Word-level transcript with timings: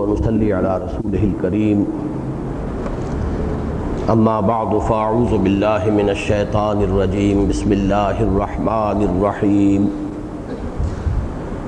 ونصلي 0.00 0.52
على 0.52 0.80
رسوله 0.84 1.22
الكريم. 1.24 1.86
أما 4.10 4.40
بعد، 4.40 4.78
فأعوذ 4.78 5.38
بالله 5.38 5.82
من 5.92 6.08
الشيطان 6.10 6.82
الرجيم. 6.82 7.48
بسم 7.48 7.72
الله 7.72 8.16
الرحمن 8.22 8.98
الرحيم. 9.06 9.82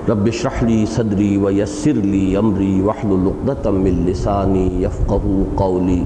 رب 0.08 0.24
اشرح 0.28 0.62
لي 0.62 0.86
صدري 0.86 1.38
ويسر 1.38 1.92
لي 1.92 2.38
أمري 2.38 2.82
واحلل 2.82 3.30
عقدة 3.30 3.70
من 3.70 4.04
لساني 4.08 4.82
يفقهوا 4.82 5.42
قولي. 5.56 6.02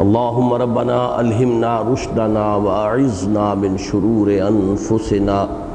اللهم 0.00 0.52
ربنا 0.52 1.20
ألهمنا 1.20 1.72
رشدنا 1.92 2.56
وأعذنا 2.56 3.54
من 3.54 3.72
شرور 3.78 4.28
أنفسنا. 4.30 5.69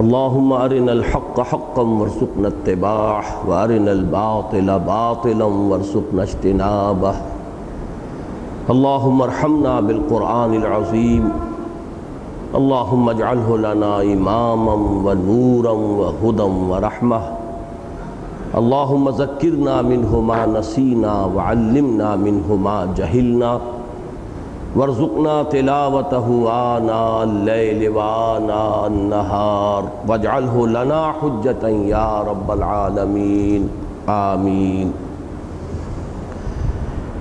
اللهم 0.00 0.52
أرنا 0.52 0.92
الحق 0.92 1.40
حقا 1.40 1.82
وارزقنا 1.82 2.48
اتباعه 2.48 3.24
وأرنا 3.48 3.92
الباطل 3.92 4.78
باطلا 4.78 5.44
وارزقنا 5.44 6.22
اجتنابه 6.22 7.14
اللهم 8.70 9.22
ارحمنا 9.22 9.80
بالقرآن 9.80 10.54
العظيم 10.54 11.32
اللهم 12.54 13.08
اجعله 13.08 13.56
لنا 13.58 14.02
إماما 14.02 14.74
ونورا 15.06 15.70
وهدى 15.70 16.42
ورحمة 16.42 17.20
اللهم 18.58 19.08
ذكرنا 19.08 19.82
منه 19.82 20.20
ما 20.20 20.46
نسينا 20.46 21.24
وعلمنا 21.24 22.16
منه 22.16 22.56
ما 22.56 22.88
جهلنا 22.96 23.60
وارزقنا 24.76 25.42
تلاوته 25.50 26.46
آناء 26.52 27.22
الليل 27.22 27.88
وآناء 27.88 28.86
النهار 28.86 29.82
واجعله 30.08 30.66
لنا 30.66 31.12
حجة 31.22 31.68
يا 31.68 32.24
رب 32.26 32.52
العالمين. 32.52 33.66
آمین. 34.06 34.90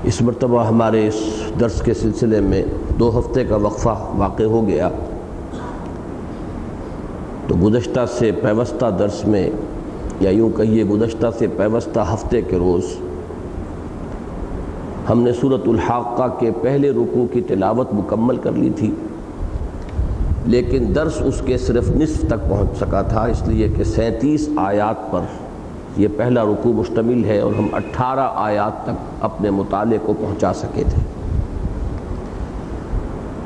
اس 0.03 0.21
مرتبہ 0.21 0.63
ہمارے 0.63 1.07
اس 1.07 1.19
درس 1.59 1.81
کے 1.81 1.93
سلسلے 1.93 2.39
میں 2.39 2.63
دو 2.99 3.19
ہفتے 3.19 3.45
کا 3.45 3.55
وقفہ 3.55 3.95
واقع 4.17 4.43
ہو 4.43 4.67
گیا. 4.67 4.89
تو 7.47 7.55
گزشتہ 7.63 7.99
سے 8.17 8.31
پیوستہ 8.31 8.85
درس 8.85 9.27
میں 9.27 9.49
یا 10.19 10.29
یوں 10.29 10.49
کہیے 10.49 10.83
گزشتہ 10.83 11.27
سے 11.39 11.47
پیوستہ 11.47 11.99
ہفتے 12.13 12.41
کے 12.41 12.57
روز 12.57 12.85
ہم 15.09 15.21
نے 15.21 15.31
صورت 15.33 15.67
الحاقہ 15.67 16.27
کے 16.39 16.51
پہلے 16.61 16.91
رکوع 16.91 17.25
کی 17.33 17.41
تلاوت 17.41 17.93
مکمل 17.93 18.37
کر 18.37 18.51
لی 18.51 18.69
تھی، 18.69 18.91
لیکن 20.45 20.93
درس 20.95 21.21
اس 21.21 21.41
کے 21.45 21.57
صرف 21.57 21.89
نصف 21.89 22.21
تک 22.27 22.49
پہنچ 22.49 22.77
سکا 22.77 23.01
تھا، 23.01 23.23
اس 23.25 23.47
لیے 23.47 23.67
کہ 23.67 23.83
سینتیس 23.83 24.49
آیات 24.55 25.11
پر 25.11 25.21
یہ 25.97 26.07
پہلا 26.17 26.43
رکوع 26.43 26.73
مشتمل 26.73 27.25
ہے 27.25 27.39
اور 27.39 27.51
ہم 27.59 27.67
اٹھارہ 27.73 28.29
آیات 28.35 28.83
تک 28.83 29.23
اپنے 29.23 29.49
مطالعے 29.49 29.97
کو 30.05 30.13
پہنچا 30.13 30.53
سکے 30.53 30.83
تھے۔ 30.89 31.01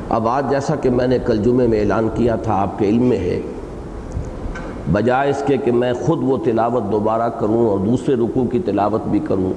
اب 0.08 0.28
آج 0.28 0.50
جیسا 0.50 0.74
کہ 0.74 0.90
میں 0.90 1.06
نے 1.06 1.18
کل 1.26 1.42
جمعے 1.42 1.66
میں 1.66 1.80
اعلان 1.80 2.08
کیا 2.14 2.36
تھا، 2.36 2.54
آپ 2.54 2.78
کے 2.78 2.88
علم 2.88 3.02
میں 3.02 3.18
ہے۔ 3.18 3.40
بجائے 4.92 5.30
اس 5.30 5.42
کے 5.46 5.56
کہ 5.56 5.72
میں 5.72 5.92
خود 5.92 6.18
وہ 6.22 6.36
تلاوت 6.44 6.92
دوبارہ 6.92 7.28
کروں 7.28 7.66
اور 7.68 7.78
دوسرے 7.78 8.14
رکوع 8.14 8.44
کی 8.44 8.58
تلاوت 8.58 9.06
بھی 9.06 9.18
کروں 9.18 9.52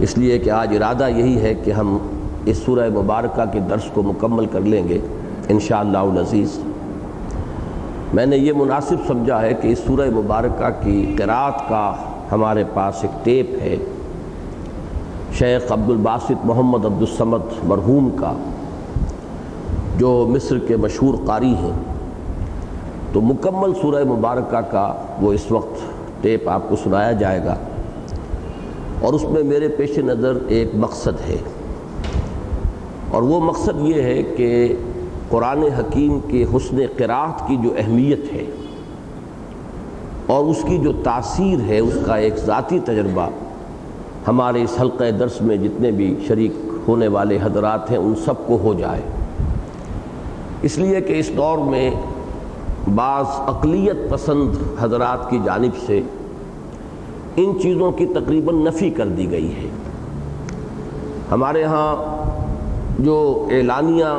اس 0.00 0.18
لیے 0.18 0.38
کہ 0.38 0.50
آج 0.50 0.76
ارادہ 0.76 1.08
یہی 1.08 1.40
ہے 1.40 1.54
کہ 1.54 1.70
ہم 1.70 1.98
اس 2.46 2.56
سورہ 2.56 2.88
مبارکہ 2.88 3.44
کے 3.52 3.60
درس 3.60 3.82
کو 3.94 4.02
مکمل 4.02 4.46
کر 4.46 4.60
لیں 4.60 4.88
گے، 4.88 4.98
انشاءاللہ 5.48 5.98
العزیز۔ 5.98 6.58
میں 8.14 8.26
نے 8.26 8.36
یہ 8.36 8.52
مناسب 8.56 8.96
سمجھا 9.06 9.42
ہے 9.42 9.54
کہ 9.54 9.68
اس 9.68 9.78
سورہ 9.86 10.10
مبارکہ 10.10 10.84
کی 10.84 11.14
قرآت 11.18 11.68
کا 11.68 11.94
ہمارے 12.32 12.64
پاس 12.74 12.94
ایک 13.02 13.24
ٹیپ 13.24 13.62
ہے۔ 13.62 13.76
شیخ 15.32 15.72
عبد 15.72 15.90
الباسط 15.90 16.44
محمد 16.44 16.84
عبد 16.84 17.00
السمد 17.00 17.64
مرحوم 17.64 18.10
کا، 18.10 18.32
جو 19.98 20.26
مصر 20.30 20.58
کے 20.58 20.76
مشہور 20.76 21.14
قاری 21.24 21.54
ہیں۔ 21.54 21.72
تو 23.12 23.20
مکمل 23.20 23.72
سورہ 23.82 24.04
مبارکہ 24.04 24.60
کا 24.60 24.94
وہ 25.20 25.32
اس 25.32 25.52
وقت 25.52 25.80
ٹیپ 26.22 26.48
آپ 26.48 26.68
کو 26.68 26.76
سنایا 26.76 27.12
جائے 27.12 27.44
گا۔ 27.44 27.56
اور 29.04 29.14
اس 29.14 29.24
میں 29.24 29.42
میرے 29.42 29.68
پیش 29.68 29.98
نظر 29.98 30.38
ایک 30.48 30.68
مقصد 30.74 31.30
ہے۔ 31.30 31.36
اور 33.10 33.22
وہ 33.22 33.40
مقصد 33.40 33.80
یہ 33.80 34.02
ہے 34.02 34.22
کہ 34.22 34.76
قرآن 35.28 35.62
حکیم 35.62 36.20
کے 36.20 36.44
حسن 36.44 36.76
قرآت 36.96 37.48
کی 37.48 37.56
جو 37.56 37.68
اہمیت 37.78 38.32
ہے 38.32 38.44
اور 40.26 40.44
اس 40.44 40.62
کی 40.68 40.78
جو 40.78 40.92
تاثیر 40.92 41.58
ہے، 41.68 41.78
اس 41.78 41.98
کا 42.06 42.14
ایک 42.16 42.36
ذاتی 42.36 42.78
تجربہ 42.78 43.28
ہمارے 44.28 44.62
اس 44.62 44.76
حلقہ 44.80 45.10
درس 45.10 45.40
میں 45.40 45.56
جتنے 45.56 45.90
بھی 45.90 46.14
شریک 46.28 46.52
ہونے 46.88 47.08
والے 47.08 47.38
حضرات 47.42 47.90
ہیں، 47.90 47.98
ان 47.98 48.14
سب 48.24 48.46
کو 48.46 48.58
ہو 48.62 48.74
جائے۔ 48.74 49.00
اس 50.62 50.78
لیے 50.78 51.00
کہ 51.00 51.18
اس 51.18 51.30
دور 51.36 51.58
میں 51.58 51.90
بعض 52.94 53.24
اقلیت 53.28 53.96
پسند 54.10 54.56
حضرات 54.80 55.30
کی 55.30 55.38
جانب 55.44 55.70
سے 55.86 56.00
ان 57.36 57.52
چیزوں 57.62 57.90
کی 57.92 58.06
تقریباً 58.06 58.54
نفی 58.64 58.90
کر 58.90 59.08
دی 59.08 59.30
گئی 59.30 59.54
ہے 59.54 59.68
ہمارے 61.30 61.62
ہاں 61.64 61.94
جو 62.98 63.46
اعلانیہ 63.50 64.12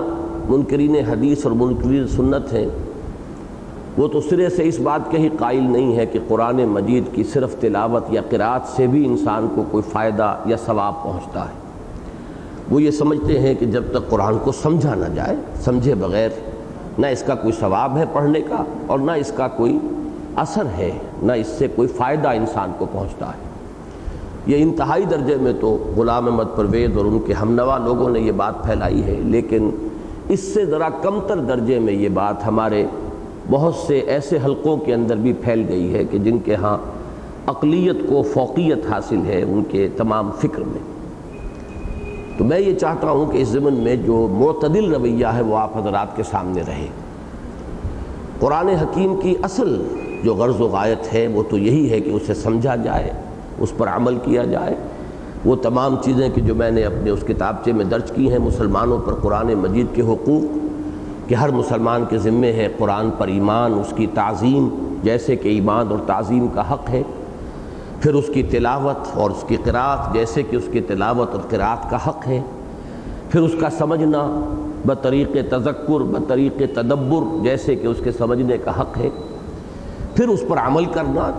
منکرین 0.49 0.95
حدیث 1.07 1.45
اور 1.45 1.51
منکرین 1.51 2.07
سنت 2.07 2.53
ہیں، 2.53 2.65
وہ 3.97 4.07
تو 4.07 4.21
سرے 4.21 4.49
سے 4.49 4.67
اس 4.67 4.79
بات 4.79 5.11
کے 5.11 5.17
ہی 5.17 5.29
قائل 5.39 5.63
نہیں 5.63 5.95
ہے 5.97 6.05
کہ 6.05 6.19
قرآن 6.27 6.57
مجید 6.69 7.03
کی 7.15 7.23
صرف 7.23 7.55
تلاوت 7.59 8.03
یا 8.09 8.21
قرآت 8.29 8.67
سے 8.75 8.87
بھی 8.87 9.05
انسان 9.05 9.47
کو 9.55 9.63
کوئی 9.71 9.83
فائدہ 9.91 10.35
یا 10.45 10.57
ثواب 10.65 11.03
پہنچتا 11.03 11.45
ہے۔ 11.45 11.53
وہ 12.71 12.81
یہ 12.81 12.91
سمجھتے 12.91 13.39
ہیں 13.39 13.53
کہ 13.55 13.65
جب 13.65 13.83
تک 13.91 14.09
قرآن 14.09 14.37
کو 14.43 14.51
سمجھا 14.51 14.95
نہ 14.95 15.13
جائے، 15.15 15.35
سمجھے 15.65 15.95
بغیر 15.95 16.29
نہ 16.97 17.07
اس 17.07 17.23
کا 17.23 17.35
کوئی 17.35 17.53
ثواب 17.59 17.97
ہے 17.97 18.03
پڑھنے 18.13 18.41
کا 18.41 18.63
اور 18.87 18.99
نہ 18.99 19.11
اس 19.11 19.31
کا 19.35 19.47
کوئی 19.47 19.77
اثر 20.35 20.66
ہے، 20.78 20.91
نہ 21.23 21.31
اس 21.31 21.47
سے 21.47 21.68
کوئی 21.75 21.88
فائدہ 21.88 22.28
انسان 22.28 22.72
کو 22.78 22.85
پہنچتا 22.91 23.28
ہے۔ 23.28 23.44
یہ 24.47 24.62
انتہائی 24.62 25.06
درجے 25.06 25.35
میں 25.35 25.53
تو 25.62 25.94
غلام 25.97 26.25
احمد 26.25 26.56
پروید 26.56 26.97
اور 26.97 27.06
ان 27.06 27.19
کے 27.25 27.34
ہمنوا 27.34 27.78
لوگوں 27.78 28.09
نے 28.09 28.19
یہ 28.19 28.31
بات 28.31 28.63
پھیلائی 28.63 29.03
ہے، 29.03 29.16
لیکن 29.24 29.69
اس 30.29 30.40
سے 30.40 30.66
ذرا 30.66 30.90
کمتر 30.90 31.38
درجے 31.38 31.79
میں 31.79 31.94
یہ 31.94 32.09
بات 32.09 32.47
ہمارے 32.47 32.85
بہت 33.50 33.75
سے 33.75 33.97
ایسے 33.97 34.38
حلقوں 34.45 34.78
کے 34.78 34.94
اندر 34.94 35.16
بھی 35.16 35.34
پھیل 35.34 35.66
گئی 35.69 35.94
ہے 35.94 36.03
کہ 36.03 36.18
جن 36.18 36.40
کے 36.40 36.56
ہاں 36.56 36.78
اقلیت 37.47 37.95
کو 38.09 38.22
فوقیت 38.22 38.85
حاصل 38.90 39.19
ہے 39.25 39.41
ان 39.44 39.63
کے 39.72 39.90
تمام 39.97 40.31
فکر 40.31 40.62
میں۔ 40.62 40.95
تو 42.38 42.44
میں 42.44 42.59
یہ 42.59 42.75
چاہتا 42.75 43.12
ہوں 43.12 43.31
کہ 43.31 43.38
اس 43.38 43.47
ضمن 43.47 43.74
میں 43.74 43.95
جو 43.95 44.28
معتدل 44.31 44.94
رویہ 44.94 45.25
ہے 45.25 45.41
وہ 45.41 45.57
آپ 45.57 45.78
حضرات 45.78 46.16
کے 46.16 46.24
سامنے 46.24 46.62
رہے۔ 46.68 46.88
قرآن 48.40 48.68
حکیم 48.68 49.16
کی 49.16 49.35
اصل 49.44 49.84
جو 50.25 50.36
غرض 50.36 50.62
و 50.62 50.68
غایت 50.68 51.13
ہے، 51.13 51.28
وہ 51.28 51.44
تو 51.50 51.58
یہی 51.58 51.91
ہے 51.91 52.00
کہ 52.00 52.09
اسے 52.09 52.34
سمجھا 52.34 52.75
جائے، 52.75 53.12
اس 53.59 53.72
پر 53.78 53.88
عمل 53.88 54.18
کیا 54.24 54.44
جائے۔ 54.44 54.75
وہ 55.46 55.56
تمام 55.56 55.96
چیزیں 56.02 56.30
کہ 56.30 56.41
جو 56.41 56.56
میں 56.56 56.72
نے 56.72 56.84
اپنے 56.84 57.09
اس 57.09 57.24
کتابچے 57.28 57.72
میں 57.72 57.86
درج 57.86 58.12
کی 58.12 58.31
ہیں، 58.31 58.40
مسلمانوں 58.40 58.97
پر 58.97 59.13
قرآن 59.13 59.53
مجید 59.53 59.86
کے 59.94 60.02
حقوق، 60.02 60.58
کہ 61.30 61.36
ہر 61.36 61.50
مسلمان 61.50 62.03
کے 62.09 62.18
ذمے 62.18 62.53
ہے 62.53 62.68
قرآن 62.78 63.09
پر 63.18 63.28
ایمان، 63.28 63.74
اس 63.74 63.94
کی 63.96 64.08
تعظیم، 64.13 64.69
جیسے 65.03 65.36
کہ 65.36 65.50
ایمان 65.50 65.88
اور 65.90 65.97
تعظیم 66.08 66.47
کا 66.47 66.74
حق 66.74 66.90
ہے۔ 66.90 67.03
پھر 68.02 68.13
اس 68.13 68.25
کی 68.34 68.44
تلاوت 68.44 69.18
اور 69.18 69.30
اس 69.30 69.44
کی 69.47 69.57
قرآت 69.63 70.13
جیسے 70.13 70.44
کہ 70.44 70.56
اس 70.56 70.68
کی 70.72 70.81
تلاوت 70.81 71.30
اور 71.31 71.42
قرآت 71.50 71.90
کا 71.90 71.97
حق 72.07 72.28
ہے۔ 72.28 72.42
پھر 73.30 73.42
اس 73.42 73.56
کا 73.59 73.69
سمجھنا 73.69 74.22
بطریق 74.86 75.38
تذکر، 75.50 76.03
بطریق 76.03 76.62
تدبر، 76.74 77.44
جیسے 77.44 77.75
کہ 77.75 77.88
اس 77.88 77.97
کے 78.03 78.12
سمجھنے 78.12 78.57
کا 78.57 78.81
حق 78.81 78.97
ہے۔ 78.97 79.09
پھر 80.15 80.27
اس 80.27 80.43
پر 80.47 80.57
عمل 80.57 80.85
کرنا، 80.85 81.31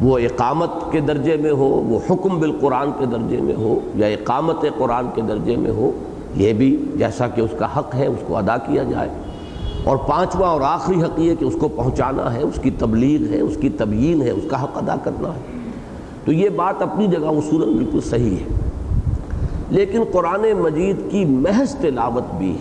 وہ 0.00 0.18
اقامت 0.18 0.70
کے 0.90 1.00
درجے 1.00 1.36
میں 1.36 1.50
ہو، 1.50 1.66
وہ 1.66 1.98
حکم 2.10 2.40
بالقرآن 2.40 2.90
کے 2.98 3.06
درجے 3.06 3.36
میں 3.40 3.54
ہو 3.54 3.78
یا 3.94 4.06
اقامت 4.06 4.64
قرآن 4.78 5.06
کے 5.14 5.22
درجے 5.22 5.56
میں 5.56 5.70
ہو، 5.70 5.90
یہ 6.34 6.52
بھی 6.52 6.84
جیسا 6.94 7.28
کہ 7.28 7.40
اس 7.40 7.50
کا 7.58 7.78
حق 7.78 7.94
ہے، 7.94 8.06
اس 8.06 8.22
کو 8.26 8.36
ادا 8.36 8.56
کیا 8.56 8.82
جائے۔ 8.82 9.08
اور 9.84 9.96
پانچواں 9.96 10.50
اور 10.50 10.60
آخری 10.60 11.02
حق 11.02 11.20
یہ 11.20 11.34
کہ 11.34 11.44
اس 11.44 11.54
کو 11.60 11.68
پہنچانا 11.68 12.34
ہے، 12.34 12.42
اس 12.42 12.60
کی 12.62 12.70
تبلیغ 12.70 13.32
ہے، 13.32 13.40
اس 13.40 13.56
کی 13.60 13.68
تبیین 13.68 14.22
ہے، 14.22 14.30
اس 14.30 14.44
کا 14.48 14.62
حق 14.62 14.76
ادا 14.76 14.94
کرنا 15.04 15.28
ہے۔ 15.28 15.40
تو 16.24 16.32
یہ 16.32 16.48
بات 16.48 16.82
اپنی 16.82 17.06
جگہ 17.06 17.26
اصولاً 17.26 17.68
بالکل 17.68 18.00
صحیح 18.00 18.36
ہے۔ 18.36 18.70
لیکن 19.68 20.02
قرآن 20.12 20.52
مجید 20.58 20.96
کی 21.10 21.24
محض 21.24 21.74
تلاوت 21.74 22.34
بھی 22.34 22.56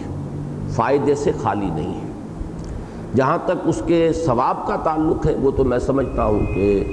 فائدے 0.69 1.15
سے 1.15 1.31
خالی 1.41 1.69
نہیں 1.73 1.93
ہے۔ 1.93 2.06
جہاں 3.17 3.37
تک 3.45 3.67
اس 3.69 3.81
کے 3.85 4.11
ثواب 4.25 4.65
کا 4.67 4.75
تعلق 4.75 5.25
ہے، 5.25 5.35
وہ 5.41 5.51
تو 5.51 5.63
میں 5.63 5.79
سمجھتا 5.79 6.25
ہوں 6.25 6.39
کہ 6.55 6.83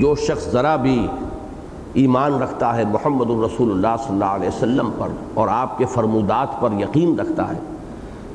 جو 0.00 0.14
شخص 0.14 0.50
ذرا 0.52 0.76
بھی 0.76 1.06
ایمان 1.92 2.34
رکھتا 2.42 2.76
ہے 2.76 2.84
محمد 2.84 3.30
الرسول 3.30 3.70
اللہ 3.70 3.96
صلی 4.02 4.12
اللہ 4.12 4.34
علیہ 4.34 4.48
وسلم 4.48 4.90
پر 4.98 5.08
اور 5.34 5.48
آپ 5.48 5.78
کے 5.78 5.84
فرمودات 5.84 6.60
پر 6.60 6.72
یقین 6.72 7.18
رکھتا 7.20 7.48
ہے، 7.48 7.58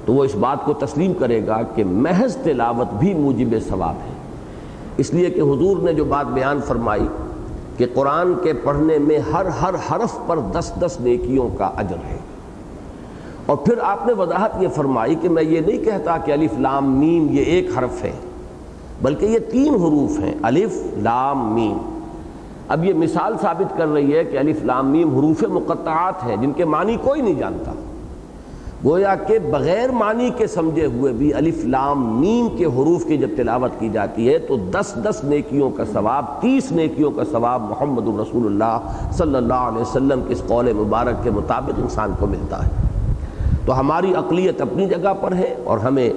تو 0.06 0.14
وہ 0.14 0.24
اس 0.24 0.36
بات 0.36 0.66
کو 0.66 0.74
تسلیم 0.74 1.14
کرے 1.14 1.46
گا 1.48 1.62
کہ 1.76 1.84
محض 1.86 2.36
تلاوت 2.36 2.94
بھی 2.94 3.14
موجب 3.14 3.56
ثواب 3.70 3.96
ہے۔ 4.08 4.14
اس 4.98 5.14
لیے 5.14 5.30
کہ 5.30 5.42
حضور 5.42 5.78
نے 5.78 5.94
جو 5.94 6.06
بات 6.06 6.26
بیان 6.26 6.62
فرمائی 6.68 7.08
کہ 7.78 7.86
قرآن 7.94 8.34
کے 8.44 8.54
پڑھنے 8.54 8.98
میں 8.98 9.20
ہر 9.34 9.46
ہر 9.62 9.76
حرف 9.92 10.18
پر 10.28 10.40
دس 10.52 10.72
دس 10.80 11.00
نیکیوں 11.00 11.50
کا 11.58 11.72
اجر 11.78 12.06
ہے۔ 12.10 12.18
اور 13.52 13.58
پھر 13.58 13.80
آپ 13.84 14.06
نے 14.08 14.14
وضاحت 14.14 14.52
یہ 14.60 14.68
فرمائی 14.68 15.16
کہ 15.22 15.30
میں 15.30 15.44
یہ 15.44 15.60
نہیں 15.60 15.84
کہتا 15.86 16.18
کہ 16.18 16.32
الف 16.32 16.60
لام 16.60 16.92
میم 17.00 17.28
یہ 17.32 17.44
ایک 17.44 17.70
حرف 17.78 18.04
ہے، 18.04 18.12
بلکہ 19.02 19.26
یہ 19.26 19.40
تین 19.52 19.74
حروف 19.74 20.20
ہیں، 20.20 20.34
الف 20.42 20.78
لام 20.98 21.54
میم۔ 21.54 21.78
اب 22.68 22.86
یہ 22.86 22.94
مثال 22.94 23.34
ثابت 23.42 23.78
کر 23.78 23.88
رہی 23.88 24.16
ہے 24.18 24.24
کہ 24.24 24.38
الف 24.38 24.64
لام 24.64 24.92
میم 24.92 25.16
حروف 25.16 25.44
مقطعات 25.44 26.24
ہیں 26.24 26.36
جن 26.36 26.52
کے 26.52 26.66
معنی 26.66 26.96
کوئی 27.02 27.22
نہیں 27.22 27.34
جانتا۔ 27.34 27.72
گویا 28.86 29.16
کہ 29.16 29.40
بغیر 29.40 29.92
معنی 29.92 30.30
کے 30.38 30.48
سمجھے 30.48 30.86
ہوئے 30.86 31.12
بھی 31.14 31.34
الف 31.34 31.66
لام 31.66 32.06
میم 32.20 32.48
کے 32.58 32.66
حروف 32.66 33.06
کی 33.06 33.18
جب 33.18 33.30
تلاوت 33.38 33.80
کی 33.80 33.90
جاتی 33.90 34.30
ہے 34.30 34.38
تو 34.38 34.58
دس 34.72 34.94
دس 35.04 35.24
نیکیوں 35.24 35.70
کا 35.70 35.86
ثواب، 35.94 36.42
تیس 36.42 36.72
نیکیوں 36.72 37.12
کا 37.12 37.24
ثواب 37.32 37.70
محمد 37.70 38.08
الرسول 38.08 38.46
اللہ 38.46 39.10
صلی 39.12 39.36
اللہ 39.36 39.68
علیہ 39.70 39.82
وسلم 39.82 40.22
کے 40.28 40.34
اس 40.34 40.42
قول 40.48 40.72
مبارک 40.74 41.24
کے 41.24 41.32
مطابق 41.32 41.80
انسان 41.80 42.14
کو 42.20 42.28
ملتا 42.28 42.66
ہے۔ 42.66 42.91
تو 43.66 43.80
ہماری 43.80 44.16
اقلیت 44.16 44.62
اپنی 44.62 44.86
جگہ 44.86 45.14
پر 45.22 45.32
ہے 45.32 45.56
اور 45.64 45.78
ہمیں 45.78 46.10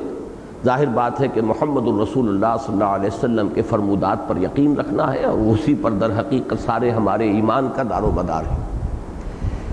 ظاہر 0.64 0.86
بات 0.86 1.20
ہے 1.20 1.28
کہ 1.28 1.40
محمد 1.42 1.88
الرسول 1.88 2.28
اللہ 2.28 2.56
صلی 2.66 2.72
اللہ 2.72 2.84
علیہ 2.84 3.06
وسلم 3.06 3.48
کے 3.48 3.62
فرمودات 3.62 4.28
پر 4.28 4.36
یقین 4.36 4.76
رکھنا 4.76 5.12
ہے 5.14 5.24
اور 5.24 5.38
اسی 5.38 5.74
پر 5.82 5.90
در 5.90 6.20
حقیقت 6.20 6.54
سارے 6.66 6.90
ہمارے 6.90 7.30
ایمان 7.30 7.68
کا 7.76 7.82
دار 7.90 8.02
و 8.02 8.10
مدار 8.14 8.42
ہے۔ 8.44 8.56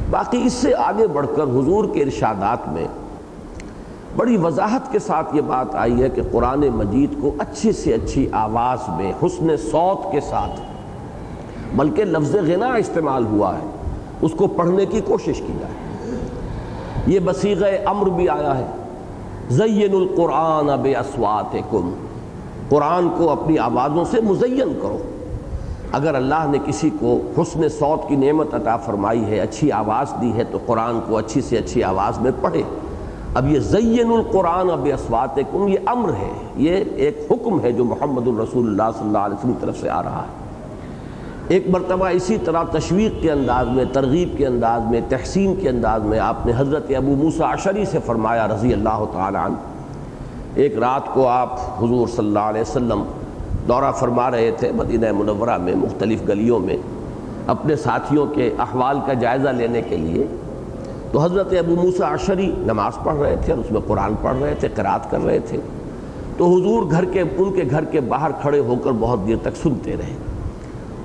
باقی 0.09 0.41
اس 0.45 0.53
سے 0.53 0.73
آگے 0.75 1.07
بڑھ 1.07 1.27
کر 1.35 1.43
حضور 1.43 1.85
کے 1.93 2.03
ارشادات 2.03 2.67
میں 2.67 2.87
بڑی 4.15 4.37
وضاحت 4.37 4.91
کے 4.91 4.99
ساتھ 4.99 5.35
یہ 5.35 5.41
بات 5.41 5.75
آئی 5.75 6.03
ہے 6.03 6.09
کہ 6.09 6.21
قرآن 6.31 6.59
مجید 6.59 7.21
کو 7.21 7.31
اچھی 7.39 7.71
سے 7.71 7.93
اچھی 7.93 8.27
آواز 8.31 8.89
میں، 8.89 9.13
حسن 9.23 9.57
صوت 9.57 10.11
کے 10.11 10.21
ساتھ، 10.21 10.61
بلکہ 11.75 12.05
لفظ 12.05 12.35
غنا 12.35 12.73
استعمال 12.73 13.25
ہوا 13.25 13.55
ہے، 13.55 13.65
اس 14.21 14.31
کو 14.37 14.47
پڑھنے 14.47 14.85
کی 14.85 15.01
کوشش 15.01 15.41
کی 15.47 15.53
جائے۔ 15.59 15.80
یہ 17.07 17.19
بصیغ 17.23 17.63
امر 17.85 18.09
بھی 18.09 18.29
آیا 18.29 18.57
ہے۔ 18.57 18.65
زین 19.49 19.95
القرآن 19.95 20.69
اب 20.69 20.87
اسوات 20.99 21.55
قرآن 22.69 23.09
کو 23.17 23.29
اپنی 23.29 23.57
آوازوں 23.57 24.05
سے 24.05 24.21
مزین 24.21 24.79
کرو۔ 24.81 24.97
اگر 25.91 26.15
اللہ 26.15 26.47
نے 26.47 26.57
کسی 26.65 26.89
کو 26.99 27.19
حسن 27.37 27.69
صوت 27.69 28.09
کی 28.09 28.15
نعمت 28.15 28.53
عطا 28.53 28.77
فرمائی 28.77 29.25
ہے، 29.25 29.39
اچھی 29.39 29.71
آواز 29.71 30.13
دی 30.21 30.33
ہے، 30.33 30.43
تو 30.43 30.57
قرآن 30.65 30.99
کو 31.07 31.17
اچھی 31.17 31.41
سے 31.41 31.57
اچھی 31.57 31.83
آواز 31.83 32.19
میں 32.19 32.31
پڑھے۔ 32.41 32.61
اب 33.33 33.51
یہ 33.51 33.59
زین 33.59 34.11
القرآن 34.11 34.71
اب 34.71 34.87
اسوات 34.93 35.39
یہ 35.53 35.77
امر 35.85 36.09
ہے۔ 36.09 36.31
یہ 36.55 36.83
ایک 36.95 37.27
حکم 37.31 37.59
ہے 37.61 37.71
جو 37.71 37.85
محمد 37.85 38.27
الرسول 38.27 38.67
اللہ 38.67 38.97
صلی 38.97 39.07
اللہ 39.07 39.17
علیہ 39.17 39.35
وسلم 39.35 39.53
کی 39.53 39.57
طرف 39.61 39.77
سے 39.79 39.89
آ 39.89 40.03
رہا 40.03 40.21
ہے۔ 40.21 40.40
ایک 41.51 41.69
مرتبہ 41.69 42.05
اسی 42.05 42.37
طرح 42.45 42.63
تشویق 42.63 43.21
کے 43.21 43.31
انداز 43.31 43.67
میں، 43.67 43.85
ترغیب 43.93 44.37
کے 44.37 44.47
انداز 44.47 44.81
میں، 44.91 45.01
تحسین 45.09 45.55
کے 45.55 45.69
انداز 45.69 46.03
میں 46.03 46.19
آپ 46.19 46.45
نے 46.45 46.51
حضرت 46.57 46.91
ابو 46.97 47.15
موسیٰ 47.15 47.53
عشری 47.53 47.85
سے 47.85 47.99
فرمایا 48.05 48.47
رضی 48.47 48.73
اللہ 48.73 49.03
تعالیٰ 49.13 49.45
عنہ۔ 49.45 49.55
ایک 50.55 50.77
رات 50.77 51.13
کو 51.13 51.27
آپ 51.27 51.83
حضور 51.83 52.07
صلی 52.07 52.27
اللہ 52.27 52.39
علیہ 52.39 52.61
وسلم 52.61 53.03
دورہ 53.67 53.91
فرما 53.91 54.31
رہے 54.31 54.51
تھے 54.51 54.71
مدینہ 54.71 55.11
منورہ 55.11 55.57
میں، 55.57 55.75
مختلف 55.75 56.19
گلیوں 56.29 56.59
میں، 56.59 56.77
اپنے 57.47 57.75
ساتھیوں 57.75 58.25
کے 58.25 58.51
احوال 58.59 58.99
کا 59.05 59.13
جائزہ 59.13 59.49
لینے 59.49 59.81
کے 59.81 59.97
لیے۔ 59.97 60.25
تو 61.11 61.19
حضرت 61.19 61.53
ابو 61.59 61.75
موسیٰ 61.75 62.13
عشری 62.13 62.51
نماز 62.57 62.93
پڑھ 63.03 63.17
رہے 63.17 63.35
تھے 63.45 63.53
اور 63.53 63.61
اس 63.65 63.71
میں 63.71 63.81
قرآن 63.87 64.13
پڑھ 64.21 64.37
رہے 64.41 64.55
تھے 64.59 64.67
قرات 64.75 65.11
کر 65.11 65.25
رہے 65.25 65.39
تھے۔ 65.39 65.57
تو 66.37 66.45
حضور 66.45 66.91
گھر 66.91 67.05
کے، 67.05 67.21
ان 67.37 67.53
کے 67.53 67.63
گھر 67.69 67.83
کے 67.83 68.01
باہر 68.01 68.31
کھڑے 68.41 68.59
ہو 68.59 68.75
کر 68.83 68.91
بہت 68.99 69.19
دیر 69.27 69.35
تک 69.41 69.57
سنتے 69.63 69.93
رہے۔ 69.93 70.30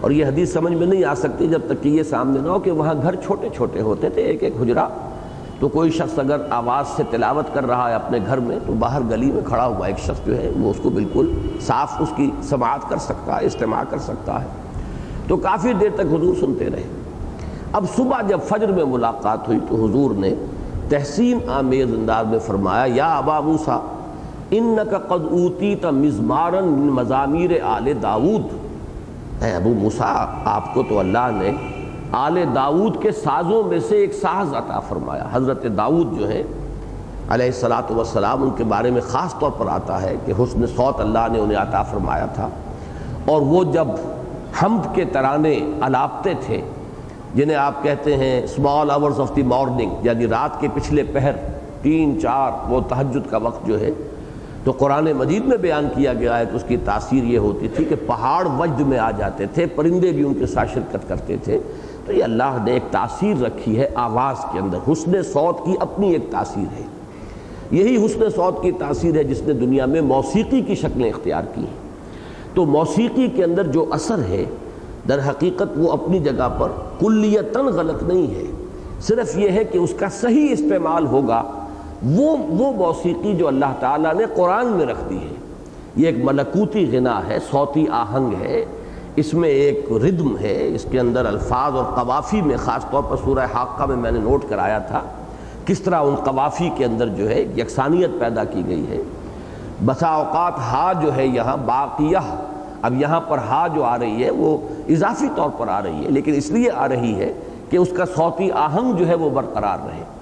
اور 0.00 0.10
یہ 0.10 0.26
حدیث 0.26 0.52
سمجھ 0.52 0.72
میں 0.72 0.86
نہیں 0.86 1.04
آ 1.04 1.14
سکتی 1.14 1.46
جب 1.46 1.60
تک 1.66 1.82
کہ 1.82 1.88
یہ 1.88 2.02
سامنے 2.02 2.40
نہ 2.40 2.48
ہو 2.48 2.58
کہ 2.58 2.70
وہاں 2.70 2.94
گھر 3.02 3.14
چھوٹے 3.14 3.48
چھوٹے 3.56 3.80
ہوتے 3.80 4.08
تھے، 4.08 4.22
ایک 4.22 4.42
ایک 4.42 4.52
حجرا 4.62 4.88
تو 5.60 5.68
کوئی 5.68 5.90
شخص 5.90 6.18
اگر 6.18 6.36
آواز 6.50 6.88
سے 6.88 7.02
تلاوت 7.10 7.54
کر 7.54 7.66
رہا 7.66 7.88
ہے 7.88 7.94
اپنے 7.94 8.18
گھر 8.26 8.38
میں، 8.38 8.58
تو 8.66 8.72
باہر 8.72 9.00
گلی 9.10 9.32
میں 9.32 9.42
کھڑا 9.44 9.66
ہوا 9.66 9.86
ایک 9.86 9.98
شخص 9.98 10.26
جو 10.26 10.36
ہے، 10.36 10.50
وہ 10.60 10.70
اس 10.70 10.76
کو 10.82 10.90
بالکل 10.90 11.32
صاف 11.60 11.96
اس 12.00 12.08
کی 12.16 12.30
سماعت 12.42 12.88
کر 12.88 12.96
سکتا 12.96 13.40
ہے، 13.40 13.46
استماع 13.46 13.82
کر 13.90 13.98
سکتا 13.98 14.42
ہے۔ 14.42 14.46
تو 15.28 15.36
کافی 15.36 15.72
دیر 15.72 15.90
تک 15.94 16.12
حضور 16.12 16.34
سنتے 16.40 16.70
رہے۔ 16.70 16.82
اب 17.72 17.84
صبح 17.96 18.22
جب 18.28 18.40
فجر 18.44 18.72
میں 18.72 18.84
ملاقات 18.84 19.48
ہوئی، 19.48 19.58
تو 19.68 19.84
حضور 19.84 20.10
نے 20.14 20.34
تحسین 20.88 21.38
آمیز 21.48 21.94
انداز 21.94 22.26
میں 22.26 22.38
فرمایا، 22.38 22.84
یا 22.88 23.16
ابا 23.16 23.40
موسا 23.40 23.78
ان 24.50 24.76
کا 24.90 24.98
قد 24.98 25.24
اوتی 25.30 25.74
تا 25.74 25.90
مزمارن 25.90 26.68
مضامیر 26.68 27.50
آل 27.64 27.92
داود۔ 28.02 28.55
اے 29.42 29.52
ابو 29.52 29.74
موسیٰ، 29.74 30.26
آپ 30.44 30.74
کو 30.74 30.82
تو 30.88 30.98
اللہ 30.98 31.30
نے 31.32 31.50
آل 32.12 32.38
داود 32.54 33.02
کے 33.02 33.12
سازوں 33.12 33.62
میں 33.62 33.78
سے 33.80 33.96
ایک 33.96 34.14
ساز 34.14 34.54
عطا 34.54 34.80
فرمایا۔ 34.80 35.26
حضرت 35.32 35.66
داود 35.76 36.18
جو 36.18 36.28
ہے، 36.28 36.42
علیہ 37.28 37.46
السلاۃ 37.46 37.90
والسلام، 37.90 38.42
ان 38.42 38.50
کے 38.56 38.64
بارے 38.64 38.90
میں 38.90 39.00
خاص 39.00 39.38
طور 39.38 39.50
پر 39.50 39.66
آتا 39.66 40.02
ہے 40.02 40.14
کہ 40.26 40.32
حسن 40.32 40.66
صوت 40.66 41.00
اللہ 41.00 41.26
نے 41.32 41.38
انہیں 41.38 41.58
عطا 41.58 41.82
فرمایا 41.82 42.26
تھا۔ 42.26 42.48
اور 43.24 43.42
وہ 43.42 43.64
جب 43.64 43.88
حمد 44.62 44.94
کے 44.94 45.04
ترانے 45.04 45.58
الاپتے 45.80 46.32
تھے، 46.40 46.60
جنہیں 47.34 47.56
آپ 47.56 47.82
کہتے 47.82 48.16
ہیں 48.16 48.42
small 48.42 48.90
hours 48.90 49.20
of 49.20 49.36
the 49.36 49.42
morning 49.42 49.90
یعنی 50.02 50.26
رات 50.26 50.60
کے 50.60 50.68
پچھلے 50.74 51.02
پہر، 51.02 51.32
تین 51.82 52.20
چار، 52.20 52.70
وہ 52.70 52.80
تہجد 52.88 53.30
کا 53.30 53.36
وقت 53.36 53.66
جو 53.66 53.80
ہے 53.80 53.90
تو 54.66 54.72
قرآن 54.72 55.12
مجید 55.12 55.44
میں 55.44 55.56
بیان 55.56 55.88
کیا 55.96 56.14
گیا 56.14 56.38
ہے 56.38 56.44
کہ 56.46 56.56
اس 56.56 56.64
کی 56.68 56.76
تاثیر 56.76 57.24
یہ 57.24 57.38
ہوتی 57.38 57.68
تھی 57.68 57.84
کہ 57.84 57.94
پہاڑ 58.06 58.48
وجد 58.58 58.80
میں 58.80 58.98
آ 58.98 59.10
جاتے 59.10 59.46
تھے، 59.46 59.66
پرندے 59.66 60.12
بھی 60.12 60.24
ان 60.24 60.34
کے 60.34 60.46
ساتھ 60.46 60.74
شرکت 60.74 61.08
کرتے 61.08 61.36
تھے۔ 61.44 61.58
تو 62.06 62.12
یہ 62.12 62.24
اللہ 62.24 62.56
نے 62.64 62.72
ایک 62.72 62.82
تاثیر 62.90 63.42
رکھی 63.42 63.78
ہے 63.78 63.88
آواز 63.94 64.36
کے 64.52 64.58
اندر۔ 64.58 64.78
حسن 64.92 65.22
صوت 65.22 65.66
کی 65.66 65.74
اپنی 65.80 66.10
ایک 66.12 66.30
تاثیر 66.30 66.72
ہے۔ 66.76 66.82
یہی 67.70 68.06
حسن 68.06 68.30
صوت 68.36 68.62
کی 68.62 68.72
تاثیر 68.72 69.16
ہے 69.16 69.24
جس 69.24 69.42
نے 69.42 69.52
دنیا 69.52 69.86
میں 69.86 70.00
موسیقی 70.00 70.60
کی 70.60 70.74
شکلیں 70.74 71.10
اختیار 71.10 71.42
کی 71.54 71.60
ہیں۔ 71.60 71.88
تو 72.54 72.66
موسیقی 72.66 73.28
کے 73.28 73.44
اندر 73.44 73.66
جو 73.66 73.84
اثر 73.90 74.18
ہے، 74.18 74.44
در 75.08 75.18
حقیقت 75.30 75.68
وہ 75.76 75.92
اپنی 75.92 76.18
جگہ 76.18 76.56
پر 76.58 76.68
کلیتاً 77.00 77.66
غلط 77.66 78.02
نہیں 78.02 78.34
ہے۔ 78.34 78.44
صرف 79.00 79.38
یہ 79.38 79.50
ہے 79.50 79.64
کہ 79.64 79.78
اس 79.78 79.94
کا 79.98 80.08
صحیح 80.08 80.48
استعمال 80.50 81.06
ہوگا۔ 81.06 81.42
وہ 82.10 82.36
وہ 82.48 82.72
موسیقی 82.72 83.36
جو 83.36 83.48
اللہ 83.48 83.72
تعالیٰ 83.80 84.14
نے 84.14 84.24
قرآن 84.36 84.66
میں 84.66 84.86
رکھ 84.86 85.04
دی 85.10 85.18
ہے۔ 85.18 85.34
یہ 85.96 86.06
ایک 86.06 86.24
ملکوتی 86.24 86.88
غنا 86.92 87.20
ہے، 87.28 87.38
صوتی 87.50 87.86
آہنگ 87.90 88.34
ہے۔ 88.40 88.64
اس 89.16 89.34
میں 89.34 89.48
ایک 89.48 89.86
ردم 89.90 90.38
ہے، 90.38 90.74
اس 90.74 90.86
کے 90.90 91.00
اندر 91.00 91.26
الفاظ 91.26 91.74
اور 91.74 91.84
قوافی 91.84 92.42
میں، 92.42 92.56
خاص 92.56 92.90
طور 92.90 93.02
پر 93.10 93.16
سورہ 93.24 93.46
حاقہ 93.54 93.84
میں 93.84 93.96
میں 93.96 94.10
نے 94.10 94.18
نوٹ 94.18 94.44
کرایا 94.48 94.78
تھا۔ 94.78 95.00
کس 95.66 95.80
طرح 95.80 96.00
ان 96.00 96.14
قوافی 96.14 96.70
کے 96.76 96.84
اندر 96.84 97.08
جو 97.08 97.30
ہے 97.30 97.40
یکسانیت 97.40 98.10
پیدا 98.20 98.44
کی 98.44 98.62
گئی 98.68 98.88
ہے۔ 98.88 99.02
بسا 99.84 100.08
اوقات 100.08 100.58
ہا 100.58 100.92
جو 101.02 101.16
ہے 101.16 101.26
یہاں 101.26 101.56
باقیہ، 101.56 102.18
اب 102.82 103.00
یہاں 103.00 103.20
پر 103.20 103.38
ہا 103.38 103.66
جو 103.66 103.84
آ 103.84 103.98
رہی 103.98 104.24
ہے 104.24 104.30
وہ 104.30 104.58
اضافی 104.88 105.26
طور 105.36 105.48
پر 105.58 105.68
آ 105.68 105.82
رہی 105.82 106.04
ہے، 106.04 106.10
لیکن 106.10 106.34
اس 106.34 106.50
لیے 106.50 106.70
آ 106.70 106.88
رہی 106.88 107.14
ہے 107.14 107.32
کہ 107.70 107.76
اس 107.76 107.88
کا 107.96 108.04
صوتی 108.16 108.50
آہنگ 108.50 108.92
جو 108.92 109.08
ہے 109.08 109.14
وہ 109.14 109.30
برقرار 109.30 109.78
رہے۔ 109.86 110.15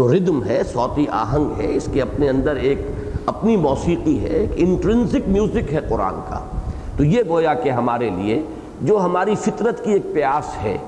تو 0.00 0.14
ردم 0.14 0.44
ہے، 0.44 0.62
صوتی 0.72 1.06
آہنگ 1.10 1.60
ہے، 1.60 1.76
اس 1.76 1.88
کے 1.92 2.02
اپنے 2.02 2.28
اندر 2.28 2.56
ایک 2.56 2.78
اپنی 3.26 3.56
موسیقی 3.56 4.20
ہے، 4.20 4.28
ایک 4.28 4.48
انٹرنزک 4.56 5.28
میوزک 5.28 5.72
ہے 5.72 5.78
قرآن 5.88 6.14
کا۔ 6.28 6.40
تو 6.96 7.04
یہ 7.04 7.22
گویا 7.28 7.54
کہ 7.54 7.68
ہمارے 7.68 8.10
لیے 8.10 8.42
جو 8.82 8.98
ہماری 8.98 9.34
فطرت 9.34 9.84
کی 9.84 9.92
ایک 9.92 10.02
پیاس 10.14 10.62
ہے، 10.62 10.78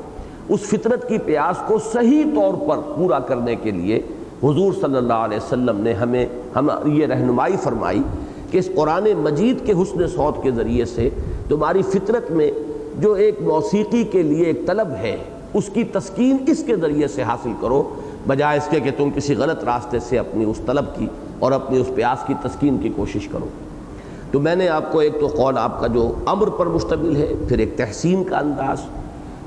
اس 0.49 0.61
فطرت 0.61 1.09
کی 1.09 1.19
پیاس 1.19 1.57
کو 1.67 1.79
صحیح 1.93 2.25
طور 2.25 2.69
پر 2.69 2.79
پورا 2.97 3.19
کرنے 3.19 3.57
کے 3.57 3.71
لیے 3.71 3.97
حضور 4.43 4.73
صلی 4.73 4.97
اللہ 4.97 5.13
علیہ 5.13 5.37
وسلم 5.37 5.81
نے 5.81 5.93
ہمیں، 5.93 6.27
ہم، 6.57 6.71
یہ 6.85 7.07
رہنمائی 7.07 7.57
فرمائی 7.57 8.03
کہ 8.51 8.59
اس 8.59 8.69
قرآن 8.75 9.09
مجید 9.17 9.67
کے 9.67 9.73
حسن 9.73 10.09
صوت 10.09 10.43
کے 10.43 10.51
ذریعے 10.51 10.85
سے 10.85 11.09
تمہاری 11.49 11.83
فطرت 11.83 12.31
میں 12.31 12.51
جو 12.99 13.13
ایک 13.13 13.43
موسیقی 13.43 14.05
کے 14.05 14.23
لیے 14.23 14.45
ایک 14.45 14.67
طلب 14.67 14.89
ہے، 14.91 15.17
اس 15.55 15.71
کی 15.73 15.85
تسکین 15.85 16.37
اس 16.47 16.65
کے 16.67 16.77
ذریعے 16.77 17.09
سے 17.09 17.23
حاصل 17.23 17.53
کرو 17.61 17.95
بجائے 18.27 18.59
اس 18.59 18.69
کے 18.71 18.81
کہ 18.81 18.91
تم 18.97 19.11
کسی 19.11 19.35
غلط 19.35 19.65
راستے 19.65 19.99
سے 19.99 20.19
اپنی 20.19 20.45
اس 20.45 20.61
طلب 20.67 20.85
کی 20.99 21.07
اور 21.39 21.53
اپنی 21.53 21.81
اس 21.81 21.87
پیاس 21.95 22.27
کی 22.27 22.35
تسکین 22.43 22.79
کی 22.79 22.89
کوشش 22.97 23.29
کرو۔ 23.29 23.49
تو 24.31 24.41
میں 24.41 24.55
نے 24.55 24.69
آپ 24.69 24.93
کو 24.93 24.99
ایک 24.99 25.21
تو 25.21 25.27
قول 25.27 25.59
آپ 25.59 25.81
کا 25.81 25.87
جو 25.87 26.15
امر 26.27 26.49
پر 26.49 26.67
مشتمل 26.67 27.17
ہے، 27.17 27.33
پھر 27.49 27.59
ایک 27.59 27.77
تحسین 27.77 28.25
کا 28.25 28.39
انداز، 28.39 28.79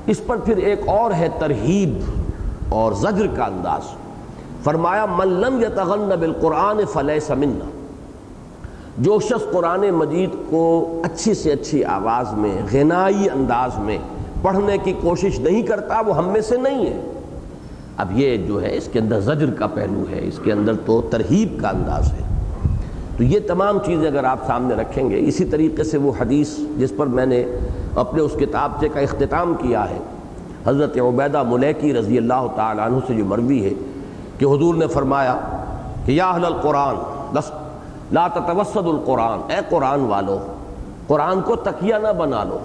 اس 0.06 0.20
پر 0.26 0.36
پھر 0.36 0.56
ایک 0.56 0.88
اور 0.88 1.10
ہے 1.12 1.28
ترہیب 1.38 1.98
اور 2.68 2.92
زجر 2.92 3.26
کا 3.36 3.44
انداز۔ 3.44 3.82
فرمایا 4.64 5.06
ملم 5.06 5.62
یتغن 5.62 6.08
بالقرآن 6.20 6.80
فلح 6.92 7.18
سمنا 7.26 7.64
جو 8.98 9.18
شخص 9.20 9.52
قرآن 9.52 9.90
مجید 9.90 10.30
کو 10.50 11.00
اچھی 11.04 11.34
سے 11.34 11.52
اچھی 11.52 11.84
آواز 11.84 12.32
میں، 12.32 12.58
غنائی 12.72 13.30
انداز 13.30 13.78
میں 13.78 13.98
پڑھنے 14.42 14.78
کی 14.78 14.92
کوشش 15.00 15.40
نہیں 15.40 15.62
کرتا، 15.62 16.00
وہ 16.00 16.16
ہم 16.16 16.28
میں 16.28 16.40
سے 16.40 16.56
نہیں 16.56 16.86
ہے۔ 16.86 17.00
اب 17.96 18.18
یہ 18.18 18.36
جو 18.36 18.62
ہے 18.62 18.76
اس 18.76 18.88
کے 18.92 18.98
اندر 18.98 19.20
زجر 19.20 19.50
کا 19.50 19.66
پہلو 19.66 20.04
ہے، 20.10 20.20
اس 20.22 20.40
کے 20.44 20.52
اندر 20.52 20.72
تو 20.86 21.02
ترہیب 21.10 21.60
کا 21.60 21.68
انداز 21.68 22.12
ہے۔ 22.12 22.22
تو 23.16 23.22
یہ 23.22 23.40
تمام 23.46 23.78
چیزیں 23.78 24.06
اگر 24.06 24.24
آپ 24.24 24.46
سامنے 24.46 24.74
رکھیں 24.74 25.10
گے، 25.10 25.18
اسی 25.18 25.44
طریقے 25.44 25.84
سے 25.84 25.98
وہ 25.98 26.12
حدیث 26.20 26.58
جس 26.76 26.92
پر 26.96 27.06
میں 27.06 27.26
نے 27.26 27.44
اپنے 27.94 28.20
اس 28.20 28.32
کتاب 28.40 28.72
سے 28.80 28.88
کا 28.88 29.00
اختتام 29.00 29.54
کیا 29.54 29.90
ہے۔ 29.90 29.98
حضرت 30.66 30.98
عبیدہ 30.98 31.42
ملیکی 31.42 31.94
رضی 31.94 32.18
اللہ 32.18 32.46
تعالیٰ 32.56 32.86
عنہ 32.86 32.96
سے 33.06 33.14
جو 33.14 33.24
مروی 33.24 33.64
ہے 33.64 33.70
کہ 34.38 34.44
حضور 34.44 34.74
نے 34.74 34.86
فرمایا 34.86 35.38
کہ 36.04 36.12
یا 36.12 36.30
اہل 36.30 36.44
القرآن 36.44 36.94
لا 38.12 38.28
تتوسد 38.28 38.86
القرآن۔ 38.86 39.50
اے 39.50 39.58
قرآن 39.68 40.00
والو، 40.00 40.38
قرآن 41.06 41.40
کو 41.40 41.56
تکیہ 41.56 41.94
نہ 41.94 42.12
بنا 42.12 42.44
لو۔ 42.44 42.58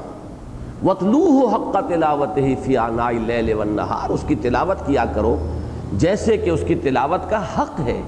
وطلوہ 0.86 1.54
حق 1.54 1.76
تلاوت 1.90 2.38
ہی 2.38 2.56
فی 2.64 2.78
آنائی 2.78 3.18
لیل 3.18 3.54
والنہار 3.54 4.10
اس 4.10 4.24
کی 4.28 4.36
تلاوت 4.36 4.86
کیا 4.88 5.06
کرو، 5.06 5.36
جیسے 5.94 6.38
کہ 6.38 6.50
اس 6.50 6.64
کی 6.68 6.76
تلاوت 6.76 7.30
کا 7.30 7.42
حق 7.58 7.80
ہے 7.80 8.02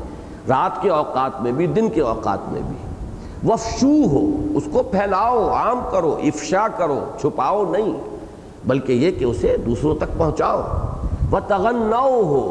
رات 0.49 0.81
کے 0.81 0.89
اوقات 0.89 1.41
میں 1.41 1.51
بھی، 1.51 1.67
دن 1.67 1.89
کے 1.89 2.01
اوقات 2.01 2.51
میں 2.51 2.61
بھی۔ 2.67 3.49
وفشو 3.49 3.93
ہو 4.11 4.25
اس 4.55 4.63
کو 4.71 4.83
پھیلاؤ، 4.83 5.47
عام 5.49 5.79
کرو، 5.91 6.15
افشا 6.23 6.67
کرو، 6.77 6.99
چھپاؤ 7.21 7.63
نہیں، 7.71 7.93
بلکہ 8.65 8.93
یہ 8.93 9.11
کہ 9.11 9.25
اسے 9.25 9.55
دوسروں 9.65 9.95
تک 9.95 10.17
پہنچاؤ۔ 10.17 10.61
وہ 11.31 11.39
تغناؤ 11.47 12.21
ہو 12.23 12.43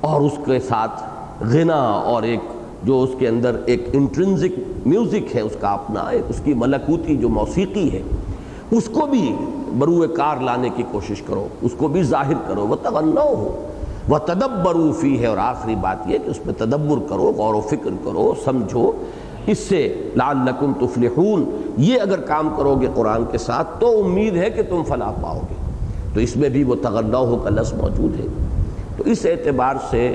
اور 0.00 0.20
اس 0.20 0.38
کے 0.44 0.60
ساتھ 0.60 1.02
غنا، 1.40 1.80
اور 2.04 2.22
ایک 2.22 2.40
جو 2.82 3.02
اس 3.02 3.10
کے 3.18 3.28
اندر 3.28 3.56
ایک 3.66 3.88
انٹرنزک 3.92 4.86
میوزک 4.86 5.34
ہے، 5.36 5.40
اس 5.40 5.56
کا 5.60 5.68
اپنا، 5.68 6.00
ایک 6.00 6.24
اس 6.28 6.40
کی 6.44 6.54
ملکوتی 6.54 7.16
جو 7.16 7.28
موسیقی 7.28 7.92
ہے 7.92 8.02
اس 8.70 8.84
کو 8.84 9.06
بھی 9.06 9.36
بروئے 9.78 10.08
کار 10.08 10.36
لانے 10.36 10.68
کی 10.76 10.82
کوشش 10.92 11.22
کرو، 11.22 11.48
اس 11.62 11.72
کو 11.76 11.88
بھی 11.88 12.02
ظاہر 12.02 12.34
کرو، 12.48 12.66
وہ 12.66 12.76
تغناؤ 12.82 13.34
ہو۔ 13.34 13.66
وہ 14.08 14.18
تدبروفی 14.18 15.20
ہے 15.20 15.26
اور 15.26 15.38
آخری 15.38 15.74
بات 15.74 15.96
یہ 16.06 16.18
کہ 16.24 16.30
اس 16.30 16.38
پہ 16.44 16.50
تدبر 16.58 17.08
کرو، 17.08 17.32
غور 17.36 17.54
و 17.54 17.60
فکر 17.60 17.90
کرو، 18.04 18.34
سمجھو۔ 18.44 18.92
اس 19.46 19.58
سے 19.58 20.10
لعلکم 20.16 20.72
تفلحون۔ 20.80 21.62
یہ 21.76 22.00
اگر 22.00 22.20
کام 22.20 22.48
کرو 22.56 22.74
گے 22.80 22.86
قرآن 22.94 23.24
کے 23.24 23.38
ساتھ، 23.38 23.68
تو 23.80 24.04
امید 24.04 24.36
ہے 24.36 24.50
کہ 24.50 24.62
تم 24.62 24.82
فلاح 24.82 25.10
پاؤ 25.20 25.38
گے۔ 25.38 25.54
تو 26.14 26.20
اس 26.20 26.36
میں 26.36 26.48
بھی 26.48 26.64
وہ 26.64 26.74
تغنا 26.82 27.18
ہو 27.18 27.36
کا 27.36 27.50
لفظ 27.50 27.72
موجود 27.72 28.20
ہے۔ 28.20 28.26
تو 28.96 29.02
اس 29.06 29.26
اعتبار 29.26 29.74
سے 29.90 30.14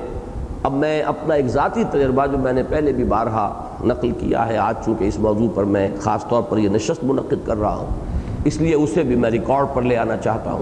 اب 0.63 0.73
میں 0.73 1.01
اپنا 1.01 1.33
ایک 1.33 1.47
ذاتی 1.47 1.83
تجربہ 1.91 2.25
جو 2.25 2.37
میں 2.37 2.53
نے 2.53 2.63
پہلے 2.63 2.91
بھی 2.91 3.03
بارہا 3.03 3.63
نقل 3.83 4.11
کیا 4.11 4.47
ہے، 4.47 4.57
آج 4.57 4.75
چونکہ 4.85 5.03
اس 5.03 5.19
موضوع 5.19 5.47
پر 5.55 5.63
میں 5.63 5.87
خاص 6.01 6.27
طور 6.27 6.41
پر 6.41 6.57
یہ 6.57 6.69
نشست 6.69 7.03
منعقد 7.03 7.47
کر 7.47 7.57
رہا 7.57 7.75
ہوں۔ 7.75 8.10
اس 8.45 8.61
لیے 8.61 8.75
اسے 8.75 9.03
بھی 9.03 9.15
میں 9.15 9.29
ریکارڈ 9.29 9.65
پر 9.73 9.81
لے 9.81 9.97
آنا 9.97 10.17
چاہتا 10.17 10.51
ہوں۔ 10.51 10.61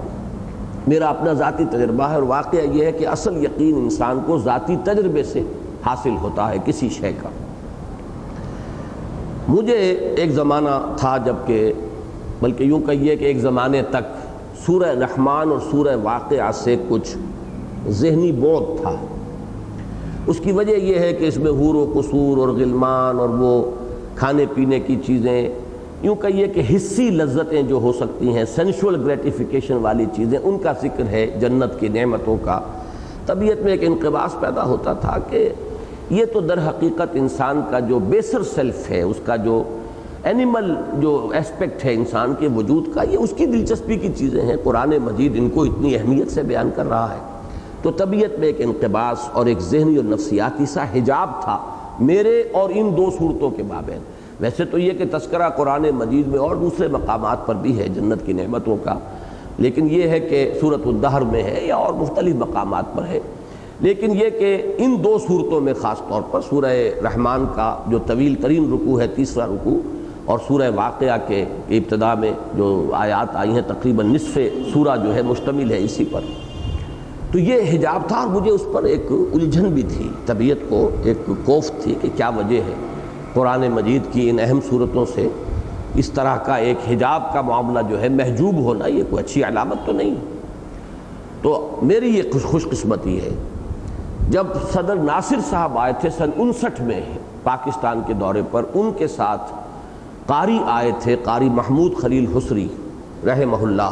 میرا 0.86 1.08
اپنا 1.08 1.32
ذاتی 1.32 1.64
تجربہ 1.70 2.04
ہے 2.04 2.14
اور 2.14 2.22
واقعہ 2.22 2.60
یہ 2.60 2.84
ہے 2.84 2.92
کہ 2.92 3.06
اصل 3.06 3.44
یقین 3.44 3.74
انسان 3.74 4.20
کو 4.26 4.38
ذاتی 4.38 4.76
تجربے 4.84 5.22
سے 5.22 5.42
حاصل 5.86 6.16
ہوتا 6.20 6.50
ہے 6.50 6.56
کسی 6.64 6.88
شے 6.88 7.12
کا۔ 7.22 7.28
مجھے 9.48 9.74
ایک 9.92 10.30
زمانہ 10.30 10.94
تھا 10.96 11.16
جبکہ 11.16 11.72
بلکہ 12.40 12.64
یوں 12.64 12.80
کہیے 12.80 13.16
کہ 13.16 13.24
ایک 13.24 13.38
زمانے 13.38 13.82
تک 13.82 14.18
سورہ 14.66 14.88
رحمان 14.88 15.50
اور 15.50 15.58
سورہ 15.70 15.96
واقعہ 16.02 16.52
سے 16.54 16.76
کچھ 16.88 17.16
ذہنی 17.88 18.32
بود 18.32 18.82
تھا۔ 18.82 18.92
اس 20.26 20.40
کی 20.44 20.52
وجہ 20.52 20.72
یہ 20.72 20.98
ہے 20.98 21.12
کہ 21.12 21.24
اس 21.24 21.36
میں 21.36 21.50
حور 21.50 21.74
و 21.74 21.92
قصور 21.94 22.38
اور 22.38 22.48
غلمان 22.48 23.18
اور 23.20 23.28
وہ 23.28 23.70
کھانے 24.16 24.44
پینے 24.54 24.80
کی 24.80 24.96
چیزیں 25.06 25.48
یوں 26.02 26.14
کہیے 26.14 26.48
کہ 26.48 26.62
حصی 26.76 27.10
لذتیں 27.10 27.62
جو 27.62 27.74
ہو 27.74 27.92
سکتی 27.92 28.28
ہیں 28.28 28.44
سینشول 28.44 29.04
گریٹیفیکیشن 29.04 29.76
والی 29.76 30.04
چیزیں، 30.16 30.38
ان 30.42 30.58
کا 30.58 30.72
ذکر 30.72 31.06
ہے 31.06 31.26
جنت 31.40 31.80
کی 31.80 31.88
نعمتوں 31.88 32.36
کا۔ 32.44 32.60
طبیعت 33.26 33.62
میں 33.62 33.72
ایک 33.72 33.84
انقباس 33.84 34.40
پیدا 34.40 34.64
ہوتا 34.64 34.92
تھا 34.92 35.16
کہ 35.30 35.48
یہ 36.10 36.24
تو 36.24 36.40
در 36.40 36.58
حقیقت 36.58 37.08
انسان 37.14 37.60
کا 37.70 37.80
جو 37.80 37.98
بیسر 37.98 38.42
سیلف 38.42 38.90
ہے، 38.90 39.02
اس 39.02 39.16
کا 39.24 39.36
جو 39.36 39.62
اینیمل 40.24 40.74
جو 41.00 41.30
اسپیکٹ 41.40 41.84
ہے 41.84 41.94
انسان 41.94 42.34
کے 42.38 42.48
وجود 42.56 42.94
کا، 42.94 43.02
یہ 43.02 43.18
اس 43.18 43.32
کی 43.36 43.46
دلچسپی 43.46 43.96
کی 43.96 44.08
چیزیں 44.16 44.42
ہیں۔ 44.42 44.56
قرآن 44.64 44.90
مجید 45.02 45.32
ان 45.36 45.50
کو 45.50 45.62
اتنی 45.62 45.94
اہمیت 45.96 46.30
سے 46.30 46.42
بیان 46.42 46.70
کر 46.74 46.88
رہا 46.88 47.14
ہے۔ 47.14 47.20
تو 47.82 47.90
طبیعت 47.90 48.38
میں 48.38 48.46
ایک 48.46 48.56
انقباس 48.58 49.28
اور 49.32 49.46
ایک 49.46 49.60
ذہنی 49.60 49.96
اور 49.96 50.04
نفسیاتی 50.04 50.66
سا 50.66 50.82
حجاب 50.82 51.42
تھا، 51.42 51.58
میرے 52.00 52.44
اور 52.52 52.70
ان 52.74 52.96
دو 52.96 53.10
صورتوں 53.18 53.50
کے 53.50 53.62
بابین۔ 53.62 53.98
ویسے 54.40 54.64
تو 54.64 54.78
یہ 54.78 54.90
کہ 54.90 55.04
تذکرہ 55.10 55.48
قرآن 55.48 55.82
مجید 55.94 56.26
میں 56.26 56.38
اور 56.38 56.56
دوسرے 56.56 56.88
مقامات 56.88 57.46
پر 57.46 57.54
بھی 57.54 57.78
ہے 57.78 57.88
جنت 57.88 58.26
کی 58.26 58.32
نعمتوں 58.32 58.76
کا، 58.84 58.98
لیکن 59.58 59.88
یہ 59.90 60.02
ہے 60.02 60.20
کہ 60.20 60.52
صورت 60.60 60.86
الدہر 60.86 61.20
میں 61.20 61.42
ہے 61.42 61.60
یا 61.64 61.76
اور 61.76 61.92
مختلف 61.92 62.34
مقامات 62.34 62.84
پر 62.94 63.06
ہے۔ 63.06 63.20
لیکن 63.80 64.10
یہ 64.10 64.30
کہ 64.30 64.74
ان 64.78 64.96
دو 65.04 65.18
صورتوں 65.18 65.60
میں 65.60 65.74
خاص 65.74 65.98
طور 66.08 66.22
پر 66.30 66.40
سورہ 66.40 66.72
رحمان 67.04 67.44
کا 67.54 67.76
جو 67.86 67.98
طویل 68.06 68.34
ترین 68.34 68.72
رکوع 68.72 69.00
ہے، 69.00 69.06
تیسرا 69.06 69.46
رکوع، 69.46 69.78
اور 70.24 70.38
سورہ 70.48 70.70
واقعہ 70.74 71.16
کے 71.28 71.44
ابتدا 71.68 72.14
میں 72.14 72.32
جو 72.54 72.90
آیات 72.92 73.36
آئی 73.36 73.50
ہیں، 73.50 73.62
تقریباً 73.66 74.14
نصف 74.14 74.38
سورہ 74.72 74.96
جو 75.04 75.14
ہے 75.14 75.22
مشتمل 75.22 75.70
ہے 75.70 75.78
اسی 75.84 76.04
پر۔ 76.04 76.20
تو 77.32 77.38
یہ 77.38 77.54
حجاب 77.72 78.08
تھا 78.08 78.16
اور 78.16 78.26
مجھے 78.26 78.50
اس 78.50 78.64
پر 78.72 78.82
ایک 78.82 79.06
الجھن 79.10 79.64
بھی 79.64 79.82
تھی، 79.82 80.08
طبیعت 80.26 80.68
کو 80.68 80.90
ایک 81.04 81.30
کوف 81.44 81.70
تھی 81.82 81.94
کہ 82.00 82.08
کیا 82.16 82.28
وجہ 82.28 82.56
ہے۔ 82.56 82.74
قرآن 83.34 83.70
مجید 83.70 84.02
کی 84.12 84.30
ان 84.30 84.38
اہم 84.40 84.60
صورتوں 84.68 85.06
سے 85.14 85.28
اس 85.94 86.10
طرح 86.10 86.36
کا 86.36 86.56
ایک 86.56 86.76
حجاب 86.90 87.32
کا 87.32 87.40
معاملہ 87.40 87.78
جو 87.88 88.00
ہے 88.00 88.08
محجوب 88.08 88.54
ہونا 88.54 88.86
یہ 88.86 89.02
کوئی 89.10 89.24
اچھی 89.24 89.44
علامت 89.44 89.86
تو 89.86 89.92
نہیں۔ 89.92 90.14
تو 91.42 91.76
میری 91.82 92.16
یہ 92.16 92.22
خوش 92.32 92.42
خوش 92.42 92.64
قسمتی 92.70 93.20
ہے۔ 93.20 93.30
جب 94.28 94.46
صدر 94.72 94.96
ناصر 94.96 95.36
صاحب 95.50 95.78
آئے 95.78 95.92
تھے 96.00 96.10
سن 96.10 96.30
انسٹھ 96.36 96.80
میں 96.80 97.00
پاکستان 97.42 98.02
کے 98.06 98.12
دورے 98.12 98.42
پر، 98.50 98.62
ان 98.74 98.90
کے 98.98 99.08
ساتھ 99.08 99.52
قاری 100.26 100.58
آئے 100.66 100.92
تھے، 101.00 101.16
قاری 101.24 101.48
محمود 101.48 101.92
خلیل 101.96 102.36
حسری 102.36 102.68
رحمہ 103.26 103.56
اللہ۔ 103.56 103.90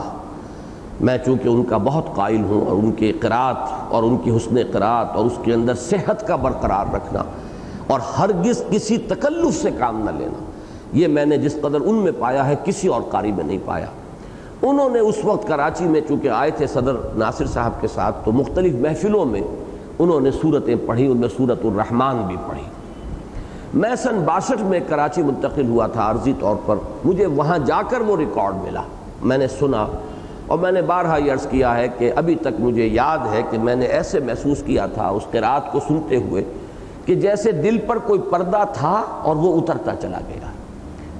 میں 1.00 1.18
چونکہ 1.24 1.48
ان 1.48 1.64
کا 1.64 1.76
بہت 1.76 2.04
قائل 2.14 2.44
ہوں 2.44 2.66
اور 2.66 2.76
ان 2.76 2.92
کے 2.92 3.12
قرآت 3.12 3.56
اور 3.88 4.02
ان 4.02 4.16
کی 4.16 4.36
حسن 4.36 4.56
قرآت 4.72 5.16
اور 5.16 5.24
اس 5.24 5.32
کے 5.42 5.54
اندر 5.54 5.74
صحت 5.74 6.26
کا 6.26 6.36
برقرار 6.36 6.94
رکھنا 6.94 7.22
اور 7.88 8.00
ہرگز 8.18 8.62
کسی 8.70 8.98
تکلف 8.98 9.62
سے 9.62 9.70
کام 9.78 10.02
نہ 10.04 10.10
لینا۔ 10.10 10.44
یہ 10.92 11.06
میں 11.06 11.26
نے 11.26 11.36
جس 11.36 11.56
قدر 11.60 11.80
ان 11.80 11.94
میں 11.94 12.12
پایا 12.18 12.46
ہے، 12.46 12.54
کسی 12.64 12.88
اور 12.88 13.02
قاری 13.02 13.32
میں 13.32 13.44
نہیں 13.44 13.58
پایا۔ 13.64 13.86
انہوں 14.62 14.90
نے 14.90 14.98
اس 14.98 15.16
وقت 15.24 15.48
کراچی 15.48 15.84
میں 15.84 16.00
چونکہ 16.08 16.28
آئے 16.28 16.50
تھے 16.50 16.66
صدر 16.66 16.96
ناصر 17.14 17.46
صاحب 17.46 17.80
کے 17.80 17.88
ساتھ، 17.88 18.16
تو 18.24 18.32
مختلف 18.32 18.74
محفلوں 18.74 19.24
میں 19.24 19.40
انہوں 19.98 20.20
نے 20.20 20.30
صورتیں 20.30 20.74
پڑھی، 20.86 21.06
ان 21.06 21.16
میں 21.16 21.28
صورت 21.36 21.58
الرحمن 21.64 22.16
بھی 22.26 22.36
پڑھی۔ 22.46 22.62
میں 23.74 23.96
سن 23.96 24.22
باسٹھ 24.24 24.62
میں 24.62 24.80
کراچی 24.88 25.22
منتقل 25.22 25.68
ہوا 25.68 25.86
تھا 25.86 26.10
عرضی 26.10 26.32
طور 26.40 26.56
پر 26.66 26.76
مجھے 27.04 27.26
وہاں 27.26 27.58
جا 27.58 27.82
کر 27.88 28.00
وہ 28.00 28.16
ریکارڈ 28.16 28.54
ملا۔ 28.54 28.82
میں 29.22 29.38
نے 29.38 29.48
سنا 29.48 29.86
اور 30.46 30.58
میں 30.58 30.72
نے 30.72 30.82
بارہا 30.82 31.16
یہ 31.16 31.32
عرض 31.32 31.46
کیا 31.46 31.76
ہے 31.76 31.88
کہ 31.98 32.12
ابھی 32.16 32.34
تک 32.34 32.60
مجھے 32.60 32.86
یاد 32.86 33.18
ہے 33.32 33.42
کہ 33.50 33.58
میں 33.58 33.74
نے 33.74 33.86
ایسے 33.86 34.20
محسوس 34.20 34.62
کیا 34.66 34.86
تھا 34.86 35.08
اس 35.08 35.22
قرآت 35.30 35.72
کو 35.72 35.80
سنتے 35.88 36.16
ہوئے 36.16 36.44
کہ 37.08 37.14
جیسے 37.14 37.52
دل 37.52 37.78
پر 37.86 37.98
کوئی 37.98 38.20
پردہ 38.30 38.64
تھا 38.72 39.20
اور 39.22 39.36
وہ 39.36 39.60
اترتا 39.60 39.94
چلا 40.02 40.18
گیا۔ 40.28 40.50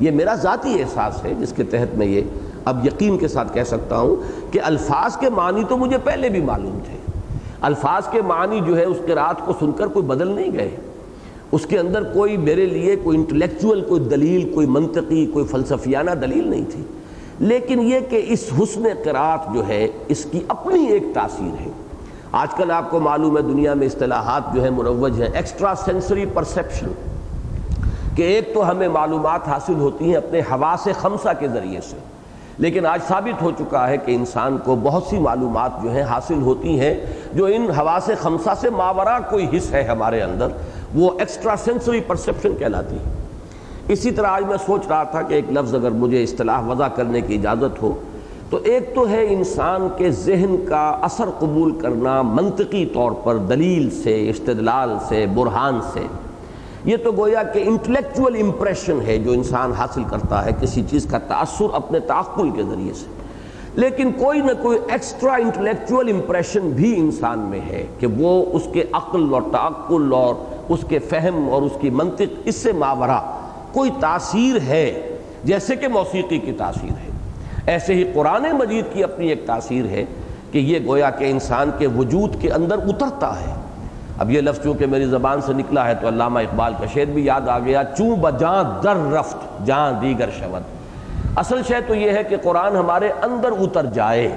یہ 0.00 0.11
میرا 0.11 0.35
ذاتی 0.35 0.83
احساس 0.83 1.25
ہے، 1.25 1.35
جس 1.40 1.52
کے 1.52 1.62
تحت 1.62 1.95
میں 1.95 2.07
یہ 2.07 2.21
اب 2.64 2.87
یقین 2.87 3.18
کے 3.18 3.28
ساتھ 3.28 3.54
کہہ 3.54 3.62
سکتا 3.62 3.99
ہوں 3.99 4.16
کہ 4.52 4.61
الفاظ 4.62 5.16
کے 5.16 5.30
معنی 5.30 5.62
تو 5.68 5.76
مجھے 5.76 5.99
پہلے 5.99 6.28
بھی 6.28 6.40
معلوم 6.40 6.78
تھے۔ 6.85 7.21
الفاظ 7.61 8.02
کے 8.11 8.23
معنی 8.23 8.61
جو 8.66 8.76
ہے، 8.76 8.85
اس 8.85 8.97
کے 9.07 9.14
رات 9.14 9.47
کو 9.47 9.52
سن 9.61 9.73
کر 9.73 9.87
کوئی 9.87 10.07
بدل 10.07 10.28
نہیں 10.28 10.52
گئے۔ 10.52 10.71
اس 11.52 11.66
کے 11.66 11.78
اندر 11.78 12.02
کوئی 12.02 12.37
میرے 12.37 12.66
لیے 12.66 12.97
کوئی 12.97 13.18
انٹلیکچول 13.18 13.80
کوئی 13.80 14.00
دلیل، 14.00 14.52
کوئی 14.54 14.66
منطقی، 14.66 15.26
کوئی 15.26 15.45
فلسفیانہ 15.45 16.11
دلیل 16.11 16.49
نہیں 16.49 16.64
تھی۔ 16.71 16.83
لیکن 17.38 17.80
یہ 17.80 17.99
کہ 18.11 18.25
اس 18.28 18.45
حسن 18.59 18.83
قرآت 19.04 19.54
جو 19.54 19.68
ہے، 19.68 19.88
اس 20.09 20.26
کی 20.30 20.40
اپنی 20.49 20.87
ایک 20.87 21.02
تاثیر 21.14 21.61
ہے۔ 21.61 21.71
آج 22.32 22.49
کل 22.54 22.70
آپ 22.70 22.90
کو 22.90 23.00
معلوم 23.00 23.37
ہے 23.37 23.42
دنیا 23.42 23.75
میں 23.75 23.87
اصطلاحات 23.87 24.42
جو 24.54 24.62
ہیں 24.62 24.70
مروج 24.70 25.23
ہیں 25.23 25.28
ایکسٹرا 25.35 25.75
سینسری 25.85 26.26
پرسیپشن 26.26 26.87
کہ 28.16 28.23
ایک 28.23 28.54
تو 28.54 28.70
ہمیں 28.70 28.88
معلومات 28.88 29.49
حاصل 29.49 29.75
ہوتی 29.75 30.04
ہیں 30.04 30.16
اپنے 30.16 30.40
حواس 30.40 30.88
خمسہ 31.00 31.28
کے 31.38 31.49
ذریعے 31.49 31.80
سے۔ 31.80 31.97
لیکن 32.58 32.87
آج 32.87 33.00
ثابت 33.08 33.42
ہو 33.42 33.50
چکا 33.50 33.88
ہے 33.88 33.97
کہ 33.97 34.14
انسان 34.14 34.58
کو 34.64 34.76
بہت 34.82 35.02
سی 35.02 35.18
معلومات 35.18 35.70
جو 35.82 35.90
ہیں 35.90 36.02
حاصل 36.02 36.42
ہوتی 36.42 36.80
ہیں 36.80 36.94
جو 37.32 37.44
ان 37.44 37.70
حواس 37.70 38.11
خمسہ 38.20 38.50
سے 38.61 38.70
ماورا 38.70 39.18
کوئی 39.18 39.56
حص 39.56 39.73
ہے 39.73 39.82
ہمارے 39.82 40.23
اندر، 40.23 40.49
وہ 40.94 41.11
ایکسٹرا 41.18 41.54
سینسری 41.64 42.00
پرسیپشن 42.00 42.56
کہلاتی 42.58 42.97
ہے 42.97 43.12
اسی 43.88 44.11
طرح 44.11 44.26
آج 44.26 44.44
میں 44.44 44.56
سوچ 44.66 44.87
رہا 44.88 45.02
تھا 45.02 45.23
کہ 45.23 45.35
ایک 45.35 45.44
لفظ 45.52 45.75
اگر 45.75 45.90
مجھے 45.90 46.23
اصطلاح 46.23 46.61
وضع 46.61 46.88
کرنے 46.88 47.20
کی 47.20 47.35
اجازت 47.35 47.82
ہو 47.82 47.94
تو 48.50 48.59
ایک 48.64 48.95
تو 48.95 49.09
ہے 49.09 49.26
انسان 49.28 49.88
کے 49.97 50.11
ذہن 50.11 50.57
کا 50.69 50.99
اثر 51.02 51.25
قبول 51.38 51.81
کرنا 51.81 52.23
منطقی 52.23 52.87
طور 52.87 53.12
پر 53.12 53.37
دلیل 53.37 53.90
سے، 53.90 54.31
استدلال 54.31 54.97
سے، 55.09 55.26
برہان 55.35 55.81
سے۔ 55.93 56.00
یہ 56.85 56.97
تو 57.05 57.12
گویا 57.12 57.43
کہ 57.43 57.62
انٹلیکچول 57.67 58.43
امپریشن 58.43 58.99
ہے 59.07 59.19
جو 59.19 59.33
انسان 59.33 59.73
حاصل 59.73 60.02
کرتا 60.05 60.45
ہے 60.45 60.50
کسی 60.61 60.83
چیز 60.90 61.07
کا 61.11 61.19
تأثر 61.19 61.64
اپنے 61.73 62.00
تعقل 62.00 62.50
کے 62.50 62.62
ذریعے 62.62 62.93
سے۔ 62.93 63.07
لیکن 63.75 64.12
کوئی 64.12 64.40
نہ 64.40 64.62
کوئی 64.62 64.78
ایکسٹرا 64.88 65.33
انٹلیکچول 65.33 66.12
امپریشن 66.12 66.71
بھی 66.71 66.97
انسان 66.97 67.38
میں 67.38 67.61
ہے 67.61 67.87
کہ 67.99 68.07
وہ 68.07 68.45
اس 68.52 68.62
کے 68.73 68.85
عقل 68.93 69.35
اور 69.35 69.43
تعقل 69.52 70.12
اور 70.12 70.35
اس 70.69 70.85
کے 70.88 70.99
فہم 70.99 71.49
اور 71.50 71.62
اس 71.62 71.73
کی 71.81 71.90
منطق 71.90 72.40
اس 72.45 72.57
سے 72.57 72.73
ماورہ 72.73 73.40
کوئی 73.73 73.90
تاثیر 74.00 74.57
ہے، 74.57 75.17
جیسے 75.45 75.76
کہ 75.76 75.88
موسیقی 75.88 76.38
کی 76.38 76.52
تاثیر 76.52 76.90
ہے۔ 76.90 77.17
ایسے 77.68 77.94
ہی 77.94 78.04
قرآن 78.14 78.42
مجید 78.58 78.84
کی 78.92 79.04
اپنی 79.04 79.28
ایک 79.28 79.46
تاثیر 79.46 79.84
ہے 79.84 80.04
کہ 80.52 80.58
یہ 80.58 80.78
گویا 80.87 81.10
کہ 81.10 81.30
انسان 81.30 81.70
کے 81.78 81.87
وجود 81.87 82.40
کے 82.40 82.50
اندر 82.50 82.78
اترتا 82.88 83.40
ہے۔ 83.40 83.54
اب 84.18 84.30
یہ 84.30 84.40
لفظ 84.40 84.62
چونکہ 84.64 84.87
میری 84.87 85.04
زبان 85.04 85.40
سے 85.40 85.52
نکلا 85.52 85.87
ہے 85.88 85.94
تو 85.94 86.08
علامہ 86.08 86.38
اقبال 86.38 86.75
کا 86.78 86.87
شعر 86.87 87.04
بھی 87.04 87.25
یاد 87.26 87.48
آ 87.48 87.58
گیا، 87.58 87.82
چوں 87.96 88.16
بجاں 88.16 88.82
در 88.82 88.96
رفت، 88.96 89.66
جاں 89.66 89.92
دیگر 90.00 90.30
شود 90.38 90.62
اصل 91.37 91.62
شے 91.68 91.80
تو 91.87 91.94
یہ 91.94 92.10
ہے 92.10 92.25
کہ 92.25 92.37
قرآن 92.42 92.76
ہمارے 92.76 93.10
اندر 93.22 93.52
اتر 93.60 93.87
جائے۔ 93.87 94.28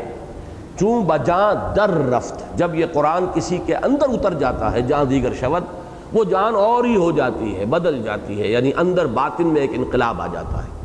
چوں 0.80 1.04
بجاں 1.04 1.76
در 1.76 1.90
رفت، 1.90 2.44
جب 2.58 2.76
یہ 2.76 2.86
قرآن 2.94 3.26
کسی 3.34 3.58
کے 3.66 3.76
اندر 3.76 4.14
اتر 4.14 4.34
جاتا 4.34 4.72
ہے، 4.72 4.82
جاں 4.82 5.04
دیگر 5.06 5.34
شود 5.40 5.64
وہ 6.14 6.24
جان 6.24 6.56
اور 6.56 6.86
ہی 6.86 6.96
ہو 6.96 7.12
جاتی 7.12 7.58
ہے، 7.58 7.66
بدل 7.66 8.02
جاتی 8.04 8.42
ہے 8.42 8.48
یعنی 8.48 8.72
اندر 8.78 9.06
باطن 9.06 9.48
میں 9.48 9.62
ایک 9.62 9.72
انقلاب 9.74 10.22
آ 10.22 10.28
جاتا 10.28 10.64
ہے۔ 10.64 10.81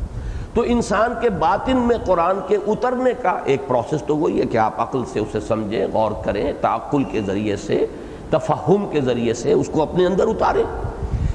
تو 0.57 0.63
انسان 0.67 1.13
کے 1.21 1.29
باطن 1.29 1.77
میں 1.77 1.95
قرآن 2.05 2.35
کے 2.47 2.57
اترنے 2.67 3.11
کا 3.21 3.39
ایک 3.45 3.67
پروسیس 3.67 4.03
تو 4.03 4.17
وہی 4.17 4.39
ہے 4.39 4.45
کہ 4.45 4.57
آپ 4.57 4.81
عقل 4.81 5.03
سے 5.13 5.19
اسے 5.19 5.39
سمجھیں، 5.39 5.87
غور 5.93 6.11
کریں، 6.25 6.51
تعقل 6.61 7.03
کے 7.03 7.21
ذریعے 7.21 7.55
سے، 7.55 7.85
تفہم 8.29 8.89
کے 8.91 9.01
ذریعے 9.01 9.33
سے 9.33 9.53
اس 9.53 9.69
کو 9.71 9.81
اپنے 9.81 10.05
اندر 10.05 10.27
اتاریں۔ 10.27 10.63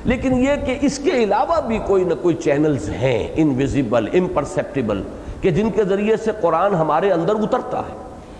لیکن 0.05 0.33
یہ 0.33 0.51
کہ 0.67 0.79
اس 0.81 0.99
کے 0.99 1.11
علاوہ 1.11 1.61
بھی 1.61 1.79
کوئی 1.87 2.05
نہ 2.05 2.15
کوئی 2.23 2.35
چینلز 2.35 2.89
ہیں 2.89 3.29
انویزیبل 3.37 4.09
امپرسیپٹیبل 4.15 5.03
کہ 5.41 5.51
جن 5.51 5.71
کے 5.71 5.85
ذریعے 5.85 6.17
سے 6.17 6.31
قرآن 6.41 6.75
ہمارے 6.75 7.13
اندر 7.13 7.35
اترتا 7.35 7.79
ہے۔ 7.79 7.97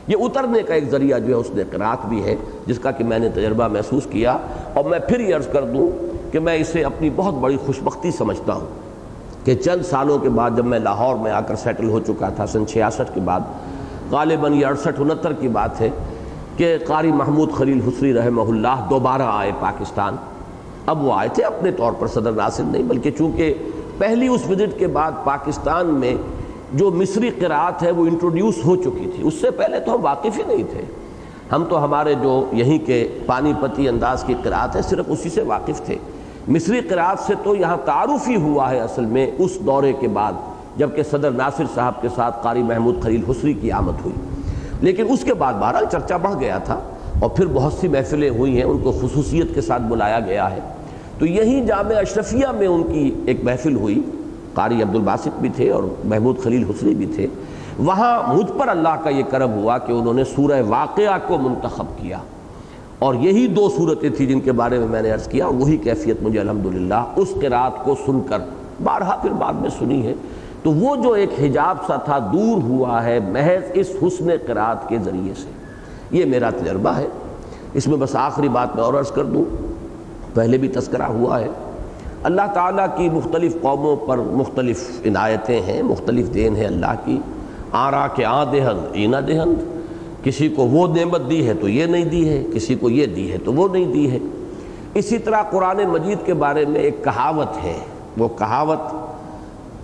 یہ 0.07 0.17
اترنے 0.21 0.63
کا 0.63 0.75
ایک 0.75 0.91
ذریعہ 0.91 1.19
جو 1.19 1.27
ہے 1.27 1.33
اس 1.33 1.51
نے 1.51 1.63
قرآت 1.71 2.07
بھی 2.07 2.25
ہے، 2.25 2.37
جس 2.67 2.79
کا 2.79 2.91
کہ 2.91 3.05
میں 3.05 3.19
نے 3.19 3.29
تجربہ 3.29 3.69
محسوس 3.69 4.07
کیا۔ 4.11 4.39
اور 4.75 4.85
میں 4.85 4.99
پھر 4.99 5.21
یہ 5.21 5.35
عرض 5.35 5.49
کر 5.49 5.65
دوں 5.65 5.89
کہ 6.33 6.39
میں 6.39 6.57
اسے 6.57 6.85
اپنی 6.85 7.11
بہت 7.17 7.35
بڑی 7.35 7.57
خوشبختی 7.57 8.11
سمجھتا 8.11 8.53
ہوں۔ 8.53 8.92
کہ 9.45 9.55
چند 9.55 9.83
سالوں 9.83 10.19
کے 10.19 10.29
بعد 10.29 10.51
جب 10.57 10.65
میں 10.65 10.79
لاہور 10.79 11.17
میں 11.17 11.31
آ 11.31 11.41
کر 11.41 11.57
سیٹل 11.57 11.89
ہو 11.89 12.01
چکا 12.01 12.29
تھا، 12.29 12.47
سن 12.47 12.67
چھیاسٹھ 12.67 13.15
کے 13.15 13.21
بعد، 13.21 13.41
غالباً 14.11 14.55
یہ 14.55 14.67
اڑسٹھ 14.67 15.01
انہتر 15.01 15.33
کی 15.33 15.49
بات 15.49 15.81
ہے 15.81 15.91
کہ 16.57 16.79
قاری 16.87 17.13
محمود 17.13 17.53
خلیل 17.53 17.81
حسری 17.89 18.13
رحمہ 18.13 18.43
اللہ 18.43 18.87
دوبارہ 18.91 19.23
آئے 19.23 19.53
پاکستان۔ 19.61 20.17
اب 20.87 21.05
وہ 21.05 21.13
آئے 21.15 21.29
تھے 21.29 21.43
اپنے 21.43 21.73
طور 21.73 21.93
پر 21.99 22.07
صدر 22.07 22.33
ناصر 22.33 22.63
نہیں، 22.65 22.83
بلکہ 22.83 23.11
چونکہ 23.19 23.55
پہلی 23.99 24.29
اس 24.29 24.41
وزٹ 24.51 24.79
کے 24.79 24.87
بعد 24.87 25.13
پاکستان 25.25 25.87
میں 25.87 26.15
جو 26.73 26.91
مصری 26.91 27.31
قرآت 27.31 27.83
ہے 27.83 27.91
وہ 27.91 28.07
انٹروڈیوس 28.07 28.55
ہو 28.65 28.77
چکی 28.77 29.11
تھی۔ 29.17 29.27
اس 29.27 29.35
سے 29.35 29.51
پہلے 29.51 29.81
تو 29.81 29.95
ہم 29.95 30.05
واقف 30.05 30.39
ہی 30.39 30.43
نہیں 30.47 30.65
تھے۔ 30.71 30.81
ہم 31.53 31.65
تو 31.65 31.85
ہمارے 31.85 32.15
جو 32.15 32.45
یہیں 32.53 32.79
کے 32.87 33.19
پانی 33.27 33.53
پتی 33.61 33.89
انداز 33.89 34.25
کی 34.25 34.35
قرآت 34.43 34.77
ہے، 34.77 34.83
صرف 34.83 35.05
اسی 35.09 35.29
سے 35.29 35.43
واقف 35.43 35.81
تھے۔ 35.81 35.97
مصری 36.49 36.81
قرآت 36.81 37.19
سے 37.19 37.35
تو 37.45 37.55
یہاں 37.55 37.77
تعارف 37.85 38.29
ہی 38.29 38.37
ہوا 38.37 38.71
ہے 38.71 38.81
اصل 38.81 39.07
میں 39.07 39.31
اس 39.39 39.59
دورے 39.67 39.93
کے 39.93 40.09
بعد 40.09 40.33
جبکہ 40.77 41.03
صدر 41.03 41.31
ناصر 41.31 41.65
صاحب 41.75 42.03
کے 42.03 42.09
ساتھ 42.15 42.43
قاری 42.43 42.63
محمود 42.63 43.03
خلیل 43.03 43.21
حسری 43.31 43.53
کی 43.53 43.73
آمد 43.73 43.93
ہوئی۔ 44.05 44.15
لیکن 44.81 45.07
اس 45.11 45.25
کے 45.25 45.35
بعد 45.35 45.55
بہرحال 45.55 45.85
چرچا 45.93 46.17
بڑھ 46.17 46.35
گیا 46.41 46.59
تھا 46.59 46.81
اور 47.21 47.31
پھر 47.31 47.47
بہت 47.47 47.73
سی 47.73 47.89
محفلیں 47.89 48.31
ہوئی 48.31 48.57
ہیں، 48.57 48.65
ان 48.65 48.79
کو 48.79 48.93
خصوصیت 48.93 49.55
کے 49.55 49.61
ساتھ 49.61 49.83
بلایا 49.83 50.21
گیا 50.21 50.51
ہے۔ 50.51 50.61
تو 51.19 51.27
یہی 51.27 51.65
جامع 51.65 51.99
اشرفیہ 51.99 52.47
میں 52.59 52.67
ان 52.67 52.83
کی 52.83 53.15
ایک 53.27 53.45
محفل 53.45 53.77
ہوئی۔ 53.77 54.03
قاری 54.55 54.83
عبد 54.83 54.95
الباسط 54.95 55.41
بھی 55.41 55.49
تھے 55.49 55.71
اور 55.71 55.83
محمود 56.05 56.39
خلیل 56.43 56.65
حسری 56.71 56.95
بھی 56.95 57.07
تھے۔ 57.07 57.27
وہاں 57.79 58.35
مجھ 58.35 58.53
پر 58.59 58.69
اللہ 58.69 58.97
کا 59.05 59.11
یہ 59.11 59.23
کرم 59.31 59.53
ہوا 59.53 59.79
کہ 59.79 59.93
انہوں 59.93 60.15
نے 60.15 60.25
سورہ 60.25 60.63
واقعہ 60.69 61.19
کو 61.27 61.39
منتخب 61.39 61.87
کیا۔ 61.97 62.19
اور 63.03 63.15
یہی 63.15 63.47
دو 63.47 63.69
صورتیں 63.77 64.11
تھیں 64.11 64.27
جن 64.27 64.41
کے 64.41 64.53
بارے 64.53 64.79
میں 64.79 64.87
میں 64.87 65.03
نے 65.03 65.11
عرض 65.11 65.29
کیا، 65.29 65.47
وہی 65.47 65.77
کیفیت 65.77 66.17
مجھے 66.23 66.41
الحمدللہ 66.41 67.05
اس 67.17 67.29
قرآت 67.41 67.85
کو 67.85 67.95
سن 68.07 68.21
کر، 68.29 68.39
بارہا 68.85 69.17
پھر 69.23 69.31
بعد 69.31 69.53
میں 69.53 69.71
سنی 69.71 70.07
ہے، 70.07 70.15
تو 70.63 70.73
وہ 70.73 70.97
جو 70.97 71.13
ایک 71.13 71.31
حجاب 71.43 71.77
سا 71.87 71.97
تھا 71.97 72.19
دور 72.19 72.63
ہوا 72.63 73.05
ہے 73.05 73.19
محض 73.29 73.63
اس 73.75 73.91
حسن 74.03 74.31
قرآت 74.47 74.89
کے 74.89 74.99
ذریعے 74.99 75.35
سے۔ 75.35 75.51
یہ 76.11 76.25
میرا 76.25 76.51
تجربہ 76.51 76.91
ہے۔ 76.91 77.07
اس 77.75 77.87
میں 77.87 77.97
بس 77.97 78.17
آخری 78.17 78.49
بات 78.49 78.77
میں 78.77 78.85
اور 78.85 78.95
عرض 78.95 79.11
کر 79.11 79.25
دوں، 79.25 79.45
پہلے 80.35 80.59
بھی 80.59 80.69
تذکرہ 80.69 81.03
ہوا 81.03 81.41
ہے۔ 81.41 81.49
اللہ 82.23 82.43
تعالیٰ 82.55 82.87
کی 82.97 83.09
مختلف 83.11 83.57
قوموں 83.63 83.97
پر 83.97 84.19
مختلف 84.19 84.91
عنایتیں 85.05 85.63
ہیں، 85.63 85.83
مختلف 85.83 86.35
دین 86.35 86.57
ہے 86.57 86.65
اللہ 86.65 86.95
کی۔ 87.05 87.19
آرا 87.73 88.09
کے 88.09 88.25
آ 88.25 88.45
دہند، 88.45 88.87
اینا 88.93 89.21
دہند۔ 89.21 89.82
کسی 90.23 90.49
کو 90.49 90.63
وہ 90.63 90.87
نعمت 90.97 91.31
دی 91.31 91.49
ہے 91.49 91.55
تو 91.55 91.69
یہ 91.69 91.87
نہیں 91.87 92.05
دی 92.05 92.29
ہے، 92.29 92.45
کسی 92.55 92.75
کو 92.75 92.91
یہ 92.91 93.07
دی 93.07 93.33
ہے 93.33 93.39
تو 93.39 93.53
وہ 93.53 93.69
نہیں 93.69 93.93
دی 93.93 94.11
ہے۔ 94.11 94.19
اسی 94.95 95.19
طرح 95.19 95.43
قرآن 95.43 95.77
مجید 95.89 96.19
کے 96.25 96.35
بارے 96.35 96.65
میں 96.65 96.81
ایک 96.81 97.05
کہاوت 97.05 97.65
ہے۔ 97.65 97.79
وہ 98.19 98.29
کہاوت، 98.39 98.79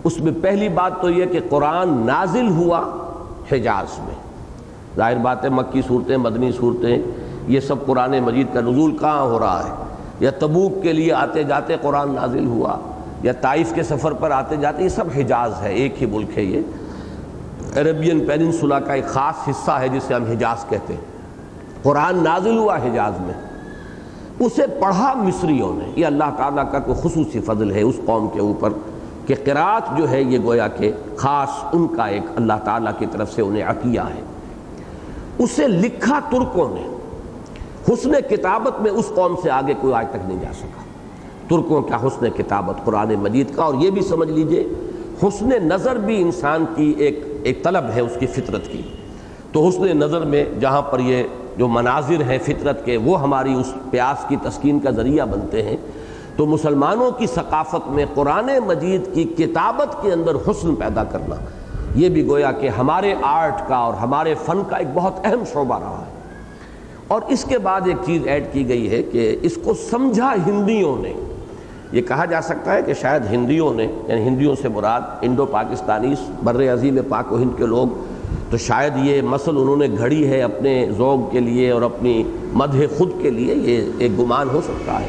اس 0.04 0.20
میں 0.20 0.32
پہلی 0.42 0.68
بات 0.68 0.92
تو 1.00 1.10
یہ 1.10 1.26
کہ 1.26 1.40
قرآن 1.48 1.88
نازل 2.06 2.48
ہوا 2.48 2.80
حجاز 3.52 3.98
میں۔ 3.98 4.14
ظاہر 4.96 5.16
بات 5.16 5.44
ہے، 5.44 5.48
مکی 5.48 5.82
صورتیں، 5.86 6.16
مدنی 6.16 6.52
صورتیں، 6.52 6.98
یہ 7.48 7.60
سب 7.60 7.86
قرآن 7.86 8.20
مجید 8.20 8.46
کا 8.54 8.60
نزول 8.60 8.96
کہاں 8.96 9.22
ہو 9.22 9.38
رہا 9.38 9.68
ہے؟ 9.68 9.72
یا 10.20 10.30
تبوک 10.38 10.82
کے 10.82 10.92
لیے 10.92 11.12
آتے 11.12 11.42
جاتے 11.42 11.76
قرآن 11.82 12.14
نازل 12.14 12.46
ہوا، 12.46 12.76
یا 13.22 13.32
طائف 13.32 13.72
کے 13.74 13.82
سفر 13.82 14.12
پر 14.12 14.30
آتے 14.30 14.56
جاتے، 14.56 14.84
یہ 14.84 14.88
سب 14.88 15.04
حجاز 15.16 15.52
ہے، 15.62 15.74
ایک 15.74 16.02
ہی 16.02 16.06
ملک 16.06 16.38
ہے 16.38 16.42
یہ۔ 16.42 16.60
عربین 17.76 18.26
پیننسولا 18.26 18.80
کا 18.80 18.92
ایک 18.92 19.06
خاص 19.06 19.48
حصہ 19.48 19.70
ہے 19.70 19.88
جسے 19.88 20.14
ہم 20.14 20.24
حجاز 20.24 20.64
کہتے 20.68 20.94
ہیں۔ 20.94 21.00
قرآن 21.82 22.24
نازل 22.24 22.58
ہوا 22.58 22.76
حجاز 22.76 23.12
میں۔ 23.20 23.34
اسے 24.40 24.62
پڑھا 24.80 25.14
مصریوں 25.14 25.74
نے۔ 25.74 25.92
یہ 25.96 26.06
اللہ 26.06 26.24
تعالیٰ 26.36 26.72
کا 26.72 26.78
کوئی 26.78 27.08
خصوصی 27.08 27.40
فضل 27.40 27.70
ہے 27.70 27.82
اس 27.82 27.94
قوم 28.06 28.28
کے 28.28 28.40
اوپر 28.40 28.72
کہ 29.26 29.34
قرآت 29.44 29.82
جو 29.96 30.10
ہے 30.10 30.22
یہ 30.22 30.38
گویا 30.44 30.68
کہ 30.68 30.92
خاص 31.16 31.48
ان 31.72 31.88
کا 31.88 32.06
ایک 32.06 32.22
اللہ 32.36 32.52
تعالیٰ 32.64 32.92
کی 32.98 33.06
طرف 33.12 33.32
سے 33.32 33.42
انہیں 33.42 33.64
عقیہ 33.64 34.00
ہے۔ 34.00 34.22
اسے 35.38 35.68
لکھا 35.68 36.20
ترکوں 36.30 36.74
نے۔ 36.74 36.96
حسن 37.92 38.12
کتابت 38.30 38.82
میں 38.82 38.90
اس 38.90 39.12
قوم 39.14 39.34
سے 39.42 39.50
آگے 39.50 39.74
کوئی 39.80 39.94
آج 39.94 40.06
تک 40.10 40.28
نہیں 40.28 40.42
جا 40.42 40.52
سکا۔ 40.52 40.82
ترکوں 41.48 41.82
کا 41.82 42.06
حسن 42.06 42.26
کتابت 42.36 42.84
قرآن 42.84 43.14
مجید 43.14 43.56
کا؟ 43.56 43.62
اور 43.62 43.74
یہ 43.74 43.90
بھی 43.90 44.02
سمجھ 44.02 44.30
لیجیے 44.30 44.68
حسن 45.22 45.48
نظر 45.48 45.96
بھی 45.96 46.22
انسان 46.22 46.64
کی 46.76 46.94
ایک 46.98 47.24
ایک 47.42 47.64
طلب 47.64 47.84
ہے 47.94 48.00
اس 48.00 48.16
کی 48.20 48.26
فطرت 48.26 48.72
کی۔ 48.72 48.82
تو 49.52 49.68
حسن 49.68 49.82
نظر 49.82 50.20
میں 50.20 50.44
جہاں 50.60 50.82
پر 50.82 50.98
یہ 50.98 51.22
جو 51.56 51.68
مناظر 51.68 52.22
ہیں 52.22 52.38
فطرت 52.42 52.84
کے، 52.84 52.96
وہ 52.96 53.22
ہماری 53.22 53.54
اس 53.54 53.72
پیاس 53.90 54.28
کی 54.28 54.36
تسکین 54.42 54.80
کا 54.80 54.90
ذریعہ 54.90 55.26
بنتے 55.26 55.62
ہیں۔ 55.62 55.76
تو 56.36 56.46
مسلمانوں 56.46 57.10
کی 57.10 57.26
ثقافت 57.26 57.88
میں 57.88 58.04
قرآن 58.14 58.50
مجید 58.66 59.14
کی 59.14 59.24
کتابت 59.24 60.02
کے 60.02 60.12
اندر 60.12 60.34
حسن 60.34 60.74
پیدا 60.74 61.04
کرنا، 61.04 61.36
یہ 61.94 62.08
بھی 62.08 62.26
گویا 62.26 62.52
کہ 62.52 62.68
ہمارے 62.68 63.14
آرٹ 63.22 63.68
کا 63.68 63.76
اور 63.76 63.94
ہمارے 63.94 64.34
فن 64.46 64.62
کا 64.68 64.76
ایک 64.76 64.88
بہت 64.94 65.12
اہم 65.24 65.44
شعبہ 65.52 65.78
رہا 65.78 66.04
ہے۔ 66.06 66.18
اور 67.08 67.22
اس 67.28 67.44
کے 67.44 67.58
بعد 67.58 67.80
ایک 67.84 67.96
چیز 68.06 68.26
ایڈ 68.26 68.44
کی 68.52 68.68
گئی 68.68 68.90
ہے 68.90 69.02
کہ 69.02 69.36
اس 69.42 69.58
کو 69.64 69.74
سمجھا 69.90 70.34
ہندیوں 70.46 70.96
نے 71.02 71.12
یہ 71.92 72.02
کہا 72.02 72.24
جا 72.24 72.40
سکتا 72.40 72.74
ہے 72.74 72.82
کہ 72.82 72.94
شاید 72.94 73.22
ہندیوں 73.30 73.74
نے 73.74 73.86
یعنی 74.08 74.22
ہندیوں 74.22 74.54
سے 74.62 74.68
مراد 74.68 75.00
انڈو 75.20 75.46
پاکستانی 75.46 76.14
بر 76.42 76.72
عظیم 76.72 76.98
پاک 77.08 77.32
و 77.32 77.36
ہند 77.36 77.58
کے 77.58 77.66
لوگ، 77.66 77.88
تو 78.50 78.56
شاید 78.56 78.92
یہ 78.96 79.22
مسل 79.22 79.56
انہوں 79.56 79.76
نے 79.76 79.86
گھڑی 79.98 80.26
ہے 80.28 80.42
اپنے 80.42 80.88
ذوق 80.96 81.32
کے 81.32 81.40
لیے 81.40 81.70
اور 81.70 81.82
اپنی 81.82 82.22
مدح 82.52 82.78
خود 82.98 83.10
کے 83.22 83.30
لیے 83.30 83.54
یہ 83.54 83.90
ایک 83.98 84.18
گمان 84.18 84.48
ہو 84.52 84.60
سکتا 84.64 85.00
ہے۔ 85.00 85.06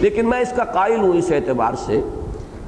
لیکن 0.00 0.28
میں 0.28 0.40
اس 0.40 0.52
کا 0.56 0.64
قائل 0.64 1.00
ہوں 1.00 1.12
اس 1.12 1.30
اعتبار 1.30 1.74
سے 1.86 2.00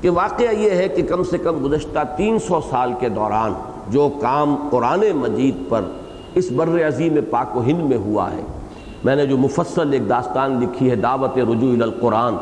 کہ 0.00 0.10
واقعہ 0.10 0.54
یہ 0.54 0.70
ہے 0.70 0.88
کہ 0.88 1.02
کم 1.02 1.22
سے 1.22 1.38
کم 1.38 1.64
گزشتہ 1.64 1.98
تین 2.16 2.38
سو 2.38 2.60
سال 2.70 2.92
کے 3.00 3.08
دوران 3.08 3.52
جو 3.88 4.08
کام 4.20 4.56
قرآن 4.70 5.04
مجید 5.14 5.68
پر 5.68 5.80
اس 6.34 6.50
بر 6.50 6.88
عظیم 6.88 7.18
پاک 7.30 7.56
و 7.56 7.60
ہند 7.60 7.80
میں 7.80 7.96
ہوا 7.96 8.30
ہے، 8.32 8.40
میں 9.04 9.16
نے 9.16 9.26
جو 9.26 9.36
مفصل 9.36 9.92
ایک 9.92 10.08
داستان 10.08 10.60
لکھی 10.60 10.90
ہے، 10.90 10.96
دعوت 10.96 11.38
رجوع 11.38 11.72
القرآن 11.82 12.36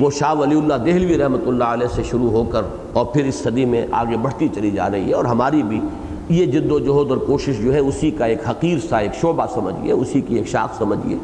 وہ 0.00 0.10
شاہ 0.10 0.34
ولی 0.34 0.56
اللہ 0.56 0.74
دہلوی 0.74 1.18
رحمۃ 1.18 1.46
اللہ 1.46 1.64
علیہ 1.64 1.86
سے 1.94 2.02
شروع 2.02 2.30
ہو 2.30 2.44
کر 2.44 2.62
اور 2.92 3.06
پھر 3.06 3.24
اس 3.24 3.34
صدی 3.34 3.64
میں 3.64 3.86
آگے 3.92 4.16
بڑھتی 4.16 4.48
چلی 4.54 4.70
جا 4.70 4.90
رہی 4.90 5.08
ہے 5.08 5.12
اور 5.12 5.24
ہماری 5.24 5.62
بھی 5.62 5.80
یہ 6.28 6.46
جد 6.46 6.72
و 6.72 6.78
جہد 6.78 7.10
اور 7.10 7.16
کوشش 7.16 7.58
جو 7.58 7.74
ہے 7.74 7.78
اسی 7.78 8.10
کا 8.10 8.24
ایک 8.24 8.48
حقیر 8.48 8.78
سا 8.88 8.98
ایک 8.98 9.14
شعبہ 9.14 9.46
سمجھیے، 9.54 9.92
اسی 9.92 10.20
کی 10.20 10.34
ایک 10.34 10.48
شاخ 10.48 10.78
سمجھیے۔ 10.78 11.16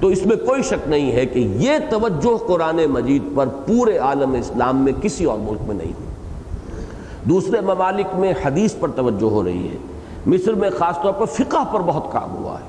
تو 0.00 0.06
اس 0.06 0.26
میں 0.26 0.36
کوئی 0.36 0.62
شک 0.62 0.88
نہیں 0.88 1.12
ہے 1.12 1.26
کہ 1.26 1.38
یہ 1.38 1.72
توجہ 1.90 2.36
قرآن 2.46 2.80
مجید 2.90 3.22
پر 3.34 3.46
پورے 3.46 3.98
عالم 3.98 4.32
اسلام 4.32 4.76
میں 4.76 4.92
کسی 5.02 5.24
اور 5.24 5.38
ملک 5.38 5.60
میں 5.66 5.74
نہیں۔ 5.74 5.92
ہوئی 5.92 6.84
دوسرے 7.28 7.60
ممالک 7.60 8.14
میں 8.14 8.32
حدیث 8.44 8.74
پر 8.80 8.88
توجہ 8.88 9.30
ہو 9.30 9.44
رہی 9.44 9.68
ہے۔ 9.68 9.76
مصر 10.26 10.52
میں 10.52 10.70
خاص 10.78 11.02
طور 11.02 11.12
پر 11.12 11.26
فقہ 11.26 11.64
پر 11.72 11.80
بہت 11.80 12.12
کام 12.12 12.36
ہوا 12.36 12.52
ہے 12.52 12.66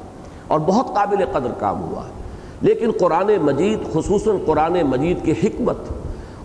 اور 0.47 0.59
بہت 0.59 0.95
قابل 0.95 1.25
قدر 1.31 1.51
کام 1.59 1.81
ہوا 1.81 2.01
ہے۔ 2.05 2.24
لیکن 2.65 2.91
قرآن 2.91 3.29
مجید، 3.41 3.79
خصوصاً 3.93 4.35
قرآن 4.45 4.77
مجید 4.85 5.23
کی 5.25 5.31
حکمت 5.31 5.77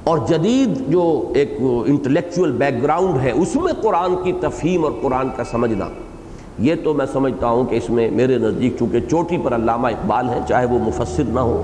اور 0.04 0.18
جدید 0.28 0.78
جو 0.88 1.32
ایک 1.34 1.58
انٹلیکچول 1.86 2.52
بیک 2.52 2.82
گراؤنڈ 2.82 3.20
ہے، 3.22 3.30
اس 3.30 3.56
میں 3.56 3.72
قرآن 3.82 4.14
کی 4.24 4.32
تفہیم 4.40 4.84
اور 4.84 4.92
قرآن 5.02 5.28
کا 5.36 5.44
سمجھنا۔ 5.44 5.88
یہ 6.58 6.74
تو 6.84 6.94
میں 6.94 7.06
سمجھتا 7.12 7.48
ہوں 7.48 7.64
کہ 7.64 7.74
اس 7.74 7.90
میں 7.90 8.10
میرے 8.10 8.38
نزدیک 8.38 8.76
چونکہ 8.78 9.00
چوٹی 9.00 9.38
پر 9.38 9.54
علامہ 9.54 9.88
اقبال 9.88 10.28
ہیں، 10.28 10.40
چاہے 10.48 10.66
وہ 10.66 10.78
مفسر 10.78 11.22
نہ 11.28 11.40
ہو۔ 11.40 11.62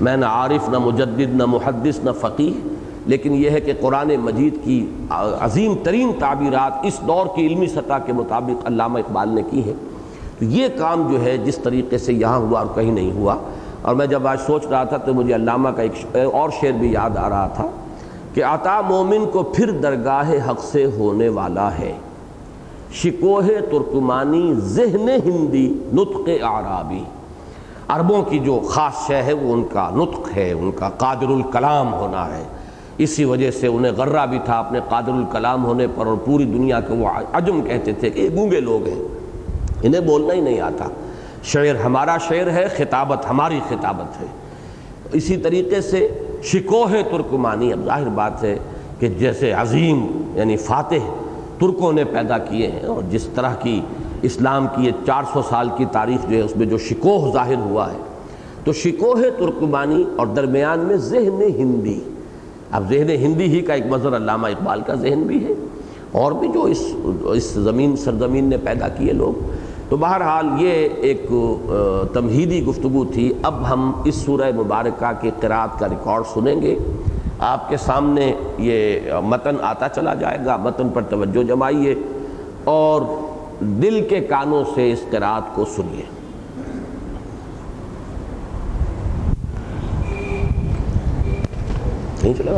میں 0.00 0.16
نہ 0.16 0.26
عارف، 0.26 0.68
نہ 0.68 0.78
مجدد، 0.78 1.34
نہ 1.34 1.46
محدث، 1.46 1.98
نہ 2.04 2.10
فقیح 2.20 2.52
لیکن 3.06 3.34
یہ 3.34 3.50
ہے 3.50 3.60
کہ 3.60 3.72
قرآن 3.80 4.10
مجید 4.20 4.54
کی 4.64 4.86
عظیم 5.10 5.74
ترین 5.82 6.10
تعبیرات 6.18 6.72
اس 6.82 7.00
دور 7.08 7.26
کی 7.36 7.46
علمی 7.46 7.66
سطح 7.66 7.98
کے 8.06 8.12
مطابق 8.12 8.66
علامہ 8.66 8.98
اقبال 8.98 9.28
نے 9.28 9.42
کی 9.50 9.62
ہیں۔ 9.64 9.74
تو 10.38 10.44
یہ 10.44 10.68
کام 10.78 11.12
جو 11.12 11.24
ہے، 11.24 11.36
جس 11.36 11.58
طریقے 11.58 11.98
سے 11.98 12.12
یہاں 12.12 12.38
ہوا 12.38 12.60
اور 12.60 12.74
کہیں 12.74 12.92
نہیں 12.92 13.12
ہوا 13.12 13.36
اور 13.82 13.94
میں 13.94 14.06
جب 14.06 14.26
آج 14.26 14.40
سوچ 14.40 14.66
رہا 14.66 14.84
تھا 14.84 14.96
تو 14.96 15.14
مجھے 15.14 15.34
علامہ 15.34 15.68
کا 15.68 15.82
ایک 15.82 16.16
اور 16.32 16.50
شعر 16.60 16.72
بھی 16.72 16.92
یاد 16.92 17.16
آ 17.16 17.28
رہا 17.28 17.46
تھا 17.46 17.66
کہ 18.34 18.44
عطا 18.44 18.80
مومن 18.80 19.30
کو 19.32 19.42
پھر 19.42 19.70
درگاہ 19.70 20.50
حق 20.50 20.60
سے 20.60 20.84
ہونے 20.84 21.28
والا 21.28 21.78
ہے۔ 21.78 21.92
شکوہ 22.92 23.42
ترکمانی، 23.70 24.54
ذہن 24.54 25.08
ہندی، 25.08 25.74
نطق 25.92 26.28
عرابی 26.28 27.04
عربوں 27.88 28.22
کی 28.22 28.38
جو 28.38 28.60
خاص 28.68 29.06
شے 29.06 29.22
ہے 29.22 29.32
وہ 29.32 29.52
ان 29.52 29.64
کا 29.72 29.90
نطق 29.94 30.36
ہے، 30.36 30.52
ان 30.52 30.70
کا 30.72 30.88
قادر 30.88 31.28
الکلام 31.28 31.94
ہونا 31.94 32.36
ہے۔ 32.36 32.42
اسی 32.98 33.24
وجہ 33.24 33.50
سے 33.50 33.66
انہیں 33.66 33.92
غرہ 33.92 34.26
بھی 34.26 34.38
تھا 34.44 34.58
اپنے 34.58 34.80
قادر 34.88 35.10
الکلام 35.10 35.64
ہونے 35.64 35.86
پر 35.96 36.06
اور 36.06 36.16
پوری 36.24 36.44
دنیا 36.44 36.80
کے 36.80 36.94
وہ 36.94 37.08
عجم 37.32 37.62
کہتے 37.62 37.92
تھے 37.92 38.10
کہ 38.10 38.20
یہ 38.20 38.28
گونگے 38.36 38.60
لوگ 38.60 38.86
ہیں۔ 38.86 39.02
انہیں 39.82 40.00
بولنا 40.00 40.34
ہی 40.34 40.40
نہیں 40.40 40.60
آتا۔ 40.60 40.84
شعر 41.42 41.74
ہمارا 41.74 42.18
شعر 42.18 42.50
ہے، 42.50 42.66
خطابت 42.76 43.30
ہماری 43.30 43.60
خطابت 43.68 44.20
ہے۔ 44.20 44.26
اسی 45.12 45.36
طریقے 45.36 45.80
سے 45.80 46.08
شکوہ 46.42 46.86
ترکمانی، 47.10 47.72
اب 47.72 47.84
ظاہر 47.84 48.08
بات 48.08 48.44
ہے 48.44 48.58
کہ 48.98 49.08
جیسے 49.08 49.52
عظیم 49.52 50.06
یعنی 50.34 50.56
فاتح 50.56 51.12
ترکوں 51.58 51.92
نے 51.92 52.04
پیدا 52.04 52.38
کیے 52.38 52.66
ہیں 52.66 52.86
اور 52.86 53.02
جس 53.10 53.28
طرح 53.34 53.54
کی 53.54 53.80
اسلام 54.22 54.66
کی 54.66 54.84
یہ 54.86 54.90
چار 55.06 55.22
سو 55.32 55.42
سال 55.48 55.68
کی 55.76 55.84
تاریخ 55.92 56.30
جو 56.30 56.36
ہے، 56.36 56.40
اس 56.40 56.56
میں 56.56 56.66
جو 56.66 56.78
شکوہ 56.78 57.32
ظاہر 57.32 57.56
ہوا 57.56 57.92
ہے۔ 57.92 57.98
تو 58.64 58.72
شکوہ 58.72 59.16
ترکمانی 59.38 60.04
اور 60.16 60.26
درمیان 60.26 60.78
میں 60.78 60.96
ذہن 60.96 61.42
ہندی۔ 61.42 62.00
اب 62.70 62.88
ذہن 62.88 63.10
ہندی 63.10 63.44
ہی 63.44 63.60
کا 63.60 63.74
ایک 63.74 63.86
مظہر 63.86 64.16
علامہ 64.16 64.46
اقبال 64.46 64.80
کا 64.86 64.94
ذہن 64.94 65.22
بھی 65.22 65.44
ہے۔ 65.44 65.52
اور 66.12 66.32
بھی 66.32 66.48
جو 66.48 66.62
اس 66.62 66.82
اس 67.22 67.44
زمین، 67.44 67.96
سرزمین 67.96 68.44
نے 68.44 68.56
پیدا 68.56 68.88
کیے 68.88 69.12
لوگ 69.12 69.52
تو 69.92 69.96
بہرحال 70.00 70.46
یہ 70.58 70.88
ایک 71.06 71.26
تمہیدی 72.12 72.64
گفتگو 72.64 73.04
تھی۔ 73.04 73.32
اب 73.42 73.72
ہم 73.72 73.90
اس 74.04 74.14
سورہ 74.14 74.50
مبارکہ 74.56 75.10
کے 75.20 75.30
قرآت 75.40 75.78
کا 75.78 75.88
ریکارڈ 75.88 76.22
سنیں 76.32 76.60
گے۔ 76.62 76.74
آپ 77.38 77.68
کے 77.68 77.76
سامنے 77.76 78.32
یہ 78.58 79.12
متن 79.24 79.56
آتا 79.62 79.88
چلا 79.88 80.14
جائے 80.20 80.38
گا۔ 80.46 80.56
متن 80.56 80.88
پر 80.94 81.02
توجہ 81.10 81.42
جمائیے 81.48 81.94
اور 82.64 83.02
دل 83.82 84.06
کے 84.10 84.20
کانوں 84.20 84.64
سے 84.74 84.90
اس 84.92 85.04
قرآت 85.10 85.54
کو 85.54 85.64
سنیے۔ 85.76 86.04
نہیں 92.22 92.34
چلے 92.38 92.50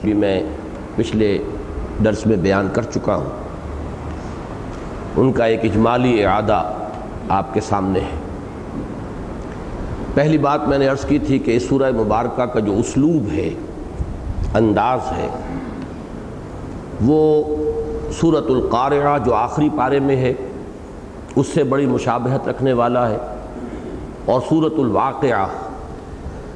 گا 0.00 0.06
بھی 0.06 0.14
میں 0.14 0.42
پچھلے 0.96 1.38
درس 2.04 2.26
میں 2.26 2.36
بیان 2.36 2.68
کر 2.72 2.82
چکا 2.82 3.14
ہوں۔ 3.14 3.24
ان 5.16 5.32
کا 5.32 5.44
ایک 5.44 5.60
اجمالی 5.64 6.24
اعادہ 6.24 6.72
آپ 7.28 7.54
کے 7.54 7.60
سامنے 7.60 8.00
ہے۔ 8.00 8.18
پہلی 10.14 10.38
بات 10.38 10.68
میں 10.68 10.78
نے 10.78 10.88
عرض 10.88 11.04
کی 11.04 11.18
تھی 11.18 11.38
کہ 11.38 11.56
اس 11.56 11.68
سورہ 11.68 11.90
مبارکہ 11.90 12.44
کا 12.44 12.60
جو 12.60 12.72
اسلوب 12.72 13.32
ہے، 13.32 13.50
انداز 14.54 15.00
ہے، 15.16 15.28
وہ 17.00 17.44
صورت 18.20 18.44
القارعہ 18.48 19.18
جو 19.18 19.34
آخری 19.34 19.68
پارے 19.78 20.00
میں 20.00 20.16
ہے، 20.16 20.32
اس 21.36 21.46
سے 21.46 21.64
بڑی 21.64 21.86
مشابہت 21.86 22.48
رکھنے 22.48 22.72
والا 22.72 23.10
ہے۔ 23.10 23.18
اور 24.24 24.40
صورت 24.48 24.72
الواقعہ 24.78 25.46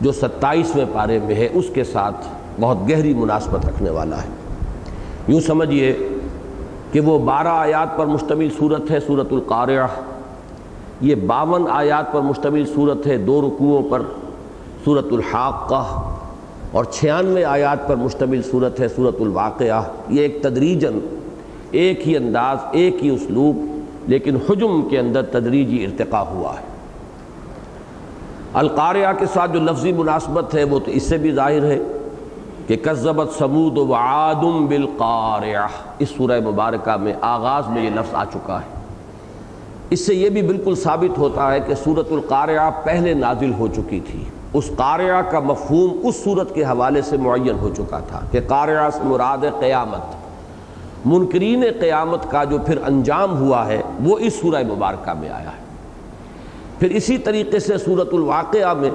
جو 0.01 0.13
ستائیسویں 0.13 0.85
پارے 0.93 1.19
میں 1.25 1.35
ہے، 1.35 1.49
اس 1.53 1.65
کے 1.75 1.85
ساتھ 1.85 2.27
بہت 2.61 2.77
گہری 2.91 3.15
مناسبت 3.15 3.67
رکھنے 3.67 3.91
والا 3.91 4.23
ہے۔ 4.23 4.29
یوں 5.29 5.41
سمجھیے 5.41 6.09
کہ 6.93 7.01
وہ 7.01 7.19
بارہ 7.19 7.49
آیات 7.49 7.97
پر 7.97 8.07
مشتمل 8.07 8.49
صورت 8.59 8.91
ہے، 8.91 8.99
صورت 9.07 9.33
القارعہ۔ 9.33 9.87
یہ 11.01 11.15
باون 11.15 11.65
آیات 11.71 12.13
پر 12.13 12.21
مشتمل 12.21 12.65
صورت 12.75 13.07
ہے 13.07 13.19
دو 13.19 13.41
رکوعوں 13.41 13.83
پر، 13.91 14.03
صورت 14.85 15.07
الحاقہ 15.11 15.85
اور 16.73 16.85
چھیانوے 16.85 17.45
آیات 17.45 17.89
پر 17.89 17.97
مشتمل 17.97 18.43
صورت 18.43 18.81
ہے 18.81 18.89
صورت 18.89 19.17
الواقعہ۔ 19.21 19.83
یہ 20.09 20.23
ایک 20.23 20.43
تدریجن 20.43 20.99
ایک 21.71 22.09
ہی 22.09 22.17
انداز، 22.17 22.59
ایک 22.73 23.05
ہی 23.05 23.11
اسلوب، 23.11 23.57
لیکن 24.07 24.37
حجم 24.37 24.89
کے 24.91 24.99
اندر 24.99 25.23
تدریجی 25.23 25.85
ارتقا 25.85 26.21
ہوا 26.21 26.53
ہے۔ 26.53 26.65
القاریہ 28.55 29.07
کے 29.19 29.27
ساتھ 29.27 29.53
جو 29.53 29.61
لفظی 29.61 29.93
مناسبت 29.93 30.55
ہے 30.55 30.65
وہ 30.65 30.79
تو 30.79 30.91
اس 30.91 31.03
سے 31.03 31.19
بھی 31.19 31.33
ظاہر 31.33 31.65
ہے۔ 31.65 31.79
کہ 32.67 32.77
کذبت 32.77 33.39
سمود 33.39 33.79
و 33.79 33.95
عادم 33.95 34.67
بالقاریہ 34.67 35.67
اس 35.99 36.09
سورہ 36.09 36.41
مبارکہ 36.41 36.97
میں 36.97 37.15
آغاز 37.21 37.69
میں 37.69 37.85
یہ 37.85 37.91
لفظ 37.91 38.15
آ 38.15 38.25
چکا 38.25 38.61
ہے۔ 38.61 38.75
اس 39.91 40.07
سے 40.07 40.15
یہ 40.15 40.31
بھی 40.31 40.43
بالکل 40.43 40.75
ثابت 40.75 41.19
ہوتا 41.19 41.53
ہے 41.53 41.61
کہ 41.61 41.75
صورت 41.75 42.13
القاریہ 42.13 42.71
پہلے 42.85 43.15
نازل 43.15 43.53
ہو 43.53 43.67
چکی 43.67 44.01
تھی۔ 44.01 44.25
اس 44.53 44.71
قاریہ 44.77 45.21
کا 45.31 45.41
مفہوم 45.41 46.01
اس 46.03 46.25
صورت 46.25 46.55
کے 46.55 46.65
حوالے 46.65 47.03
سے 47.03 47.17
معین 47.17 47.59
ہو 47.59 47.71
چکا 47.77 47.99
تھا 47.99 48.21
کہ 48.31 48.41
قاریہ 48.49 48.91
سے 48.93 49.01
مراد 49.03 49.61
قیامت، 49.61 50.15
منکرین 51.07 51.65
قیامت 51.81 52.31
کا 52.31 52.45
جو 52.45 52.59
پھر 52.59 52.79
انجام 52.87 53.39
ہوا 53.39 53.67
ہے، 53.67 53.83
وہ 54.05 54.19
اس 54.19 54.35
سورہ 54.35 54.63
مبارکہ 54.69 55.13
میں 55.19 55.29
آیا 55.29 55.51
ہے۔ 55.51 55.65
پھر 56.79 56.91
اسی 56.91 57.19
طریقے 57.19 57.59
سے 57.59 57.79
صورت 57.79 58.09
الواقعہ 58.13 58.75
میں 58.75 58.91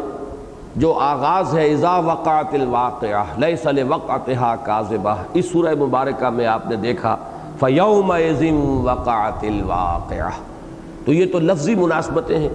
جو 0.76 0.93
آغاز 0.93 1.57
ہے، 1.57 1.74
اذا 1.74 1.97
وقعت 1.97 2.53
الواقعہ، 2.53 3.24
لیس 3.38 3.65
لوقعتها 3.65 4.55
کاذبہ. 4.63 5.15
اس 5.34 5.51
سورہ 5.51 5.76
مبارکہ 5.80 6.30
میں 6.30 6.45
آپ 6.45 6.67
نے 6.67 6.76
دیکھا 6.76 7.17
فَيَوْمَئِذٍ 7.59 8.51
وَقَعَتِ 8.84 9.47
الْوَاقِعَةِ 9.47 10.32
تو 11.05 11.13
یہ 11.13 11.26
تو 11.32 11.39
لفظی 11.39 11.76
مناسبتیں 11.76 12.39
ہیں۔ 12.39 12.49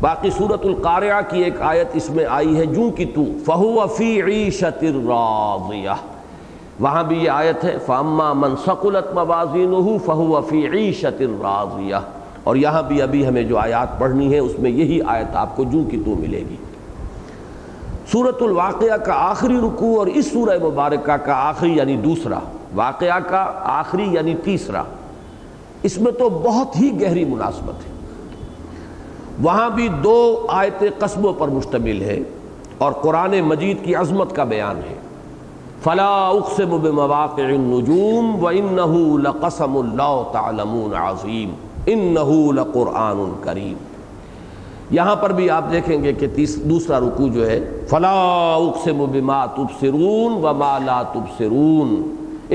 باقی 0.00 0.30
صورت 0.30 0.66
القارعہ 0.66 1.22
کی 1.28 1.42
ایک 1.42 1.62
آیت 1.62 1.88
اس 1.92 2.10
میں 2.10 2.24
آئی 2.24 2.56
ہے، 2.56 2.66
جوں 2.66 2.90
کی 2.90 3.04
تو 3.04 3.24
فَهُوَ 3.44 3.86
فِي 3.86 4.22
عِيشَةِ 4.22 4.86
الرَّاضِيَةِ 4.86 5.94
وہاں 6.80 7.02
بھی 7.02 7.24
یہ 7.24 7.30
آیت 7.30 7.64
ہے 7.64 7.76
فَأَمَّا 7.86 8.32
مَنْ 8.32 8.58
سَقُلَتْ 8.64 9.14
مَوَازِينُهُ 9.14 9.98
فَهُوَ 10.04 10.40
فِي 10.40 10.68
عِيشَةِ 10.68 11.24
الرَّاضِيَةِ 11.24 12.00
اور 12.44 12.56
یہاں 12.56 12.82
بھی 12.82 13.02
ابھی 13.02 13.28
ہمیں 13.28 13.42
جو 13.42 13.58
آیات 13.58 13.98
پڑھنی 13.98 14.32
ہے 14.32 14.38
اس 14.38 14.58
میں 14.58 14.70
یہی 14.70 15.00
آیت 15.06 15.36
آپ 15.36 15.56
کو 15.56 15.64
جوں 15.64 15.84
کی 15.84 16.02
تو 16.04 16.14
ملے 16.18 16.44
گی۔ 16.50 16.56
صورت 18.10 18.42
الواقعہ 18.42 18.96
کا 18.96 19.12
آخری 19.14 19.56
رکوع 19.56 19.98
اور 19.98 20.06
اس 20.06 20.32
سورہ 20.32 20.58
مبارکہ 20.62 21.16
کا 21.16 21.48
آخری 21.48 21.72
یعنی 21.72 21.96
دوسرا 21.96 22.38
واقعہ 22.74 23.20
کا 23.20 23.60
آخری 23.64 24.08
یعنی 24.10 24.34
تیسرا 24.34 24.82
اس 25.82 25.98
میں 25.98 26.12
تو 26.12 26.28
بہت 26.28 26.80
ہی 26.80 27.00
گہری 27.00 27.24
مناسبت 27.24 27.86
ہے۔ 27.86 27.92
وہاں 29.42 29.70
بھی 29.70 29.88
دو 29.88 30.46
آیت 30.48 30.84
قصبوں 30.98 31.32
پر 31.32 31.48
مشتمل 31.48 32.02
ہے 32.02 32.20
اور 32.78 32.92
قرآن 32.92 33.40
مجید 33.40 33.84
کی 33.84 33.94
عظمت 33.94 34.36
کا 34.36 34.44
بیان 34.44 34.76
ہے۔ 34.76 34.94
فلا 35.82 36.28
اقسم 36.28 36.76
بمواقع 36.82 37.42
النجوم 37.42 38.44
وانه 38.44 39.20
لقسم 39.22 39.76
اللہ 39.76 40.22
تعلمون 40.32 40.94
عظیم 40.94 41.54
انه 41.86 42.52
لقرآن 42.54 43.32
کریم 43.40 43.74
یہاں 44.92 45.14
پر 45.16 45.32
بھی 45.32 45.48
آپ 45.50 45.70
دیکھیں 45.72 46.02
گے 46.02 46.12
کہ 46.20 46.26
دوسرا 46.68 46.98
رکوع 47.00 47.28
جو 47.34 47.46
ہے، 47.48 47.58
فلا 47.88 48.54
اقسم 48.54 49.04
بما 49.12 49.44
تبصرون 49.56 50.32
وما 50.44 50.78
لا 50.86 51.02
تبصرون 51.12 51.94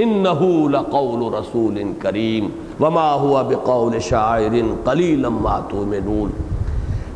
انه 0.02 0.50
لقول 0.74 1.22
رسول 1.36 1.82
کریم 2.02 2.50
وما 2.80 3.08
هو 3.22 3.44
بقول 3.50 4.00
شاعر 4.10 4.60
قلیلا 4.84 5.30
ما 5.38 5.58
تؤمنون۔ 5.70 6.32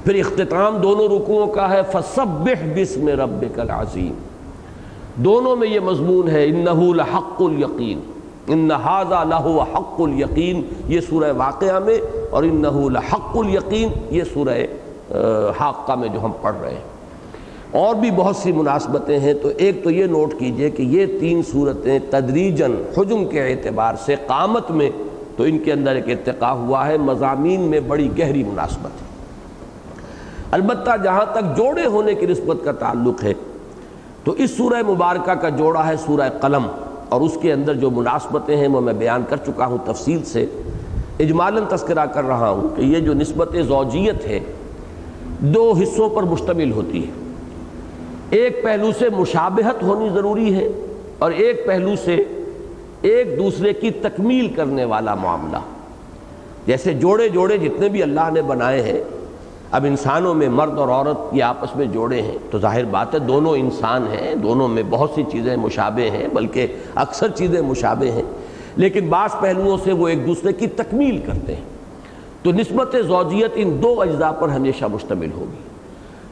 پھر 0.05 0.15
اختتام 0.19 0.77
دونوں 0.83 1.07
رکوعوں 1.15 1.47
کا 1.57 1.69
ہے، 1.69 1.81
فسبح 1.91 2.65
بسم 2.75 3.07
ربک 3.21 3.59
العظیم 3.59 4.13
دونوں 5.23 5.55
میں 5.55 5.67
یہ 5.67 5.79
مضمون 5.91 6.29
ہے 6.35 6.43
انه 6.45 6.91
لحق 7.01 7.41
الیقین 7.51 7.99
ان 8.53 8.71
هذا 8.71 9.23
له 9.33 9.69
حق 9.73 9.99
الیقین 10.01 10.61
یہ 10.93 11.09
سورہ 11.09 11.31
واقعہ 11.41 11.79
میں، 11.89 11.99
اور 12.29 12.53
انه 12.53 12.87
لحق 12.95 13.35
الیقین 13.45 13.99
یہ 14.19 14.23
سورہ 14.33 14.61
حاقہ 15.59 15.91
میں 15.91 16.09
جو 16.09 16.23
ہم 16.23 16.31
پڑھ 16.41 16.55
رہے 16.61 16.71
ہیں۔ 16.71 16.91
اور 17.71 17.95
بھی 17.95 18.11
بہت 18.11 18.35
سی 18.35 18.51
مناسبتیں 18.51 19.19
ہیں، 19.19 19.33
تو 19.33 19.49
ایک 19.57 19.83
تو 19.83 19.89
یہ 19.89 20.05
نوٹ 20.05 20.33
کیجیے 20.39 20.69
کہ 20.69 20.81
یہ 20.81 21.05
تین 21.19 21.41
صورتیں 21.51 21.99
تدریجن 22.09 22.75
حجم 22.97 23.25
کے 23.25 23.43
اعتبار 23.43 23.93
سے 24.05 24.15
قامت 24.27 24.71
میں، 24.71 24.89
تو 25.37 25.43
ان 25.43 25.59
کے 25.59 25.73
اندر 25.73 25.95
ایک 25.95 26.09
ارتقا 26.09 26.51
ہوا 26.51 26.87
ہے۔ 26.87 26.97
مضامین 26.97 27.61
میں 27.61 27.79
بڑی 27.79 28.09
گہری 28.19 28.43
مناسبت 28.43 29.01
ہے۔ 29.01 29.07
البتہ 30.51 30.91
جہاں 31.03 31.25
تک 31.31 31.57
جوڑے 31.57 31.85
ہونے 31.85 32.13
کی 32.13 32.25
نسبت 32.25 32.65
کا 32.65 32.71
تعلق 32.71 33.23
ہے، 33.23 33.33
تو 34.23 34.31
اس 34.31 34.51
سورہ 34.51 34.91
مبارکہ 34.91 35.33
کا 35.33 35.49
جوڑا 35.49 35.87
ہے 35.87 35.97
سورہ 35.97 36.29
قلم۔ 36.41 36.63
اور 37.09 37.21
اس 37.21 37.37
کے 37.41 37.53
اندر 37.53 37.73
جو 37.73 37.91
مناسبتیں 37.91 38.57
ہیں، 38.57 38.67
وہ 38.67 38.81
میں 38.81 38.93
بیان 38.93 39.23
کر 39.29 39.37
چکا 39.37 39.65
ہوں 39.65 39.77
تفصیل 39.85 40.23
سے۔ 40.23 40.45
اجمالاً 41.19 41.63
تذکرہ 41.69 42.05
کر 42.05 42.23
رہا 42.23 42.49
ہوں 42.49 42.75
کہ 42.75 42.81
یہ 42.81 42.99
جو 42.99 43.13
نسبت 43.13 43.55
زوجیت 43.67 44.27
ہے 44.27 44.39
دو 45.41 45.73
حصوں 45.81 46.09
پر 46.09 46.23
مشتمل 46.23 46.71
ہوتی 46.71 47.05
ہے۔ 47.05 47.11
ایک 48.29 48.63
پہلو 48.63 48.91
سے 48.99 49.09
مشابہت 49.09 49.83
ہونی 49.83 50.09
ضروری 50.09 50.55
ہے 50.55 50.67
اور 51.19 51.31
ایک 51.31 51.65
پہلو 51.65 51.95
سے 51.95 52.23
ایک 53.01 53.37
دوسرے 53.37 53.73
کی 53.73 53.89
تکمیل 53.89 54.47
کرنے 54.47 54.85
والا 54.85 55.15
معاملہ۔ 55.15 55.57
جیسے 56.67 56.93
جوڑے 56.93 57.29
جوڑے 57.29 57.57
جتنے 57.57 57.89
بھی 57.89 58.03
اللہ 58.03 58.29
نے 58.33 58.41
بنائے 58.41 58.81
ہیں، 58.81 59.03
اب 59.71 59.85
انسانوں 59.85 60.33
میں 60.33 60.49
مرد 60.49 60.77
اور 60.77 60.87
عورت 60.87 61.17
یہ 61.31 61.43
آپس 61.43 61.75
میں 61.75 61.85
جوڑے 61.85 62.21
ہیں۔ 62.21 62.37
تو 62.51 62.59
ظاہر 62.59 62.85
بات 62.85 63.13
ہے، 63.13 63.19
دونوں 63.19 63.57
انسان 63.57 64.03
ہیں، 64.03 64.35
دونوں 64.35 64.67
میں 64.67 64.83
بہت 64.89 65.11
سی 65.15 65.23
چیزیں 65.31 65.57
مشابہ 65.57 66.11
ہیں، 66.11 66.27
بلکہ 66.33 66.67
اکثر 66.95 67.27
چیزیں 67.27 67.61
مشابہ 67.61 68.05
ہیں۔ 68.05 68.23
لیکن 68.75 69.09
بعض 69.09 69.29
پہلوؤں 69.39 69.77
سے 69.83 69.93
وہ 69.93 70.07
ایک 70.07 70.27
دوسرے 70.27 70.53
کی 70.53 70.67
تکمیل 70.67 71.17
کرتے 71.17 71.55
ہیں۔ 71.55 71.70
تو 72.43 72.51
نسبت 72.51 72.95
زوجیت 73.07 73.51
ان 73.55 73.83
دو 73.83 74.01
اجزاء 74.01 74.31
پر 74.31 74.49
ہمیشہ 74.49 74.85
مشتمل 74.85 75.31
ہوگی۔ 75.31 75.61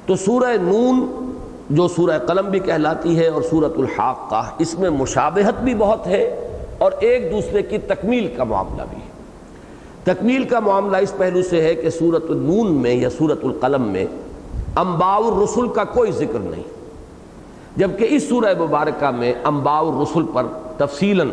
تو 0.05 0.15
سورہ 0.15 0.57
نون 0.61 1.25
جو 1.69 1.87
سورہ 1.87 2.19
قلم 2.19 2.49
بھی 2.49 2.59
کہلاتی 2.59 3.19
ہے 3.19 3.27
اور 3.27 3.41
سورت 3.41 3.73
الحاق 3.77 4.29
کا 4.29 4.43
اس 4.59 4.79
میں 4.79 4.89
مشابہت 4.89 5.63
بھی 5.63 5.75
بہت 5.75 6.07
ہے 6.07 6.49
اور 6.77 6.91
ایک 6.99 7.31
دوسرے 7.31 7.61
کی 7.61 7.77
تکمیل 7.77 8.27
کا 8.37 8.43
معاملہ 8.43 8.83
بھی 8.89 8.97
ہے۔ 8.97 9.09
تکمیل 10.03 10.43
کا 10.43 10.59
معاملہ 10.59 10.97
اس 10.97 11.13
پہلو 11.17 11.41
سے 11.41 11.61
ہے 11.61 11.75
کہ 11.75 11.89
سورت 11.89 12.25
النون 12.29 12.71
میں 12.71 12.95
یا 12.95 13.09
سورت 13.09 13.39
القلم 13.43 13.81
میں 13.81 14.05
امباء 14.75 15.17
الرسل 15.17 15.67
کا 15.67 15.83
کوئی 15.83 16.11
ذکر 16.11 16.39
نہیں۔ 16.39 16.63
جبکہ 17.75 18.07
اس 18.09 18.29
سورہ 18.29 18.53
مبارکہ 18.59 19.11
میں 19.11 19.33
امباء 19.43 19.79
الرسل 19.79 20.21
پر 20.33 20.45
تفصیلاً 20.77 21.29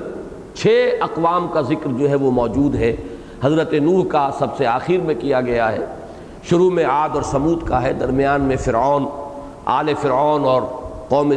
چھ 0.54 0.90
اقوام 1.00 1.46
کا 1.52 1.60
ذکر 1.60 1.88
جو 1.98 2.08
ہے 2.08 2.14
وہ 2.14 2.30
موجود 2.30 2.74
ہے۔ 2.74 2.96
حضرت 3.44 3.72
نوح 3.72 4.04
کا 4.04 4.30
سب 4.38 4.56
سے 4.56 4.66
آخر 4.66 5.04
میں 5.04 5.14
کیا 5.18 5.40
گیا 5.40 5.72
ہے۔ 5.72 5.84
شروع 6.48 6.70
میں 6.70 6.84
عاد 6.84 7.08
اور 7.14 7.22
سمود 7.22 7.66
کا 7.68 7.82
ہے، 7.82 7.92
درمیان 7.92 8.42
میں 8.42 8.56
فرعون، 8.56 9.06
آل 9.64 9.88
فرعون 10.00 10.44
اور 10.44 10.62
قوم 11.08 11.32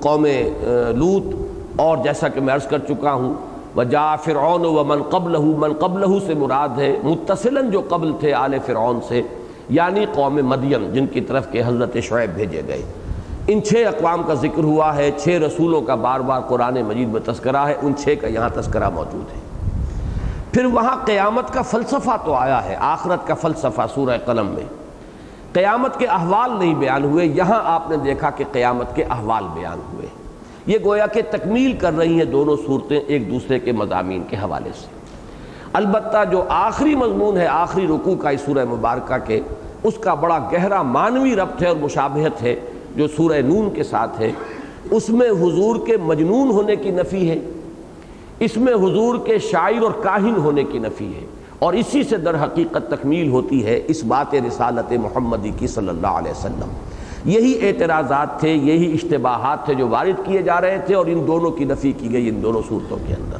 قوم 0.00 0.26
لوت 0.96 1.34
اور 1.76 1.96
جیسا 2.04 2.28
کہ 2.28 2.40
میں 2.40 2.54
عرض 2.54 2.66
کر 2.66 2.78
چکا 2.78 3.12
ہوں 3.12 3.34
وجا 3.76 4.16
فرعون 4.16 4.64
و 4.64 4.84
من 4.84 5.02
قبل 5.02 5.38
من 5.38 5.72
قبل 5.72 6.20
سے 6.26 6.34
مراد 6.34 6.78
ہے 6.78 6.96
متصلاً 7.04 7.70
جو 7.70 7.82
قبل 7.88 8.12
تھے 8.20 8.32
آل 8.32 8.54
فرعون 8.66 9.00
سے 9.08 9.22
یعنی 9.68 10.04
قوم 10.14 10.34
مدین، 10.34 10.92
جن 10.92 11.06
کی 11.06 11.20
طرف 11.20 11.50
کے 11.50 11.62
حضرت 11.66 11.96
شعیب 12.02 12.30
بھیجے 12.34 12.62
گئے۔ 12.68 12.82
ان 13.48 13.62
چھ 13.62 13.84
اقوام 13.88 14.22
کا 14.22 14.34
ذکر 14.34 14.64
ہوا 14.64 14.96
ہے، 14.96 15.10
چھ 15.16 15.28
رسولوں 15.46 15.80
کا 15.80 15.94
بار 15.94 16.20
بار 16.20 16.40
قرآن 16.40 16.82
مجید 16.88 17.08
میں 17.08 17.20
تذکرہ 17.24 17.66
ہے، 17.66 17.74
ان 17.82 17.96
چھ 17.96 18.14
کا 18.20 18.26
یہاں 18.26 18.48
تذکرہ 18.54 18.88
موجود 18.88 19.36
ہے۔ 19.36 19.40
پھر 20.54 20.64
وہاں 20.64 20.96
قیامت 21.04 21.54
کا 21.54 21.62
فلسفہ 21.62 22.16
تو 22.24 22.34
آیا 22.34 22.64
ہے، 22.64 22.76
آخرت 22.80 23.26
کا 23.26 23.34
فلسفہ 23.34 23.82
سورہ 23.94 24.18
قلم 24.26 24.46
میں۔ 24.46 24.62
قیامت 25.52 25.98
کے 25.98 26.06
احوال 26.06 26.58
نہیں 26.58 26.74
بیان 26.74 27.04
ہوئے، 27.04 27.26
یہاں 27.26 27.60
آپ 27.64 27.90
نے 27.90 27.96
دیکھا 27.96 28.30
کہ 28.30 28.44
قیامت 28.52 28.96
کے 28.96 29.04
احوال 29.04 29.44
بیان 29.54 29.78
ہوئے۔ 29.92 30.06
یہ 30.66 30.78
گویا 30.84 31.06
کہ 31.06 31.22
تکمیل 31.30 31.72
کر 31.72 31.96
رہی 31.96 32.16
ہیں 32.16 32.24
دونوں 32.24 32.56
صورتیں 32.66 33.00
ایک 33.00 33.30
دوسرے 33.30 33.58
کے 33.58 33.72
مضامین 33.72 34.22
کے 34.30 34.36
حوالے 34.36 34.70
سے۔ 34.80 34.86
البتہ 35.72 36.16
جو 36.30 36.44
آخری 36.48 36.94
مضمون 36.94 37.36
ہے، 37.36 37.46
آخری 37.46 37.86
رکوع 37.86 38.14
کا 38.14 38.30
اس 38.30 38.40
سورہ 38.40 38.64
مبارکہ 38.64 39.26
کے، 39.26 39.40
اس 39.82 39.94
کا 40.00 40.14
بڑا 40.14 40.38
گہرا 40.52 40.82
معنوی 40.82 41.36
ربط 41.36 41.62
ہے 41.62 41.68
اور 41.68 41.76
مشابہت 41.76 42.42
ہے 42.42 42.56
جو 42.96 43.08
سورہ 43.08 43.40
نون 43.40 43.70
کے 43.74 43.82
ساتھ 43.82 44.20
ہے۔ 44.20 44.32
اس 44.90 45.10
میں 45.10 45.30
حضور 45.30 45.86
کے 45.86 45.96
مجنون 45.96 46.50
ہونے 46.50 46.76
کی 46.76 46.90
نفی 46.90 47.30
ہے۔ 47.30 47.38
اس 48.40 48.56
میں 48.56 48.74
حضور 48.74 49.18
کے 49.24 49.38
شاعر 49.38 49.82
اور 49.82 49.92
کاہن 50.02 50.34
ہونے 50.36 50.64
کی 50.64 50.78
نفی 50.78 51.14
ہے 51.14 51.26
اور 51.58 51.72
اسی 51.72 52.02
سے 52.02 52.16
در 52.16 52.44
حقیقت 52.44 52.90
تکمیل 52.90 53.28
ہوتی 53.28 53.64
ہے 53.64 53.80
اس 53.86 54.04
بات 54.04 54.34
رسالت 54.34 54.92
محمدی 54.92 55.50
کی 55.56 55.66
صلی 55.66 55.88
اللہ 55.88 56.06
علیہ 56.06 56.30
وسلم۔ 56.30 56.68
یہی 57.24 57.68
اعتراضات 57.68 58.40
تھے، 58.40 58.48
یہی 58.48 58.92
اشتباہات 58.92 59.64
تھے 59.64 59.74
جو 59.74 59.88
وارد 59.88 60.26
کیے 60.26 60.42
جا 60.42 60.60
رہے 60.60 60.78
تھے 60.86 60.94
اور 60.94 61.06
ان 61.06 61.26
دونوں 61.26 61.50
کی 61.50 61.64
نفی 61.64 61.92
کی 61.92 62.12
گئی 62.12 62.28
ان 62.28 62.42
دونوں 62.42 62.62
صورتوں 62.68 62.96
کے 63.06 63.14
اندر۔ 63.14 63.36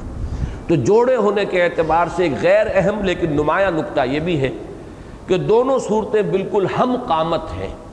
تو 0.69 0.75
جوڑے 0.75 1.17
ہونے 1.17 1.45
کے 1.45 1.65
اعتبار 1.65 2.07
سے 2.17 2.23
ایک 2.23 2.33
غیر 2.43 2.67
اہم 2.75 3.05
لیکن 3.05 3.33
نمایاں 3.33 3.71
نقطہ 3.71 4.01
یہ 4.07 4.21
بھی 4.21 4.41
ہے 4.41 4.51
کہ 5.27 5.37
دونوں 5.37 5.79
صورتیں 5.79 6.23
بالکل 6.23 6.67
ہم 6.79 6.97
قامت 7.07 7.43
ہیں۔ 7.57 7.84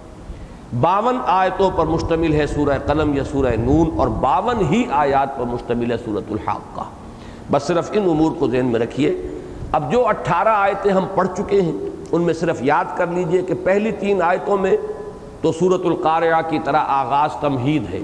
باون 0.80 1.18
آیتوں 1.26 1.70
پر 1.76 1.86
مشتمل 1.86 2.34
ہے 2.34 2.48
سورہ 2.48 2.78
قلم 2.86 3.14
یا 3.14 3.24
سورہ 3.24 3.56
نون 3.60 3.90
اور 3.98 4.08
باون 4.08 4.62
ہی 4.66 4.84
آیات 4.92 5.38
پر 5.38 5.44
مشتمل 5.44 5.92
ہے 5.92 5.98
سورت 5.98 6.32
الحاق 6.32 6.76
کا 6.76 6.84
بس 7.52 7.64
صرف 7.64 7.90
ان 7.94 8.10
امور 8.10 8.32
کو 8.40 8.48
ذہن 8.48 8.66
میں 8.66 8.80
رکھیے۔ 8.80 9.16
اب 9.72 9.92
جو 9.92 10.08
اٹھارہ 10.08 10.48
آیتیں 10.48 10.92
ہم 10.92 11.06
پڑھ 11.16 11.28
چکے 11.38 11.62
ہیں، 11.62 11.72
ان 12.12 12.22
میں 12.22 12.34
صرف 12.34 12.62
یاد 12.62 12.86
کر 12.96 13.08
لیجیے 13.08 13.42
کہ 13.42 13.54
پہلی 13.64 13.92
تین 13.92 14.22
آیتوں 14.22 14.58
میں 14.58 14.78
تو 15.42 15.52
سورت 15.52 15.86
القاریہ 15.86 16.42
کی 16.50 16.60
طرح 16.60 16.84
آغاز 16.88 17.36
تمہید 17.36 17.94
ہے۔ 17.94 18.02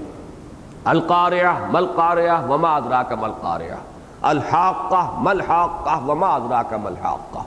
القاریہ 0.85 1.67
ملقاریہ 1.71 2.49
وما 2.49 2.75
ادراک 2.75 3.13
ملقاریہ 3.13 3.73
الحاقہ 4.21 5.09
ملحاقہ 5.17 5.99
وما 6.05 6.35
ادراک 6.35 6.73
ملحاقہ 6.83 7.39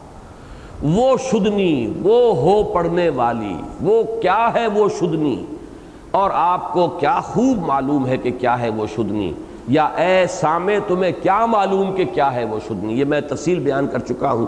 وہ 0.83 1.17
شدنی، 1.31 1.93
وہ 2.03 2.37
ہو 2.37 2.63
پڑھنے 2.63 3.09
والی، 3.09 3.57
وہ 3.81 4.03
کیا 4.23 4.51
ہے 4.55 4.67
وہ 4.67 4.89
شدنی؟ 4.89 5.45
اور 6.11 6.31
آپ 6.35 6.73
کو 6.73 6.89
کیا 6.89 7.21
خوب 7.21 7.59
معلوم 7.59 8.07
ہے 8.07 8.17
کہ 8.17 8.31
کیا 8.31 8.61
ہے 8.61 8.69
وہ 8.69 8.87
شدنی؟ 8.95 9.33
یا 9.69 9.85
اے 9.85 10.27
سامے 10.27 10.79
تمہیں 10.89 11.13
کیا 11.23 11.47
معلوم 11.47 11.95
کہ 11.95 12.05
کیا 12.05 12.35
ہے 12.35 12.45
وہ 12.45 12.59
شدنی؟ 12.67 12.95
یہ 12.95 13.05
میں 13.05 13.21
تفصیل 13.21 13.59
بیان 13.59 13.87
کر 13.87 13.99
چکا 13.99 14.33
ہوں 14.33 14.47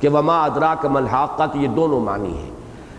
کہ 0.00 0.08
وما 0.08 0.44
ادراک 0.44 0.86
ملحاقہ 0.86 1.42
یہ 1.54 1.68
دونوں 1.68 2.00
معنی 2.00 2.38
ہیں۔ 2.38 2.50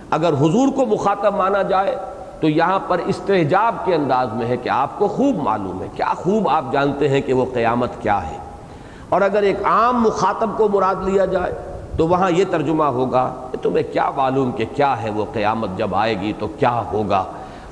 اگر 0.10 0.34
حضور 0.34 0.68
کو 0.76 0.86
مخاطب 0.86 1.36
مانا 1.36 1.62
جائے 1.62 1.96
تو 2.42 2.50
یہاں 2.50 2.80
پر 2.88 2.98
استحجاب 3.06 3.76
کے 3.86 3.96
انداز 3.96 4.28
میں 4.34 4.46
ہے 4.46 4.58
کہ 4.58 4.70
آپ 4.70 5.00
کو 5.00 5.08
خوب 5.08 5.36
معلوم 5.36 5.82
ہے، 5.82 5.88
کیا 5.96 6.14
خوب 6.16 6.50
آپ 6.50 6.66
جانتے 6.72 7.10
ہیں 7.10 7.22
کہ 7.22 7.34
وہ 7.34 7.46
قیامت 7.54 7.90
کیا 8.02 8.28
ہے۔ 8.30 8.38
اور 9.10 9.22
اگر 9.22 9.42
ایک 9.42 9.66
عام 9.66 10.02
مخاطب 10.02 10.50
کو 10.58 10.70
مراد 10.70 10.96
لیا 11.04 11.26
جائے 11.26 11.73
تو 11.98 12.08
وہاں 12.08 12.32
یہ 12.32 12.44
ترجمہ 12.52 12.84
ہوگا 12.84 13.34
کہ 13.52 13.58
تمہیں 13.62 13.94
کیا 13.94 14.12
معلوم 14.16 14.52
کہ 14.52 14.66
کیا 14.76 15.04
ہے 15.04 15.10
وہ 15.10 15.26
قیامت 15.34 15.70
جب 15.78 15.96
آئے 15.96 16.22
گی 16.22 16.34
تو 16.40 16.48
کیا 16.48 16.84
ہوگا؟ 16.92 17.26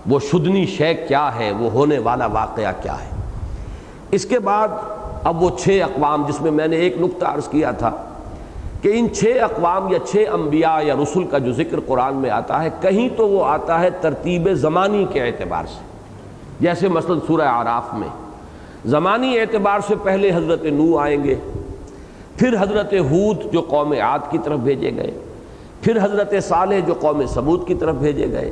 وہ 0.10 0.20
شدنی 0.20 0.66
شے 0.66 0.94
کیا 0.94 1.36
ہے؟ 1.36 1.52
وہ 1.52 1.72
ہونے 1.72 2.00
والا 2.00 2.26
واقعہ 2.26 2.72
کیا 2.82 2.94
ہے؟ 2.94 3.10
اس 4.12 4.26
کے 4.26 4.40
بعد 4.40 4.68
اب 5.24 5.44
وہ 5.44 5.50
چھ 5.60 5.80
اقوام 5.84 6.26
جس 6.28 6.42
میں 6.42 6.52
میں 6.52 6.68
نے 6.68 6.76
ایک 6.76 7.02
نقطہ 7.02 7.26
عرض 7.26 7.48
کیا 7.48 7.72
تھا 7.72 7.92
کہ 8.82 8.92
ان 8.94 9.14
چھ 9.14 9.38
اقوام 9.42 9.94
یا 9.94 10.00
چھ 10.00 10.26
انبیاء 10.34 10.82
یا 10.82 10.96
رسول 11.04 11.24
کا 11.24 11.38
جو 11.38 11.52
ذکر 11.52 11.80
قرآن 11.88 12.16
میں 12.16 12.30
آتا 12.30 12.64
ہے، 12.64 12.70
کہیں 12.82 13.10
تو 13.18 13.28
وہ 13.28 13.46
آتا 13.46 13.80
ہے 13.80 13.90
ترتیب 14.02 14.54
زمانی 14.54 15.06
کے 15.14 15.24
اعتبار 15.24 15.64
سے۔ 15.66 15.84
جیسے 16.60 16.88
مثلا 16.88 17.16
سورہ 17.28 17.42
عراف 17.42 17.94
میں۔ 17.94 18.08
زمانی 18.86 19.40
اعتبار 19.40 19.80
سے 19.88 19.96
پہلے 20.04 20.32
حضرت 20.36 20.64
نو 20.64 20.98
آئیں 20.98 21.24
گے۔ 21.24 21.36
پھر 22.42 22.56
حضرت 22.60 22.94
حود 23.10 23.42
جو 23.54 23.62
قوم 23.62 23.92
عاد 23.92 24.20
کی 24.30 24.38
طرف 24.44 24.60
بھیجے 24.60 24.92
گئے، 24.96 25.12
پھر 25.82 25.98
حضرت 26.04 26.34
صالح 26.44 26.80
جو 26.88 26.94
قوم 27.00 27.26
ثبوت 27.26 27.68
کی 27.68 27.76
طرف 27.76 27.96
بھیجے 27.96 28.28
گئے، 28.32 28.52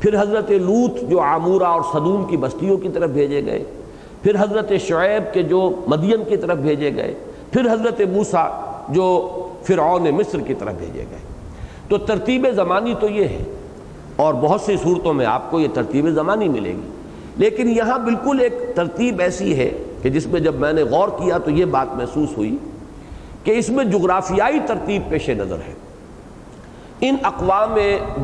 پھر 0.00 0.20
حضرت 0.20 0.50
لوت 0.50 1.00
جو 1.10 1.20
عامورہ 1.20 1.64
اور 1.64 1.80
صدوم 1.92 2.24
کی 2.24 2.36
بستیوں 2.36 2.76
کی 2.76 2.88
طرف 2.88 3.10
بھیجے 3.10 3.44
گئے، 3.46 3.62
پھر 4.22 4.36
حضرت 4.38 4.72
شعیب 4.80 5.32
کے 5.34 5.42
جو 5.42 5.60
مدین 5.86 6.24
کی 6.28 6.36
طرف 6.36 6.58
بھیجے 6.58 6.90
گئے، 6.94 7.14
پھر 7.50 7.72
حضرت 7.72 8.00
موسیٰ 8.12 8.46
جو 8.88 9.06
فرعون 9.62 10.10
مصر 10.10 10.40
کی 10.40 10.54
طرف 10.54 10.74
بھیجے 10.78 11.04
گئے۔ 11.10 11.18
تو 11.88 11.98
ترتیب 11.98 12.46
زمانی 12.54 12.94
تو 13.00 13.08
یہ 13.08 13.24
ہے، 13.24 13.42
اور 14.16 14.34
بہت 14.34 14.60
سی 14.60 14.76
صورتوں 14.82 15.14
میں 15.14 15.26
آپ 15.26 15.50
کو 15.50 15.60
یہ 15.60 15.68
ترتیب 15.74 16.08
زمانی 16.10 16.48
ملے 16.48 16.72
گی۔ 16.72 16.90
لیکن 17.36 17.68
یہاں 17.68 17.98
بالکل 17.98 18.40
ایک 18.40 18.54
ترتیب 18.74 19.20
ایسی 19.20 19.56
ہے 19.56 19.70
کہ 20.02 20.10
جس 20.10 20.26
میں 20.26 20.40
جب 20.40 20.54
میں 20.54 20.72
نے 20.72 20.82
غور 20.82 21.08
کیا 21.08 21.38
تو 21.38 21.50
یہ 21.50 21.64
بات 21.64 21.94
محسوس 21.94 22.36
ہوئی 22.36 22.56
کہ 23.44 23.50
اس 23.50 23.68
میں 23.68 23.84
جغرافیائی 23.84 24.60
ترتیب 24.66 25.02
پیش 25.08 25.28
نظر 25.28 25.56
ہے۔ 25.56 25.74
ان 27.00 27.16
اقوام 27.22 27.74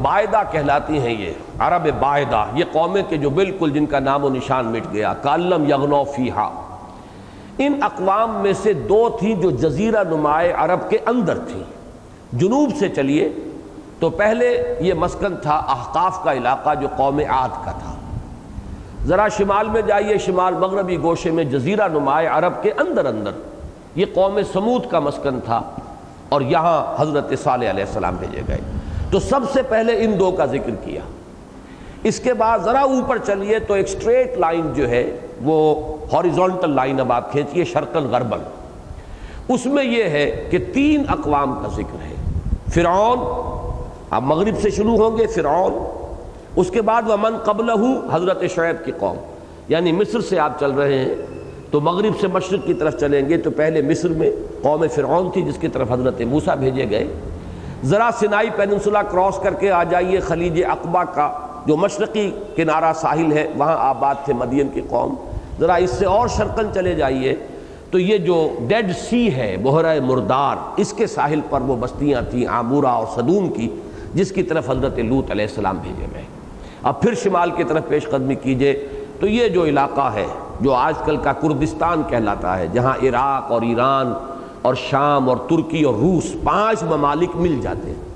باعدہ 0.02 0.42
کہلاتی 0.50 0.98
ہیں 0.98 1.20
یہ، 1.20 1.32
عرب 1.58 1.88
باعدہ 2.00 2.44
یہ 2.54 2.64
قومیں 2.72 3.02
کہ 3.08 3.16
جو 3.16 3.30
بالکل 3.30 3.70
جن 3.70 3.86
کا 3.86 3.98
نام 3.98 4.24
و 4.24 4.28
نشان 4.28 4.66
مٹ 4.66 4.92
گیا، 4.92 5.14
کالم 5.14 5.64
یغنو 5.64 6.04
فیہا۔ 6.04 6.64
ان 7.58 7.78
اقوام 7.82 8.42
میں 8.42 8.52
سے 8.52 8.72
دو 8.72 9.16
تھیں 9.18 9.34
جو 9.34 9.50
جزیرہ 9.50 10.04
نمائے 10.04 10.52
عرب 10.52 10.90
کے 10.90 10.98
اندر 11.06 11.38
تھیں۔ 11.38 11.62
جنوب 12.32 12.70
سے 12.78 12.88
چلیے 12.88 13.28
تو 14.00 14.10
پہلے 14.10 14.76
یہ 14.80 14.94
مسکن 14.94 15.36
تھا 15.36 15.56
احقاف 15.56 16.24
کا 16.24 16.32
علاقہ 16.32 16.74
جو 16.74 16.88
قوم 16.96 17.20
عاد 17.28 17.64
کا 17.64 17.70
تھا۔ 17.70 17.94
ذرا 19.04 19.28
شمال 19.28 19.68
میں 19.68 19.82
جائیے، 19.82 20.18
شمال 20.18 20.54
مغربی 20.54 20.98
گوشے 20.98 21.30
میں 21.30 21.44
جزیرہ 21.44 21.88
نمائے 21.88 22.26
عرب 22.26 22.62
کے 22.62 22.72
اندر 22.72 23.06
اندر۔ 23.06 23.30
یہ 23.94 24.04
قوم 24.14 24.38
سمود 24.52 24.86
کا 24.90 24.98
مسکن 24.98 25.40
تھا 25.40 25.62
اور 26.28 26.40
یہاں 26.40 27.02
حضرت 27.02 27.32
صالح 27.42 27.70
علیہ 27.70 27.84
السلام 27.84 28.16
بھیجے 28.20 28.42
گئے۔ 28.48 28.58
تو 29.10 29.20
سب 29.20 29.40
سے 29.52 29.62
پہلے 29.62 30.04
ان 30.04 30.18
دو 30.18 30.30
کا 30.30 30.46
ذکر 30.46 30.70
کیا۔ 30.84 31.00
اس 32.02 32.20
کے 32.20 32.34
بعد 32.34 32.58
ذرا 32.58 32.80
اوپر 32.80 33.18
چلیے 33.18 33.58
تو 33.58 33.74
ایک 33.74 33.88
سٹریٹ 33.88 34.38
لائن 34.38 34.72
جو 34.74 34.88
ہے 34.88 35.16
وہ 35.42 35.96
ہاریزونٹل 36.12 36.70
لائن 36.70 37.00
اب 37.00 37.12
آپ 37.12 37.32
کھینچیے 37.32 37.64
شرقل 37.64 38.06
غربل 38.06 38.38
اس 39.48 39.66
میں 39.66 39.84
یہ 39.84 40.04
ہے 40.04 40.48
کہ 40.50 40.58
تین 40.74 41.02
اقوام 41.08 41.54
کا 41.62 41.68
ذکر 41.68 42.04
ہے۔ 42.04 42.14
فرعون 42.74 43.18
اب 44.10 44.22
مغرب 44.22 44.54
سے 44.62 44.70
شروع 44.70 44.96
ہوں 44.96 45.18
گے، 45.18 45.26
فرعون۔ 45.26 45.72
اس 46.56 46.70
کے 46.70 46.82
بعد 46.82 47.02
وہ 47.06 47.16
من 47.20 47.36
قبل 47.36 47.70
حضرت 48.12 48.44
شعیب 48.54 48.84
کی 48.84 48.92
قوم۔ 48.98 49.16
یعنی 49.68 49.92
مصر 49.92 50.20
سے 50.20 50.38
آپ 50.38 50.60
چل 50.60 50.70
رہے 50.70 50.98
ہیں۔ 50.98 51.37
تو 51.70 51.80
مغرب 51.80 52.12
سے 52.20 52.26
مشرق 52.26 52.66
کی 52.66 52.74
طرف 52.74 53.00
چلیں 53.00 53.28
گے 53.28 53.36
تو 53.36 53.50
پہلے 53.50 53.82
مصر 53.82 54.08
میں 54.08 54.30
قوم 54.62 54.84
فرعون 54.94 55.30
تھی 55.30 55.42
جس 55.42 55.58
کی 55.58 55.68
طرف 55.68 55.92
حضرت 55.92 56.20
موسیٰ 56.20 56.56
بھیجے 56.56 56.90
گئے۔ 56.90 57.06
ذرا 57.84 58.10
سنائی 58.20 58.50
پیننسولا 58.56 59.02
کراس 59.02 59.38
کر 59.42 59.54
کے 59.54 59.70
آ 59.70 59.84
جائیے 59.84 60.20
خلیج 60.20 60.64
اقبا 60.64 61.04
کا، 61.04 61.32
جو 61.66 61.76
مشرقی 61.76 62.30
کنارہ 62.56 62.92
ساحل 62.92 63.32
ہے، 63.32 63.46
وہاں 63.56 63.76
آباد 63.78 64.14
تھے 64.24 64.32
مدین 64.32 64.68
کی 64.74 64.80
قوم۔ 64.88 65.14
ذرا 65.60 65.74
اس 65.74 65.90
سے 65.90 66.06
اور 66.06 66.28
شرکن 66.28 66.66
چلے 66.74 66.94
جائیے۔ 66.94 67.34
تو 67.90 67.98
یہ 67.98 68.18
جو 68.18 68.48
ڈیڈ 68.68 68.96
سی 68.96 69.34
ہے 69.34 69.56
بحرہ 69.62 70.00
مردار، 70.00 70.56
اس 70.76 70.92
کے 70.92 71.06
ساحل 71.06 71.40
پر 71.50 71.60
وہ 71.60 71.76
بستیاں 71.76 72.22
تھیں، 72.30 72.46
آمورہ 72.46 72.86
اور 72.86 73.06
صدوم 73.14 73.48
کی، 73.48 73.68
جس 74.14 74.32
کی 74.32 74.42
طرف 74.42 74.70
حضرت 74.70 74.98
لوت 74.98 75.30
علیہ 75.30 75.44
السلام 75.44 75.78
بھیجے 75.82 76.06
گئے۔ 76.14 76.22
اب 76.82 77.02
پھر 77.02 77.14
شمال 77.14 77.50
کی 77.50 77.64
طرف 77.64 77.88
پیش 77.88 78.04
قدمی 78.04 78.34
کیجیے۔ 78.34 78.88
تو 79.20 79.26
یہ 79.26 79.48
جو 79.48 79.64
علاقہ 79.64 80.10
ہے، 80.14 80.26
جو 80.60 80.74
آج 80.74 80.94
کل 81.04 81.16
کا 81.16 81.32
کردستان 81.32 82.02
کہلاتا 82.08 82.58
ہے، 82.58 82.66
جہاں 82.72 82.94
عراق 83.02 83.52
اور 83.52 83.62
ایران 83.62 84.12
اور 84.62 84.74
شام 84.74 85.28
اور 85.28 85.36
ترکی 85.36 85.82
اور 85.82 85.94
روس 85.94 86.36
پانچ 86.44 86.82
ممالک 86.82 87.30
مل 87.34 87.60
جاتے 87.62 87.88
ہیں۔ 87.88 88.08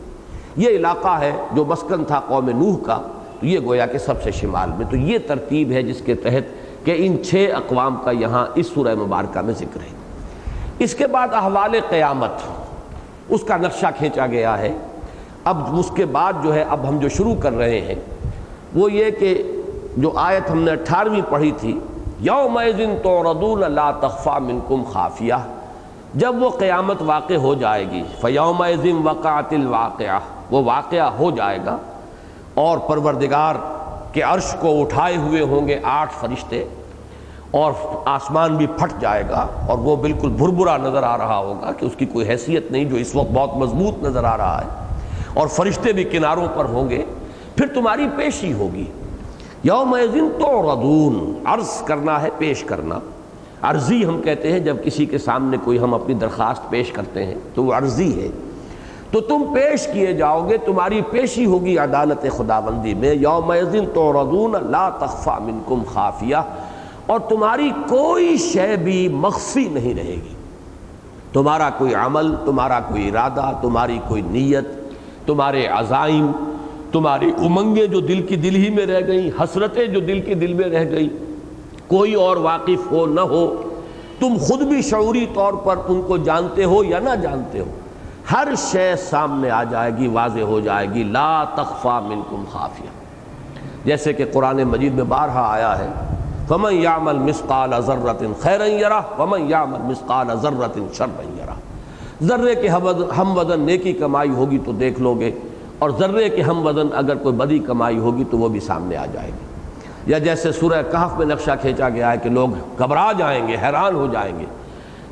یہ 0.57 0.69
علاقہ 0.69 1.19
ہے 1.21 1.33
جو 1.53 1.65
مسکن 1.65 2.05
تھا 2.05 2.21
قوم 2.29 2.49
نوح 2.49 2.77
کا، 2.87 3.01
تو 3.41 3.47
یہ 3.47 3.61
گویا 3.65 3.87
کہ 3.87 3.99
سب 3.99 4.23
سے 4.23 4.31
شمال 4.31 4.71
میں۔ 4.79 4.87
تو 4.91 4.97
یہ 4.97 5.19
ترتیب 5.27 5.71
ہے 5.71 5.83
جس 5.83 6.01
کے 6.01 6.15
تحت 6.15 6.63
کہ 6.87 6.95
ان 6.99 7.25
چھ 7.25 7.51
اقوام 7.55 7.97
کا 7.97 8.11
یہاں 8.11 8.47
اس 8.55 8.67
سورہ 8.67 8.95
مبارکہ 8.95 9.41
میں 9.41 9.55
ذکر 9.55 9.81
ہے۔ 9.81 9.97
اس 10.79 10.95
کے 10.95 11.07
بعد 11.07 11.29
احوال 11.33 11.75
قیامت، 11.89 12.33
اس 13.29 13.41
کا 13.45 13.57
نقشہ 13.57 13.87
کھینچا 13.99 14.27
گیا 14.27 14.59
ہے۔ 14.59 14.77
اب 15.45 15.79
اس 15.79 15.91
کے 15.95 16.05
بعد 16.05 16.33
جو 16.43 16.55
ہے، 16.55 16.65
اب 16.69 16.89
ہم 16.89 16.99
جو 16.99 17.09
شروع 17.09 17.35
کر 17.35 17.53
رہے 17.53 17.81
ہیں، 17.81 17.95
وہ 18.75 18.93
یہ 18.93 19.11
کہ 19.11 19.62
جو 19.97 20.13
آیت 20.17 20.51
ہم 20.51 20.63
نے 20.63 20.71
اٹھارہویں 20.71 21.21
پڑھی 21.31 21.51
تھی 21.61 21.79
یوم 22.21 22.59
تو 23.03 23.23
ردول 23.23 23.65
اللہ 23.65 23.91
تخفا 24.01 24.39
منکم 24.39 24.83
خافیہ، 24.93 25.35
جب 26.15 26.43
وہ 26.43 26.51
قیامت 26.59 27.03
واقع 27.03 27.35
ہو 27.43 27.55
جائے 27.55 27.85
گی 27.91 28.03
فیوم 28.21 28.63
وقعت 29.07 29.53
الواقعہ، 29.53 30.19
وہ 30.51 30.63
واقعہ 30.65 31.09
ہو 31.19 31.31
جائے 31.31 31.59
گا، 31.67 31.77
اور 32.55 32.79
پروردگار 32.89 33.55
کہ 34.13 34.25
عرش 34.25 34.55
کو 34.61 34.81
اٹھائے 34.81 35.17
ہوئے 35.17 35.41
ہوں 35.43 35.69
گے 35.69 35.79
آٹھ 35.85 36.15
فرشتے، 36.21 36.65
اور 37.51 37.73
آسمان 38.09 38.57
بھی 38.57 38.67
پھٹ 38.79 39.01
جائے 39.01 39.23
گا، 39.31 39.47
اور 39.69 39.79
وہ 39.79 39.97
بالکل 39.97 40.29
بھربرا 40.39 40.77
نظر 40.77 41.03
آ 41.03 41.17
رہا 41.19 41.37
ہوگا 41.39 41.73
کہ 41.73 41.85
اس 41.85 41.97
کی 41.99 42.07
کوئی 42.13 42.29
حیثیت 42.29 42.71
نہیں 42.73 42.85
جو 42.85 42.97
اس 42.97 43.15
وقت 43.15 43.31
بہت 43.35 43.57
مضبوط 43.59 44.03
نظر 44.05 44.25
آ 44.25 44.37
رہا 44.37 44.61
ہے، 44.61 45.31
اور 45.35 45.49
فرشتے 45.49 45.93
بھی 45.93 46.05
کناروں 46.13 46.49
پر 46.55 46.65
ہوں 46.65 46.91
گے، 46.91 47.05
پھر 47.57 47.67
تمہاری 47.75 48.07
پیشی 48.17 48.53
ہوگی۔ 48.53 48.85
یوم 49.65 49.97
تو 50.39 50.73
ردون 50.73 51.35
عرض 51.45 51.83
کرنا 51.83 52.23
ہے، 52.23 52.29
پیش 52.39 52.65
کرنا۔ 52.65 52.99
عرضی 53.63 54.05
ہم 54.05 54.23
کہتے 54.23 54.53
ہیں، 54.53 54.61
جب 54.61 54.77
کسی 54.85 55.07
کے 55.07 55.19
سامنے 55.19 55.57
کوئی 55.65 55.79
ہم 55.79 55.95
اپنی 55.95 56.15
درخواست 56.15 56.71
پیش 56.71 56.93
کرتے 56.93 57.27
ہیں، 57.27 57.35
تو 57.55 57.65
وہ 57.65 57.73
عرضی 57.73 58.23
ہے۔ 58.23 58.29
تو 59.11 59.21
تم 59.21 59.43
پیش 59.55 59.89
کیے 59.93 60.13
جاؤ 60.13 60.49
گے، 60.49 60.57
تمہاری 60.57 61.01
پیشی 61.11 61.45
ہوگی 61.47 61.79
عدالت 61.79 62.27
خداوندی 62.31 62.95
میں۔ 62.95 63.15
یوم 63.15 63.55
تو 63.95 64.13
ردون 64.13 64.55
لا 64.71 64.89
تخفا 64.89 65.39
منکم 65.39 65.83
خافیہ۔ 65.93 66.37
اور 67.07 67.21
تمہاری 67.21 67.71
کوئی 67.89 68.37
شے 68.37 68.77
بھی 68.77 69.09
مخفی 69.09 69.69
نہیں 69.69 69.95
رہے 69.95 70.15
گی۔ 70.15 70.35
تمہارا 71.33 71.71
کوئی 71.79 71.95
عمل، 71.95 72.35
تمہارا 72.45 72.81
کوئی 72.81 73.09
ارادہ، 73.09 73.53
تمہاری 73.63 73.99
کوئی 74.09 74.23
نیت، 74.23 74.69
تمہارے 75.27 75.67
عزائم 75.67 76.33
تمہاری 76.93 77.31
امنگیں 77.39 77.87
جو 77.87 78.01
دل 78.01 78.23
کی 78.23 78.37
دل 78.37 78.57
ہی 78.57 78.71
میں 78.71 78.87
رہ 78.87 79.07
گئیں، 79.07 79.31
حسرتیں 79.41 79.87
جو 79.87 80.01
دل 80.01 80.21
کی 80.21 80.35
دل 80.35 80.53
میں 80.53 80.69
رہ 80.69 80.91
گئیں، 80.91 81.09
کوئی 81.87 82.15
اور 82.15 82.37
واقف 82.37 82.91
ہو 82.93 83.07
نہ 83.07 83.21
ہو، 83.21 83.45
تم 84.19 84.37
خود 84.41 84.63
بھی 84.63 84.83
شعوری 84.83 85.27
طور 85.35 85.53
پر 85.65 85.79
ان 85.89 86.03
کو 86.07 86.17
جانتے 86.17 86.65
ہو 86.65 86.83
یا 86.85 86.99
نہ 86.99 87.15
جانتے 87.23 87.59
ہو، 87.59 87.71
ہر 88.33 88.49
شے 88.63 88.95
سامنے 88.97 89.51
آ 89.51 89.63
جائے 89.65 89.91
گی، 89.99 90.07
واضح 90.09 90.41
ہو 90.41 90.61
جائے 90.61 90.87
گی، 90.95 91.03
لا 91.03 91.45
تخفا 91.55 91.99
منکم 92.01 92.45
خافیہ۔ 92.53 92.91
جیسے 93.85 94.13
کہ 94.13 94.25
قرآن 94.33 94.63
مجید 94.63 94.95
میں 94.95 95.05
بارہا 95.05 95.47
آیا 95.53 95.79
ہے، 95.79 95.89
فمن 96.49 96.75
یعمل 96.75 97.19
مسقال 97.19 97.71
ذرت 97.87 98.23
خیر 98.41 98.67
یرا 98.67 99.01
فمن 99.17 99.51
یعمل 99.51 99.83
مسقال 99.83 100.29
ذرت 100.43 100.79
شر 100.95 101.21
یرا 101.39 101.55
ذرے 102.23 102.55
کے 102.55 102.69
ہم 102.69 103.37
وزن 103.39 103.61
نیکی 103.61 103.93
کمائی 103.93 104.31
ہوگی 104.31 104.59
تو 104.65 104.73
دیکھ 104.73 105.01
لو 105.01 105.15
گے۔ 105.15 105.31
اور 105.83 105.91
ذرے 105.99 106.29
کے 106.29 106.43
ہم 106.43 106.67
وزن 106.67 106.89
اگر 106.95 107.15
کوئی 107.17 107.35
بدی 107.35 107.59
کمائی 107.59 107.99
ہوگی 107.99 108.25
تو 108.31 108.39
وہ 108.39 108.49
بھی 108.49 108.61
سامنے 108.61 108.97
آ 108.97 109.07
جائے 109.13 109.29
گی۔ 109.29 109.47
یا 110.07 110.19
جیسے 110.19 110.53
سورہ 110.53 110.83
کہف 110.93 111.19
میں 111.19 111.27
نقشہ 111.27 111.51
کھینچا 111.61 111.89
گیا 111.89 112.13
ہے 112.13 112.17
کہ 112.17 112.31
لوگ 112.31 112.49
گھبرا 112.79 113.13
جائیں 113.19 113.49
گے، 113.49 113.57
حیران 113.63 113.95
ہو 113.95 114.07
جائیں 114.13 114.39
گے۔ 114.39 114.45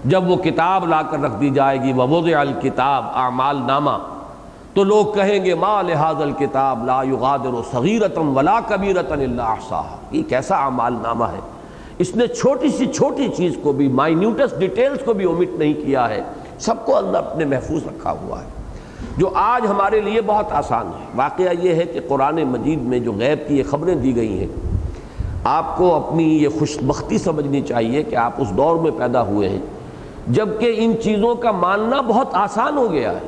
جب 0.05 0.31
وہ 0.31 0.37
کتاب 0.37 0.89
لا 0.89 1.03
کر 1.03 1.21
رکھ 1.21 1.41
دی 1.41 1.51
جائے 1.51 1.83
گی 1.83 1.93
وہ 1.93 2.37
الکتاب 2.37 3.05
اعمال 3.14 3.62
نامہ، 3.66 3.91
تو 4.75 4.85
لوگ 4.85 5.07
کہیں 5.14 5.45
گے، 5.45 5.55
ما 5.55 5.83
لحاظ 5.83 6.23
الکتاب 6.23 6.87
لا 6.87 7.03
یغادر 7.03 7.61
صغیرتم 7.73 8.37
ولا 8.37 8.61
کبیرتن 8.68 9.21
اللہ 9.21 9.43
احصاها 9.43 9.97
یہ 10.11 10.23
کیسا 10.23 10.57
اعمال 10.57 10.95
نامہ 11.03 11.25
ہے؟ 11.25 11.41
اس 11.99 12.16
نے 12.16 12.27
چھوٹی 12.27 12.68
سی 12.68 12.87
چھوٹی 12.87 13.29
چیز 13.37 13.57
کو 13.62 13.73
بھی 13.73 13.89
مائنیوٹس 13.89 14.59
ڈیٹیلز 14.59 14.99
کو 15.05 15.12
بھی 15.12 15.25
اومٹ 15.25 15.49
نہیں 15.59 15.75
کیا 15.75 16.09
ہے۔ 16.09 16.21
سب 16.59 16.75
کو 16.85 16.97
اللہ 16.97 17.18
اپنے 17.18 17.45
محفوظ 17.45 17.87
رکھا 17.87 18.12
ہوا 18.12 18.43
ہے۔ 18.43 18.60
جو 19.17 19.31
آج 19.35 19.67
ہمارے 19.69 20.01
لیے 20.01 20.21
بہت 20.21 20.53
آسان 20.53 20.87
ہے۔ 20.87 21.05
واقعہ 21.15 21.53
یہ 21.61 21.75
ہے 21.75 21.83
کہ 21.83 22.01
قرآن 22.09 22.45
مجید 22.45 22.83
میں 22.83 22.99
جو 22.99 23.13
غیب 23.13 23.49
کی 23.49 23.59
یہ 23.59 23.63
خبریں 23.63 23.95
دی 23.95 24.17
گئی 24.17 24.39
ہیں، 24.39 24.47
آپ 25.45 25.77
کو 25.77 25.95
اپنی 25.95 26.43
یہ 26.43 26.49
خوش 26.59 26.79
بختی 26.81 27.19
سمجھنی 27.19 27.61
چاہیے 27.61 28.03
کہ 28.03 28.17
آپ 28.17 28.33
اس 28.39 28.51
دور 28.51 28.77
میں 28.77 28.91
پیدا 28.99 29.23
ہوئے 29.23 29.49
ہیں۔ 29.49 29.59
جبکہ 30.27 30.75
ان 30.77 30.95
چیزوں 31.03 31.35
کا 31.35 31.51
ماننا 31.51 32.01
بہت 32.01 32.29
آسان 32.33 32.77
ہو 32.77 32.93
گیا 32.93 33.13
ہے۔ 33.13 33.19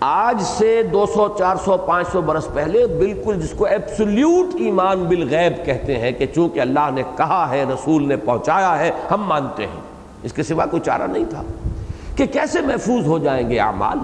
آج 0.00 0.42
سے 0.42 0.82
دو 0.82 1.06
سو، 1.06 1.28
چار 1.38 1.56
سو، 1.64 1.76
پانچ 1.76 2.08
سو 2.08 2.20
برس 2.20 2.48
پہلے 2.54 2.86
بالکل 2.86 3.40
جس 3.40 3.50
کو 3.50 3.64
ایپسلیوٹ 3.64 4.60
ایمان 4.60 5.04
بالغیب 5.04 5.66
کہتے 5.66 5.98
ہیں 5.98 6.12
کہ 6.12 6.26
چونکہ 6.26 6.60
اللہ 6.60 6.90
نے 6.94 7.02
کہا 7.16 7.50
ہے، 7.50 7.64
رسول 7.64 8.08
نے 8.08 8.16
پہنچایا 8.16 8.78
ہے، 8.78 8.90
ہم 9.10 9.22
مانتے 9.22 9.62
ہیں۔ 9.62 9.80
اس 10.22 10.32
کے 10.32 10.42
سوا 10.42 10.66
کوئی 10.66 10.82
چارہ 10.82 11.02
نہیں 11.02 11.24
تھا۔ 11.30 11.42
کہ 12.16 12.26
کیسے 12.26 12.60
محفوظ 12.60 13.06
ہو 13.06 13.18
جائیں 13.18 13.50
گے 13.50 13.58
اعمال؟ 13.58 13.98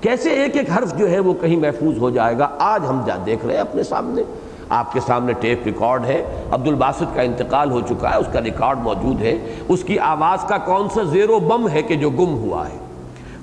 کیسے 0.00 0.30
ایک 0.30 0.56
ایک 0.56 0.70
حرف 0.70 0.98
جو 0.98 1.10
ہے 1.10 1.18
وہ 1.18 1.34
کہیں 1.40 1.56
محفوظ 1.56 1.98
ہو 1.98 2.10
جائے 2.10 2.38
گا؟ 2.38 2.48
آج 2.58 2.82
ہم 2.88 3.00
جا 3.06 3.16
دیکھ 3.26 3.46
رہے 3.46 3.54
ہیں 3.54 3.60
اپنے 3.60 3.82
سامنے۔ 3.82 4.22
آپ 4.68 4.92
کے 4.92 5.00
سامنے 5.00 5.32
ٹیپ 5.32 5.66
ریکارڈ 5.66 6.04
ہے۔ 6.04 6.42
عبد 6.50 6.68
الباسط 6.68 7.14
کا 7.14 7.22
انتقال 7.22 7.70
ہو 7.70 7.80
چکا 7.80 8.10
ہے، 8.10 8.16
اس 8.16 8.26
کا 8.32 8.42
ریکارڈ 8.42 8.78
موجود 8.78 9.22
ہے۔ 9.22 9.38
اس 9.68 9.84
کی 9.84 9.98
آواز 9.98 10.44
کا 10.44 10.58
کون 10.58 10.88
سا 10.94 11.02
زیر 11.02 11.30
و 11.30 11.38
بم 11.38 11.68
ہے 11.68 11.82
کہ 11.82 11.94
جو 11.94 12.10
گم 12.10 12.34
ہوا 12.34 12.68
ہے؟ 12.68 12.78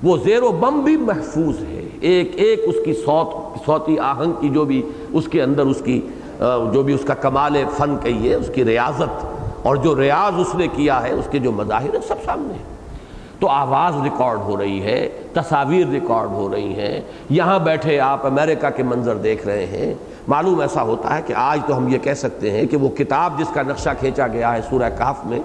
وہ 0.02 0.16
زیر 0.16 0.42
و 0.42 0.52
بم 0.52 0.80
بھی 0.80 0.96
محفوظ 0.96 1.58
ہے۔ 1.68 1.88
ایک 2.00 2.32
ایک 2.34 2.60
اس 2.64 2.76
کی 2.84 2.94
صوت، 2.94 3.58
صوتی 3.66 3.98
آہنگ 3.98 4.32
کی 4.40 4.48
جو 4.48 4.64
بھی 4.64 4.82
اس 5.12 5.28
کے 5.28 5.42
اندر 5.42 5.62
اس 5.62 5.82
کی 5.84 6.00
جو 6.72 6.82
بھی 6.82 6.94
اس 6.94 7.04
کا 7.04 7.14
کمال 7.14 7.64
فن 7.76 7.96
کہیے، 8.02 8.34
اس 8.34 8.50
کی 8.54 8.64
ریاضت 8.64 9.26
اور 9.62 9.76
جو 9.76 10.00
ریاض 10.00 10.40
اس 10.40 10.54
نے 10.54 10.66
کیا 10.68 11.02
ہے، 11.02 11.12
اس 11.12 11.28
کے 11.30 11.38
جو 11.38 11.52
مظاہر 11.52 11.94
ہیں، 11.94 12.08
سب 12.08 12.14
سامنے 12.24 12.54
ہیں۔ 12.54 12.77
تو 13.38 13.48
آواز 13.48 13.94
ریکارڈ 14.04 14.38
ہو 14.40 14.56
رہی 14.56 14.82
ہے، 14.82 15.08
تصاویر 15.32 15.86
ریکارڈ 15.86 16.30
ہو 16.30 16.48
رہی 16.52 16.72
ہیں، 16.80 17.00
یہاں 17.30 17.58
بیٹھے 17.58 17.98
آپ 18.00 18.26
امریکہ 18.26 18.70
کے 18.76 18.82
منظر 18.82 19.16
دیکھ 19.16 19.46
رہے 19.46 19.66
ہیں۔ 19.66 19.92
معلوم 20.28 20.60
ایسا 20.60 20.82
ہوتا 20.82 21.16
ہے 21.16 21.22
کہ 21.26 21.32
آج 21.36 21.60
تو 21.66 21.76
ہم 21.76 21.88
یہ 21.88 21.98
کہہ 21.98 22.14
سکتے 22.14 22.50
ہیں 22.50 22.66
کہ 22.66 22.76
وہ 22.76 22.88
کتاب 22.88 23.38
جس 23.38 23.50
کا 23.54 23.62
نقشہ 23.62 23.90
کھینچا 24.00 24.26
گیا 24.26 24.52
ہے 24.52 24.60
سورہ 24.70 24.88
کاف 24.98 25.24
میں، 25.26 25.38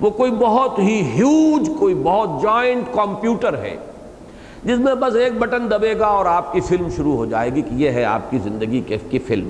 وہ 0.00 0.10
کوئی 0.10 0.30
بہت 0.30 0.78
ہی 0.78 1.00
ہیوج 1.14 1.70
کوئی 1.78 1.94
بہت 1.94 2.42
جوائنٹ 2.42 2.94
کمپیوٹر 2.94 3.58
ہے، 3.62 3.76
جس 4.64 4.78
میں 4.78 4.94
بس 4.94 5.16
ایک 5.16 5.38
بٹن 5.38 5.70
دبے 5.70 5.98
گا 5.98 6.06
اور 6.06 6.26
آپ 6.26 6.52
کی 6.52 6.60
فلم 6.60 6.88
شروع 6.96 7.16
ہو 7.16 7.26
جائے 7.26 7.54
گی 7.54 7.62
کہ 7.62 7.74
یہ 7.74 7.90
ہے 7.90 8.04
آپ 8.04 8.30
کی 8.30 8.38
زندگی 8.38 8.80
کی 9.10 9.18
فلم۔ 9.18 9.48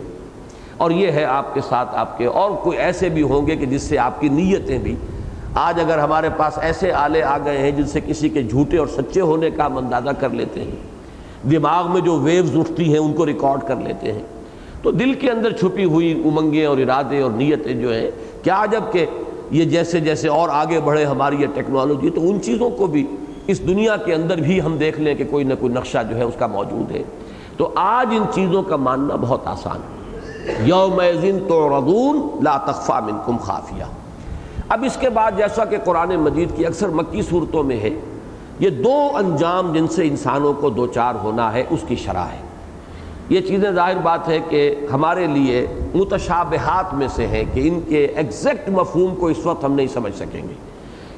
اور 0.76 0.90
یہ 0.90 1.10
ہے 1.10 1.24
آپ 1.24 1.54
کے 1.54 1.60
ساتھ 1.68 1.94
آپ 1.94 2.18
کے 2.18 2.26
اور 2.26 2.50
کوئی 2.50 2.78
ایسے 2.78 3.08
بھی 3.08 3.22
ہوں 3.22 3.46
گے 3.46 3.56
کہ 3.56 3.66
جس 3.66 3.82
سے 3.82 3.98
آپ 3.98 4.20
کی 4.20 4.28
نیتیں 4.28 4.78
بھی 4.78 4.94
آج 5.60 5.80
اگر 5.80 5.98
ہمارے 5.98 6.28
پاس 6.36 6.58
ایسے 6.58 6.92
آلے 6.92 7.22
آ 7.22 7.38
گئے 7.44 7.58
ہیں 7.58 7.70
جن 7.70 7.86
سے 7.86 8.00
کسی 8.00 8.28
کے 8.28 8.42
جھوٹے 8.42 8.78
اور 8.78 8.86
سچے 8.86 9.20
ہونے 9.20 9.50
کا 9.50 9.66
ہم 9.66 9.76
اندازہ 9.76 10.10
کر 10.10 10.30
لیتے 10.30 10.64
ہیں، 10.64 10.76
دماغ 11.50 11.92
میں 11.92 12.00
جو 12.00 12.18
ویوز 12.18 12.56
اٹھتی 12.56 12.92
ہیں 12.92 12.98
ان 12.98 13.12
کو 13.12 13.26
ریکارڈ 13.26 13.60
کر 13.68 13.76
لیتے 13.76 14.12
ہیں۔ 14.12 14.22
تو 14.82 14.90
دل 14.90 15.14
کے 15.14 15.30
اندر 15.30 15.50
چھپی 15.50 15.84
ہوئی 15.84 16.22
امنگیں 16.24 16.66
اور 16.66 16.78
ارادے 16.78 17.20
اور 17.20 17.30
نیتیں 17.30 17.74
جو 17.74 17.92
ہیں، 17.92 18.10
کیا 18.42 18.64
جبکہ 18.70 19.06
یہ 19.50 19.64
جیسے 19.64 20.00
جیسے 20.00 20.28
اور 20.28 20.48
آگے 20.52 20.80
بڑھے 20.80 21.04
ہماری 21.04 21.36
یہ 21.40 21.46
ٹیکنالوجی 21.54 22.10
تو 22.10 22.30
ان 22.30 22.42
چیزوں 22.42 22.70
کو 22.70 22.86
بھی 22.86 23.06
اس 23.46 23.66
دنیا 23.66 23.96
کے 23.96 24.14
اندر 24.14 24.36
بھی 24.36 24.62
ہم 24.62 24.76
دیکھ 24.76 25.00
لیں 25.00 25.14
کہ 25.14 25.24
کوئی 25.30 25.44
نہ 25.44 25.54
کوئی 25.60 25.72
نقشہ 25.72 25.98
جو 26.10 26.16
ہے 26.16 26.22
اس 26.22 26.34
کا 26.38 26.46
موجود 26.46 26.92
ہے۔ 26.92 27.02
تو 27.56 27.72
آج 27.74 28.14
ان 28.16 28.24
چیزوں 28.34 28.62
کا 28.62 28.76
ماننا 28.76 29.16
بہت 29.16 29.40
آسان 29.44 29.76
ہے۔ 29.76 29.98
یوم 30.62 31.00
تو 31.48 31.68
ردون 31.68 32.44
لا 32.44 32.56
تخفا 32.56 33.00
منکم 33.00 33.36
خافیہ۔ 33.36 33.84
اب 34.68 34.84
اس 34.84 34.96
کے 35.00 35.08
بعد 35.08 35.32
جیسا 35.36 35.64
کہ 35.64 35.76
قرآن 35.84 36.08
مجید 36.08 36.56
کی 36.56 36.66
اکثر 36.66 36.88
مکی 36.88 37.22
صورتوں 37.22 37.62
میں 37.62 37.80
ہے، 37.80 37.90
یہ 38.58 38.70
دو 38.70 39.10
انجام 39.14 39.72
جن 39.72 39.88
سے 39.88 40.08
انسانوں 40.08 40.52
کو 40.52 40.70
دو 40.70 40.86
چار 40.86 41.14
ہونا 41.14 41.52
ہے، 41.52 41.64
اس 41.70 41.84
کی 41.88 41.96
شرح 41.96 42.24
ہے۔ 42.32 42.42
یہ 43.28 43.40
چیزیں 43.40 43.70
ظاہر 43.70 43.96
بات 44.02 44.28
ہے 44.28 44.38
کہ 44.48 44.74
ہمارے 44.92 45.26
لیے 45.26 45.66
متشابہات 45.94 46.94
میں 46.94 47.08
سے 47.08 47.26
ہیں 47.26 47.44
کہ 47.52 47.68
ان 47.68 47.80
کے 47.88 48.04
ایگزیکٹ 48.04 48.68
مفہوم 48.68 49.14
کو 49.14 49.26
اس 49.26 49.46
وقت 49.46 49.64
ہم 49.64 49.72
نہیں 49.72 49.86
سمجھ 49.86 50.14
سکیں 50.16 50.48
گے۔ 50.48 50.54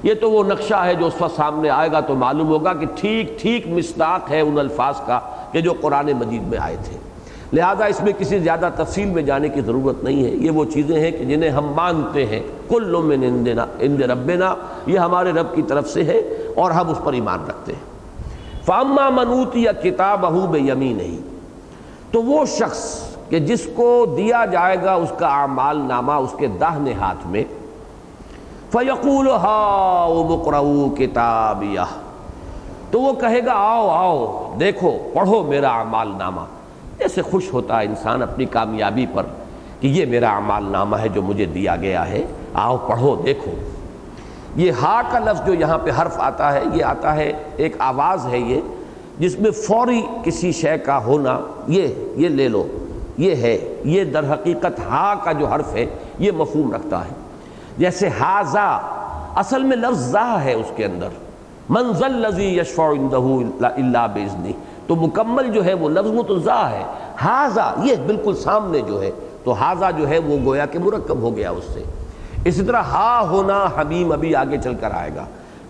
یہ 0.03 0.15
تو 0.15 0.31
وہ 0.31 0.45
نقشہ 0.45 0.75
ہے 0.75 0.95
جو 0.95 1.07
اس 1.07 1.15
وقت 1.21 1.37
سامنے 1.37 1.71
آئے 1.71 1.93
گا 1.93 2.01
تو 2.01 2.15
معلوم 2.15 2.49
ہوگا 2.49 2.73
کہ 2.73 2.87
ٹھیک 2.97 3.41
ٹھیک 3.41 3.69
مصداق 3.69 4.31
ہے 4.31 4.41
ان 4.41 4.59
الفاظ 4.59 4.95
کا 5.07 5.21
کہ 5.53 5.61
جو 5.61 5.73
قرآن 5.81 6.07
مجید 6.07 6.43
میں 6.43 6.59
آئے 6.59 6.77
تھے۔ 6.85 6.97
لہذا 7.53 7.85
اس 7.85 8.03
میں 8.03 8.13
کسی 8.19 8.39
زیادہ 8.39 8.69
تفصیل 8.77 9.09
میں 9.09 9.23
جانے 9.23 9.49
کی 9.49 9.61
ضرورت 9.61 10.05
نہیں 10.05 10.25
ہے۔ 10.25 10.31
یہ 10.31 10.51
وہ 10.51 10.65
چیزیں 10.65 11.01
ہیں 11.01 11.11
کہ 11.11 11.25
جنہیں 11.25 11.51
ہم 11.51 11.73
مانتے 11.77 12.27
ہیں۔ 12.27 12.43
کل 12.69 12.97
من 13.05 13.45
اند 13.81 14.01
ربنا۔ 14.01 14.55
یہ 14.87 14.99
ہمارے 14.99 15.33
رب 15.33 15.55
کی 15.55 15.63
طرف 15.63 15.89
سے 15.89 16.05
ہے 16.05 16.19
اور 16.57 16.71
ہم 16.71 16.91
اس 16.91 16.99
پر 17.05 17.13
ایمان 17.13 17.39
رکھتے 17.49 17.73
ہیں۔ 17.73 17.91
فاما 18.65 19.11
منوت 19.11 19.57
یا 19.57 19.73
کتاب 19.73 20.51
بے 20.51 20.59
یمی 20.59 20.93
نہیں 20.93 21.19
تو 22.11 22.23
وہ 22.23 22.45
شخص 22.45 23.01
کہ 23.29 23.39
جس 23.39 23.69
کو 23.75 24.15
دیا 24.17 24.45
جائے 24.45 24.77
گا 24.83 24.95
اس 24.95 25.13
کا 25.19 25.27
اعمال 25.27 25.79
نامہ 25.79 26.13
اس 26.13 26.35
کے 26.39 26.47
داہنے 26.47 26.93
ہاتھ 26.93 27.27
میں 27.27 27.45
فیقول 28.73 29.29
ہاؤ 29.29 30.25
مقرو 30.29 30.95
کتابیہ 30.99 31.81
تو 32.91 33.01
وہ 33.01 33.13
کہے 33.13 33.47
گا، 33.47 33.53
آؤ 33.53 33.89
آؤ، 33.89 34.55
دیکھو، 34.61 34.91
پڑھو 35.15 35.43
میرا 35.43 35.71
اعمال 35.71 36.13
نامہ۔ 36.19 36.41
ایسے 37.01 37.23
خوش 37.23 37.53
ہوتا 37.53 37.81
ہے 37.81 37.85
انسان 37.85 38.23
اپنی 38.23 38.45
کامیابی 38.45 39.07
پر 39.15 39.23
کہ 39.81 39.87
یہ 39.87 40.07
میرا 40.07 40.39
عمال 40.39 40.65
نامہ 40.65 40.97
ہے 40.97 41.09
جو 41.09 41.23
مجھے 41.23 41.45
دیا 41.45 41.77
گیا 41.77 42.09
ہے؟ 42.09 42.25
آؤ 42.55 42.77
پڑھو، 42.77 43.17
دیکھو۔ 43.27 43.51
یہ 44.57 44.73
ہا 44.83 45.03
کا 45.11 45.19
لفظ 45.19 45.47
جو 45.47 45.55
یہاں 45.55 45.79
پہ 45.79 45.91
حرف 45.91 46.15
آتا 46.17 46.53
ہے، 46.53 46.63
یہ 46.75 46.85
آتا 46.85 47.17
ہے 47.17 47.33
ایک 47.57 47.77
آواز 47.79 48.27
ہے 48.27 48.39
یہ، 48.39 48.61
جس 49.19 49.39
میں 49.39 49.51
فوری 49.51 50.03
کسی 50.25 50.53
شے 50.53 50.79
کا 50.79 51.05
ہونا، 51.05 51.41
یہ 51.69 51.89
یہ 52.17 52.29
لے 52.29 52.49
لو، 52.49 52.67
یہ 53.19 53.35
ہے، 53.35 53.75
یہ 53.85 54.05
در 54.05 54.33
حقیقت 54.33 54.81
ہا 54.81 55.15
کا 55.25 55.33
جو 55.33 55.47
حرف 55.47 55.75
ہے، 55.75 55.87
یہ 56.19 56.31
مفہوم 56.33 56.75
رکھتا 56.75 57.05
ہے۔ 57.05 57.13
جیسے 57.79 58.09
ہاضا 58.09 58.79
اصل 59.37 59.63
میں 59.63 59.77
لفظ 59.77 59.99
زا 59.99 60.45
ہے 60.45 60.53
اس 60.53 60.73
کے 60.77 60.85
اندر۔ 60.85 61.09
منزل 61.69 62.13
لذی 62.13 62.59
یشفع 62.59 62.93
اللہ 63.63 64.07
بزنی 64.15 64.53
تو 64.91 64.97
مکمل 64.97 65.53
جو 65.53 65.65
ہے 65.65 65.75
وہ 65.75 65.89
لفظ 65.89 66.11
متضا 66.11 66.71
ہے۔ 66.71 66.83
حاضہ 67.17 67.75
یہ 67.83 67.95
بالکل 68.07 68.35
سامنے 68.35 68.81
جو 68.81 69.03
ہے۔ 69.03 69.11
تو 69.45 69.53
حاضہ 69.53 69.85
جو 69.99 70.09
ہے 70.09 70.19
وہ 70.19 70.37
گویا 70.45 70.67
کہ 70.67 70.79
مرکب 70.79 71.19
ہو 71.21 71.37
گیا 71.37 71.51
اس 71.51 71.65
سے۔ 71.65 71.83
اسی 72.45 72.65
طرح 72.65 72.83
ہا 72.83 73.27
ہونا 73.31 73.67
حمیم 73.79 74.13
ابھی 74.13 74.35
آگے 74.35 74.57
چل 74.65 74.75
کر 74.81 74.91
آئے 74.95 75.11
گا۔ 75.17 75.25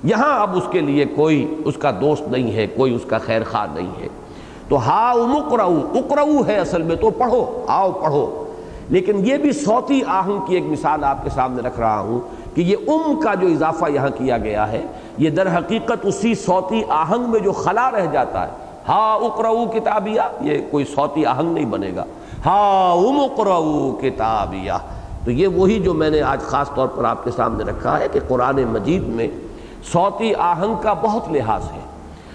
یہاں 0.05 0.41
اب 0.41 0.57
اس 0.57 0.63
کے 0.71 0.81
لیے 0.81 1.05
کوئی 1.05 1.55
اس 1.65 1.75
کا 1.77 1.91
دوست 2.01 2.29
نہیں 2.29 2.55
ہے، 2.55 2.67
کوئی 2.67 2.95
اس 2.95 3.01
کا 3.07 3.19
خیر 3.19 3.43
خواہ 3.51 3.67
نہیں 3.75 4.03
ہے۔ 4.03 4.09
تو 4.69 4.89
ہا 4.89 5.13
مقرو 5.17 5.81
اقرو 5.95 6.47
ہے 6.47 6.59
اصل 6.59 6.83
میں 6.83 6.97
تو 6.97 7.11
پڑھو، 7.11 7.65
آؤ 7.69 7.93
پڑھو۔ 7.93 8.45
لیکن 8.89 9.27
یہ 9.27 9.37
بھی 9.37 9.53
صوتی 9.53 10.01
آہنگ 10.07 10.39
کی 10.47 10.55
ایک 10.55 10.65
مثال 10.65 11.05
آپ 11.05 11.25
کے 11.25 11.31
سامنے 11.31 11.63
رکھ 11.63 11.81
رہا 11.81 12.01
ہوں 12.01 12.21
کہ 12.57 12.61
یہ 12.61 12.77
ام 12.87 13.21
کا 13.21 13.35
جو 13.35 13.47
اضافہ 13.47 13.91
یہاں 13.91 14.09
کیا 14.09 14.39
گیا 14.39 14.73
ہے، 14.73 14.87
یہ 15.19 15.31
در 15.31 15.57
حقیقت 15.57 16.07
اسی 16.07 16.35
صوتی 16.35 16.83
آہنگ 16.89 17.31
میں 17.31 17.41
جو 17.41 17.53
خلا 17.53 17.91
رہ 17.91 18.07
جاتا 18.13 18.49
ہے۔ 18.49 18.70
ہا 18.91 19.15
اقرؤ 19.15 19.65
کتابیہ، 19.75 20.21
یہ 20.41 20.59
کوئی 20.71 20.85
صوتی 20.85 21.27
آہنگ 21.27 21.53
نہیں 21.53 21.65
بنے 21.65 21.91
گا۔ 21.97 22.05
ہا 22.47 22.93
ام 22.93 23.21
اقرؤ 23.21 23.97
کتابیہ۔ 24.01 24.73
تو 25.25 25.31
یہ 25.31 25.47
وہی 25.47 25.81
جو 25.81 25.95
میں 25.95 26.11
نے 26.11 26.23
آج 26.23 26.41
خاص 26.41 26.71
طور 26.75 26.89
پر 26.89 27.05
آپ 27.05 27.25
کے 27.25 27.31
سامنے 27.31 27.65
رکھا 27.65 27.99
ہے 28.01 28.07
کہ 28.13 28.21
قرآن 28.29 28.65
مجید 28.65 29.03
میں 29.07 29.29
صوتی 29.93 30.35
آہنگ 30.35 30.75
کا 30.83 30.93
بہت 30.93 31.33
لحاظ 31.33 31.65
ہے۔ 31.65 31.81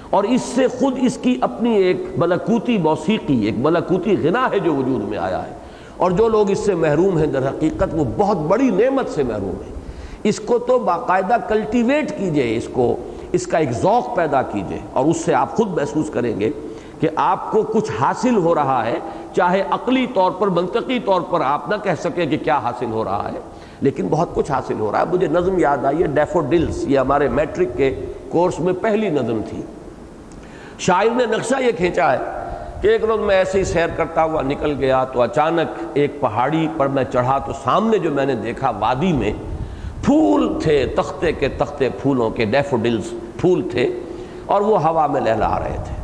اور 0.09 0.23
اس 0.23 0.41
سے 0.41 0.67
خود 0.67 0.97
اس 1.01 1.17
کی 1.17 1.37
اپنی 1.41 1.75
ایک 1.75 1.97
ملکوتی 2.17 2.77
موسیقی، 2.77 3.43
ایک 3.43 3.55
ملکوتی 3.57 4.15
غنا 4.23 4.49
ہے 4.51 4.59
جو 4.59 4.75
وجود 4.75 5.09
میں 5.09 5.17
آیا 5.17 5.43
ہے۔ 5.43 5.53
اور 5.97 6.11
جو 6.11 6.27
لوگ 6.27 6.51
اس 6.51 6.59
سے 6.59 6.75
محروم 6.75 7.17
ہیں، 7.17 7.27
در 7.27 7.47
حقیقت 7.47 7.93
وہ 7.93 8.03
بہت 8.17 8.37
بڑی 8.37 8.69
نعمت 8.69 9.09
سے 9.09 9.23
محروم 9.23 9.61
ہیں۔ 9.65 9.75
اس 10.23 10.39
کو 10.39 10.57
تو 10.57 10.79
باقاعدہ 10.79 11.35
کلٹیویٹ 11.47 12.17
کیجیے، 12.17 12.57
اس 12.57 12.67
کو 12.71 12.95
اس 13.35 13.47
کا 13.47 13.57
ایک 13.57 13.71
ذوق 13.71 14.15
پیدا 14.15 14.41
کیجیے 14.41 14.79
اور 14.93 15.05
اس 15.05 15.25
سے 15.25 15.33
آپ 15.33 15.55
خود 15.55 15.67
محسوس 15.67 16.09
کریں 16.09 16.39
گے 16.39 16.49
کہ 16.99 17.09
آپ 17.15 17.51
کو 17.51 17.61
کچھ 17.63 17.91
حاصل 17.99 18.35
ہو 18.35 18.55
رہا 18.55 18.85
ہے، 18.85 18.99
چاہے 19.33 19.63
عقلی 19.71 20.05
طور 20.13 20.31
پر، 20.31 20.47
منطقی 20.47 20.99
طور 20.99 21.21
پر 21.21 21.41
آپ 21.41 21.69
نہ 21.69 21.75
کہہ 21.83 21.95
سکیں 21.99 22.25
کہ 22.25 22.37
کیا 22.37 22.57
حاصل 22.57 22.91
ہو 22.91 23.03
رہا 23.03 23.29
ہے، 23.33 23.39
لیکن 23.81 24.07
بہت 24.07 24.29
کچھ 24.33 24.51
حاصل 24.51 24.79
ہو 24.79 24.91
رہا 24.91 24.99
ہے۔ 24.99 25.05
مجھے 25.11 25.27
نظم 25.27 25.59
یاد 25.59 25.85
آئی 25.85 26.01
ہے، 26.01 26.07
ڈیفوڈلز، 26.07 26.83
یہ 26.87 26.99
ہمارے 26.99 27.27
میٹرک 27.29 27.75
کے 27.77 27.93
کورس 28.29 28.59
میں 28.59 28.73
پہلی 28.81 29.09
نظم 29.09 29.41
تھی۔ 29.49 29.61
شاعر 30.79 31.15
نے 31.15 31.25
نقشہ 31.25 31.61
یہ 31.61 31.71
کھینچا 31.71 32.11
ہے 32.13 32.79
کہ 32.81 32.87
ایک 32.87 33.03
روز 33.05 33.19
میں 33.19 33.35
ایسے 33.35 33.59
ہی 33.59 33.63
سیر 33.63 33.87
کرتا 33.95 34.23
ہوا 34.23 34.41
نکل 34.41 34.75
گیا 34.79 35.03
تو 35.03 35.21
اچانک 35.21 35.83
ایک 35.93 36.19
پہاڑی 36.21 36.67
پر 36.77 36.87
میں 36.87 37.03
چڑھا 37.03 37.37
تو 37.37 37.51
سامنے 37.63 37.97
جو 37.97 38.11
میں 38.11 38.25
نے 38.25 38.35
دیکھا 38.35 38.69
وادی 38.69 39.11
میں 39.13 39.33
پھول 40.03 40.47
تھے 40.63 40.85
تختے 40.95 41.31
کے 41.31 41.47
تختے 41.47 41.89
پھولوں 42.01 42.29
کے 42.29 42.45
ڈیفوڈلز۔ 42.45 43.13
پھول 43.37 43.69
تھے 43.71 43.99
اور 44.45 44.61
وہ 44.61 44.83
ہوا 44.83 45.07
میں 45.07 45.21
لہلا 45.21 45.59
رہے 45.59 45.77
تھے۔ 45.85 45.95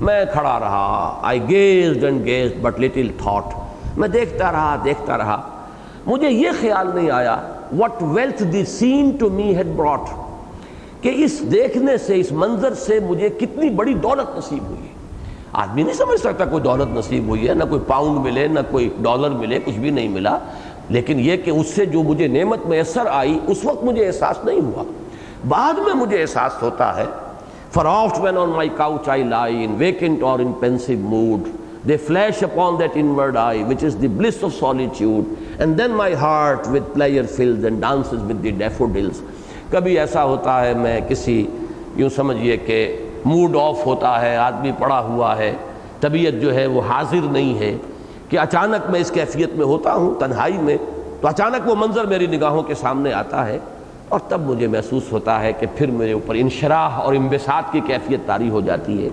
میں 0.00 0.24
کھڑا 0.32 0.60
رہا۔ 0.60 1.18
I 1.22 1.40
gazed 1.48 2.04
and 2.04 2.24
gazed 2.24 2.52
but 2.62 2.80
little 2.80 3.08
thought 3.18 3.44
میں 3.98 4.08
دیکھتا 4.08 4.52
رہا 4.52 4.76
دیکھتا 4.84 5.18
رہا۔ 5.18 5.50
مجھے 6.06 6.30
یہ 6.30 6.48
خیال 6.60 6.90
نہیں 6.94 7.10
آیا 7.10 7.42
what 7.78 7.92
wealth 8.00 8.42
the 8.42 8.64
scene 8.64 9.10
to 9.10 9.30
me 9.30 9.56
had 9.56 9.66
brought 9.66 10.00
کہ 11.00 11.12
اس 11.16 11.52
دیکھنے 11.52 11.98
سے، 11.98 12.20
اس 12.20 12.32
منظر 12.32 12.74
سے 12.74 13.00
مجھے 13.00 13.28
کتنی 13.28 13.70
بڑی 13.70 13.94
دولت 13.94 14.38
نصیب 14.38 14.64
ہوئی۔ 14.64 14.88
آدمی 15.52 15.82
نہیں 15.82 15.94
سمجھ 15.94 16.20
سکتا 16.20 16.44
کوئی 16.44 16.62
دولت 16.62 16.98
نصیب 16.98 17.28
ہوئی 17.28 17.48
ہے، 17.48 17.54
نہ 17.54 17.64
کوئی 17.64 17.80
پاؤنڈ 17.86 18.20
ملے، 18.20 18.48
نہ 18.48 18.60
کوئی 18.70 18.90
ڈالر 19.02 19.30
ملے، 19.30 19.58
کچھ 19.64 19.78
بھی 19.78 19.90
نہیں 19.90 20.08
ملا۔ 20.08 20.38
لیکن 20.88 21.20
یہ 21.20 21.36
کہ 21.36 21.50
اس 21.50 21.66
سے 21.66 21.86
جو 21.86 22.02
مجھے 22.02 22.26
نعمت 22.26 22.66
میسر 22.66 23.06
آئی، 23.06 23.38
اس 23.46 23.64
وقت 23.64 23.84
مجھے 23.84 24.06
احساس 24.06 24.44
نہیں 24.44 24.60
ہوا۔ 24.60 24.82
بعد 25.48 25.74
میں 25.74 25.94
مجھے 25.94 26.20
احساس 26.20 26.62
ہوتا 26.62 26.96
ہے 26.96 27.04
for 27.72 27.84
oft 27.84 28.18
when 28.20 28.38
on 28.38 28.48
my 28.48 28.68
couch 28.76 29.08
I 29.08 29.22
lie 29.22 29.64
in 29.64 29.74
vacant 29.78 30.22
or 30.22 30.38
in 30.38 30.52
pensive 30.52 30.92
mood 31.00 31.48
they 31.88 31.96
flash 31.96 32.42
upon 32.42 32.78
that 32.78 32.90
inward 32.94 33.36
eye 33.36 33.62
which 33.62 33.84
is 33.84 33.96
the 34.02 34.08
bliss 34.08 34.44
of 34.44 34.54
solitude 34.60 35.24
and 35.58 35.78
then 35.78 35.90
my 35.90 36.14
heart 36.14 36.68
with 36.68 36.94
pleasure 36.94 37.24
fills 37.36 37.64
and 37.64 37.80
dances 37.80 38.22
with 38.22 38.42
the 38.42 38.50
daffodils 38.50 39.20
کبھی 39.70 39.98
ایسا 39.98 40.24
ہوتا 40.24 40.64
ہے، 40.64 40.74
میں 40.74 41.00
کسی 41.08 41.46
یوں 41.96 42.08
سمجھئے 42.08 42.56
کہ 42.56 43.06
mood 43.24 43.56
of 43.60 43.86
ہوتا 43.86 44.20
ہے، 44.22 44.36
آدمی 44.36 44.72
پڑا 44.78 45.00
ہوا 45.00 45.36
ہے، 45.36 45.52
طبیعت 46.00 46.40
جو 46.42 46.54
ہے 46.54 46.66
وہ 46.66 46.82
حاضر 46.88 47.26
نہیں 47.30 47.58
ہے، 47.58 47.76
کہ 48.28 48.38
اچانک 48.38 48.90
میں 48.90 49.00
اس 49.00 49.10
کیفیت 49.10 49.54
میں 49.54 49.66
ہوتا 49.66 49.94
ہوں، 49.94 50.14
تنہائی 50.20 50.58
میں، 50.58 50.76
تو 51.20 51.28
اچانک 51.28 51.68
وہ 51.68 51.74
منظر 51.74 52.04
میری 52.04 52.26
نگاہوں 52.26 52.62
کے 52.62 52.74
سامنے 52.74 53.12
آتا 53.12 53.46
ہے۔ 53.46 53.58
اور 54.10 54.20
تب 54.28 54.40
مجھے 54.40 54.66
محسوس 54.66 55.12
ہوتا 55.12 55.42
ہے 55.42 55.52
کہ 55.52 55.66
پھر 55.76 55.90
میرے 55.90 56.12
اوپر 56.12 56.34
انشراح 56.34 56.88
اور 56.88 57.14
انبساط 57.14 57.72
کی 57.72 57.80
کیفیت 57.86 58.20
طاری 58.26 58.50
ہو 58.50 58.60
جاتی 58.60 59.04
ہے۔ 59.04 59.08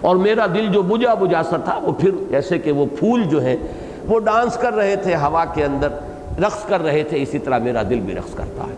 اور 0.00 0.16
میرا 0.16 0.46
دل 0.46 0.66
جو 0.66 0.82
بجا 0.82 1.14
بجا 1.14 1.42
سا 1.42 1.56
تھا، 1.56 1.78
وہ 1.82 1.92
پھر 1.92 2.10
ایسے 2.30 2.58
کہ 2.58 2.72
وہ 2.72 2.86
پھول 2.98 3.22
جو 3.22 3.42
ہیں، 3.42 3.56
وہ 4.04 4.20
ڈانس 4.20 4.56
کر 4.56 4.74
رہے 4.74 4.96
تھے، 4.96 5.14
ہوا 5.14 5.44
کے 5.44 5.64
اندر 5.64 5.88
رقص 6.40 6.64
کر 6.64 6.82
رہے 6.82 7.02
تھے، 7.02 7.22
اسی 7.22 7.38
طرح 7.38 7.58
میرا 7.58 7.82
دل 7.82 8.00
بھی 8.00 8.14
رقص 8.14 8.34
کرتا 8.34 8.64
ہے۔ 8.64 8.74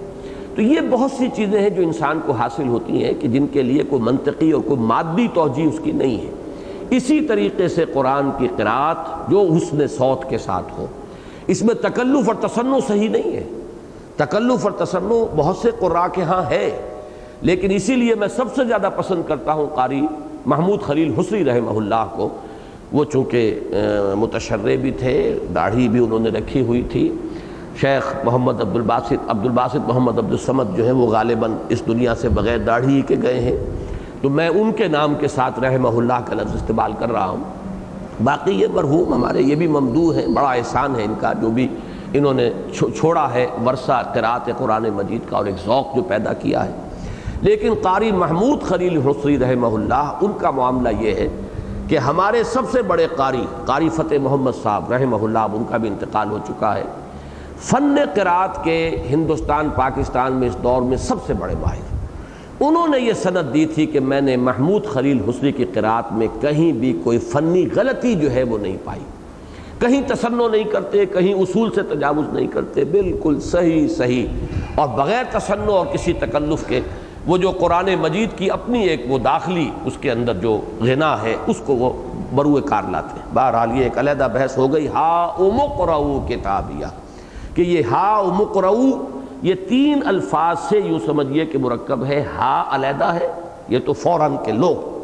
تو 0.54 0.62
یہ 0.62 0.80
بہت 0.90 1.10
سی 1.10 1.28
چیزیں 1.36 1.60
ہیں 1.60 1.70
جو 1.70 1.82
انسان 1.82 2.20
کو 2.26 2.32
حاصل 2.32 2.68
ہوتی 2.68 3.04
ہیں 3.04 3.12
کہ 3.20 3.28
جن 3.28 3.46
کے 3.46 3.62
لیے 3.62 3.82
کوئی 3.82 4.02
منطقی 4.02 4.50
اور 4.50 4.62
کوئی 4.62 4.80
مادی 4.80 5.28
توجہ 5.34 5.62
اس 5.62 5.80
کی 5.84 5.92
نہیں 5.92 6.26
ہے۔ 6.26 6.30
اسی 6.90 7.20
طریقے 7.20 7.68
سے 7.68 7.84
قرآن 7.94 8.30
کی 8.38 8.48
قرآت 8.56 9.30
جو 9.30 9.48
حسن 9.56 9.88
صوت 9.88 10.30
کے 10.30 10.38
ساتھ 10.38 10.72
ہو، 10.78 10.86
اس 11.46 11.62
میں 11.62 11.74
تکلف 11.74 12.28
اور 12.28 12.48
تسنو 12.48 12.78
صحیح 12.88 13.08
نہیں 13.08 13.36
ہے۔ 13.36 13.42
تکلف 14.16 14.64
اور 14.64 14.72
تسنو 14.78 15.24
بہت 15.36 15.56
سے 15.56 15.70
قرآ 15.78 16.06
کے 16.08 16.22
ہاں 16.22 16.42
ہے، 16.50 16.68
لیکن 17.42 17.70
اسی 17.70 17.94
لیے 17.96 18.14
میں 18.14 18.28
سب 18.28 18.54
سے 18.56 18.64
زیادہ 18.64 18.88
پسند 18.96 19.22
کرتا 19.28 19.52
ہوں 19.52 19.66
قاری 19.74 20.00
محمود 20.46 20.82
خلیل 20.82 21.12
حسری 21.18 21.44
رحمہ 21.44 21.76
اللہ 21.76 22.04
کو۔ 22.16 22.28
وہ 22.92 23.04
چونکہ 23.04 23.60
متشرے 24.18 24.76
بھی 24.76 24.90
تھے، 24.90 25.16
داڑھی 25.54 25.88
بھی 25.88 26.00
انہوں 26.04 26.18
نے 26.18 26.30
رکھی 26.30 26.60
ہوئی 26.60 26.82
تھی۔ 26.90 27.10
شیخ 27.80 28.14
محمد 28.24 28.60
عبد 28.60 28.76
الباسط 28.76 29.30
عبد 29.30 29.44
الباسط 29.46 29.88
محمد 29.88 30.18
عبد 30.18 30.30
السمد 30.30 30.76
جو 30.76 30.84
ہیں، 30.84 30.92
وہ 30.92 31.06
غالباً 31.06 31.54
اس 31.68 31.86
دنیا 31.86 32.14
سے 32.14 32.28
بغیر 32.28 32.58
داڑھی 32.58 33.00
کے 33.06 33.16
گئے 33.22 33.40
ہیں۔ 33.40 33.56
تو 34.22 34.28
میں 34.30 34.48
ان 34.48 34.70
کے 34.72 34.86
نام 34.88 35.14
کے 35.14 35.28
ساتھ 35.28 35.58
رحمہ 35.60 35.88
اللہ 35.96 36.20
کا 36.26 36.34
لفظ 36.34 36.54
استعمال 36.54 36.92
کر 36.98 37.12
رہا 37.12 37.28
ہوں۔ 37.28 37.42
باقی 38.24 38.52
یہ 38.52 38.66
مرحوم 38.74 39.12
ہمارے، 39.14 39.42
یہ 39.42 39.54
بھی 39.54 39.66
ممدوع 39.68 40.14
ہیں، 40.14 40.26
بڑا 40.26 40.52
احسان 40.52 40.94
ہے 40.96 41.04
ان 41.04 41.14
کا، 41.20 41.32
جو 41.40 41.50
بھی 41.50 41.66
انہوں 42.14 42.34
نے 42.34 42.50
چھوڑا 42.72 43.34
ہے 43.34 43.46
ورثہ 43.66 44.10
قرات 44.14 44.50
قرآن 44.58 44.82
مجید 44.82 45.30
کا 45.30 45.36
اور 45.36 45.46
ایک 45.46 45.54
ذوق 45.64 45.96
جو 45.96 46.02
پیدا 46.02 46.32
کیا 46.32 46.66
ہے۔ 46.66 46.70
لیکن 47.40 47.74
قاری 47.82 48.12
محمود 48.12 48.62
خلیل 48.62 49.00
حسری 49.06 49.38
رحمہ 49.38 49.66
اللہ، 49.66 50.12
ان 50.20 50.32
کا 50.38 50.50
معاملہ 50.50 50.88
یہ 51.00 51.14
ہے 51.14 51.28
کہ 51.88 51.98
ہمارے 51.98 52.42
سب 52.42 52.62
سے 52.72 52.82
بڑے 52.82 53.06
قاری 53.16 53.46
قاری 53.64 53.88
فتح 53.88 54.14
محمد 54.22 54.50
صاحب 54.62 54.92
رحمہ 54.92 55.16
اللہ 55.16 55.38
ان 55.38 55.64
کا 55.70 55.76
بھی 55.76 55.88
انتقال 55.88 56.30
ہو 56.30 56.38
چکا 56.48 56.76
ہے۔ 56.76 56.82
فن 57.58 57.96
قرات 58.14 58.64
کے 58.64 59.02
ہندوستان، 59.10 59.68
پاکستان 59.76 60.32
میں 60.32 60.48
اس 60.48 60.56
دور 60.62 60.82
میں 60.82 60.96
سب 60.96 61.16
سے 61.26 61.34
بڑے 61.34 61.54
ماہر۔ 61.60 61.96
انہوں 62.60 62.88
نے 62.88 63.00
یہ 63.00 63.12
سند 63.12 63.54
دی 63.54 63.66
تھی 63.66 63.86
کہ 63.86 64.00
میں 64.00 64.20
نے 64.20 64.36
محمود 64.36 64.86
خلیل 64.86 65.20
حسری 65.28 65.52
کی 65.52 65.64
قرات 65.64 66.12
میں 66.12 66.26
کہیں 66.40 66.72
بھی 66.72 67.00
کوئی 67.04 67.18
فنی 67.18 67.68
غلطی 67.76 68.14
جو 68.14 68.30
ہے 68.30 68.42
وہ 68.42 68.58
نہیں 68.58 68.76
پائی۔ 68.84 69.00
کہیں 69.86 70.02
تسنو 70.06 70.48
نہیں 70.48 70.64
کرتے، 70.64 71.06
کہیں 71.06 71.34
اصول 71.34 71.70
سے 71.74 71.82
تجاوز 71.82 72.28
نہیں 72.32 72.46
کرتے، 72.46 72.84
بالکل 72.84 73.40
صحیح 73.40 73.88
صحیح۔ 73.88 74.26
اور 74.74 74.88
بغیر 74.88 75.24
تسنو 75.30 75.72
اور 75.72 75.86
کسی 75.86 76.12
تکلف 76.12 76.66
کے، 76.68 76.80
وہ 77.26 77.36
جو 77.36 77.50
قرآن 77.50 77.94
مجید 78.00 78.38
کی 78.38 78.50
اپنی 78.50 78.86
ایک 78.86 79.04
وہ 79.08 79.18
داخلی، 79.18 79.70
اس 79.84 79.92
کے 80.00 80.10
اندر 80.10 80.34
جو 80.34 80.60
غنا 80.80 81.22
ہے، 81.22 81.36
اس 81.46 81.56
کو 81.66 81.74
وہ 81.74 81.92
بروئے 82.34 82.62
کار 82.62 82.82
لاتے 82.90 83.20
ہیں۔ 83.20 83.34
بہرحال 83.34 83.78
یہ 83.78 83.82
ایک 83.82 83.98
علیحدہ 83.98 84.28
بحث 84.34 84.58
ہو 84.58 84.72
گئی، 84.72 84.88
ہا 84.88 85.24
امقرؤ 85.38 86.24
کتابیہ۔ 86.28 86.86
کہ 87.54 87.62
یہ 87.62 87.82
ہا 87.90 88.22
مقرؤ 88.22 88.84
یہ 89.42 89.54
تین 89.68 90.00
الفاظ 90.06 90.56
سے 90.68 90.78
یوں 90.84 90.98
سمجھیے 91.06 91.46
کہ 91.46 91.58
مرکب 91.58 92.04
ہے۔ 92.04 92.24
ہا 92.36 92.64
علیحدہ 92.70 93.04
ہے، 93.04 93.28
یہ 93.68 93.78
تو 93.86 93.92
فوراً 93.92 94.36
کے 94.44 94.52
لو 94.52 94.98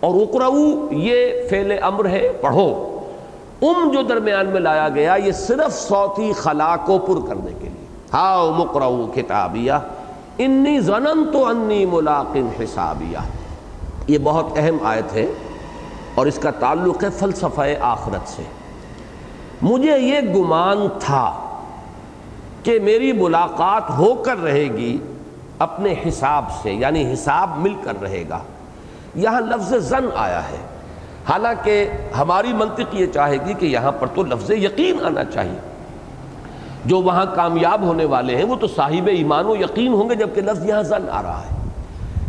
اور 0.00 0.14
اقرؤ 0.14 0.56
یہ 0.90 1.26
فعل 1.50 1.72
امر 1.82 2.06
ہے، 2.06 2.32
پڑھو۔ 2.40 2.91
ام 3.62 3.90
جو 3.92 4.02
درمیان 4.02 4.46
میں 4.46 4.60
لایا 4.60 4.88
گیا، 4.88 5.14
یہ 5.14 5.32
صرف 5.32 5.78
صوتی 5.78 6.32
خلا 6.32 6.76
کو 6.76 6.98
پر 6.98 7.28
کرنے 7.28 7.52
کے 7.58 7.68
لیے۔ 7.68 7.86
ہا 8.14 8.54
مقرؤ 8.58 9.06
کتابیہ، 9.14 9.72
انی 10.38 10.80
زنن 10.80 11.32
تو 11.32 11.46
انی 11.46 11.86
ملاقن 11.86 12.48
حسابیہ۔ 12.62 13.18
یہ 14.08 14.18
بہت 14.22 14.46
اہم 14.56 14.86
آیت 14.86 15.12
ہے 15.12 15.26
اور 16.14 16.26
اس 16.26 16.38
کا 16.38 16.50
تعلق 16.50 17.04
ہے 17.04 17.10
فلسفہ 17.10 17.60
آخرت 17.80 18.28
سے۔ 18.28 18.42
مجھے 19.62 19.98
یہ 19.98 20.20
گمان 20.20 20.86
تھا 21.00 21.40
کہ 22.62 22.78
میری 22.80 23.12
ملاقات 23.12 23.90
ہو 23.98 24.14
کر 24.14 24.42
رہے 24.42 24.64
گی 24.64 24.98
اپنے 25.58 25.94
حساب 26.08 26.44
سے 26.62 26.72
یعنی 26.72 27.12
حساب 27.12 27.50
مل 27.56 27.74
کر 27.84 28.02
رہے 28.02 28.24
گا۔ 28.28 28.38
یہاں 29.14 29.40
لفظ 29.40 29.74
زن 29.74 30.08
آیا 30.14 30.42
ہے۔ 30.42 30.71
حالانکہ 31.28 31.88
ہماری 32.18 32.52
منطق 32.52 32.94
یہ 32.94 33.06
چاہے 33.06 33.36
گی 33.46 33.54
کہ 33.54 33.66
یہاں 33.66 33.92
پر 33.92 34.06
تو 34.14 34.22
لفظ 34.22 34.50
یقین 34.50 35.04
آنا 35.04 35.24
چاہیے۔ 35.24 35.72
جو 36.84 37.02
وہاں 37.02 37.26
کامیاب 37.34 37.82
ہونے 37.82 38.04
والے 38.04 38.36
ہیں، 38.36 38.44
وہ 38.44 38.56
تو 38.56 38.66
صاحب 38.66 39.06
ایمان 39.06 39.46
و 39.46 39.56
یقین 39.56 39.92
ہوں 39.92 40.10
گے 40.10 40.14
جبکہ 40.14 40.40
لفظ 40.40 40.66
یہاں 40.66 40.82
زن 40.82 41.08
آ 41.10 41.22
رہا 41.22 41.40
ہے۔ 41.40 41.56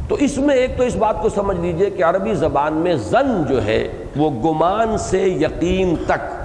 تو 0.07 0.15
اس 0.15 0.37
میں 0.37 0.55
ایک 0.55 0.77
تو 0.77 0.83
اس 0.83 0.95
بات 0.95 1.21
کو 1.21 1.29
سمجھ 1.29 1.57
لیجیے 1.57 1.89
کہ 1.89 2.03
عربی 2.03 2.33
زبان 2.33 2.73
میں 2.73 2.95
زن 2.95 3.43
جو 3.49 3.63
ہے، 3.63 4.05
وہ 4.15 4.31
گمان 4.31 4.97
سے 4.97 5.21
یقین 5.21 5.95
تک 6.07 6.43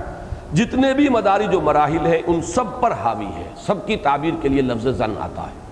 جتنے 0.57 0.95
بھی 0.95 1.09
مداری 1.09 1.47
جو 1.53 1.61
مراحل 1.61 2.07
ہیں، 2.07 2.19
ان 2.27 2.43
سب 2.43 2.81
پر 2.81 2.93
حاوی 2.93 3.27
ہے۔ 3.27 3.45
سب 3.67 3.87
کی 3.87 3.97
تعبیر 3.97 4.35
کے 4.43 4.49
لیے 4.49 4.63
لفظ 4.63 4.87
زن 4.87 5.13
آتا 5.21 5.43
ہے۔ 5.43 5.69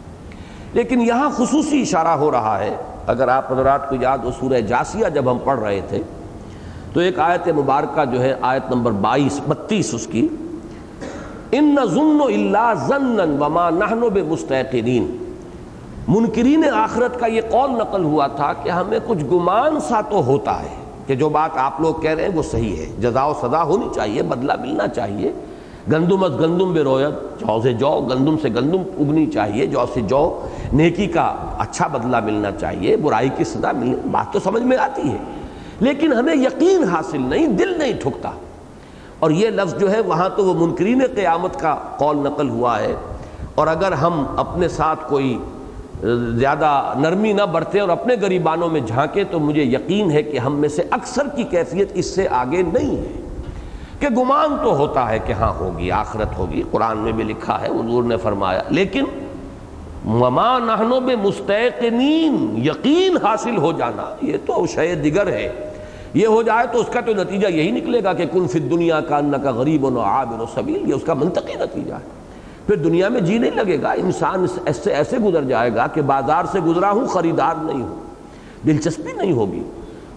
لیکن 0.73 1.01
یہاں 1.01 1.31
خصوصی 1.31 1.83
اشارہ 1.83 2.09
ہو 2.09 2.31
رہا 2.31 2.59
ہے۔ 2.59 2.77
اگر 3.07 3.29
آپ 3.29 3.53
حضرات 3.53 3.89
کو 3.89 3.97
یاد 4.01 4.19
ہو، 4.19 4.31
سورہ 4.41 4.61
جاسیہ 4.61 5.07
جب 5.15 5.31
ہم 5.31 5.39
پڑھ 5.45 5.61
رہے 5.61 5.81
تھے 5.89 6.03
تو 6.97 7.01
ایک 7.01 7.19
آیت 7.19 7.49
مبارکہ 7.49 8.05
جو 8.05 8.23
ہے، 8.23 8.35
آیت 8.41 8.71
نمبر 8.71 8.91
بائیس، 8.91 9.41
بتیس 9.49 9.95
اس 9.95 10.07
کی، 10.07 10.29
ان 11.53 11.77
ظن 11.87 12.19
اللہ 12.27 12.73
ضن 12.87 13.21
وما 13.41 13.71
نحن 13.71 14.01
بمستقرین 14.15 15.17
منکرین 16.09 16.65
آخرت 16.75 17.21
کا 17.21 17.27
یہ 17.27 17.41
قول 17.51 17.71
نقل 17.71 18.05
ہوا 18.05 18.27
تھا 18.27 18.53
کہ 18.63 18.71
ہمیں 18.71 18.99
کچھ 19.07 19.25
گمان 19.33 19.81
سا 19.81 20.01
تو 20.01 20.25
ہوتا 20.25 20.63
ہے 20.63 20.75
کہ 21.07 21.15
جو 21.15 21.29
بات 21.29 21.51
آپ 21.57 21.81
لوگ 21.81 21.95
کہہ 21.95 22.11
رہے 22.11 22.23
ہیں 22.23 22.35
وہ 22.35 22.43
صحیح 22.43 22.77
ہے۔ 22.77 22.87
جزا 22.99 23.25
و 23.25 23.35
سزا 23.43 23.63
ہونی 23.63 23.89
چاہیے، 23.95 24.23
بدلہ 24.23 24.53
ملنا 24.61 24.89
چاہیے۔ 24.89 25.33
گندم 25.93 26.25
از 26.25 26.33
گندم 26.41 26.73
بے 26.73 26.81
رویت 26.81 27.41
جو 27.41 27.61
سے 27.63 27.73
جو 27.73 28.09
گندم 28.11 28.37
سے 28.43 28.49
گندم 28.49 28.83
اگنی 28.99 29.27
چاہیے 29.27 29.67
جو 29.67 29.85
سے 29.95 30.01
جو 30.01 30.43
نیکی 30.73 31.07
کا 31.07 31.35
اچھا 31.59 31.87
بدلہ 31.87 32.21
ملنا 32.21 32.51
چاہیے، 32.51 32.97
برائی 32.97 33.29
کی 33.37 33.45
سزا 33.45 33.73
ملنی، 33.73 33.97
بات 34.11 34.33
تو 34.33 34.39
سمجھ 34.41 34.63
میں 34.63 34.77
آتی 34.77 35.11
ہے۔ 35.11 35.17
لیکن 35.81 36.13
ہمیں 36.13 36.35
یقین 36.35 36.85
حاصل 36.85 37.21
نہیں، 37.21 37.47
دل 37.47 37.79
نہیں 37.79 37.93
ٹھکتا۔ 37.93 38.31
اور 39.19 39.31
یہ 39.31 39.51
لفظ 39.51 39.79
جو 39.79 39.93
ہے، 39.93 40.01
وہاں 40.01 40.29
تو 40.37 40.45
وہ 40.45 40.67
منکرین 40.67 41.03
قیامت 41.15 41.61
کا 41.61 41.77
قول 41.99 42.17
نقل 42.17 42.49
ہوا 42.49 42.81
ہے۔ 42.81 42.95
اور 43.55 43.67
اگر 43.67 43.93
ہم 43.93 44.27
اپنے 44.37 44.69
ساتھ 44.69 45.09
کوئی 45.09 45.39
زیادہ 46.37 46.93
نرمی 46.97 47.33
نہ 47.33 47.43
برتے 47.43 47.81
اور 47.81 47.89
اپنے 47.89 48.15
غریبانوں 48.21 48.69
میں 48.69 48.81
جھانکے 48.81 49.25
تو 49.25 49.41
مجھے 49.41 49.63
یقین 49.63 50.11
ہے 50.11 50.23
کہ 50.23 50.39
ہم 50.39 50.55
میں 50.55 50.69
سے 50.69 50.83
اکثر 50.91 51.29
کی 51.37 51.43
کیفیت 51.43 51.91
اس 51.95 52.15
سے 52.15 52.29
آگے 52.31 52.63
نہیں 52.63 52.97
ہے۔ 52.97 53.21
کہ 54.01 54.09
گمان 54.09 54.57
تو 54.63 54.77
ہوتا 54.77 55.11
ہے 55.11 55.19
کہ 55.19 55.33
ہاں 55.33 55.53
ہوگی، 55.61 55.91
آخرت 55.91 56.39
ہوگی، 56.39 56.63
قرآن 56.71 56.99
میں 56.99 57.13
بھی 57.13 57.25
لکھا 57.25 57.61
ہے، 57.61 57.67
حضور 57.67 58.03
نے 58.03 58.17
فرمایا۔ 58.17 58.63
لیکن 58.71 59.05
مما 60.07 60.59
نہنوں 60.59 61.01
میں 61.01 61.17
مستقنین 61.17 62.63
یقین 62.65 63.17
حاصل 63.17 63.57
ہو 63.57 63.73
جانا۔ 63.73 64.15
یہ 64.23 64.37
تو 64.47 64.67
شے 64.67 64.95
دیگر 64.95 65.27
ہے۔ 65.27 65.71
یہ 66.15 66.27
ہو 66.27 66.43
جائے 66.43 66.67
تو 66.73 66.81
اس 66.81 66.87
کا 66.87 67.01
تو 67.01 67.13
نتیجہ 67.13 67.47
یہی 67.47 67.71
نکلے 67.71 68.05
گا 68.05 68.13
کہ 68.13 68.27
کن 68.33 68.49
فی 68.49 68.59
دنیا 68.59 69.01
کا 69.01 69.17
ان 69.17 69.33
کا 69.43 69.51
غریب 69.51 69.85
و 69.85 70.01
عابر 70.01 70.41
و 70.41 70.47
سبیل، 70.55 70.89
یہ 70.89 70.95
اس 70.95 71.03
کا 71.05 71.15
منطقی 71.15 71.55
نتیجہ 71.55 71.95
ہے۔ 71.95 72.27
پھر 72.67 72.77
دنیا 72.77 73.09
میں 73.09 73.21
جی 73.21 73.39
نہیں 73.39 73.51
لگے 73.51 73.83
گا، 73.83 73.91
انسان 73.93 74.47
ایسے 74.67 74.95
ایسے 74.95 75.19
گزر 75.19 75.43
جائے 75.43 75.75
گا 75.75 75.87
کہ 75.87 76.03
بازار 76.03 76.45
سے 76.53 76.61
گزرا 76.61 76.91
ہوں، 76.91 77.07
خریدار 77.07 77.55
نہیں 77.63 77.83
ہوں۔ 77.83 77.97
دلچسپی 78.67 79.13
نہیں 79.13 79.33
ہوگی۔ 79.33 79.63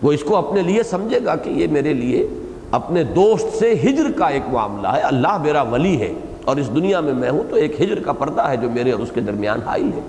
وہ 0.02 0.12
اس 0.12 0.24
کو 0.24 0.36
اپنے 0.36 0.62
لیے 0.62 0.84
سمجھے 0.84 1.20
گا 1.26 1.36
کہ 1.36 1.50
یہ 1.50 1.68
میرے 1.72 1.94
لیے 1.94 2.28
اپنے 2.72 3.04
دوست 3.04 3.58
سے 3.60 3.74
ہجر 3.74 4.12
کا 4.12 4.26
ایک 4.26 4.44
معاملہ 4.52 4.88
ہے۔ 4.88 5.02
اللہ 5.02 5.38
میرا 5.38 5.62
ولی 5.62 6.02
ہے۔ 6.02 6.14
اور 6.50 6.58
اس 6.58 6.70
دنیا 6.76 7.00
میں 7.00 7.14
میں 7.14 7.30
ہوں 7.30 7.44
تو 7.50 7.56
ایک 7.56 7.82
ہجر 7.82 8.00
کا 8.00 8.12
پردہ 8.12 8.42
ہے 8.42 8.58
جو 8.58 8.70
میرے 8.70 8.92
اور 8.92 9.00
اس 9.00 9.12
کے 9.14 9.22
درمیان 9.22 9.60
حائل 9.66 9.90
ہے۔ 9.96 10.02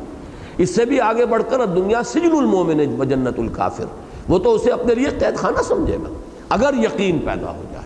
اس 0.59 0.75
سے 0.75 0.85
بھی 0.85 1.01
آگے 1.01 1.27
بڑھ 1.27 1.43
کر 1.51 1.67
دنیا 1.67 2.03
سجن 2.03 2.37
المومن 2.37 2.97
بجنت 2.99 3.39
الکافر۔ 3.39 3.85
وہ 4.29 4.39
تو 4.39 4.55
اسے 4.55 4.71
اپنے 4.71 4.95
لیے 4.95 5.07
قید 5.19 5.37
خانہ 5.37 5.63
سمجھے 5.63 5.97
گا۔ 5.97 6.13
اگر 6.49 6.71
یقین 6.75 7.19
پیدا 7.19 7.51
ہو 7.51 7.63
جائے۔ 7.73 7.85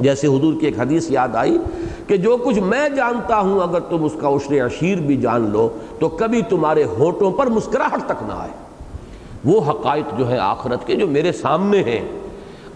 جیسے 0.00 0.26
حضور 0.26 0.54
کی 0.60 0.66
ایک 0.66 0.80
حدیث 0.80 1.10
یاد 1.10 1.28
آئی 1.34 1.58
کہ 2.06 2.16
جو 2.16 2.36
کچھ 2.36 2.58
میں 2.58 2.88
جانتا 2.88 3.40
ہوں، 3.40 3.60
اگر 3.60 3.80
تم 3.80 4.04
اس 4.04 4.12
کا 4.20 4.28
عشر 4.28 4.66
عشیر 4.66 4.98
بھی 4.98 5.16
جان 5.16 5.50
لو، 5.50 5.68
تو 5.98 6.08
کبھی 6.08 6.42
تمہارے 6.42 6.84
ہوٹوں 6.84 7.32
پر 7.32 7.46
مسکراہٹ 7.46 8.00
تک 8.06 8.22
نہ 8.28 8.32
آئے۔ 8.32 8.50
وہ 9.44 9.60
حقائق 9.70 10.18
جو 10.18 10.28
ہیں 10.28 10.38
آخرت 10.38 10.86
کے، 10.86 10.96
جو 10.96 11.06
میرے 11.06 11.32
سامنے 11.32 11.78
ہیں 11.78 12.19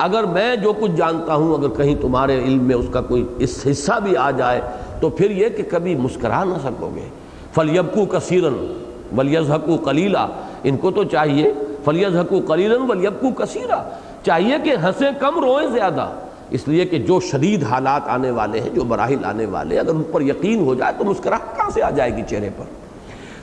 اگر 0.05 0.25
میں 0.25 0.57
جو 0.57 0.73
کچھ 0.81 0.93
جانتا 0.97 1.35
ہوں، 1.35 1.55
اگر 1.55 1.69
کہیں 1.69 1.95
تمہارے 2.01 2.45
علم 2.45 2.65
میں 2.65 2.77
اس 2.77 2.87
کا 2.91 3.01
کوئی 3.01 3.27
اس 3.39 3.67
حصہ 3.71 3.93
بھی 4.05 4.17
آ 4.17 4.31
جائے، 4.31 4.61
تو 5.01 5.11
پھر 5.11 5.31
یہ 5.31 5.49
کہ 5.49 5.63
کبھی 5.71 5.95
مسکرا 5.95 6.45
نہ 6.45 6.55
سکو 6.65 6.91
گے۔ 6.95 7.09
فلیبکو 7.55 8.05
کثیرن 8.05 8.83
ولیزحکو 9.19 9.77
کلیلہ 9.77 10.27
ان 10.65 10.77
کو 10.77 10.91
تو 10.91 11.05
چاہیے۔ 11.05 11.53
فلیزحکو 11.85 12.41
کلیلن 12.41 12.91
ولیبکو 12.91 13.31
کثیرہ 13.31 13.91
چاہیے 14.23 14.55
کہ 14.65 14.71
ہنسیں 14.83 15.11
کم، 15.21 15.45
روئیں 15.45 15.69
زیادہ۔ 15.69 16.09
اس 16.51 16.69
لیے 16.69 16.85
کہ 16.85 16.99
جو 16.99 17.21
شدید 17.21 17.63
حالات 17.63 18.03
آنے 18.09 18.31
والے 18.31 18.61
ہیں، 18.61 18.71
جو 18.75 18.85
مراحل 18.85 19.25
آنے 19.25 19.47
والے 19.47 19.75
ہیں 19.75 19.83
اگر 19.83 19.95
ان 19.95 20.03
پر 20.13 20.23
یقین 20.23 20.61
ہو 20.61 20.75
جائے 20.75 20.93
تو 20.99 21.05
مسکراہٹ 21.05 21.57
کہاں 21.57 21.71
سے 21.71 21.83
آ 21.83 21.91
جائے 21.91 22.17
گی 22.17 22.23
چہرے 22.29 22.49
پر؟ 22.57 22.65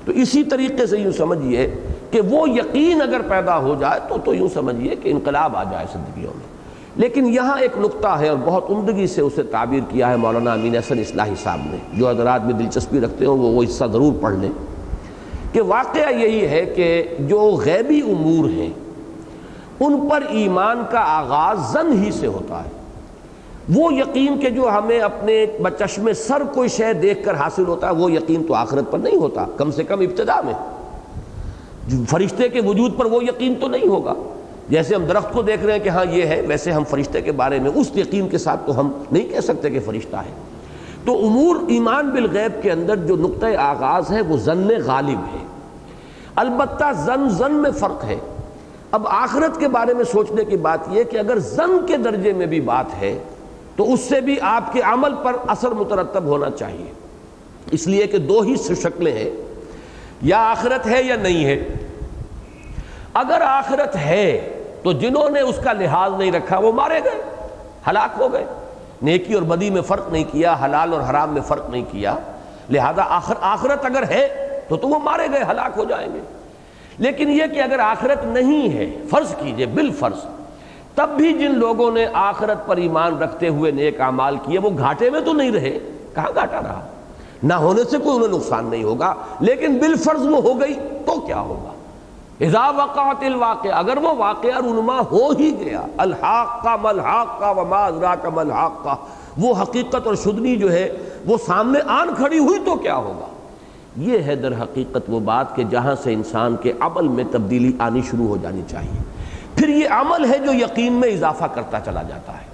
تو 0.06 0.12
اسی 0.12 0.44
طریقے 0.44 0.86
سے 0.86 0.98
یوں 0.98 1.12
سمجھیے 1.12 1.70
کہ 2.12 2.22
وہ 2.22 2.50
یقین 2.50 3.02
اگر 3.02 3.22
پیدا 3.28 3.58
ہو 3.58 3.76
جائے 3.80 4.00
تو 4.10 4.16
تو 4.26 4.36
یوں 4.36 4.48
سمجھیے 4.54 4.96
کہ 4.96 5.10
انقلاب 5.10 5.56
آ 5.56 5.64
جائے 5.64 5.86
زندگیوں 5.94 6.34
میں۔ 6.36 6.52
لیکن 6.96 7.26
یہاں 7.26 7.58
ایک 7.60 7.72
نقطہ 7.78 8.08
ہے 8.08 8.28
اور 8.28 8.38
بہت 8.46 8.66
عمدگی 8.70 9.08
سے 9.08 9.22
اسے 9.22 9.44
تعبیر 9.44 9.80
کیا 9.90 10.10
ہے 10.10 10.16
مولانا 10.16 10.54
امین 10.54 10.76
حسن 10.76 11.00
اصلاحی 11.00 11.34
صاحب 11.44 11.60
نے۔ 11.66 11.78
جو 11.94 12.10
حضرات 12.10 12.46
میں 12.46 12.54
دلچسپی 12.54 13.00
رکھتے 13.00 13.26
ہوں 13.26 13.38
وہ 13.38 13.50
وہ 13.50 13.64
حصہ 13.64 13.86
ضرور 13.94 14.14
پڑھ 14.22 14.36
لیں۔ 14.36 14.50
کہ 15.54 15.62
واقعہ 15.62 16.14
یہی 16.14 16.48
ہے 16.48 16.66
کہ 16.66 17.04
جو 17.20 17.62
غیبی 17.66 18.00
امور 18.00 18.50
ہیں، 18.50 18.70
ان 19.80 20.10
پر 20.10 20.22
ایمان 20.30 20.84
کا 20.92 21.00
آغاز 21.00 21.60
زن 21.72 22.04
ہی 22.04 22.12
سے 22.12 22.28
ہوتا 22.28 22.64
ہے۔ 22.64 22.70
وہ 23.76 23.94
یقین 23.94 24.40
کہ 24.40 24.50
جو 24.50 24.70
ہمیں 24.70 25.00
اپنے 25.00 25.46
بچشم 25.62 26.14
سر 26.14 26.44
کوئی 26.54 26.70
شے 26.70 26.94
دیکھ 26.94 27.26
کر 27.26 27.34
حاصل 27.34 27.66
ہوتا 27.66 27.88
ہے، 27.88 27.94
وہ 27.94 28.12
یقین 28.12 28.44
تو 28.44 28.54
آخرت 28.54 28.92
پر 28.92 29.00
نہیں 29.00 29.16
ہوتا۔ 29.16 29.46
کم 29.58 29.72
سے 29.72 29.84
کم 29.84 30.00
ابتدا 30.00 30.42
میں۔ 30.42 30.54
فرشتے 31.90 32.50
کے 32.50 32.62
وجود 32.62 32.98
پر 32.98 33.06
وہ 33.06 33.24
یقین 33.24 33.54
تو 33.60 33.68
نہیں 33.68 33.88
ہوگا۔ 33.88 34.14
جیسے 34.70 34.96
ہم 34.96 35.06
درخت 35.06 35.34
کو 35.34 35.42
دیکھ 35.42 35.66
رہے 35.66 35.74
ہیں 35.74 35.80
کہ 35.80 35.90
ہاں 35.90 36.06
یہ 36.10 36.26
ہے، 36.26 36.42
ویسے 36.48 36.72
ہم 36.72 36.84
فرشتے 36.84 37.22
کے 37.22 37.32
بارے 37.32 37.60
میں 37.60 37.72
اس 37.76 37.92
یقین 37.96 38.30
کے 38.30 38.38
ساتھ 38.38 38.60
تو 38.66 38.80
ہم 38.80 38.92
نہیں 39.12 39.30
کہہ 39.30 39.40
سکتے 39.40 39.70
کہ 39.70 39.80
فرشتہ 39.80 40.16
ہے۔ 40.16 40.32
تو 41.06 41.18
امور 41.26 41.56
ایمان 41.68 42.10
بالغیب 42.10 42.64
کے 42.64 42.72
اندر 42.72 42.96
جو 42.96 43.16
نقطۂ 43.16 43.56
آغاز 43.58 44.12
ہے، 44.12 44.22
وہ 44.22 44.38
ضن 44.38 44.68
غالب 44.86 45.20
ہے۔ 45.20 45.46
البتہ 46.36 46.84
زن 47.06 47.30
زن 47.30 47.54
میں 47.54 47.72
فرق 47.72 48.04
ہے۔ 48.04 48.16
اب 48.92 49.08
آخرت 49.08 49.60
کے 49.60 49.68
بارے 49.68 49.94
میں 49.94 50.04
سوچنے 50.04 50.46
کی 50.46 50.58
بات 50.58 50.80
یہ 50.92 51.04
کہ 51.04 51.18
اگر 51.18 51.40
زن 51.40 51.86
کے 51.88 51.98
درجے 51.98 52.34
میں 52.34 52.46
بھی 52.46 52.62
بات 52.62 53.02
ہے، 53.02 53.20
تو 53.76 53.94
اس 53.94 54.00
سے 54.00 54.22
بھی 54.22 54.36
آپ 54.42 54.74
کے 54.74 54.82
عمل 54.82 55.14
پر 55.24 55.34
اثر 55.48 55.72
مترتب 55.72 56.24
ہونا 56.24 56.50
چاہیے۔ 56.50 56.92
اس 57.72 57.88
لیے 57.88 58.08
کہ 58.08 58.18
دو 58.18 58.42
ہی 58.42 58.56
شکلیں 58.56 59.12
ہیں۔ 59.12 59.30
یا 60.22 60.38
آخرت 60.38 60.88
ہے 60.88 61.04
یا 61.04 61.16
نہیں 61.16 61.46
ہے۔ 61.46 61.66
اگر 63.14 63.42
آخرت 63.42 63.96
ہے 63.96 64.54
تو 64.84 64.92
جنہوں 64.92 65.30
نے 65.30 65.40
اس 65.40 65.60
کا 65.64 65.74
لحاظ 65.74 66.12
نہیں 66.18 66.32
رکھا 66.32 66.58
وہ 66.58 66.72
مارے 66.72 67.00
گئے، 67.04 67.22
ہلاک 67.88 68.22
ہو 68.22 68.34
گئے۔ 68.34 68.46
نیکی 69.02 69.34
اور 69.34 69.44
بدی 69.44 69.70
میں 69.70 69.82
فرق 69.82 70.10
نہیں 70.10 70.24
کیا، 70.24 70.56
حلال 70.66 70.94
اور 70.94 71.02
حرام 71.10 71.34
میں 71.34 71.42
فرق 71.42 71.70
نہیں 71.70 71.86
کیا۔ 71.92 72.16
لہذا 72.70 73.04
آخر، 73.10 73.34
آخرت 73.42 73.86
اگر 73.86 74.04
ہے 74.10 74.48
تو 74.68 74.78
تو 74.78 74.88
وہ 74.88 75.00
مارے 75.00 75.28
گئے، 75.34 75.44
ہلاک 75.52 75.72
ہو 75.78 75.84
جائیں 75.84 76.14
گے۔ 76.14 76.20
لیکن 76.98 77.30
یہ 77.30 77.44
کہ 77.54 77.62
اگر 77.62 77.80
آخرت 77.80 78.26
نہیں 78.26 78.74
ہے، 78.74 79.08
فرض 79.10 79.36
کیجیے، 79.36 79.66
بالفرض، 79.66 80.26
تب 80.96 81.10
بھی 81.18 81.34
جن 81.34 81.52
لوگوں 81.52 81.92
نے 81.92 82.06
آخرت 82.14 82.68
پر 82.68 82.78
ایمان 82.78 83.18
رکھتے 83.18 83.48
ہوئے 83.48 83.72
نیک 83.72 84.02
اعمال 84.02 84.38
کیے، 84.46 84.60
وہ 84.60 84.70
گھاٹے 84.78 85.10
میں 85.10 85.22
تو 85.22 85.34
نہیں 85.34 85.52
رہے۔ 85.52 85.80
کہاں 86.16 86.32
گھاٹا 86.36 86.62
رہا؟ 86.62 86.86
نہ 87.44 87.54
ہونے 87.54 87.84
سے 87.84 87.98
کوئی 87.98 88.16
انہیں 88.16 88.40
نقصان 88.40 88.66
نہیں 88.66 88.84
ہوگا، 88.84 89.14
لیکن 89.40 89.78
بالفرض 89.78 90.26
وہ 90.26 90.42
ہو 90.42 90.60
گئی 90.60 90.74
تو 91.06 91.20
کیا 91.20 91.40
ہوگا؟ 91.40 91.72
اذا 92.46 92.70
وقعت 92.70 93.24
الواقع 93.24 93.68
اگر 93.74 93.98
وہ 93.98 94.14
واقعہ 94.18 94.58
رونما 94.58 95.00
ہو 95.12 95.30
ہی 95.30 95.52
گیا 95.60 95.82
الحاق 95.98 96.64
کا 96.64 96.76
ملحاق 96.82 97.40
کا 97.40 97.50
وما 97.52 97.86
ادراک 97.86 98.26
ملحاق 98.34 98.84
کا 98.84 98.96
وہ 99.38 99.54
حقیقت 99.62 100.08
اور 100.08 100.16
شدنی 100.16 100.56
جو 100.56 100.72
ہے، 100.72 100.98
وہ 101.26 101.38
سامنے 101.46 101.80
آن 101.88 102.16
کھڑی 102.16 102.40
ہوئی 102.40 102.60
تو 102.66 102.76
کیا 102.76 102.96
ہوگا؟ 102.96 103.26
یہ 103.98 104.20
ہے 104.20 104.36
در 104.36 104.52
حقیقت 104.62 105.10
وہ 105.10 105.20
بات 105.20 105.56
کہ 105.56 105.64
جہاں 105.64 105.96
سے 106.04 106.14
انسان 106.14 106.56
کے 106.56 106.74
عمل 106.80 107.08
میں 107.08 107.24
تبدیلی 107.32 107.72
آنی 107.80 108.02
شروع 108.12 108.28
ہو 108.28 108.38
جانی 108.38 108.62
چاہیے۔ 108.68 109.02
پھر 109.56 109.70
یہ 109.70 109.88
عمل 109.90 110.26
ہے 110.26 110.38
جو 110.38 110.54
یقین 110.54 110.94
میں 110.94 111.10
اضافہ 111.10 111.46
کرتا 111.54 111.80
چلا 111.80 112.02
جاتا 112.02 112.34
ہے۔ 112.34 112.51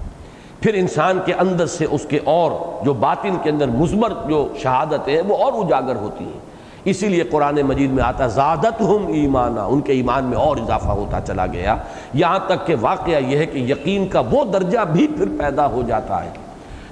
پھر 0.61 0.73
انسان 0.73 1.19
کے 1.25 1.33
اندر 1.33 1.65
سے 1.65 1.85
اس 1.91 2.05
کے 2.09 2.19
اور 2.23 2.51
جو 2.85 2.93
باطن 2.93 3.35
کے 3.43 3.49
اندر 3.49 3.67
مزمر 3.67 4.11
جو 4.29 4.47
شہادت 4.57 5.07
ہے 5.07 5.21
وہ 5.21 5.37
اور 5.37 5.53
اجاگر 5.53 5.95
ہوتی 5.95 6.25
ہیں۔ 6.25 6.39
اسی 6.85 7.07
لیے 7.07 7.23
قرآن 7.23 7.55
مجید 7.55 7.91
میں 7.91 8.03
آتا 8.03 8.27
زادت 8.27 8.81
ہم 8.81 9.07
ایمانہ 9.07 9.59
ان 9.59 9.81
کے 9.81 9.93
ایمان 9.93 10.23
میں 10.23 10.37
اور 10.37 10.57
اضافہ 10.57 10.87
ہوتا 10.87 11.21
چلا 11.21 11.45
گیا۔ 11.45 11.75
یہاں 12.13 12.39
تک 12.47 12.67
کہ 12.67 12.75
واقعہ 12.81 13.19
یہ 13.19 13.37
ہے 13.37 13.45
کہ 13.45 13.57
یقین 13.57 14.07
کا 14.07 14.19
وہ 14.31 14.43
درجہ 14.43 14.79
بھی 14.91 15.07
پھر 15.07 15.27
پیدا 15.39 15.67
ہو 15.67 15.81
جاتا 15.87 16.23
ہے۔ 16.23 16.29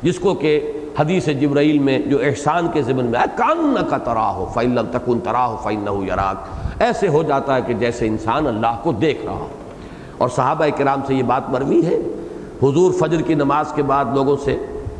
جس 0.02 0.20
کو 0.20 0.34
کہ 0.34 0.72
حدیث 1.00 1.26
جبرائیل 1.26 1.80
میں 1.80 2.00
جو 2.00 2.18
احسان 2.24 2.68
کے 2.74 2.82
ذمن 2.82 3.06
میں 3.06 3.20
کان 3.36 3.76
کا 3.90 3.98
ترا 3.98 4.32
ہو 4.32 4.46
فعل 4.54 4.80
تکن 4.92 5.20
ترا 5.20 5.46
ہو 5.46 5.58
فعن 5.64 5.86
یراک۔ 5.88 6.36
ایسے 6.82 7.08
ہو 7.08 7.24
جاتا 7.24 7.56
ہے 7.56 7.62
کہ 7.62 7.74
جیسے 7.74 8.08
انسان 8.08 8.48
اللہ 8.48 8.80
کو 8.84 8.92
دیکھ 8.92 9.26
رہا 9.26 9.34
ہو۔ 9.34 9.48
اور 10.18 10.30
صحابہ 10.30 10.66
کرام 10.78 11.02
سے 11.08 11.16
یہ 11.16 11.24
بات 11.24 11.50
مروی 11.50 11.86
ہے 11.86 11.98
حضور 12.64 12.94
فجر 12.94 13.22
کی 13.22 13.34
نماز 13.34 13.74
کے 13.74 13.84
بعد 13.84 14.06
لوگوں 14.14 14.38
سے 14.44 14.58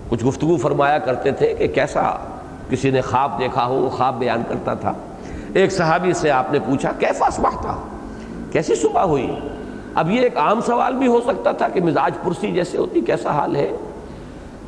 کچھ 0.10 0.26
گفتگو 0.26 0.58
فرمایا 0.58 0.98
کرتے 0.98 1.32
تھے 1.32 1.54
کہ 1.54 1.68
کیسا 1.68 2.12
کسی 2.70 2.92
نے 2.92 3.02
خواب 3.02 3.40
دیکھا 3.40 3.66
ہو، 3.66 3.74
وہ 3.74 3.90
خواب 3.90 4.20
بیان 4.20 4.44
کرتا 4.48 4.74
تھا۔ 4.74 4.94
ایک 5.54 5.72
صحابی 5.72 6.14
سے 6.14 6.32
آپ 6.32 6.52
نے 6.52 6.60
پوچھا، 6.60 6.92
کیسا 6.92 7.30
صبح 7.30 7.62
تھا؟ 7.62 7.78
کیسی 8.52 8.76
صبح 8.76 9.02
ہوئی؟ 9.02 9.36
اب 9.96 10.12
یہ 10.12 10.22
ایک 10.22 10.38
عام 10.38 10.62
سوال 10.62 10.94
بھی 10.94 11.08
ہو 11.08 11.22
سکتا 11.22 11.52
تھا 11.52 11.68
کہ 11.68 11.82
مزاج 11.82 12.12
پرسی 12.24 12.52
جیسے 12.52 12.78
ہوتی، 12.78 13.02
کیسا 13.02 13.32
حال 13.32 13.56
ہے؟ 13.56 13.72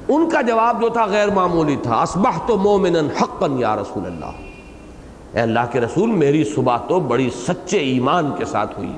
ان 0.08 0.30
کا 0.30 0.42
جواب 0.42 0.82
جو 0.82 0.90
تھا 0.90 1.06
غیر 1.06 1.30
معمولی 1.30 1.76
تھا 1.84 2.02
اسبح 2.02 2.38
تو 2.48 2.58
مومن 2.58 2.96
حقا 2.96 3.48
یا 3.58 3.76
رسول 3.76 4.06
اللہ. 4.06 4.32
اے 5.34 5.40
اللہ 5.40 5.60
کے 5.72 5.80
رسول، 5.80 6.10
میری 6.10 6.44
صبح 6.44 6.78
تو 6.78 7.00
بڑی 7.00 7.30
سچے 7.48 7.78
ایمان 7.78 8.32
کے 8.38 8.46
ساتھ 8.46 8.78
ہوئی۔ 8.78 8.92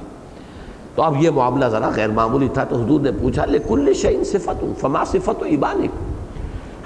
تو 1.00 1.04
اب 1.04 1.24
یہ 1.24 1.30
معاملہ 1.30 1.66
ذرا 1.66 1.90
غیر 1.96 2.10
معمولی 2.10 2.48
تھا 2.54 2.64
تو 2.64 2.76
حضور 2.76 3.00
نے 3.00 3.12
پوچھا، 3.22 3.46
لے 3.46 3.60
کل 3.68 3.94
شعین 3.94 4.24
صفت 4.24 4.64
ہوں 4.64 4.74
فما 4.80 5.04
صفت 5.06 5.42
و 5.42 5.46
ایبانک؟ 5.46 5.90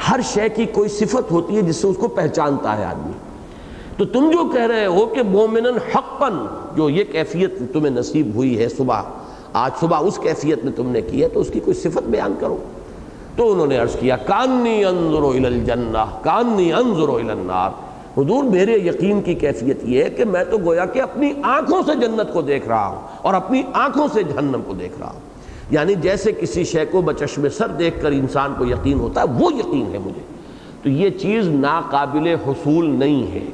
ہر 0.09 0.19
شے 0.23 0.49
کی 0.49 0.65
کوئی 0.65 0.89
صفت 0.89 1.31
ہوتی 1.31 1.55
ہے 1.55 1.61
جس 1.61 1.75
سے 1.75 1.87
اس 1.87 1.97
کو 1.97 2.07
پہچانتا 2.07 2.77
ہے 2.77 2.85
آدمی۔ 2.85 3.11
تو 3.97 4.05
تم 4.05 4.31
جو 4.31 4.49
کہہ 4.53 4.61
رہے 4.61 4.85
ہو 4.85 5.05
کہ 5.05 5.23
مومن 5.23 5.65
حقن 5.65 6.45
جو 6.75 6.89
یہ 6.89 7.03
کیفیت 7.11 7.73
تمہیں 7.73 7.89
نصیب 7.89 8.35
ہوئی 8.35 8.59
ہے 8.59 8.69
صبح، 8.69 9.01
آج 9.53 9.71
صبح 9.79 9.97
اس 10.01 10.19
کیفیت 10.23 10.63
میں 10.63 10.73
تم 10.73 10.89
نے 10.89 11.01
کی 11.01 11.23
ہے، 11.23 11.27
تو 11.27 11.39
اس 11.39 11.49
کی 11.53 11.59
کوئی 11.59 11.75
صفت 11.75 12.03
بیان 12.03 12.33
کرو۔ 12.39 12.57
تو 13.35 13.51
انہوں 13.51 13.67
نے 13.67 13.77
عرض 13.77 13.95
کیا، 13.99 14.15
کانی 14.15 14.85
انظر 14.85 15.21
الى 15.21 15.45
الجنہ، 15.45 16.05
کانی 16.21 16.73
انظر 16.73 17.09
الى 17.09 17.29
النار۔ 17.29 17.82
حضور 18.17 18.43
میرے 18.43 18.73
یقین 18.73 19.21
کی 19.21 19.33
کیفیت 19.33 19.77
یہ 19.83 20.03
ہے 20.03 20.09
کہ 20.09 20.25
میں 20.25 20.43
تو 20.49 20.57
گویا 20.57 20.85
کہ 20.85 21.01
اپنی 21.01 21.33
آنکھوں 21.43 21.81
سے 21.85 21.95
جنت 21.95 22.33
کو 22.33 22.41
دیکھ 22.41 22.67
رہا 22.67 22.87
ہوں 22.87 23.01
اور 23.21 23.33
اپنی 23.33 23.61
آنکھوں 23.73 24.07
سے 24.13 24.23
جہنم 24.23 24.61
کو 24.67 24.73
دیکھ 24.73 24.93
رہا 24.99 25.11
ہوں۔ 25.11 25.19
یعنی 25.71 25.95
جیسے 25.95 26.31
کسی 26.31 26.63
شے 26.63 26.85
کو 26.85 27.01
بچشم 27.01 27.49
سر 27.49 27.67
دیکھ 27.67 28.01
کر 28.01 28.11
انسان 28.11 28.53
کو 28.57 28.65
یقین 28.65 28.99
ہوتا 28.99 29.21
ہے، 29.21 29.25
وہ 29.39 29.53
یقین 29.53 29.93
ہے 29.93 29.97
مجھے۔ 29.97 30.21
تو 30.83 30.89
یہ 30.89 31.09
چیز 31.09 31.47
ناقابل 31.47 32.27
حصول 32.47 32.89
نہیں 32.89 33.33
ہے۔ 33.33 33.45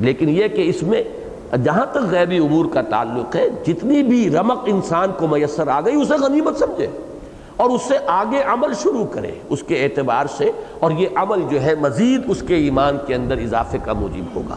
لیکن 0.00 0.28
یہ 0.28 0.48
کہ 0.48 0.68
اس 0.68 0.82
میں 0.82 1.02
جہاں 1.64 1.86
تک 1.86 1.98
غیبی 2.10 2.38
امور 2.38 2.66
کا 2.72 2.82
تعلق 2.82 3.36
ہے، 3.36 3.48
جتنی 3.66 4.02
بھی 4.02 4.30
رمق 4.30 4.62
انسان 4.66 5.08
کو 5.18 5.26
میسر 5.26 5.68
آ 5.68 5.80
گئی، 5.80 5.94
اسے 5.94 6.14
غنیمت 6.14 6.56
سمجھے۔ 6.56 6.86
اور 7.56 7.70
اس 7.70 7.82
سے 7.82 7.98
آگے 8.06 8.42
عمل 8.42 8.72
شروع 8.74 9.04
کرے 9.04 9.32
اس 9.48 9.62
کے 9.62 9.82
اعتبار 9.84 10.26
سے، 10.36 10.50
اور 10.80 10.90
یہ 10.90 11.08
عمل 11.16 11.42
جو 11.50 11.62
ہے 11.62 11.74
مزید 11.74 12.30
اس 12.30 12.42
کے 12.46 12.54
ایمان 12.54 12.98
کے 13.06 13.14
اندر 13.14 13.38
اضافے 13.38 13.78
کا 13.84 13.92
موجب 13.92 14.36
ہوگا۔ 14.36 14.56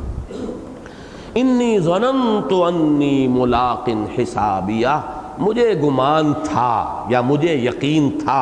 انی 1.36 1.80
ظننت 1.80 2.54
انی 2.58 3.28
ملاق 3.28 3.89
حسابیہ، 4.18 4.95
مجھے 5.38 5.74
گمان 5.82 6.34
تھا 6.43 7.06
یا 7.10 7.22
مجھے 7.22 7.54
یقین 7.54 8.10
تھا 8.24 8.41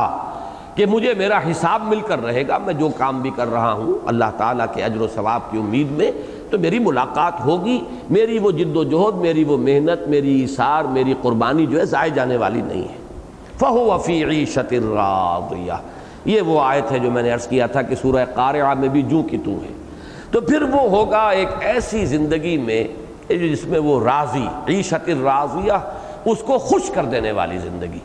کہ 0.75 0.85
مجھے 0.85 1.13
میرا 1.13 1.39
حساب 1.39 1.83
مل 1.83 1.99
کر 1.99 2.23
رہے 2.23 2.47
گا، 2.47 2.57
میں 2.57 2.73
جو 2.73 2.89
کام 2.97 3.21
بھی 3.21 3.29
کر 3.35 3.51
رہا 3.51 3.71
ہوں 3.73 3.93
اللہ 4.07 4.31
تعالیٰ 4.37 4.65
کے 4.73 4.83
اجر 4.83 5.01
و 5.01 5.07
ثواب 5.15 5.51
کی 5.51 5.57
امید 5.57 5.91
میں 5.91 6.11
تو 6.49 6.59
میری 6.59 6.79
ملاقات 6.79 7.45
ہوگی، 7.45 7.79
میری 8.09 8.39
وہ 8.39 8.51
جد 8.51 8.75
و 8.75 8.83
جہد، 8.83 9.15
میری 9.21 9.43
وہ 9.43 9.57
محنت، 9.57 10.07
میری 10.07 10.43
اثار 10.43 10.83
میری 10.83 11.13
قربانی 11.21 11.65
جو 11.65 11.79
ہے 11.79 11.85
ضائع 11.85 12.13
جانے 12.13 12.37
والی 12.37 12.61
نہیں 12.61 12.83
ہے۔ 12.83 13.03
فہو 13.59 13.91
وفی 13.91 14.23
عیشت 14.23 14.73
راضیہ۔ 14.73 15.73
یہ 16.25 16.41
وہ 16.41 16.61
آیت 16.61 16.91
ہے 16.91 16.99
جو 16.99 17.11
میں 17.11 17.23
نے 17.23 17.31
عرض 17.31 17.47
کیا 17.47 17.67
تھا 17.67 17.81
کہ 17.81 17.95
سورہ 17.95 18.25
قارعہ 18.33 18.73
میں 18.73 18.89
بھی 18.89 19.01
جو 19.01 19.23
کی 19.23 19.37
تو 19.37 19.51
ہے۔ 19.51 19.73
تو 20.31 20.41
پھر 20.41 20.61
وہ 20.61 20.81
ہوگا 20.81 21.29
ایک 21.29 21.47
ایسی 21.61 22.05
زندگی 22.05 22.57
میں 22.57 22.83
جس 23.27 23.65
میں 23.65 23.79
وہ 23.79 24.03
راضی، 24.03 24.47
عیشت 24.69 25.09
راضیہ، 25.09 25.73
اس 26.25 26.37
کو 26.39 26.57
خوش 26.57 26.89
کر 26.89 27.05
دینے 27.05 27.31
والی 27.31 27.57
زندگی۔ 27.57 27.99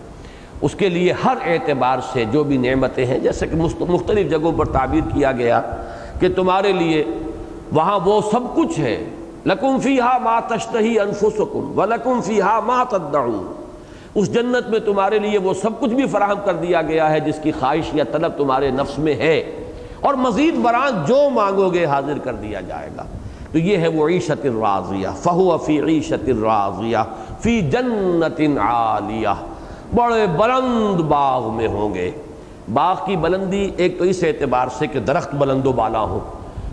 اس 0.60 0.74
کے 0.74 0.88
لیے 0.88 1.14
ہر 1.24 1.36
اعتبار 1.44 1.98
سے 2.12 2.24
جو 2.24 2.44
بھی 2.44 2.56
نعمتیں 2.56 3.06
ہیں، 3.06 3.18
جیسے 3.18 3.46
کہ 3.46 3.56
مختلف 3.88 4.30
جگہوں 4.30 4.52
پر 4.52 4.64
تعبیر 4.64 5.14
کیا 5.14 5.32
گیا 5.32 5.60
کہ 6.20 6.28
تمہارے 6.36 6.72
لیے 6.72 7.04
وہاں 7.72 7.98
وہ 8.04 8.20
سب 8.20 8.56
کچھ 8.56 8.80
ہے۔ 8.80 9.04
لکم 9.46 9.80
فیہا 9.80 10.18
ما 10.18 10.40
تشتہی 10.40 11.00
انفسکم، 11.00 11.78
ولکم 11.78 12.20
فیہا 12.20 12.60
ما 12.60 12.84
تدعون۔ 12.84 13.59
اس 14.14 14.34
جنت 14.34 14.68
میں 14.70 14.78
تمہارے 14.78 15.18
لیے 15.18 15.38
وہ 15.38 15.54
سب 15.54 15.80
کچھ 15.80 15.90
بھی 15.90 16.06
فراہم 16.06 16.38
کر 16.44 16.54
دیا 16.54 16.82
گیا 16.82 17.10
ہے 17.10 17.20
جس 17.20 17.38
کی 17.42 17.52
خواہش 17.52 17.94
یا 17.94 18.04
طلب 18.12 18.32
تمہارے 18.36 18.70
نفس 18.70 18.98
میں 18.98 19.14
ہے۔ 19.14 19.42
اور 20.00 20.14
مزید 20.14 20.54
برآں 20.54 21.06
جو 21.06 21.30
مانگو 21.30 21.68
گے 21.70 21.84
حاضر 21.84 22.18
کر 22.18 22.34
دیا 22.34 22.60
جائے 22.60 22.88
گا۔ 22.96 23.04
تو 23.52 23.58
یہ 23.58 23.76
ہے 23.76 23.88
وہ 23.88 24.08
عیشت 24.08 24.44
الراضیہ 24.44 25.08
فہو 25.16 25.58
فی 25.58 25.80
عیشت 25.80 26.28
الراضیہ 26.28 26.96
فی 27.40 27.60
جنت 27.60 28.40
عالیہ۔ 28.58 29.28
بڑے 29.94 30.26
بلند 30.26 31.00
باغ 31.00 31.54
میں 31.54 31.68
ہوں 31.68 31.94
گے۔ 31.94 32.10
باغ 32.72 32.96
کی 33.06 33.16
بلندی 33.16 33.70
ایک 33.76 33.98
تو 33.98 34.04
اس 34.04 34.24
اعتبار 34.24 34.68
سے 34.78 34.86
کہ 34.86 35.00
درخت 35.00 35.34
بلند 35.34 35.66
و 35.66 35.72
بالا 35.72 36.00
ہو 36.00 36.20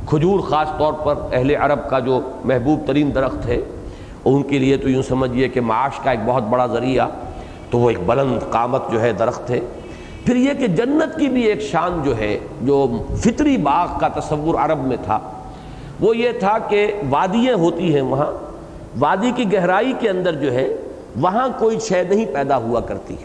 کھجور 0.06 0.40
خاص 0.40 0.68
طور 0.78 0.94
پر 0.94 1.16
اہل 1.32 1.56
عرب 1.56 1.90
کا 1.90 2.00
جو 2.00 2.20
محبوب 2.46 2.80
ترین 2.88 3.16
درخت 3.16 3.46
ہے، 3.46 3.62
ان 4.26 4.44
کے 4.44 4.60
لیے 4.60 4.78
تو 4.78 4.90
یوں 4.90 5.04
سمجھیے 5.04 5.50
کہ 5.50 5.62
معاش 5.62 6.00
کا 6.04 6.12
ایک 6.12 6.20
بہت 6.26 6.44
بڑا 6.44 6.66
ذریعہ 6.66 7.08
تو 7.70 7.78
وہ 7.78 7.89
ایک 7.89 7.99
بلند 8.05 8.51
قامت 8.51 8.91
جو 8.91 9.01
ہے 9.01 9.11
درخت 9.11 9.49
ہے 9.49 9.59
پھر 10.26 10.36
یہ 10.36 10.53
کہ 10.53 10.68
جنت 10.68 11.20
کی 11.20 11.28
بھی 11.28 11.43
ایک 11.43 11.61
شان 11.61 12.01
جو 12.03 12.18
ہے، 12.18 12.39
جو 12.61 13.03
فطری 13.18 13.57
باغ 13.57 13.88
کا 13.99 14.07
تصور 14.07 14.55
عرب 14.59 14.88
میں 14.88 14.97
تھا، 15.03 15.20
وہ 15.99 16.18
یہ 16.18 16.32
تھا 16.39 16.57
کہ 16.57 16.91
وادیاں 17.09 17.55
ہوتی 17.55 17.93
ہیں 17.93 18.01
وہاں۔ 18.01 18.32
وادی 18.99 19.32
کی 19.36 19.53
گہرائی 19.53 19.93
کے 19.99 20.09
اندر 20.09 20.36
جو 20.36 20.53
ہے، 20.53 20.76
وہاں 21.22 21.47
کوئی 21.59 21.80
شے 21.80 22.03
نہیں 22.03 22.26
پیدا 22.26 22.57
ہوا 22.57 22.80
کرتی۔ 22.80 23.15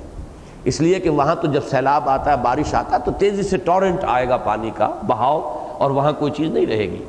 اس 0.65 0.81
لیے 0.81 1.01
کہ 1.01 1.11
وہاں 1.11 1.35
تو 1.35 1.47
جب 1.47 1.61
سیلاب 1.71 2.09
آتا 2.09 2.33
ہے، 2.33 2.37
بارش 2.37 2.75
آتا 2.75 2.97
ہے، 2.97 3.01
تو 3.05 3.13
تیزی 3.13 3.43
سے 3.43 3.57
ٹورنٹ 3.57 4.01
آئے 4.03 4.29
گا 4.29 4.37
پانی 4.37 4.71
کا 4.77 4.91
بہاؤ 5.07 5.67
اور 5.79 5.91
وہاں 5.91 6.13
کوئی 6.13 6.33
چیز 6.33 6.51
نہیں 6.51 6.67
رہے 6.67 6.87
گی۔ 6.91 7.05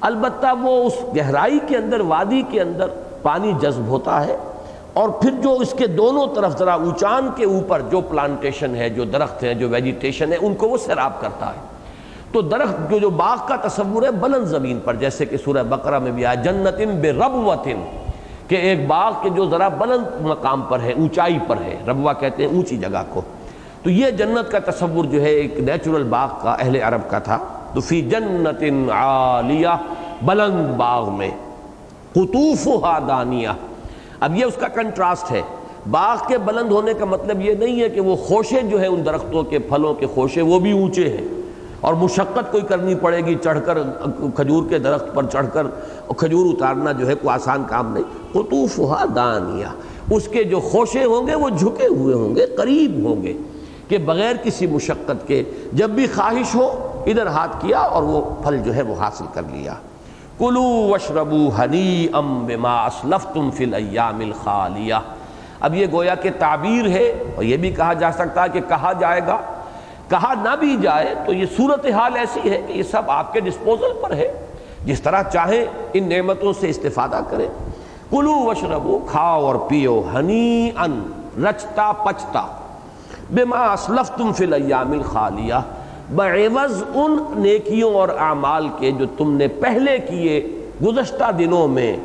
البتہ 0.00 0.46
وہ 0.60 0.84
اس 0.84 0.92
گہرائی 1.16 1.58
کے 1.68 1.76
اندر، 1.76 2.00
وادی 2.00 2.42
کے 2.50 2.60
اندر 2.60 2.86
پانی 3.22 3.52
جذب 3.60 3.86
ہوتا 3.86 4.26
ہے۔ 4.26 4.36
اور 4.96 5.08
پھر 5.08 5.30
جو 5.30 5.52
اس 5.52 5.72
کے 5.72 5.86
دونوں 5.86 6.26
طرف 6.34 6.58
ذرا 6.58 6.74
اونچان 6.74 7.28
کے 7.36 7.44
اوپر 7.44 7.80
جو 7.80 8.00
پلانٹیشن 8.00 8.76
ہے، 8.76 8.88
جو 8.88 9.04
درخت 9.04 9.42
ہیں، 9.42 9.54
جو 9.54 9.68
ویجیٹیشن 9.68 10.32
ہے 10.32 10.38
ان 10.40 10.54
کو 10.54 10.68
وہ 10.68 10.76
سیراب 10.76 11.20
کرتا 11.20 11.46
ہے۔ 11.46 11.60
تو 12.32 12.40
درخت 12.40 12.90
جو 12.90 12.98
جو 12.98 13.10
باغ 13.10 13.36
کا 13.48 13.56
تصور 13.56 14.02
ہے، 14.02 14.10
بلند 14.10 14.44
زمین 14.44 14.80
پر، 14.84 14.94
جیسے 14.94 15.26
کہ 15.26 15.36
سورہ 15.36 15.62
بقرہ 15.62 15.98
میں 15.98 16.10
بھی 16.10 16.26
آیا، 16.26 16.34
جنتن 16.34 16.90
بے 17.00 17.12
ربوتن 17.12 17.84
کہ 18.48 18.54
ایک 18.54 18.86
باغ 18.86 19.12
کے 19.22 19.30
جو 19.30 19.50
ذرا 19.50 19.68
بلند 19.68 20.20
مقام 20.20 20.62
پر 20.62 20.80
ہے، 20.80 20.92
اونچائی 20.92 21.38
پر 21.46 21.56
ہے۔ 21.56 21.78
ربوہ 21.88 22.12
کہتے 22.12 22.46
ہیں 22.46 22.54
اونچی 22.54 22.76
جگہ 22.76 23.02
کو۔ 23.10 23.20
تو 23.82 23.90
یہ 23.90 24.10
جنت 24.10 24.52
کا 24.52 24.58
تصور 24.70 25.04
جو 25.04 25.20
ہے، 25.22 25.28
ایک 25.28 25.58
نیچرل 25.58 26.02
باغ 26.02 26.28
کا، 26.42 26.52
اہل 26.52 26.82
عرب 26.82 27.10
کا 27.10 27.18
تھا۔ 27.18 27.38
تو 27.74 27.80
فی 27.80 28.02
جنت 28.02 28.90
عالیہ، 28.90 29.76
بلند 30.22 30.76
باغ 30.76 31.12
میں 31.12 31.30
قطوف 32.12 32.68
دانیہ۔ 33.08 33.48
اب 34.20 34.36
یہ 34.36 34.44
اس 34.44 34.54
کا 34.54 34.68
کنٹراسٹ 34.68 35.30
ہے۔ 35.30 35.42
باغ 35.90 36.16
کے 36.28 36.38
بلند 36.38 36.72
ہونے 36.72 36.94
کا 36.94 37.04
مطلب 37.04 37.40
یہ 37.40 37.54
نہیں 37.54 37.82
ہے 37.82 37.88
کہ 37.88 38.00
وہ 38.00 38.16
خوشے 38.16 38.60
جو 38.60 38.80
ہے 38.80 38.86
ان 38.86 39.06
درختوں 39.06 39.42
کے، 39.42 39.58
پھلوں 39.58 39.94
کے 39.94 40.06
خوشے 40.06 40.42
وہ 40.42 40.58
بھی 40.58 40.72
اونچے 40.72 41.08
ہیں۔ 41.08 41.28
اور 41.80 41.94
مشقت 41.94 42.52
کوئی 42.52 42.62
کرنی 42.62 42.94
پڑے 42.94 43.18
گی 43.18 43.34
چڑھ 43.34 43.58
کر، 43.66 43.78
کھجور 44.34 44.68
کے 44.68 44.78
درخت 44.78 45.14
پر 45.14 45.26
چڑھ 45.26 45.46
کر، 45.52 45.66
کھجور 46.16 46.46
اتارنا 46.46 46.92
جو 46.92 47.08
ہے 47.08 47.14
کوئی 47.14 47.34
آسان 47.34 47.64
کام 47.68 47.92
نہیں۔ 47.92 48.04
قطوف 48.32 48.80
دانیہ۔ 49.14 49.66
اس 50.10 50.28
کے 50.28 50.44
جو 50.44 50.60
خوشے 50.60 51.04
ہوں 51.04 51.26
گے 51.26 51.34
وہ 51.34 51.48
جھکے 51.48 51.86
ہوئے 51.86 52.14
ہوں 52.14 52.34
گے، 52.34 52.46
قریب 52.46 53.04
ہوں 53.04 53.22
گے۔ 53.22 53.32
کہ 53.88 53.98
بغیر 53.98 54.36
کسی 54.42 54.66
مشقت 54.66 55.28
کے، 55.28 55.42
جب 55.72 55.90
بھی 55.90 56.06
خواہش 56.06 56.54
ہو، 56.54 56.88
ادھر 57.06 57.26
ہاتھ 57.26 57.56
کیا 57.60 57.78
اور 57.78 58.02
وہ 58.02 58.34
پھل 58.42 58.58
جو 58.58 58.74
ہے 58.74 58.82
وہ 58.82 58.94
حاصل 58.94 59.24
کر 59.34 59.42
لیا۔ 59.52 59.74
کلو 60.38 60.62
وشربو 60.62 61.50
ہنی 61.58 62.06
ام 62.12 62.46
بما 62.46 62.86
اسلفتم 62.86 63.50
فی 63.50 63.64
الایام 63.64 64.20
الخالیہ۔ 64.20 64.94
اب 65.60 65.74
یہ 65.74 65.86
گویا 65.92 66.14
کہ 66.14 66.30
تعبیر 66.38 66.88
ہے 66.88 67.24
اور 67.36 67.44
یہ 67.44 67.56
بھی 67.56 67.70
کہا 67.70 67.92
جا 67.92 68.12
سکتا 68.12 68.42
ہے 68.42 68.48
کہ 68.52 68.60
کہا 68.68 68.92
جائے 68.92 69.20
گا۔ 69.26 69.38
کہا 70.08 70.34
نہ 70.42 70.56
بھی 70.60 70.76
جائے 70.82 71.14
تو 71.26 71.32
یہ 71.32 71.46
صورتحال 71.56 72.16
ایسی 72.16 72.50
ہے 72.50 72.62
کہ 72.66 72.72
یہ 72.72 72.82
سب 72.82 73.02
آپ 73.06 73.32
کے 73.32 73.40
ڈسپوزل 73.40 73.92
پر 74.02 74.10
ہے۔ 74.10 74.46
جس 74.84 75.02
طرح 75.02 75.22
چاہیں 75.22 75.64
ان 75.92 76.08
نعمتوں 76.08 76.52
سے 76.60 76.68
استفادہ 76.70 77.20
کریں۔ 77.30 77.48
کلو 78.10 78.32
وشربو 78.32 78.98
کھاؤ 79.10 79.44
اور 79.44 79.54
پیو۔ 79.54 80.02
ہنی 80.14 80.70
ان 80.76 81.12
رچتا 81.44 81.92
پچتا۔ 81.92 82.46
بما 83.30 83.72
اسلفتم 83.72 84.32
فی 84.32 84.44
الایام 84.44 84.92
الخالیہ۔ 84.92 85.54
بعوض 86.14 86.82
ان 86.94 87.16
نیکیوں 87.36 87.94
اور 87.94 88.08
اعمال 88.08 88.68
کے 88.78 88.90
جو 88.90 89.06
تم 89.18 89.36
نے 89.36 89.48
پہلے 89.48 89.98
کیے 89.98 90.48
گزشتہ 90.84 91.32
دنوں 91.38 91.68
میں۔ 91.68 91.96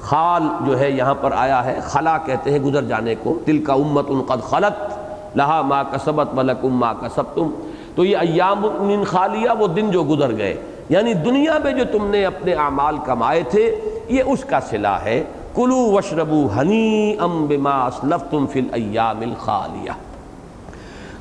خال 0.00 0.42
جو 0.66 0.78
ہے 0.78 0.90
یہاں 0.90 1.14
پر 1.20 1.32
آیا 1.36 1.64
ہے، 1.64 1.80
خلا 1.82 2.18
کہتے 2.18 2.50
ہیں 2.50 2.58
گزر 2.58 2.82
جانے 2.82 3.14
کو۔ 3.22 3.38
دل 3.46 3.64
کا 3.64 3.72
امت 3.72 4.04
ان 4.08 4.22
قد 4.22 4.42
خلط 4.42 4.98
لہا 5.36 5.62
ما 5.62 5.82
کسبت 5.82 6.28
ملکم 6.34 6.68
ما 6.68 6.92
کسبتم۔ 6.92 7.50
تو 7.94 8.04
یہ 8.04 8.16
ایام 8.16 8.60
من 8.60 9.04
خالیہ، 9.04 9.50
وہ 9.58 9.66
دن 9.66 9.90
جو 9.90 10.04
گزر 10.04 10.36
گئے۔ 10.36 10.56
یعنی 10.88 11.14
دنیا 11.14 11.58
میں 11.64 11.72
جو 11.72 11.84
تم 11.92 12.06
نے 12.06 12.24
اپنے 12.24 12.52
اعمال 12.52 12.96
کمائے 13.06 13.42
تھے، 13.50 13.80
یہ 14.08 14.22
اس 14.26 14.44
کا 14.44 14.60
صلح 14.60 14.98
ہے۔ 15.04 15.24
کلو 15.54 15.92
وشربو 15.92 16.48
ہنی 16.60 17.16
ام 17.18 17.46
بما 17.46 17.86
اسلفتم 17.86 18.46
فی 18.46 18.60
الایام 18.60 19.20
الخالیہ۔ 19.20 19.90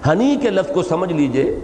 ہنی 0.08 0.36
کے 0.42 0.50
لفظ 0.50 0.74
کو 0.74 0.84
سمجھ 0.84 1.14
لیجیے۔ 1.14 1.60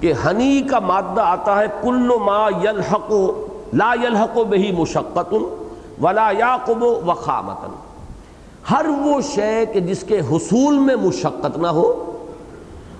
کہ 0.00 0.12
ہنی 0.26 0.62
کا 0.70 0.78
مادہ 0.78 1.20
آتا 1.20 1.58
ہے، 1.58 1.66
کل 1.82 2.10
ما 2.24 2.48
یلحق، 2.62 3.12
لا 3.74 3.94
یلحق 4.02 4.38
بہی 4.48 4.72
مشقت، 4.72 5.34
ولا 6.02 6.30
یاقب 6.38 6.82
وخامتن 6.82 7.74
ہر 8.70 8.86
وہ 8.88 9.20
شے 9.20 9.64
کہ 9.72 9.80
جس 9.80 10.02
کے 10.02 10.20
حصول 10.20 10.78
میں 10.78 10.96
مشقت 10.96 11.58
نہ 11.58 11.66
ہو 11.66 12.16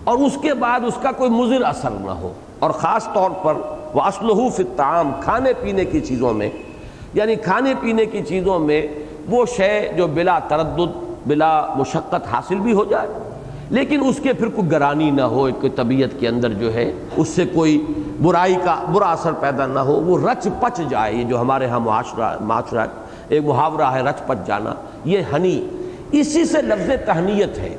اور 0.04 0.18
اس 0.18 0.38
کے 0.42 0.54
بعد 0.54 0.80
اس 0.86 0.98
کا 1.02 1.12
کوئی 1.12 1.30
مضر 1.30 1.62
اثر 1.62 1.90
نہ 1.90 2.10
ہو۔ 2.10 2.32
اور 2.58 2.70
خاص 2.70 3.08
طور 3.14 3.30
پر 3.42 3.54
وہ 3.94 4.02
اسلحو 4.02 4.48
فطام 4.48 5.10
کھانے 5.20 5.52
پینے 5.52 5.84
کی 5.84 6.00
چیزوں 6.00 6.32
میں 6.32 6.50
یعنی 7.14 7.34
کھانے 7.34 7.74
پینے 7.80 8.06
کی 8.06 8.22
چیزوں 8.22 8.58
میں 8.58 8.86
وہ 9.28 9.44
شے 9.56 9.92
جو 9.96 10.06
بلا 10.06 10.38
تردد، 10.38 10.96
بلا 11.26 11.74
مشقت 11.76 12.26
حاصل 12.32 12.54
بھی 12.54 12.72
ہو 12.72 12.84
جائے۔ 12.84 13.08
لیکن 13.70 14.00
اس 14.08 14.20
کے 14.22 14.32
پھر 14.32 14.48
کوئی 14.48 14.70
گرانی 14.70 15.10
نہ 15.10 15.22
ہو 15.22 15.48
کوئی 15.60 15.70
طبیعت 15.70 16.20
کے 16.20 16.28
اندر 16.28 16.48
جو 16.48 16.74
ہے، 16.74 16.92
اس 17.16 17.28
سے 17.28 17.44
کوئی 17.54 17.84
برائی 18.22 18.54
کا، 18.54 18.84
برا 18.92 19.12
اثر 19.12 19.32
پیدا 19.32 19.66
نہ 19.66 19.78
ہو، 19.78 19.92
وہ 19.92 20.30
رچ 20.30 20.48
پچ 20.60 20.80
جائے، 20.88 21.14
یہ 21.14 21.24
جو 21.24 21.40
ہمارے 21.40 21.66
ہاں 21.66 21.80
معاشرہ 21.80 22.36
معاشرہ 22.40 22.86
ایک 23.28 23.44
محاورہ 23.44 23.82
ہے، 23.82 24.02
رچ 24.02 24.26
پچ 24.26 24.46
جانا، 24.46 24.74
یہ 25.04 25.18
ہنی۔ 25.32 25.68
اسی 26.12 26.44
سے 26.44 26.62
لفظ 26.62 26.90
تہنیت 27.06 27.58
ہے۔ 27.58 27.76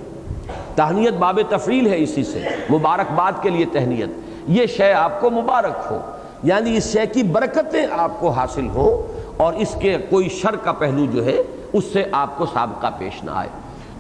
تہنیت 0.76 1.14
باب 1.14 1.40
تفریل 1.50 1.88
ہے 1.88 2.04
اسی 2.04 2.24
سے۔ 2.24 2.44
مبارکباد 2.72 3.32
کے 3.42 3.50
لیے 3.50 3.66
تہنیت۔ 3.66 4.10
یہ 4.48 4.66
شے 4.66 4.94
آپ 4.94 5.22
کو 5.22 5.30
مبارک 5.30 5.92
ہو۔ 5.92 6.00
یعنی 6.44 6.78
اس 6.78 6.94
شے 6.94 7.06
کی 7.14 7.24
برکتیں 7.24 7.88
آپ 7.92 8.12
کو 8.20 8.30
حاصل 8.30 8.68
ہو 8.68 9.08
اور 9.38 9.54
اس 9.54 9.76
کے 9.80 9.98
کوئی 10.10 10.30
شر 10.30 10.56
کا 10.56 10.72
پہلو 10.72 11.06
جو 11.06 11.26
ہے، 11.26 11.42
اس 11.74 11.84
سے 11.94 12.04
آپ 12.12 12.38
کو 12.38 12.46
سابقہ 12.46 12.88
پیش 12.98 13.24
نہ 13.24 13.32
آئے۔ 13.32 13.50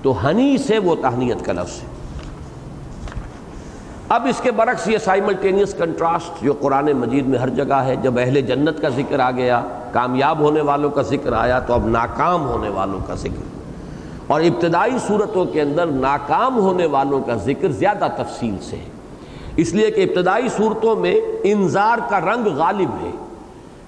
تو 0.01 0.27
ہنی 0.27 0.57
سے 0.57 0.79
وہ 0.79 0.95
تہنیت 0.95 1.45
کا 1.45 1.53
لفظ 1.53 1.83
ہے۔ 1.83 1.87
اب 4.09 4.27
اس 4.29 4.41
کے 4.41 4.51
برعکس 4.51 4.87
یہ 4.87 4.97
سائملٹینیس 4.97 5.73
کنٹراسٹ 5.73 6.43
جو 6.43 6.53
قرآن 6.59 6.85
مجید 6.85 7.27
میں 7.27 7.39
ہر 7.39 7.49
جگہ 7.49 7.73
ہے، 7.73 7.95
جب 7.95 8.19
اہل 8.19 8.41
جنت 8.41 8.81
کا 8.81 8.89
ذکر 8.89 9.19
آ 9.19 9.31
گیا، 9.31 9.61
کامیاب 9.91 10.39
ہونے 10.39 10.61
والوں 10.61 10.89
کا 10.89 11.01
ذکر 11.01 11.33
آیا، 11.33 11.59
تو 11.59 11.73
اب 11.73 11.87
ناکام 11.87 12.45
ہونے 12.45 12.69
والوں 12.69 12.99
کا 13.07 13.15
ذکر۔ 13.15 13.59
اور 14.27 14.41
ابتدائی 14.41 14.97
صورتوں 15.07 15.45
کے 15.45 15.61
اندر 15.61 15.85
ناکام 15.85 16.59
ہونے 16.59 16.85
والوں 16.85 17.21
کا 17.21 17.35
ذکر 17.35 17.71
زیادہ 17.71 18.07
تفصیل 18.17 18.55
سے 18.61 18.75
ہے۔ 18.75 18.89
اس 19.55 19.73
لیے 19.73 19.91
کہ 19.91 20.01
ابتدائی 20.01 20.49
صورتوں 20.49 20.95
میں 20.95 21.21
انذار 21.43 21.97
کا 22.09 22.19
رنگ 22.19 22.47
غالب 22.47 22.89
ہے۔ 23.03 23.11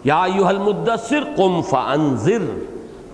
یا 0.04 0.24
المدثر 0.24 1.24
قم 1.38 1.62
فانذر۔ 1.62 2.71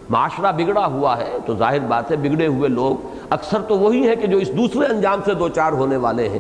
معاشرہ 0.10 0.52
بگڑا 0.52 0.86
ہوا 0.86 1.18
ہے 1.18 1.38
تو 1.46 1.56
ظاہر 1.56 1.80
بات 1.80 2.12
ہے 2.12 2.16
بگڑے 2.16 2.48
ہوئے 2.48 2.70
لوگ 2.70 3.08
اکثر 3.30 3.62
تو 3.62 3.80
وہی 3.80 4.08
ہیں 4.08 4.16
کہ 4.16 4.28
جو 4.28 4.38
اس 4.38 4.52
دوسرے 4.58 4.86
انجام 4.86 5.20
سے 5.26 5.34
دو 5.34 5.50
چار 5.50 5.72
ہونے 5.72 5.98
والے 5.98 6.30
ہیں۔ 6.30 6.40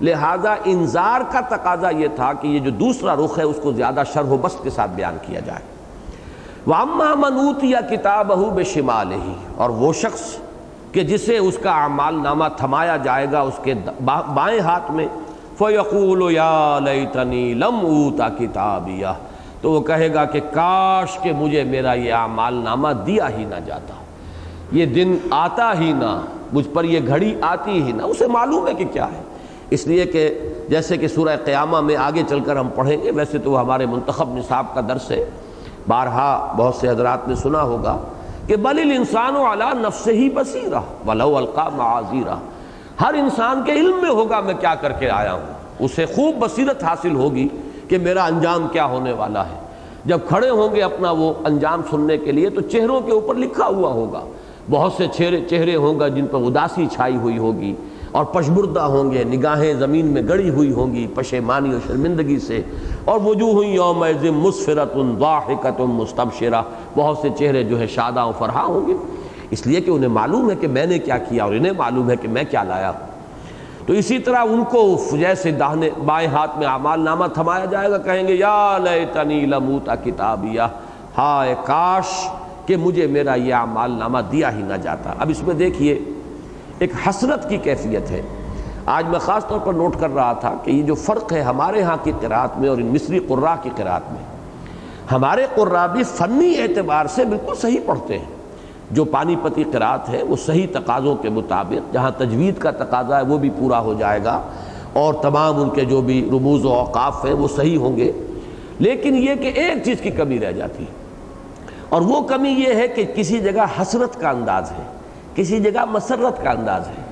لہذا 0.00 0.54
انذار 0.64 1.20
کا 1.32 1.40
تقاضا 1.40 1.90
یہ 1.90 2.08
تھا 2.16 2.32
کہ 2.32 2.48
یہ 2.48 2.58
جو 2.58 2.70
دوسرا 2.70 3.14
رخ 3.16 3.38
ہے 3.38 3.42
اس 3.42 3.56
کو 3.62 3.72
زیادہ 3.72 4.02
شرح 4.14 4.30
و 4.30 4.36
بست 4.36 4.62
کے 4.62 4.70
ساتھ 4.70 4.90
بیان 4.90 5.16
کیا 5.22 5.40
جائے۔ 5.40 5.62
وَأَمَّا 6.66 7.14
مَنُوتِ 7.14 7.64
یا 7.64 7.80
کتاب 7.80 8.32
بے 8.54 8.62
ہی 9.12 9.34
اور 9.56 9.70
وہ 9.70 9.92
شخص 9.92 10.36
کہ 10.92 11.02
جسے 11.02 11.38
اس 11.38 11.58
کا 11.62 11.70
اعمال 11.82 12.22
نامہ 12.22 12.44
تھمایا 12.56 12.96
جائے 12.96 13.26
گا 13.32 13.40
اس 13.40 13.58
کے 13.62 13.74
بائیں 14.34 14.60
ہاتھ 14.60 14.90
میں، 14.90 15.06
فَيَقُولُ 15.58 16.30
يَا 16.30 16.78
لَيْتَنِي 16.84 17.54
لَمْ 17.54 17.82
أُوتَ 17.82 18.22
كِتَابِيَا 18.38 19.14
تو 19.64 19.72
وہ 19.72 19.80
کہے 19.80 20.14
گا 20.14 20.24
کہ 20.24 20.40
کاش 20.40 21.18
کہ 21.22 21.32
مجھے 21.32 21.64
میرا 21.64 21.92
یہ 21.92 22.12
اعمال 22.12 22.54
نامہ 22.54 22.88
دیا 23.06 23.28
ہی 23.38 23.44
نہ 23.44 23.54
جاتا 23.66 23.94
یہ 24.72 24.86
دن 24.86 25.16
آتا 25.30 25.72
ہی 25.78 25.92
نہ، 25.92 26.20
مجھ 26.52 26.68
پر 26.68 26.84
یہ 26.84 27.00
گھڑی 27.06 27.34
آتی 27.40 27.82
ہی 27.82 27.92
نہ۔ 27.92 28.02
اسے 28.02 28.26
معلوم 28.26 28.68
ہے 28.68 28.74
کہ 28.74 28.84
کیا 28.92 29.06
ہے۔ 29.06 29.22
اس 29.70 29.86
لیے 29.86 30.04
کہ 30.04 30.38
جیسے 30.68 30.96
کہ 30.96 31.08
سورہ 31.08 31.36
قیامہ 31.44 31.80
میں 31.80 31.96
آگے 31.96 32.22
چل 32.28 32.40
کر 32.40 32.56
ہم 32.56 32.68
پڑھیں 32.74 33.02
گے، 33.02 33.10
ویسے 33.10 33.38
تو 33.38 33.50
وہ 33.50 33.58
ہمارے 33.58 33.86
منتخب 33.86 34.36
نصاب 34.36 34.66
کا 34.74 34.80
درس 34.88 35.10
ہے۔ 35.10 35.24
بارہا 35.88 36.54
بہت 36.56 36.74
سے 36.74 36.88
حضرات 36.88 37.28
نے 37.28 37.34
سنا 37.34 37.62
ہوگا 37.62 37.98
کہ 38.46 38.56
بل 38.56 38.78
الانسان 38.78 39.36
و 39.36 39.46
اعلیٰ 39.46 39.74
نفس 39.74 40.08
ہی 40.08 40.30
بصیرہ، 40.30 41.08
ولو 41.08 41.36
القا 41.36 41.68
معاذیرہ۔ 41.68 42.34
ہر 43.02 43.14
انسان 43.14 43.62
کے 43.66 43.72
علم 43.72 43.96
میں 44.02 44.10
ہوگا 44.10 44.40
میں 44.40 44.54
کیا 44.54 44.74
کر 44.74 44.92
کے 44.92 45.10
آیا 45.10 45.32
ہوں۔ 45.32 45.52
اسے 45.78 46.06
خوب 46.06 46.36
بصیرت 46.38 46.84
حاصل 46.84 47.14
ہوگی۔ 47.14 47.48
کہ 47.88 47.98
میرا 47.98 48.24
انجام 48.24 48.66
کیا 48.72 48.86
ہونے 48.86 49.12
والا 49.12 49.46
ہے۔ 49.46 49.64
جب 50.04 50.18
کھڑے 50.28 50.50
ہوں 50.50 50.74
گے 50.74 50.82
اپنا 50.82 51.10
وہ 51.10 51.32
انجام 51.44 51.82
سننے 51.90 52.18
کے 52.18 52.32
لیے 52.32 52.50
تو 52.50 52.60
چہروں 52.60 53.00
کے 53.00 53.12
اوپر 53.12 53.34
لکھا 53.34 53.66
ہوا 53.66 53.92
ہوگا۔ 53.92 54.24
بہت 54.70 54.92
سے 54.92 55.06
چہرے 55.14 55.40
چہرے 55.50 55.76
ہوں 55.76 56.00
گا 56.00 56.08
جن 56.08 56.26
پر 56.26 56.38
اداسی 56.38 56.86
چھائی 56.92 57.16
ہوئی 57.16 57.38
ہوگی 57.38 57.74
اور 58.12 58.24
پشبردہ 58.24 58.80
ہوں 58.80 59.10
گے، 59.10 59.24
نگاہیں 59.24 59.74
زمین 59.74 60.06
میں 60.06 60.22
گڑی 60.28 60.50
ہوئی 60.50 60.72
ہوں 60.72 60.94
گی 60.94 61.06
پشیمانی 61.14 61.74
و 61.74 61.78
شرمندگی 61.86 62.38
سے۔ 62.38 62.62
اور 63.04 63.20
وجوہ 63.24 63.52
ہوئی 63.52 63.68
یوم 63.68 64.04
مسفرت 64.32 64.94
ضاحکت 65.20 65.80
مستبشرہ۔ 65.80 66.62
بہت 66.94 67.18
سے 67.18 67.28
چہرے 67.38 67.64
جو 67.64 67.80
ہے 67.80 67.86
شادہ 67.86 68.26
و 68.26 68.32
فرحا 68.38 68.64
ہوں 68.64 68.86
گے۔ 68.86 68.94
اس 69.50 69.66
لیے 69.66 69.80
کہ 69.80 69.90
انہیں 69.90 70.08
معلوم 70.08 70.50
ہے 70.50 70.56
کہ 70.56 70.68
میں 70.68 70.86
نے 70.86 70.98
کیا 70.98 71.18
کیا 71.18 71.44
اور 71.44 71.52
انہیں 71.52 71.72
معلوم 71.78 72.10
ہے 72.10 72.16
کہ 72.16 72.28
میں 72.28 72.44
کیا 72.50 72.62
لایا۔ 72.62 72.90
ہوں 72.90 73.13
تو 73.86 73.92
اسی 73.92 74.18
طرح 74.18 74.38
ان 74.38 74.64
کو 74.64 74.98
جیسے 75.12 75.50
داہنے 75.50 75.88
بائیں 76.06 76.28
ہاتھ 76.28 76.58
میں 76.58 76.66
اعمال 76.66 77.00
نامہ 77.00 77.24
تھمایا 77.34 77.64
جائے 77.64 77.90
گا، 77.90 77.98
کہیں 77.98 78.28
گے، 78.28 78.34
یا 78.34 78.78
لیتنی 78.78 79.46
لموتا 79.46 79.94
کتابیہ، 79.94 80.60
ہائے 81.18 81.54
کاش 81.64 82.28
کہ 82.66 82.76
مجھے 82.76 83.06
میرا 83.06 83.34
یہ 83.34 83.54
اعمال 83.54 83.90
نامہ 83.90 84.18
دیا 84.32 84.56
ہی 84.56 84.62
نہ 84.62 84.74
جاتا۔ 84.74 85.12
اب 85.18 85.30
اس 85.30 85.42
میں 85.42 85.54
دیکھیے، 85.54 85.98
ایک 86.78 86.92
حسرت 87.06 87.48
کی 87.48 87.56
کیفیت 87.56 88.10
ہے۔ 88.10 88.22
آج 88.86 89.08
میں 89.08 89.18
خاص 89.18 89.46
طور 89.46 89.60
پر 89.60 89.72
نوٹ 89.72 89.96
کر 90.00 90.14
رہا 90.14 90.32
تھا 90.32 90.54
کہ 90.64 90.70
یہ 90.70 90.82
جو 90.82 90.94
فرق 90.94 91.32
ہے 91.32 91.40
ہمارے 91.40 91.82
ہاں 91.82 91.96
کی 92.02 92.12
قرآت 92.20 92.58
میں 92.58 92.68
اور 92.68 92.78
ان 92.78 92.86
مصری 92.86 93.18
قرآ 93.18 93.54
کی 93.62 93.70
قرآت 93.76 94.12
میں، 94.12 94.22
ہمارے 95.12 95.46
قرآ 95.54 95.86
بھی 95.86 96.02
فنی 96.04 96.54
اعتبار 96.58 97.06
سے 97.06 97.24
بالکل 97.24 97.54
صحیح 97.54 97.80
پڑھتے 97.86 98.18
ہیں۔ 98.18 98.33
جو 98.94 99.04
پانی 99.04 99.36
پتی 99.42 99.64
قرآت 99.72 100.08
ہے، 100.08 100.22
وہ 100.22 100.36
صحیح 100.36 100.66
تقاضوں 100.72 101.16
کے 101.16 101.28
مطابق، 101.28 101.92
جہاں 101.92 102.10
تجوید 102.18 102.58
کا 102.58 102.70
تقاضا 102.70 103.18
ہے، 103.18 103.24
وہ 103.24 103.38
بھی 103.38 103.50
پورا 103.50 103.80
ہو 103.80 103.94
جائے 103.94 104.24
گا۔ 104.24 104.42
اور 104.92 105.14
تمام 105.14 105.62
ان 105.62 105.70
کے 105.70 105.84
جو 105.84 106.00
بھی 106.00 106.28
رموز 106.32 106.64
و 106.64 106.72
اوقاف 106.72 107.24
ہیں، 107.24 107.32
وہ 107.32 107.48
صحیح 107.56 107.78
ہوں 107.78 107.96
گے۔ 107.96 108.12
لیکن 108.78 109.16
یہ 109.16 109.34
کہ 109.34 109.46
ایک 109.54 109.84
چیز 109.84 110.00
کی 110.00 110.10
کمی 110.10 110.38
رہ 110.38 110.52
جاتی۔ 110.52 110.82
ہے 110.82 111.04
اور 111.88 112.00
وہ 112.00 112.20
کمی 112.20 112.48
یہ 112.48 112.74
ہے 112.74 112.88
کہ 112.88 113.04
کسی 113.16 113.38
جگہ 113.38 113.82
حسرت 113.82 114.20
کا 114.20 114.30
انداز 114.30 114.70
ہے، 114.70 114.82
کسی 115.34 115.60
جگہ 115.60 115.84
مسرت 115.84 116.44
کا 116.44 116.50
انداز 116.50 116.88
ہے، 116.88 117.04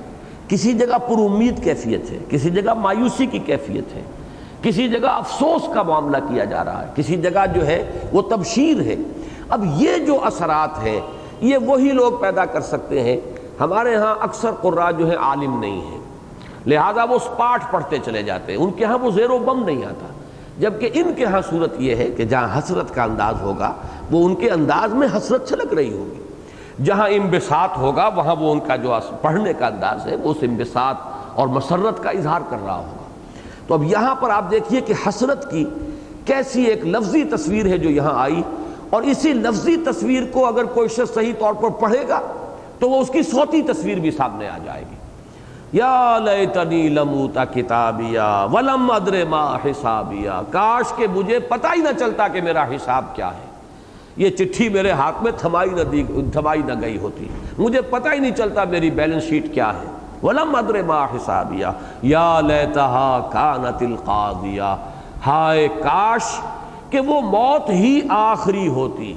کسی 0.47 0.73
جگہ 0.73 0.97
پر 0.97 1.19
امید 1.19 1.63
کیفیت 1.63 2.11
ہے، 2.11 2.17
کسی 2.29 2.49
جگہ 2.49 2.73
مایوسی 2.73 3.25
کی 3.25 3.39
کیفیت 3.39 3.95
ہے۔ 3.95 4.01
کسی 4.61 4.87
جگہ 4.87 5.07
افسوس 5.07 5.73
کا 5.73 5.83
معاملہ 5.83 6.17
کیا 6.17 6.43
جا 6.43 6.65
رہا 6.65 6.81
ہے، 6.81 6.87
کسی 6.95 7.15
جگہ 7.15 7.45
جو 7.55 7.67
ہے 7.67 7.91
وہ 8.11 8.21
تبشیر 8.21 8.81
ہے۔ 8.81 8.95
اب 9.49 9.65
یہ 9.75 9.97
جو 9.97 10.23
اثرات 10.23 10.83
ہیں 10.83 11.01
یہ 11.43 11.57
وہی 11.57 11.91
لوگ 11.91 12.13
پیدا 12.21 12.45
کر 12.45 12.61
سکتے 12.61 13.01
ہیں۔ 13.01 13.17
ہمارے 13.59 13.95
ہاں 13.95 14.15
اکثر 14.19 14.51
قرآ 14.61 14.91
جو 14.91 15.11
ہے 15.11 15.15
عالم 15.15 15.59
نہیں 15.59 15.91
ہے 15.91 15.97
لہذا 16.65 17.03
وہ 17.03 17.17
پاٹھ 17.37 17.65
پڑھتے 17.71 17.97
چلے 18.05 18.23
جاتے 18.23 18.51
ہیں۔ 18.51 18.59
ان 18.59 18.71
کے 18.71 18.85
ہاں 18.85 18.97
وہ 18.97 19.11
زیر 19.11 19.29
و 19.29 19.37
بم 19.37 19.63
نہیں 19.63 19.85
آتا۔ 19.85 20.05
جبکہ 20.59 20.89
ان 20.93 21.13
کے 21.13 21.25
ہاں 21.25 21.41
صورت 21.49 21.73
یہ 21.77 21.95
ہے 21.95 22.05
کہ 22.05 22.25
جہاں 22.25 22.59
حسرت 22.59 22.95
کا 22.95 23.03
انداز 23.03 23.41
ہوگا، 23.41 23.73
وہ 24.11 24.25
ان 24.25 24.35
کے 24.35 24.49
انداز 24.49 24.93
میں 24.93 25.07
حسرت 25.17 25.47
چھلک 25.47 25.73
رہی 25.73 25.93
ہوگی۔ 25.93 26.23
جہاں 26.83 27.07
امبساط 27.07 27.77
ہوگا، 27.77 28.07
وہاں 28.07 28.35
وہ 28.35 28.51
ان 28.51 28.59
کا 28.59 28.75
جو 28.75 28.93
پڑھنے 29.21 29.53
کا 29.53 29.67
انداز 29.67 30.07
ہے، 30.07 30.15
وہ 30.15 30.31
اس 30.31 30.37
امبساط 30.41 30.95
اور 31.35 31.47
مسرت 31.47 32.03
کا 32.03 32.09
اظہار 32.09 32.41
کر 32.49 32.57
رہا 32.65 32.77
ہوگا۔ 32.77 33.03
تو 33.67 33.73
اب 33.73 33.83
یہاں 33.83 34.15
پر 34.15 34.29
آپ 34.29 34.51
دیکھیے 34.51 34.81
کہ 34.81 34.93
حسرت 35.07 35.51
کی 35.51 35.65
کیسی 36.25 36.63
ایک 36.63 36.85
لفظی 36.85 37.23
تصویر 37.23 37.65
ہے 37.65 37.77
جو 37.77 37.89
یہاں 37.89 38.13
آئی۔ 38.15 38.41
اور 38.93 39.03
اسی 39.03 39.33
لفظی 39.33 39.77
تصویر 39.77 40.23
کو 40.31 40.47
اگر 40.47 40.63
کوئی 40.63 40.87
شخص 40.87 41.13
صحیح 41.13 41.33
طور 41.39 41.53
پر 41.53 41.69
پڑھے 41.69 42.07
گا 42.07 42.19
تو 42.79 42.89
وہ 42.89 43.01
اس 43.01 43.09
کی 43.09 43.23
صوتی 43.23 43.61
تصویر 43.61 43.99
بھی 43.99 44.11
سامنے 44.11 44.49
آ 44.49 44.57
جائے 44.65 44.83
گی۔ 44.91 44.95
یا 45.73 46.19
لیتنی 46.23 46.89
لموتا 46.89 47.45
کتابیا 47.45 48.47
ولم 48.53 48.91
ادر 48.91 49.25
ما 49.29 49.55
حسابیا۔ 49.55 50.41
کاش 50.51 50.93
کہ 50.95 51.07
مجھے 51.07 51.39
پتہ 51.39 51.67
ہی 51.75 51.81
نہ 51.81 51.99
چلتا 51.99 52.27
کہ 52.27 52.41
میرا 52.41 52.63
حساب 52.63 53.05
کیا 53.15 53.27
ہے۔ 53.27 53.45
یہ 54.17 54.29
چٹھی 54.29 54.69
میرے 54.69 54.91
ہاتھ 54.91 55.23
میں 55.23 55.31
تھمائی 55.37 55.69
نہ 55.69 55.81
دی، 55.81 56.03
تھمائی 56.33 56.61
نہ 56.65 56.81
گئی 56.81 56.97
ہوتی۔ 56.97 57.27
مجھے 57.57 57.81
پتہ 57.81 58.09
ہی 58.13 58.19
نہیں 58.19 58.35
چلتا 58.35 58.63
میری 58.63 58.91
بیلنس 58.91 59.23
شیٹ 59.23 59.53
کیا 59.53 59.73
ہے۔ 59.73 59.87
ولم 60.23 60.55
ادر 60.55 60.83
ما 60.83 61.05
حسابیا۔ 61.05 61.71
یا 62.01 62.41
لیتہا 62.41 63.29
کانت 63.31 63.81
القاضیہ 63.81 64.75
ہائے 65.25 65.67
کاش 65.67 66.39
کہ 66.93 66.99
وہ 66.99 67.21
موت 67.21 67.69
ہی 67.69 68.01
آخری 68.09 68.67
ہوتی 68.67 69.13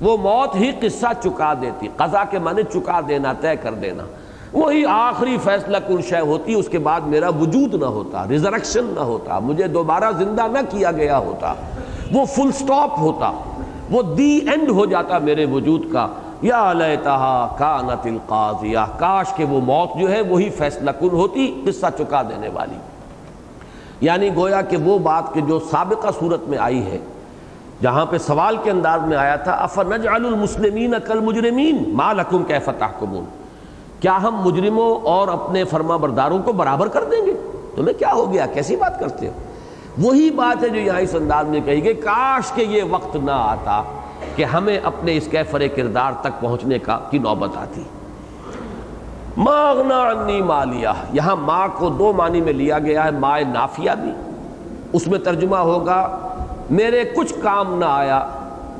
وہ 0.00 0.16
موت 0.16 0.56
ہی 0.56 0.70
قصہ 0.80 1.06
چکا 1.22 1.54
دیتی۔ 1.54 1.88
قضا 1.96 2.24
کے 2.24 2.38
معنی 2.38 2.62
چکا 2.72 3.00
دینا، 3.08 3.32
طے 3.32 3.56
کر 3.56 3.74
دینا۔ 3.74 4.02
وہی 4.52 4.84
آخری 4.84 5.36
فیصلہ 5.44 5.76
کن 5.88 6.02
شے 6.02 6.20
ہوتی، 6.20 6.54
اس 6.54 6.68
کے 6.68 6.78
بعد 6.78 7.00
میرا 7.00 7.28
وجود 7.28 7.74
نہ 7.74 7.84
ہوتا 7.84 8.24
ریزرکشن 8.28 8.84
نہ 8.84 9.00
ہوتا، 9.00 9.38
مجھے 9.38 9.68
دوبارہ 9.68 10.12
زندہ 10.18 10.46
نہ 10.52 10.58
کیا 10.68 10.90
گیا 10.90 11.18
ہوتا۔ 11.18 11.54
وہ 12.12 12.24
فل 12.24 12.52
سٹاپ 12.52 12.98
ہوتا، 12.98 13.32
وہ 13.90 14.02
دی 14.02 14.38
اینڈ 14.38 14.70
ہو 14.70 14.86
جاتا 14.86 15.18
میرے 15.18 15.44
وجود 15.44 15.92
کا۔ 15.92 16.06
یا 16.42 16.72
لیتہا 16.72 17.54
کانت 17.58 18.06
القاضیہ، 18.06 18.78
کاش 18.98 19.34
کہ 19.36 19.44
وہ 19.44 19.60
موت 19.60 20.00
جو 20.00 20.10
ہے 20.10 20.20
وہی 20.20 20.50
فیصلہ 20.50 20.90
کن 20.90 21.08
ہوتی، 21.12 21.62
قصہ 21.66 21.86
چکا 21.98 22.22
دینے 22.22 22.48
والی۔ 22.48 22.97
یعنی 24.00 24.36
گویا 24.36 24.62
کہ 24.62 24.76
وہ 24.76 24.98
بات 24.98 25.32
کہ 25.34 25.40
جو 25.40 25.58
سابقہ 25.70 26.08
صورت 26.18 26.40
میں 26.48 26.58
آئی 26.58 26.86
ہے، 26.86 26.98
جہاں 27.82 28.06
پہ 28.06 28.18
سوال 28.18 28.56
کے 28.62 28.70
انداز 28.70 29.00
میں 29.02 29.16
آیا 29.16 29.36
تھا، 29.36 29.52
افنجعل 29.52 30.26
المسلمین 30.26 30.94
کل 31.06 31.20
مجرمین 31.20 31.84
ما 31.88 32.12
لکم 32.12 32.42
کیف 32.42 32.68
تحکمون؟ 32.78 33.24
کیا 34.00 34.18
ہم 34.22 34.36
مجرموں 34.36 35.00
اور 35.06 35.28
اپنے 35.28 35.64
فرما 35.64 35.96
برداروں 35.96 36.38
کو 36.38 36.52
برابر 36.52 36.88
کر 36.88 37.04
دیں 37.04 37.26
گے؟ 37.26 37.32
تمہیں 37.76 37.98
کیا 37.98 38.12
ہو 38.12 38.32
گیا؟ 38.32 38.46
کیسی 38.46 38.76
بات 38.76 39.00
کرتے 39.00 39.28
ہو؟ 39.28 39.32
وہی 39.98 40.30
بات 40.30 40.62
ہے 40.62 40.68
جو 40.68 40.80
یہاں 40.80 41.00
اس 41.00 41.14
انداز 41.14 41.46
میں 41.46 41.60
کہی 41.60 41.84
گئی، 41.84 41.94
کاش 41.94 42.52
کہ 42.52 42.62
یہ 42.62 42.82
وقت 42.90 43.16
نہ 43.16 43.30
آتا 43.30 43.82
کہ 44.36 44.44
ہمیں 44.44 44.78
اپنے 44.78 45.16
اس 45.16 45.28
کیفر 45.30 45.66
کردار 45.76 46.12
تک 46.20 46.40
پہنچنے 46.40 46.78
کا 46.78 46.98
کی 47.10 47.18
نوبت 47.18 47.56
آتی۔ 47.56 47.82
ماغنا 49.38 50.10
عنی 50.10 50.40
مالیا 50.42 50.92
یہاں 51.12 51.36
ماں 51.36 51.68
کو 51.76 51.88
دو 51.88 52.12
معنی 52.12 52.40
میں 52.40 52.52
لیا 52.52 52.78
گیا 52.78 53.04
ہے، 53.04 53.10
ماں 53.10 53.40
نافیہ 53.52 53.90
بھی۔ 54.00 54.10
اس 54.92 55.06
میں 55.06 55.18
ترجمہ 55.18 55.56
ہوگا، 55.56 56.00
میرے 56.70 57.04
کچھ 57.16 57.32
کام 57.42 57.78
نہ 57.78 57.84
آیا، 57.84 58.28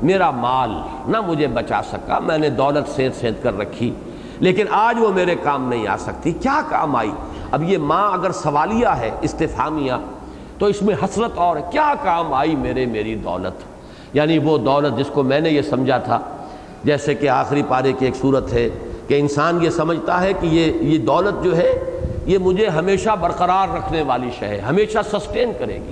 میرا 0.03 0.31
مال 0.31 0.71
نہ 1.07 1.21
مجھے 1.21 1.47
بچا 1.47 1.81
سکا، 1.91 2.19
میں 2.19 2.37
نے 2.37 2.49
دولت 2.49 2.89
سید 2.95 3.13
سید 3.15 3.33
کر 3.43 3.57
رکھی، 3.57 3.93
لیکن 4.39 4.65
آج 4.71 4.97
وہ 4.99 5.09
میرے 5.13 5.35
کام 5.43 5.69
نہیں 5.69 5.87
آ 5.87 5.97
سکتی۔ 5.97 6.31
کیا 6.31 6.61
کام 6.69 6.95
آئی؟ 6.95 7.11
اب 7.51 7.63
یہ 7.63 7.77
ماں 7.77 8.11
اگر 8.13 8.31
سوالیہ 8.31 8.87
ہے 8.87 9.11
استفامیہ 9.21 9.93
تو 10.57 10.65
اس 10.65 10.81
میں 10.81 10.95
حسرت 11.03 11.37
اور 11.37 11.57
کیا 11.71 11.93
کام 12.03 12.33
آئی 12.33 12.55
میرے، 12.55 12.85
میری 12.85 13.15
دولت؟ 13.15 13.63
یعنی 14.13 14.37
وہ 14.37 14.57
دولت 14.57 14.97
جس 14.97 15.07
کو 15.13 15.23
میں 15.23 15.39
نے 15.39 15.49
یہ 15.49 15.61
سمجھا 15.61 15.97
تھا، 15.97 16.19
جیسے 16.83 17.15
کہ 17.15 17.29
آخری 17.29 17.63
پارے 17.67 17.93
کی 17.93 18.05
ایک 18.05 18.15
صورت 18.15 18.53
ہے 18.53 18.69
کہ 19.09 19.19
انسان 19.19 19.63
یہ 19.63 19.69
سمجھتا 19.69 20.21
ہے 20.21 20.33
کہ 20.33 20.45
یہ 20.45 20.73
یہ 20.73 20.97
دولت 20.97 21.43
جو 21.43 21.57
ہے، 21.57 22.01
یہ 22.25 22.37
مجھے 22.37 22.67
ہمیشہ 22.67 23.09
برقرار 23.19 23.75
رکھنے 23.75 24.01
والی 24.01 24.29
شے 24.39 24.47
ہے، 24.47 24.59
ہمیشہ 24.59 24.99
سسٹین 25.11 25.51
کرے 25.59 25.75
گی۔ 25.75 25.91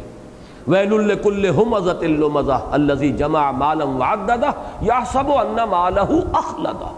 ویل 0.67 0.93
الکل 0.93 1.49
ہم 1.49 1.73
عزت 1.73 2.03
المزہ 2.03 2.61
الزی 2.71 3.11
جمع 3.11 3.51
مالم 3.51 4.01
واغدہ 4.01 4.51
یا 4.81 4.99
سب 5.11 5.29
و 5.29 5.39
ان 5.39 5.69
مالہ 5.69 5.99
اخلدہ۔ 6.33 6.91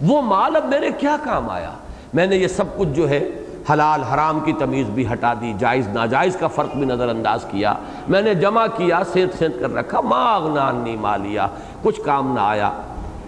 وہ 0.00 0.22
مال 0.22 0.56
اب 0.56 0.64
میرے 0.64 0.90
کیا 0.98 1.16
کام 1.24 1.50
آیا؟ 1.50 1.70
میں 2.14 2.26
نے 2.26 2.36
یہ 2.36 2.46
سب 2.46 2.64
کچھ 2.76 2.88
جو 2.88 3.08
ہے، 3.08 3.28
حلال 3.72 4.02
حرام 4.02 4.40
کی 4.40 4.52
تمیز 4.52 4.88
بھی 4.88 5.12
ہٹا 5.12 5.34
دی، 5.40 5.54
جائز 5.58 5.88
ناجائز 5.88 6.36
کا 6.36 6.46
فرق 6.46 6.74
بھی 6.74 6.86
نظر 6.86 7.08
انداز 7.08 7.44
کیا۔ 7.50 7.74
میں 8.08 8.22
نے 8.22 8.34
جمع 8.34 8.66
کیا 8.76 9.00
سینت 9.12 9.38
سینت 9.38 9.60
کر 9.60 9.74
رکھا 9.74 10.00
ماغنانی 10.00 10.96
مالیا 10.96 11.46
کچھ 11.82 12.00
کام 12.00 12.34
نہ 12.34 12.40
آیا۔ 12.40 12.70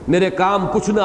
میرے 0.09 0.31
کام 0.31 0.67
کچھ 0.73 0.91
نہ 0.91 1.01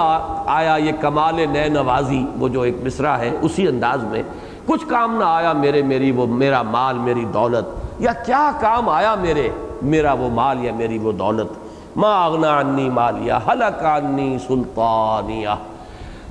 آیا، 0.45 0.75
یہ 0.75 0.91
کمال 1.01 1.39
نئے 1.51 1.67
نوازی، 1.69 2.25
وہ 2.39 2.47
جو 2.47 2.61
ایک 2.61 2.75
مصرع 2.83 3.17
ہے، 3.17 3.31
اسی 3.41 3.67
انداز 3.67 4.03
میں 4.03 4.23
کچھ 4.65 4.85
کام 4.87 5.17
نہ 5.19 5.23
آیا 5.23 5.53
میرے، 5.53 5.81
میری 5.81 6.11
وہ، 6.11 6.27
میرا 6.27 6.61
مال، 6.61 6.97
میری 6.97 7.25
دولت، 7.25 7.65
یا 7.99 8.13
کیا 8.25 8.51
کام 8.59 8.89
آیا 8.89 9.15
میرے، 9.15 9.49
میرا 9.81 10.13
وہ 10.13 10.29
مال 10.29 10.65
یا 10.65 10.73
میری 10.75 10.97
وہ 10.97 11.11
دولت؟ 11.11 11.47
ما 11.95 12.25
اغنا 12.25 12.59
عنی 12.59 12.89
مالیا 12.89 13.39
حلق 13.47 13.83
عنی 13.83 14.37
سلطانیہ 14.47 15.55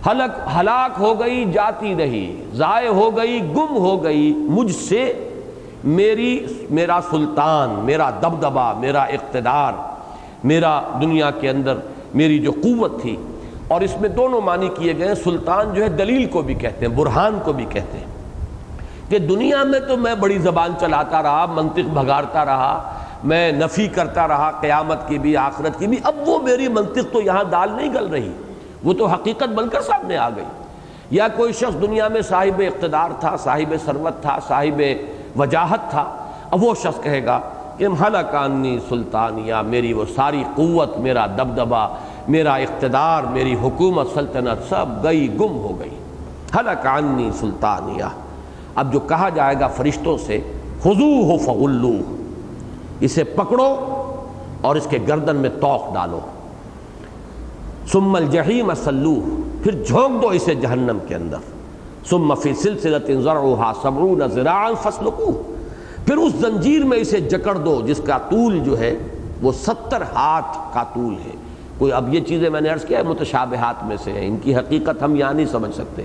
حلق 0.06 0.56
ہلاک 0.56 1.00
ہو 1.00 1.20
گئی، 1.20 1.44
جاتی 1.44 1.94
رہی، 1.98 2.42
ضائع 2.54 2.88
ہو 2.88 3.16
گئی، 3.16 3.40
گم 3.56 3.76
ہو 3.76 4.02
گئی، 4.04 4.32
مجھ 4.48 4.72
سے 4.72 5.12
میری، 5.84 6.46
میرا 6.70 7.00
سلطان، 7.10 7.70
میرا 7.70 8.10
دبدبا 8.10 8.72
میرا 8.72 9.02
اقتدار، 9.02 9.72
میرا 10.44 10.80
دنیا 11.00 11.30
کے 11.30 11.50
اندر 11.50 11.74
میری 12.14 12.38
جو 12.38 12.50
قوت 12.52 13.02
تھی 13.02 13.16
اور 13.68 13.80
اس 13.80 14.00
میں 14.00 14.08
دونوں 14.08 14.40
معنی 14.40 14.68
کیے 14.78 14.98
گئے 14.98 15.14
سلطان 15.14 15.74
جو 15.74 15.82
ہے 15.82 15.88
دلیل 15.88 16.26
کو 16.26 16.42
بھی 16.42 16.54
کہتے 16.54 16.86
ہیں، 16.86 16.92
برہان 16.92 17.38
کو 17.44 17.52
بھی 17.52 17.64
کہتے 17.64 17.98
ہیں۔ 17.98 18.06
کہ 19.08 19.18
دنیا 19.18 19.62
میں 19.62 19.80
تو 19.80 19.96
میں 19.96 20.14
بڑی 20.14 20.38
زبان 20.38 20.72
چلاتا 20.80 21.22
رہا، 21.22 21.46
منطق 21.46 21.88
بھگارتا 21.92 22.44
رہا، 22.44 22.94
میں 23.24 23.52
نفی 23.52 23.88
کرتا 23.88 24.28
رہا، 24.28 24.50
قیامت 24.60 25.08
کی 25.08 25.18
بھی، 25.18 25.36
آخرت 25.36 25.78
کی 25.78 25.86
بھی۔ 25.86 25.96
اب 26.04 26.14
وہ 26.26 26.38
میری 26.42 26.68
منطق 26.68 27.12
تو 27.12 27.20
یہاں 27.20 27.44
دال 27.44 27.72
نہیں 27.72 27.94
گل 27.94 28.06
رہی، 28.06 28.32
وہ 28.84 28.92
تو 28.92 29.06
حقیقت 29.06 29.48
بن 29.48 29.68
کر 29.68 29.80
سامنے 29.80 30.16
آ 30.16 30.28
گئی۔ 30.28 30.44
یا 31.10 31.28
کوئی 31.28 31.52
شخص 31.52 31.82
دنیا 31.82 32.08
میں 32.08 32.22
صاحب 32.22 32.62
اقتدار 32.66 33.10
تھا، 33.20 33.36
صاحب 33.36 33.74
ثروت 33.84 34.22
تھا، 34.22 34.38
صاحب 34.48 34.82
وجاہت 35.36 35.90
تھا، 35.90 36.16
اب 36.50 36.64
وہ 36.64 36.74
شخص 36.82 37.02
کہے 37.02 37.24
گا 37.24 37.40
کہ 37.78 37.86
حلقانی 38.00 38.78
سلطانیہ، 38.88 39.54
میری 39.66 39.92
وہ 39.92 40.04
ساری 40.14 40.44
قوت، 40.54 40.98
میرا 40.98 41.26
دبدبا 41.26 41.88
میرا 42.28 42.54
اقتدار، 42.54 43.22
میری 43.22 43.54
حکومت، 43.54 44.06
سلطنت 44.14 44.68
سب 44.68 44.86
گئی، 45.02 45.34
گم 45.40 45.58
ہو 45.58 45.78
گئی۔ 45.80 45.98
حلقانی 46.54 47.30
سلطانیہ۔ 47.40 48.04
اب 48.74 48.92
جو 48.92 49.00
کہا 49.00 49.28
جائے 49.28 49.54
گا 49.60 49.68
فرشتوں 49.68 50.18
سے 50.18 50.40
خضو 50.82 51.22
ہو 51.22 51.38
فغلو 51.38 51.92
اسے 53.00 53.24
پکڑو 53.24 53.76
اور 54.60 54.76
اس 54.76 54.86
کے 54.90 54.98
گردن 55.08 55.36
میں 55.36 55.50
توق 55.60 55.94
ڈالو۔ 55.94 56.20
ثم 57.92 58.14
الجحیم 58.14 58.74
سلو 58.74 59.14
پھر 59.62 59.82
جھونک 59.82 60.22
دو 60.22 60.28
اسے 60.28 60.54
جہنم 60.54 60.98
کے 61.08 61.14
اندر۔ 61.14 61.36
ثم 62.06 62.34
فی 62.34 62.54
سلسلت 62.54 63.06
ذرعها 63.06 63.72
سبعون 63.82 64.28
ذراعا 64.28 64.70
فسلکوه 64.82 65.57
پھر 66.08 66.16
اس 66.16 66.32
زنجیر 66.32 66.84
میں 66.84 66.98
اسے 66.98 67.20
جکڑ 67.20 67.54
دو 67.54 67.82
جس 67.86 68.00
کا 68.06 68.18
طول 68.18 68.60
جو 68.60 68.78
ہے 68.78 68.94
وہ 69.42 69.52
ستر 69.52 70.02
ہاتھ 70.02 70.74
کا 70.74 70.82
طول 70.82 71.14
ہے۔ 71.14 71.30
کوئی 71.78 71.92
اب 71.92 72.14
یہ 72.14 72.20
چیزیں 72.20 72.50
میں 72.50 72.60
نے 72.60 72.68
عرض 72.68 72.84
کیا 72.84 72.98
ہے، 72.98 73.02
متشابہات 73.02 73.84
میں 73.84 73.96
سے 74.04 74.12
ہیں۔ 74.12 74.26
ان 74.26 74.36
کی 74.36 74.56
حقیقت 74.56 75.02
ہم 75.02 75.16
یہاں 75.16 75.32
نہیں 75.32 75.46
سمجھ 75.46 75.74
سکتے۔ 75.74 76.02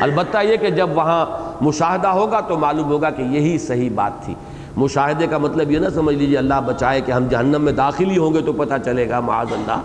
البتہ 0.00 0.38
یہ 0.42 0.56
کہ 0.56 0.70
جب 0.70 0.88
وہاں 0.94 1.26
مشاہدہ 1.60 2.08
ہوگا 2.08 2.40
تو 2.40 2.58
معلوم 2.58 2.90
ہوگا 2.90 3.10
کہ 3.10 3.22
یہی 3.22 3.58
صحیح 3.58 3.90
بات 3.94 4.24
تھی۔ 4.24 4.34
مشاہدے 4.76 5.26
کا 5.26 5.38
مطلب 5.38 5.70
یہ 5.70 5.78
نہ 5.78 5.88
سمجھ 5.94 6.16
لیجیے 6.16 6.38
اللہ 6.38 6.54
بچائے 6.66 7.00
کہ 7.00 7.12
ہم 7.12 7.28
جہنم 7.28 7.62
میں 7.62 7.72
داخل 7.72 8.10
ہی 8.10 8.16
ہوں 8.16 8.34
گے 8.34 8.40
تو 8.40 8.52
پتہ 8.52 8.74
چلے 8.84 9.08
گا، 9.08 9.20
معاذ 9.20 9.52
اللہ۔ 9.52 9.80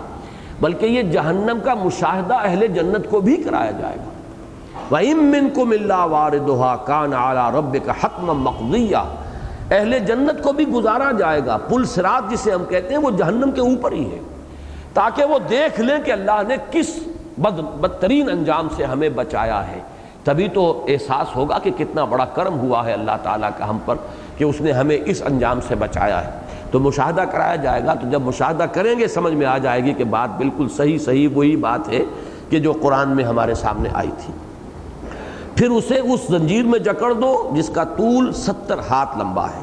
بلکہ 0.60 0.86
یہ 0.86 1.02
جہنم 1.02 1.58
کا 1.64 1.74
مشاہدہ 1.74 2.34
اہل 2.34 2.66
جنت 2.66 3.10
کو 3.10 3.20
بھی 3.20 3.36
کرایا 3.36 3.70
جائے 3.70 3.96
گا۔ 3.96 4.10
وَإِن 4.90 5.16
مِّنكُمْ 5.16 5.76
إِلَّا 5.76 6.04
وَارِدُهَا 6.04 6.76
كَانَ 6.76 7.14
عَلَى 7.14 7.58
رَبِّكَ 7.58 7.90
حَتْمًا 8.04 8.32
مَقْضِيًّا۔ 8.32 9.04
اہل 9.70 9.98
جنت 9.98 10.42
کو 10.42 10.52
بھی 10.52 10.68
گزارا 10.68 11.12
جائے 11.12 11.40
گا۔ 11.46 11.56
پل 11.56 11.84
سرات 11.84 12.30
جسے 12.30 12.52
ہم 12.52 12.64
کہتے 12.64 12.88
ہیں، 12.88 13.00
وہ 13.00 13.10
جہنم 13.10 13.50
کے 13.50 13.60
اوپر 13.60 13.92
ہی 13.92 14.10
ہے۔ 14.12 14.18
تاکہ 14.94 15.24
وہ 15.24 15.38
دیکھ 15.50 15.80
لیں 15.80 15.98
کہ 16.04 16.12
اللہ 16.12 16.42
نے 16.48 16.56
کس 16.70 16.98
بد 17.38 17.60
بدترین 17.60 18.30
انجام 18.30 18.68
سے 18.76 18.84
ہمیں 18.84 19.08
بچایا 19.08 19.68
ہے۔ 19.68 19.78
تبھی 20.24 20.48
تو 20.48 20.84
احساس 20.88 21.36
ہوگا 21.36 21.58
کہ 21.58 21.70
کتنا 21.78 22.04
بڑا 22.04 22.24
کرم 22.24 22.58
ہوا 22.58 22.86
ہے 22.86 22.92
اللہ 22.92 23.12
تعالیٰ 23.22 23.50
کا 23.58 23.68
ہم 23.68 23.78
پر 23.84 23.94
کہ 24.36 24.44
اس 24.44 24.60
نے 24.60 24.72
ہمیں 24.72 24.98
اس 25.06 25.22
انجام 25.24 25.60
سے 25.68 25.74
بچایا 25.74 26.26
ہے۔ 26.26 26.30
تو 26.70 26.80
مشاہدہ 26.80 27.22
کرایا 27.32 27.56
جائے 27.56 27.84
گا۔ 27.86 27.94
تو 27.94 28.10
جب 28.10 28.20
مشاہدہ 28.20 28.64
کریں 28.72 28.98
گے، 28.98 29.08
سمجھ 29.08 29.34
میں 29.34 29.46
آ 29.46 29.58
جائے 29.58 29.84
گی 29.84 29.92
کہ 29.92 30.04
بات 30.04 30.28
بالکل 30.36 30.68
صحیح 30.68 30.98
صحیح 30.98 31.28
وہی 31.34 31.56
بات 31.56 31.88
ہے 31.88 32.00
کہ 32.50 32.58
جو 32.58 32.72
قرآن 32.72 33.08
میں 33.08 33.24
ہمارے 33.24 33.54
سامنے 33.54 33.88
آئی 33.92 34.10
تھی۔ 34.18 34.34
پھر 35.56 35.70
اسے 35.70 35.98
اس 35.98 36.20
زنجیر 36.28 36.64
میں 36.64 36.78
جکڑ 36.78 37.12
دو 37.12 37.50
جس 37.54 37.68
کا 37.68 37.84
طول 37.84 38.32
ستر 38.32 38.78
ہاتھ 38.90 39.18
لمبا 39.18 39.46
ہے۔ 39.46 39.62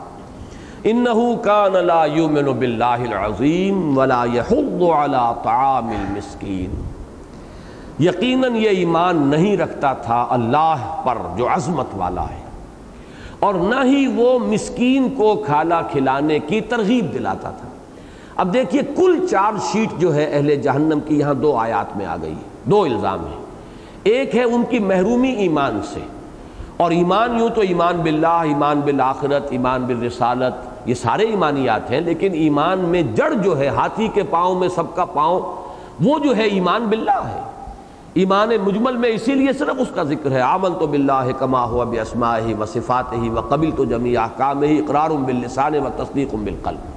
انہو 0.83 1.35
کان 1.35 1.85
لا 1.85 2.05
یومن 2.05 2.45
باللہ 2.45 2.83
العظیم 2.83 3.97
ولا 3.97 4.25
یحض 4.33 4.81
علی 4.81 5.31
طعام 5.43 5.87
المسکین۔ 5.87 6.81
یقیناً 7.99 8.55
یہ 8.55 8.69
ایمان 8.69 9.17
نہیں 9.17 9.57
رکھتا 9.57 9.93
تھا 9.93 10.27
اللہ 10.29 11.01
پر 11.05 11.17
جو 11.37 11.47
عظمت 11.47 11.85
والا 11.97 12.23
ہے۔ 12.23 12.43
اور 13.39 13.53
نہ 13.53 13.83
ہی 13.83 14.07
وہ 14.15 14.39
مسکین 14.39 15.09
کو 15.17 15.43
کھالا 15.45 15.81
کھلانے 15.81 16.39
کی 16.39 16.61
ترغیب 16.61 17.13
دلاتا 17.13 17.49
تھا۔ 17.49 17.67
اب 18.35 18.53
دیکھیے 18.53 18.81
کل 18.95 19.27
چار 19.31 19.51
شیٹ 19.71 19.99
جو 19.99 20.15
ہے 20.15 20.23
اہل 20.23 20.55
جہنم 20.55 20.99
کی 20.99 21.19
یہاں 21.19 21.33
دو 21.33 21.57
آیات 21.57 21.97
میں 21.97 22.05
آ 22.05 22.15
گئی 22.21 22.35
دو 22.63 22.83
الزام 22.83 23.19
ہیں۔ 23.19 23.42
ایک 24.03 24.35
ہے 24.35 24.43
ان 24.43 24.63
کی 24.69 24.79
محرومی 24.79 25.31
ایمان 25.31 25.81
سے۔ 25.93 25.99
اور 26.77 26.91
ایمان 26.91 27.39
یوں 27.39 27.49
تو 27.49 27.61
ایمان 27.61 27.97
باللہ، 27.97 28.27
ایمان 28.27 28.79
بالآخرت، 28.79 29.47
ایمان 29.49 29.83
بالرسالت، 29.83 30.53
یہ 30.89 30.93
سارے 30.93 31.23
ایمانیات 31.23 31.91
ہیں، 31.91 32.01
لیکن 32.01 32.33
ایمان 32.33 32.79
میں 32.79 33.03
جڑ 33.15 33.33
جو 33.33 33.59
ہے، 33.59 33.67
ہاتھی 33.67 34.07
کے 34.07 34.23
پاؤں 34.23 34.59
میں 34.59 34.67
سب 34.67 34.95
کا 34.95 35.05
پاؤں، 35.05 35.39
وہ 36.03 36.19
جو 36.19 36.35
ہے 36.35 36.43
ایمان 36.43 36.85
باللہ 36.85 37.21
ہے۔ 37.25 37.41
ایمان 38.13 38.49
مجمل 38.63 38.97
میں 38.97 39.09
اسی 39.09 39.33
لیے 39.33 39.53
صرف 39.53 39.75
اس 39.79 39.87
کا 39.95 40.03
ذکر 40.03 40.31
ہے 40.31 40.41
آمن 40.41 40.73
تو 40.79 40.87
بلّہ 40.87 41.31
کما 41.39 41.63
ہوا 41.63 41.83
بسما 41.83 42.37
ہی 42.37 42.53
و 42.53 42.65
صفات 42.65 43.13
ہی 43.13 43.29
و 43.29 43.39
قبل 43.49 43.71
تو 43.71 43.85
جمی 43.85 44.15
کام 44.37 44.63
ہی 44.63 44.79
اقرار 44.79 45.09
باللسان 45.09 45.75
و 45.75 45.89
تصدیق 45.97 46.35
بالقلب۔ 46.35 46.92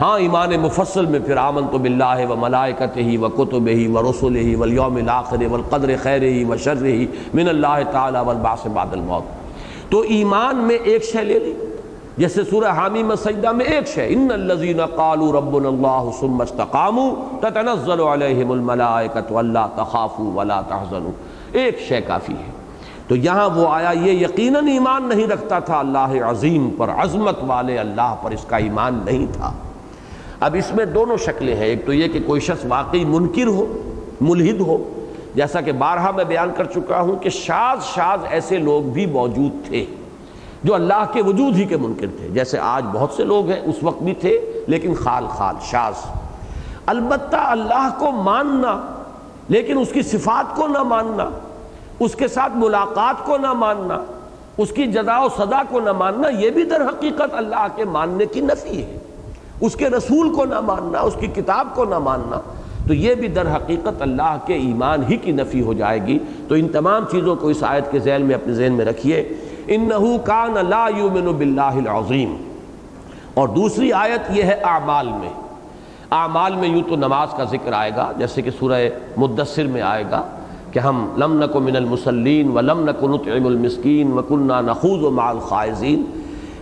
ہاں 0.00 0.18
ایمان 0.18 0.50
مفصل 0.60 1.06
میں 1.06 1.18
پھر 1.26 1.36
آمن 1.36 1.62
تو 1.72 1.78
بلّہ 1.78 2.30
و 2.30 2.36
ملائکت 2.36 2.96
ہی 2.96 3.16
و 3.16 3.28
کتب 3.28 3.68
ہی 3.68 3.86
و 3.86 4.02
رسول 4.02 4.36
ہی 4.36 4.54
ولیوم 4.54 4.96
الآخر 4.96 5.36
و 5.50 5.54
القدر 5.54 5.90
خیر 6.02 6.22
ہی 6.22 6.44
و 6.44 6.56
شر 6.56 6.84
ہی 6.84 7.06
من 7.34 7.48
اللہ 7.48 7.80
تعالیٰ 7.92 8.24
والباس 8.24 8.66
بعد 8.66 8.86
الموت۔ 8.92 9.22
تو 9.90 10.00
ایمان 10.00 10.56
میں 10.56 10.76
ایک 10.76 11.04
شے 11.04 11.24
لے 11.24 11.38
لی، 11.38 11.52
جیسے 12.16 12.44
سورہ 12.50 12.68
حامی 12.68 13.02
میں 13.02 13.16
سجدہ 13.16 13.52
میں 13.52 13.66
ایک 13.66 13.88
شے، 13.88 14.06
ان 14.08 14.28
الذين 14.32 14.80
قالوا 14.96 15.32
ربنا 15.32 15.68
الله 15.68 16.10
ثم 16.20 16.40
استقاموا 16.40 17.38
تتنزل 17.40 18.00
عليهم 18.00 18.50
الملائكه 18.50 19.34
ولا 19.34 19.66
تخافوا 19.66 20.34
ولا 20.34 20.60
تحزنوا۔ 20.60 21.12
ایک 21.52 21.78
شے 21.88 22.00
کافی 22.00 22.32
ہے۔ 22.32 22.50
تو 23.08 23.16
یہاں 23.16 23.50
وہ 23.54 23.68
آیا، 23.68 23.90
یہ 23.90 24.12
یقیناً 24.12 24.66
ایمان 24.66 25.08
نہیں 25.08 25.26
رکھتا 25.26 25.58
تھا، 25.58 25.78
اللہ 25.78 26.24
عظیم 26.24 26.70
پر، 26.78 26.88
عظمت 26.88 27.36
والے 27.46 27.78
اللہ 27.78 28.14
پر 28.22 28.30
اس 28.30 28.44
کا 28.44 28.56
ایمان 28.56 29.00
نہیں 29.04 29.26
تھا۔ 29.32 29.52
اب 30.44 30.56
اس 30.58 30.74
میں 30.74 30.84
دونوں 30.84 31.16
شکلیں 31.16 31.56
ہیں، 31.56 31.66
ایک 31.66 31.86
تو 31.86 31.92
یہ 31.92 32.08
کہ 32.08 32.18
کوئی 32.26 32.40
شخص 32.40 32.64
واقعی 32.68 33.04
منکر 33.04 33.46
ہو، 33.46 33.82
ملحد 34.20 34.60
ہو، 34.60 35.04
جیسا 35.34 35.60
کہ 35.60 35.72
بارہا 35.72 36.10
میں 36.10 36.24
بیان 36.24 36.50
کر 36.56 36.64
چکا 36.64 37.00
ہوں 37.00 37.16
کہ 37.16 37.30
شاز 37.30 37.84
شاز 37.84 38.20
ایسے 38.30 38.58
لوگ 38.58 38.82
بھی 38.82 39.06
موجود 39.06 39.68
تھے 39.68 39.84
جو 40.64 40.74
اللہ 40.74 41.04
کے 41.12 41.22
وجود 41.22 41.56
ہی 41.56 41.64
کے 41.64 41.76
منکر 41.76 42.06
تھے۔ 42.18 42.28
جیسے 42.28 42.58
آج 42.58 42.84
بہت 42.92 43.10
سے 43.10 43.24
لوگ 43.24 43.50
ہیں، 43.50 43.60
اس 43.60 43.74
وقت 43.82 44.02
بھی 44.02 44.14
تھے، 44.14 44.62
لیکن 44.66 44.94
خال 44.94 45.26
خال، 45.26 45.54
شاز۔ 45.62 45.94
البتہ 46.86 47.36
اللہ 47.36 47.88
کو 47.98 48.10
ماننا، 48.10 48.96
لیکن 49.48 49.78
اس 49.78 49.88
کی 49.92 50.02
صفات 50.02 50.56
کو 50.56 50.66
نہ 50.66 50.82
ماننا، 50.82 51.30
اس 52.00 52.14
کے 52.14 52.28
ساتھ 52.28 52.52
ملاقات 52.54 53.26
کو 53.26 53.36
نہ 53.36 53.52
ماننا، 53.52 54.04
اس 54.58 54.70
کی 54.70 54.86
جدا 54.86 55.24
و 55.24 55.28
صدا 55.36 55.62
کو 55.68 55.80
نہ 55.80 55.92
ماننا، 55.92 56.28
یہ 56.28 56.50
بھی 56.50 56.64
در 56.64 56.80
حقیقت 56.80 57.34
اللہ 57.34 57.66
کے 57.76 57.84
ماننے 57.84 58.26
کی 58.26 58.40
نفی 58.40 58.82
ہے۔ 58.82 58.98
اس 59.64 59.76
کے 59.76 59.88
رسول 59.88 60.34
کو 60.34 60.44
نہ 60.44 60.60
ماننا، 60.60 61.00
اس 61.00 61.16
کی 61.20 61.26
کتاب 61.26 61.74
کو 61.74 61.84
نہ 61.84 61.98
ماننا، 61.98 62.40
تو 62.86 62.94
یہ 62.94 63.14
بھی 63.14 63.28
در 63.28 63.56
حقیقت 63.56 64.02
اللہ 64.02 64.36
کے 64.46 64.54
ایمان 64.54 65.02
ہی 65.08 65.16
کی 65.16 65.32
نفی 65.32 65.60
ہو 65.62 65.72
جائے 65.72 66.06
گی۔ 66.06 66.18
تو 66.48 66.54
ان 66.54 66.68
تمام 66.68 67.04
چیزوں 67.10 67.36
کو 67.36 67.48
اس 67.48 67.62
آیت 67.62 67.92
کے 67.92 67.98
ذہن 67.98 68.22
میں 68.22 68.34
اپنے 68.34 68.52
ذہن 68.52 68.72
میں 68.72 68.84
رکھیے۔ 68.84 69.28
انہو 69.66 70.18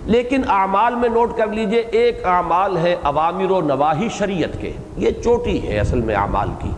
لیکن 0.05 0.43
اعمال 0.49 0.95
میں 0.95 1.09
نوٹ 1.09 1.37
کر 1.37 1.47
لیجیے، 1.47 1.81
ایک 1.81 2.25
اعمال 2.25 2.77
ہے 2.77 2.97
عوامر 3.03 3.51
و 3.51 3.61
نواحی 3.61 4.09
شریعت 4.09 4.61
کے۔ 4.61 4.73
یہ 4.97 5.11
چوٹی 5.11 5.69
ہے 5.69 5.79
اصل 5.79 6.01
میں 6.01 6.15
اعمال 6.15 6.51
کی۔ 6.59 6.71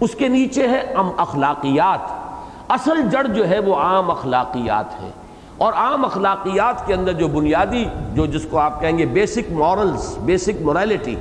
اس 0.00 0.14
کے 0.14 0.28
نیچے 0.28 0.68
ہے 0.68 0.80
ام 0.80 1.10
اخلاقیات۔ 1.16 2.30
اصل 2.68 3.08
جڑ 3.10 3.26
جو 3.26 3.48
ہے 3.48 3.58
وہ 3.58 3.76
عام 3.76 4.10
اخلاقیات 4.10 5.02
ہے۔ 5.02 5.10
اور 5.56 5.72
عام 5.72 6.04
اخلاقیات 6.04 6.86
کے 6.86 6.94
اندر 6.94 7.12
جو 7.12 7.28
بنیادی، 7.28 7.84
جو 8.12 8.26
جس 8.26 8.46
کو 8.50 8.58
آپ 8.58 8.80
کہیں 8.80 8.98
گے 8.98 9.06
بیسک 9.06 9.52
مورلز، 9.52 10.18
بیسک 10.18 10.62
مورالٹی، 10.62 11.16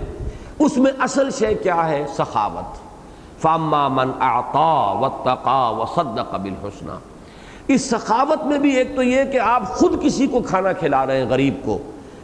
اس 0.59 0.77
میں 0.77 0.91
اصل 0.99 1.31
شے 1.31 1.53
کیا 1.53 1.89
ہے؟ 1.89 2.05
سخاوت۔ 2.17 2.77
فاما 3.41 3.87
من 3.87 4.11
اعطا 4.19 4.91
واتقا 4.91 5.69
وصدق 5.69 6.35
بالحسنہ 6.35 7.12
اس 7.67 7.81
سخاوت 7.81 8.45
میں 8.45 8.57
بھی 8.57 8.75
ایک 8.75 8.95
تو 8.95 9.03
یہ 9.03 9.23
کہ 9.31 9.39
آپ 9.39 9.67
خود 9.67 10.03
کسی 10.03 10.27
کو 10.27 10.39
کھانا 10.39 10.73
کھلا 10.73 11.05
رہے 11.05 11.17
ہیں، 11.17 11.29
غریب 11.29 11.53
کو، 11.65 11.77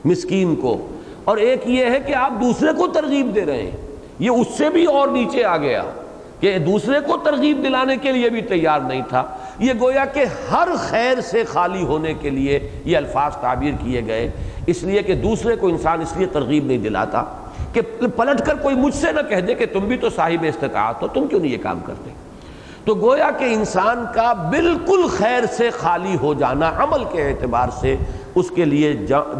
مسکین 0.05 0.55
کو۔ 0.55 0.87
اور 1.23 1.37
ایک 1.37 1.61
یہ 1.65 1.85
ہے 1.85 1.99
کہ 2.07 2.15
آپ 2.15 2.31
دوسرے 2.41 2.73
کو 2.77 2.87
ترغیب 2.87 3.35
دے 3.35 3.45
رہے 3.45 3.63
ہیں۔ 3.63 3.71
یہ 4.19 4.29
اس 4.29 4.47
سے 4.57 4.69
بھی 4.69 4.85
اور 4.85 5.07
نیچے 5.07 5.43
آ 5.43 5.57
گیا 5.57 5.83
کہ 6.39 6.57
دوسرے 6.57 6.99
کو 6.99 7.17
ترغیب 7.17 7.63
دلانے 7.63 7.97
کے 7.97 8.11
لیے 8.11 8.29
بھی 8.29 8.41
تیار 8.41 8.79
نہیں 8.79 9.01
تھا۔ 9.09 9.23
یہ 9.59 9.73
گویا 9.79 10.05
کہ 10.05 10.25
ہر 10.51 10.67
خیر 10.77 11.21
سے 11.21 11.43
خالی 11.43 11.83
ہونے 11.83 12.13
کے 12.13 12.29
لیے 12.29 12.69
یہ 12.85 12.97
الفاظ 12.97 13.35
تعبیر 13.35 13.71
کیے 13.83 14.01
گئے۔ 14.07 14.31
اس 14.67 14.83
لیے 14.83 15.03
کہ 15.03 15.15
دوسرے 15.15 15.55
کو 15.55 15.67
انسان 15.67 16.01
اس 16.01 16.17
لیے 16.17 16.27
ترغیب 16.27 16.65
نہیں 16.65 16.77
دلاتا 16.77 17.23
کہ 17.73 17.81
پلٹ 18.15 18.45
کر 18.45 18.55
کوئی 18.55 18.75
مجھ 18.75 18.95
سے 18.95 19.11
نہ 19.11 19.19
کہہ 19.29 19.39
دے 19.39 19.55
کہ 19.55 19.65
تم 19.73 19.79
بھی 19.79 19.97
تو 19.97 20.09
صاحب 20.09 20.45
استطاعت 20.47 21.01
ہو، 21.01 21.07
تم 21.07 21.27
کیوں 21.27 21.39
نہیں 21.39 21.51
یہ 21.51 21.57
کام 21.61 21.79
کرتے؟ 21.85 22.09
تو 22.85 22.95
گویا 22.95 23.29
کہ 23.31 23.43
انسان 23.43 24.05
کا 24.15 24.33
بالکل 24.33 25.07
خیر 25.17 25.45
سے 25.45 25.69
خالی 25.69 26.17
ہو 26.21 26.33
جانا، 26.33 26.71
عمل 26.77 27.03
کے 27.11 27.27
اعتبار 27.27 27.69
سے 27.79 27.95
اس 28.35 28.51
کے 28.51 28.65
لیے 28.65 28.93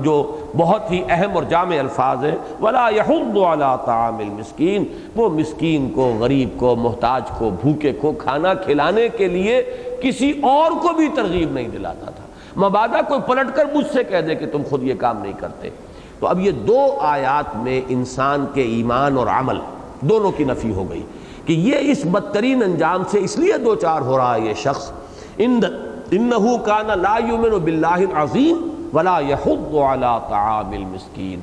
جو 0.04 0.38
بہت 0.58 0.92
ہی 0.92 1.04
اہم 1.10 1.36
اور 1.36 1.44
جامع 1.44 1.80
الفاظ 1.80 2.24
ہے 2.24 2.36
ولا 2.62 2.90
علی 2.90 3.02
طعام 3.86 4.18
المسکین 4.18 4.86
وہ 5.16 5.30
مسکین 5.30 5.90
کو، 5.90 6.14
غریب 6.20 6.60
کو، 6.60 6.76
محتاج 6.76 7.22
کو، 7.38 7.50
بھوکے 7.62 7.94
کو 7.94 8.12
کھانا 8.12 8.54
کھلانے 8.54 9.08
کے 9.10 9.28
لیے 9.28 9.64
کسی 10.02 10.32
اور 10.42 10.72
کو 10.72 10.94
بھی 10.94 11.08
ترغیب 11.16 11.52
نہیں 11.52 11.68
دلاتا 11.68 12.12
تھا۔ 12.12 12.24
مبادہ 12.60 12.98
کوئی 13.08 13.22
پلٹ 13.28 13.56
کر 13.56 13.66
مجھ 13.74 13.86
سے 13.94 14.04
کہہ 14.04 14.22
دے 14.22 14.36
کہ 14.36 14.46
تم 14.52 14.62
خود 14.70 14.84
یہ 14.84 14.94
کام 15.00 15.22
نہیں 15.22 15.34
کرتے۔ 15.40 15.70
تو 16.20 16.28
اب 16.28 16.40
یہ 16.40 16.52
دو 16.52 16.98
آیات 17.02 17.56
میں 17.56 17.82
انسان 17.90 18.46
کے 18.54 18.62
ایمان 18.62 19.18
اور 19.18 19.28
عمل 19.28 19.60
دونوں 20.02 20.32
کی 20.32 20.44
نفی 20.44 20.74
ہو 20.74 20.90
گئی۔ 20.90 21.04
کہ 21.46 21.54
یہ 21.54 21.92
اس 21.92 22.06
بدترین 22.12 22.64
انجام 22.64 23.04
سے 23.12 23.20
اس 23.20 23.38
لیے 23.38 23.58
دو 23.58 23.76
چار 23.76 24.02
ہو 24.02 24.18
رہا 24.18 24.36
ہے 24.36 24.42
یہ 24.42 24.54
شخص۔ 24.54 24.92
انہو 25.38 26.58
کانا 26.58 26.96
لا 26.96 27.18
یومن 27.28 27.50
باللہ 27.50 27.88
العظیم 27.88 28.88
ولا 28.94 29.20
یحض 29.20 29.76
علی 29.76 30.18
طعام 30.30 30.72
المسکین۔ 30.72 31.40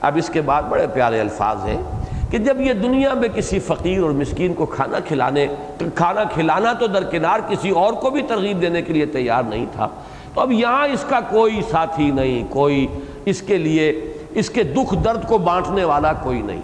اب 0.00 0.12
اس 0.16 0.28
کے 0.28 0.40
بعد 0.40 0.62
بڑے 0.62 0.86
پیارے 0.86 1.20
الفاظ 1.20 1.56
ہیں 1.66 1.82
کہ 2.30 2.38
جب 2.38 2.60
یہ 2.60 2.72
دنیا 2.72 3.14
میں 3.14 3.28
کسی 3.28 3.58
فقیر 3.58 4.02
اور 4.02 4.10
مسکین 4.10 4.54
کو 4.54 4.66
کھانا 4.66 5.00
کھلانے 5.00 5.46
کھانا 5.94 6.24
کھلانا 6.24 6.72
تو 6.72 6.86
درکنار 6.86 7.40
کسی 7.48 7.70
اور 7.70 7.92
کو 7.92 8.10
بھی 8.10 8.22
ترغیب 8.22 8.60
دینے 8.62 8.82
کے 8.82 8.92
لیے 8.92 9.06
تیار 9.06 9.42
نہیں 9.42 9.66
تھا۔ 9.72 9.88
تو 10.34 10.40
اب 10.40 10.52
یہاں 10.52 10.86
اس 10.86 11.04
کا 11.08 11.20
کوئی 11.20 11.60
ساتھی 11.70 12.10
نہیں، 12.10 12.44
کوئی 12.50 12.86
اس 13.24 13.42
کے 13.42 13.58
لیے 13.58 14.12
اس 14.30 14.50
کے 14.50 14.62
دکھ 14.62 14.94
درد 15.04 15.28
کو 15.28 15.38
بانٹنے 15.38 15.84
والا 15.84 16.12
کوئی 16.12 16.42
نہیں۔ 16.42 16.60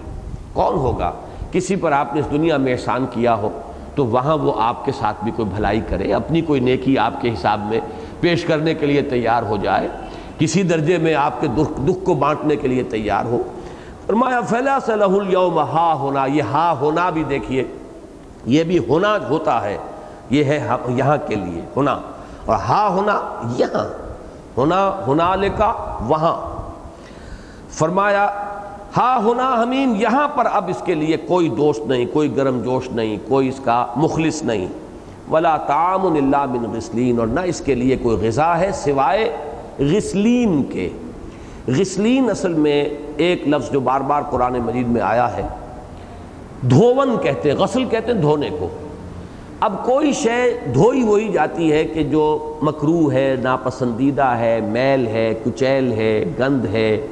کون 0.52 0.74
ہوگا؟ 0.74 1.12
کسی 1.52 1.76
پر 1.76 1.92
آپ 1.92 2.14
نے 2.14 2.20
اس 2.20 2.30
دنیا 2.30 2.56
میں 2.56 2.72
احسان 2.72 3.06
کیا 3.10 3.34
ہو، 3.34 3.60
تو 3.94 4.06
وہاں 4.06 4.36
وہ 4.36 4.52
آپ 4.60 4.84
کے 4.84 4.92
ساتھ 4.92 5.24
بھی 5.24 5.32
کوئی 5.36 5.48
بھلائی 5.54 5.80
کرے، 5.88 6.12
اپنی 6.12 6.40
کوئی 6.40 6.60
نیکی 6.60 6.98
آپ 6.98 7.20
کے 7.20 7.32
حساب 7.32 7.60
میں 7.64 7.80
پیش 8.20 8.44
کرنے 8.44 8.74
کے 8.74 8.86
لیے 8.86 9.02
تیار 9.02 9.42
ہو 9.42 9.56
جائے، 9.56 9.88
کسی 10.38 10.62
درجے 10.62 10.98
میں 10.98 11.14
آپ 11.14 11.40
کے 11.40 11.46
دکھ 11.46 11.80
دکھ 11.80 12.04
کو 12.04 12.14
بانٹنے 12.14 12.56
کے 12.56 12.68
لیے 12.68 12.82
تیار 12.82 13.24
ہو۔ 13.24 13.42
فرمایا 14.06 14.40
فیلا 14.40 14.78
صلاح 14.78 15.08
اليوم 15.08 15.58
ہا 15.58 15.94
ہونا، 15.94 16.26
یہ 16.26 16.42
ہا 16.42 16.74
ہونا 16.80 17.10
بھی 17.10 17.24
دیکھیے، 17.24 17.64
یہ 18.46 18.64
بھی 18.64 18.78
ہونا 18.78 19.16
ہوتا 19.30 19.62
ہے، 19.62 19.78
یہ 20.30 20.44
ہے 20.44 20.58
ہاں، 20.58 20.78
یہاں 20.88 21.16
کے 21.26 21.34
لیے، 21.34 21.62
ہونا۔ 21.76 21.98
اور 22.46 22.56
ہا 22.56 22.88
ہونا 22.88 23.20
یہاں، 23.58 23.84
ہونا 24.56 25.04
ہونا 25.06 25.34
لکھا 25.34 25.98
وہاں۔ 26.00 26.52
فرمایا 27.70 28.51
ہا 28.96 29.20
ہونا 29.24 29.62
ہمین 29.62 29.94
یہاں 29.96 30.28
پر 30.28 30.46
اب 30.52 30.68
اس 30.68 30.82
کے 30.84 30.94
لیے 30.94 31.16
کوئی 31.16 31.48
دوست 31.48 31.86
نہیں، 31.86 32.06
کوئی 32.12 32.36
گرم 32.36 32.62
جوش 32.62 32.90
نہیں، 32.90 33.16
کوئی 33.28 33.48
اس 33.48 33.60
کا 33.64 33.86
مخلص 33.96 34.42
نہیں۔ 34.42 34.66
ولا 35.30 35.56
تعامن 35.56 36.16
اللہ 36.16 36.46
بن 36.52 36.76
غسلین 36.76 37.18
اور 37.18 37.26
نہ 37.26 37.40
اس 37.40 37.60
کے 37.60 37.74
لیے 37.74 37.96
کوئی 38.02 38.16
غذا 38.16 38.58
ہے 38.58 38.70
سوائے 38.74 39.36
غسلین 39.78 40.62
کے۔ 40.62 40.88
غسلین 41.68 42.30
اصل 42.30 42.52
میں 42.52 42.88
ایک 43.16 43.48
لفظ 43.48 43.70
جو 43.70 43.80
بار 43.80 44.00
بار 44.00 44.22
قرآن 44.22 44.52
مجید 44.52 44.88
میں 44.88 45.00
آیا 45.00 45.36
ہے۔ 45.36 45.42
دھون 46.70 47.16
کہتے 47.22 47.50
ہیں، 47.50 47.58
غسل 47.58 47.84
کہتے 47.84 48.12
ہیں 48.12 48.20
دھونے 48.20 48.48
کو۔ 48.58 48.68
اب 49.60 49.84
کوئی 49.84 50.12
شے 50.12 50.58
دھوئی 50.74 51.02
وہی 51.02 51.28
جاتی 51.28 51.72
ہے 51.72 51.84
کہ 51.84 52.02
جو 52.02 52.54
مکرو 52.62 53.12
ہے، 53.12 53.36
ناپسندیدہ 53.42 54.24
ہے، 54.24 54.60
میل 54.60 55.06
ہے، 55.06 55.34
کچیل 55.44 55.92
ہے، 55.92 56.24
گند 56.38 56.64
ہے 56.64 57.06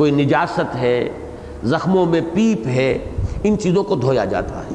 کوئی 0.00 0.10
نجاست 0.10 0.74
ہے، 0.76 1.08
زخموں 1.64 2.04
میں 2.06 2.20
پیپ 2.34 2.66
ہے، 2.66 2.92
ان 3.44 3.58
چیزوں 3.58 3.82
کو 3.84 3.94
دھویا 3.94 4.24
جاتا 4.24 4.58
ہے۔ 4.58 4.74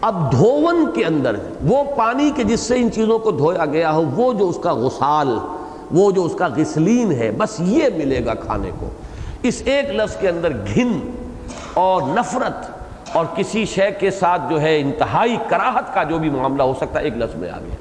اب 0.00 0.30
دھون 0.32 0.84
کے 0.94 1.04
اندر 1.04 1.36
وہ 1.68 1.82
پانی 1.96 2.30
کے 2.36 2.44
جس 2.44 2.60
سے 2.60 2.76
ان 2.76 2.90
چیزوں 2.90 3.18
کو 3.18 3.30
دھویا 3.30 3.64
گیا 3.66 3.92
ہو، 3.92 4.02
وہ 4.16 4.32
جو 4.32 4.48
اس 4.48 4.58
کا 4.62 4.72
غسال، 4.74 5.36
وہ 5.90 6.10
جو 6.10 6.24
اس 6.24 6.34
کا 6.34 6.48
غسلین 6.56 7.12
ہے، 7.12 7.30
بس 7.30 7.60
یہ 7.60 7.88
ملے 7.96 8.24
گا 8.24 8.34
کھانے 8.34 8.70
کو۔ 8.78 8.88
اس 9.42 9.62
ایک 9.64 9.90
لفظ 9.90 10.16
کے 10.16 10.28
اندر 10.28 10.52
گھن 10.74 10.98
اور 11.74 12.02
نفرت 12.02 13.16
اور 13.16 13.26
کسی 13.36 13.64
شے 13.64 13.90
کے 14.00 14.10
ساتھ 14.10 14.42
جو 14.50 14.60
ہے 14.60 14.78
انتہائی 14.80 15.36
کراہت 15.48 15.94
کا 15.94 16.02
جو 16.02 16.18
بھی 16.18 16.30
معاملہ 16.30 16.62
ہو 16.62 16.74
سکتا 16.80 16.98
ہے، 16.98 17.04
ایک 17.04 17.16
لفظ 17.16 17.36
میں 17.36 17.50
آ 17.50 17.58
گیا 17.58 17.76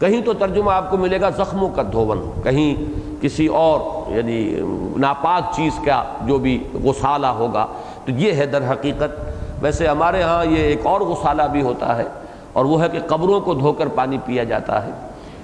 کہیں 0.00 0.20
تو 0.22 0.32
ترجمہ 0.32 0.70
آپ 0.70 0.90
کو 0.90 0.96
ملے 0.96 1.20
گا 1.20 1.30
زخموں 1.36 1.68
کا 1.68 1.82
دھون، 1.92 2.30
کہیں 2.44 2.74
کسی 3.20 3.46
اور 3.46 3.80
یعنی 4.10 4.60
ناپاک 4.96 5.54
چیز 5.54 5.72
کا 5.84 6.04
جو 6.26 6.38
بھی 6.38 6.64
غسالہ 6.84 7.26
ہوگا، 7.26 7.66
تو 8.04 8.12
یہ 8.12 8.32
ہے 8.32 8.46
در 8.46 8.72
حقیقت۔ 8.72 9.18
ویسے 9.62 9.86
ہمارے 9.86 10.22
ہاں 10.22 10.44
یہ 10.44 10.62
ایک 10.62 10.86
اور 10.86 11.00
غسالہ 11.00 11.42
بھی 11.52 11.62
ہوتا 11.62 11.96
ہے، 11.96 12.04
اور 12.52 12.64
وہ 12.64 12.82
ہے 12.82 12.88
کہ 12.88 12.98
قبروں 13.06 13.40
کو 13.40 13.54
دھو 13.54 13.72
کر 13.72 13.88
پانی 13.88 14.18
پیا 14.24 14.44
جاتا 14.44 14.86
ہے۔ 14.86 14.90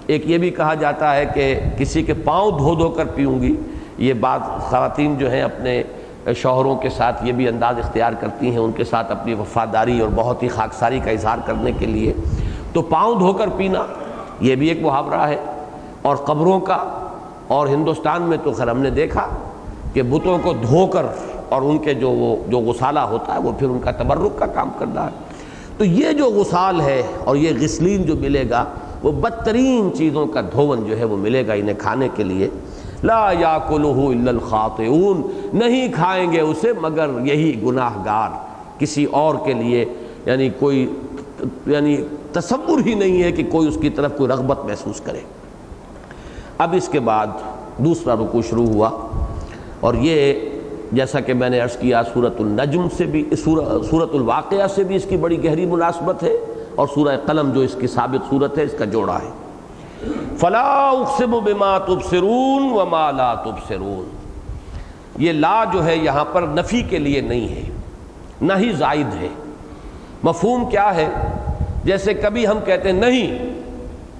ایک 0.06 0.22
یہ 0.26 0.38
بھی 0.38 0.50
کہا 0.50 0.74
جاتا 0.74 1.16
ہے 1.16 1.26
کہ 1.26 1.60
کسی 1.78 2.02
کے 2.02 2.14
پاؤں 2.14 2.50
دھو 2.50 2.74
دھو 2.74 2.88
کر 2.88 3.04
پیوں 3.04 3.40
گی۔ 3.40 3.56
یہ 3.98 4.12
بات 4.12 4.40
خواتین 4.60 5.18
جو 5.18 5.30
ہیں 5.30 5.42
اپنے 5.42 5.82
شوہروں 6.36 6.76
کے 6.76 6.88
ساتھ 6.88 7.24
یہ 7.24 7.32
بھی 7.32 7.48
انداز 7.48 7.78
اختیار 7.78 8.12
کرتی 8.12 8.50
ہیں، 8.50 8.58
ان 8.58 8.72
کے 8.72 8.84
ساتھ 8.84 9.12
اپنی 9.12 9.34
وفاداری 9.34 10.00
اور 10.00 10.08
بہت 10.14 10.42
ہی 10.42 10.48
خاکساری 10.48 11.00
کا 11.04 11.10
اظہار 11.10 11.38
کرنے 11.46 11.72
کے 11.72 11.86
لیے۔ 11.86 12.12
تو 12.72 12.82
پاؤں 12.82 13.14
دھو 13.14 13.32
کر 13.32 13.48
پینا، 13.56 13.84
یہ 14.40 14.54
بھی 14.54 14.68
ایک 14.68 14.82
محاورہ 14.82 15.20
ہے۔ 15.20 15.36
اور 16.02 16.16
قبروں 16.16 16.60
کا 16.60 17.03
اور 17.48 17.66
ہندوستان 17.66 18.22
میں 18.22 18.38
تو 18.44 18.52
خیر 18.52 18.70
ہم 18.70 18.78
نے 18.78 18.90
دیکھا 18.90 19.28
کہ 19.92 20.02
بتوں 20.02 20.38
کو 20.42 20.52
دھو 20.52 20.86
کر 20.86 21.06
اور 21.48 21.62
ان 21.62 21.78
کے 21.78 21.94
جو 21.94 22.10
وہ 22.10 22.36
جو 22.48 22.58
غسالہ 22.58 23.00
ہوتا 23.00 23.34
ہے 23.34 23.40
وہ 23.40 23.52
پھر 23.58 23.68
ان 23.68 23.78
کا 23.78 23.90
تبرک 23.90 24.38
کا 24.38 24.46
کام 24.46 24.70
کرنا 24.78 25.04
ہے۔ 25.04 25.10
تو 25.78 25.84
یہ 25.84 26.12
جو 26.12 26.24
غسال 26.24 26.80
ہے 26.80 27.02
اور 27.24 27.36
یہ 27.36 27.52
غسلین 27.60 28.02
جو 28.02 28.16
ملے 28.16 28.44
گا، 28.50 28.64
وہ 29.02 29.12
بدترین 29.12 29.90
چیزوں 29.94 30.26
کا 30.26 30.40
دھون 30.40 30.84
جو 30.86 30.98
ہے 30.98 31.04
وہ 31.04 31.16
ملے 31.16 31.46
گا 31.46 31.52
انہیں 31.52 31.74
کھانے 31.78 32.08
کے 32.14 32.24
لیے۔ 32.24 32.48
لا 33.02 33.32
یا 33.38 33.54
الا 33.54 34.30
الخاطئون، 34.30 35.22
نہیں 35.52 35.92
کھائیں 35.92 36.32
گے 36.32 36.40
اسے 36.40 36.72
مگر 36.80 37.10
یہی 37.24 37.62
گناہ 37.62 38.04
گار 38.04 38.30
کسی 38.78 39.04
اور 39.04 39.34
کے 39.44 39.52
لیے 39.52 39.84
یعنی 40.26 40.48
کوئی 40.58 40.94
یعنی 41.66 41.96
تصور 42.32 42.86
ہی 42.86 42.94
نہیں 42.94 43.22
ہے 43.22 43.32
کہ 43.32 43.42
کوئی 43.52 43.68
اس 43.68 43.78
کی 43.80 43.90
طرف 43.90 44.16
کوئی 44.16 44.30
رغبت 44.30 44.64
محسوس 44.64 45.00
کرے۔ 45.00 45.20
اب 46.58 46.74
اس 46.76 46.88
کے 46.88 47.00
بعد 47.00 47.26
دوسرا 47.78 48.14
رکو 48.14 48.42
شروع 48.42 48.66
ہوا 48.66 48.90
اور 49.80 49.94
یہ 49.94 50.34
جیسا 50.92 51.20
کہ 51.20 51.34
میں 51.34 51.50
نے 51.50 51.60
عرض 51.60 51.76
کیا 51.76 52.02
صورت 52.12 52.40
النجم 52.40 52.88
سے 52.96 53.04
بھی 53.04 53.30
صورت 53.90 54.14
الواقعہ 54.14 54.66
سے 54.66 54.84
بھی 54.84 54.96
اس 54.96 55.04
کی 55.08 55.16
بڑی 55.16 55.44
گہری 55.44 55.66
مناسبت 55.66 56.22
ہے 56.22 56.32
اور 56.74 56.86
سورہ 56.94 57.16
قلم 57.26 57.50
جو 57.50 57.60
اس 57.60 57.76
کی 57.80 57.86
ثابت 57.86 58.30
صورت 58.30 58.58
ہے، 58.58 58.62
اس 58.62 58.74
کا 58.78 58.84
جوڑا 58.84 59.18
ہے۔ 59.18 59.30
فلا 60.36 60.88
اقسم 60.88 61.30
بما 61.30 61.78
تبصرون 61.78 62.62
وما 62.72 63.10
لا 63.10 63.34
تبصرون۔ 63.34 64.08
یہ 65.18 65.32
لا 65.32 65.64
جو 65.72 65.84
ہے 65.84 65.96
یہاں 65.96 66.24
پر 66.32 66.42
نفی 66.42 66.82
کے 66.82 66.98
لیے 66.98 67.20
نہیں 67.20 67.48
ہے، 67.48 67.70
نہ 68.42 68.52
ہی 68.58 68.72
زائد 68.72 69.14
ہے۔ 69.20 69.28
مفہوم 70.22 70.70
کیا 70.70 70.94
ہے؟ 70.94 71.08
جیسے 71.84 72.14
کبھی 72.14 72.46
ہم 72.46 72.58
کہتے 72.64 72.92
ہیں، 72.92 73.00
نہیں 73.00 73.53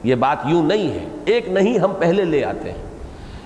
یہ 0.05 0.15
بات 0.15 0.39
یوں 0.47 0.63
نہیں 0.63 0.89
ہے۔ 0.89 1.07
ایک 1.25 1.49
نہیں، 1.49 1.79
ہم 1.79 1.93
پہلے 1.99 2.25
لے 2.25 2.45
آتے 2.45 2.73
ہیں۔ 2.73 2.79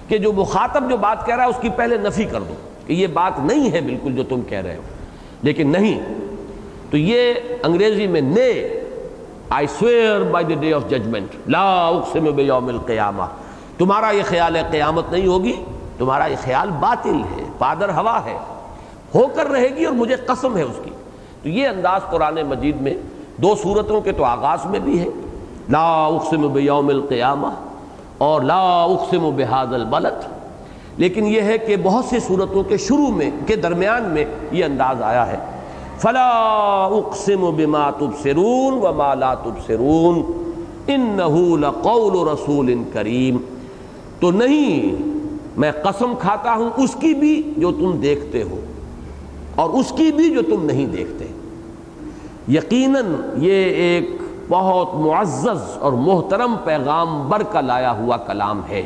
کہ 0.09 0.18
جو 0.18 0.32
مخاطب 0.32 0.90
جو 0.90 0.97
بات 0.97 1.26
کہہ 1.26 1.36
رہا 1.36 1.44
ہے، 1.44 1.48
اس 1.48 1.56
کی 1.60 1.68
پہلے 1.76 1.97
نفی 1.97 2.24
کر 2.24 2.40
دو 2.40 2.55
کہ 2.86 2.93
یہ 2.93 3.06
بات 3.06 3.39
نہیں 3.39 3.72
ہے 3.72 3.80
بالکل 3.80 4.12
جو 4.12 4.22
تم 4.22 4.40
کہہ 4.40 4.59
رہے 4.59 4.76
ہو۔ 4.76 4.82
لیکن 5.43 5.68
نہیں، 5.68 6.01
تو 6.90 6.97
یہ 6.97 7.35
انگریزی 7.62 8.06
میں 8.06 8.20
نے 8.20 8.80
I 9.48 9.66
swear 9.66 10.20
by 10.20 10.47
the 10.47 10.60
day 10.60 10.74
of 10.74 10.82
judgement 10.90 11.48
لا 11.48 11.89
اقسم 11.89 12.24
بیوم 12.24 12.68
القیامہ۔ 12.68 13.22
تمہارا 13.78 14.10
یہ 14.10 14.22
خیال 14.24 14.56
ہے 14.56 14.62
قیامت 14.70 15.12
نہیں 15.12 15.26
ہوگی؟ 15.26 15.64
تمہارا 15.98 16.26
یہ 16.26 16.36
خیال 16.43 16.70
باطل 16.70 17.14
ہے، 17.14 17.44
پادر 17.59 17.89
ہوا 17.89 18.24
ہے۔ 18.24 18.39
ہو 19.14 19.26
کر 19.35 19.47
رہے 19.47 19.68
گی 19.76 19.85
اور 19.85 19.94
مجھے 19.94 20.16
قسم 20.16 20.56
ہے 20.56 20.62
اس 20.62 20.80
کی۔ 20.85 20.90
تو 21.43 21.48
یہ 21.48 21.68
انداز 21.68 22.01
قرآن 22.10 22.35
مجید 22.35 22.80
میں 22.80 22.94
دو 23.36 23.55
صورتوں 23.62 24.01
کے 24.01 24.12
تو 24.12 24.24
آغاز 24.24 24.66
میں 24.66 24.80
بھی 24.80 25.01
ہے۔ 25.01 25.06
لا 25.69 26.07
اقسم 26.07 26.53
بیوم 26.53 26.89
القیامہ 26.89 27.47
اور 28.19 28.40
لا 28.40 28.85
اقسم 28.85 29.31
بحاد 29.36 29.66
البلد۔ 29.66 30.28
لیکن 30.97 31.27
یہ 31.27 31.40
ہے 31.40 31.59
کہ 31.59 31.77
بہت 31.82 32.05
سی 32.05 32.19
صورتوں 32.20 32.62
کے 32.62 32.77
شروع 32.77 33.09
میں، 33.09 33.31
کے 33.47 33.57
درمیان 33.57 34.03
میں 34.03 34.24
یہ 34.53 34.65
انداز 34.65 35.03
آیا 35.03 35.27
ہے۔ 35.27 35.36
فلا 35.99 36.28
اقسم 36.93 37.51
بما 37.57 37.90
تبصرون 37.90 38.74
وما 38.82 39.15
لا 39.15 39.35
تبصرون۔ 39.35 40.23
انه 40.86 41.57
لقول 41.61 42.28
رسول 42.28 42.82
کریم۔ 42.93 43.36
تو 44.20 44.31
نہیں، 44.31 45.03
میں 45.57 45.73
قسم 45.73 46.12
کھاتا 46.20 46.55
ہوں 46.55 46.70
اس 46.77 46.97
کی 47.01 47.15
بھی 47.15 47.55
جو 47.57 47.73
تم 47.73 47.90
دیکھتے 48.03 48.43
ہو 48.43 48.61
اور 49.55 49.70
اس 49.70 49.93
کی 49.97 50.12
بھی 50.12 50.31
جو 50.31 50.43
تم 50.43 50.65
نہیں 50.65 50.86
دیکھتے۔ 50.86 51.24
یقیناً 52.49 53.05
یہ 53.36 53.53
ایک 53.53 54.11
بہت 54.48 54.94
معزز 54.94 55.78
اور 55.78 55.92
محترم 55.92 56.56
پیغام 56.64 57.28
بر 57.28 57.42
کا 57.42 57.60
لایا 57.60 57.92
ہوا 57.92 58.16
کلام 58.16 58.60
ہے۔ 58.68 58.82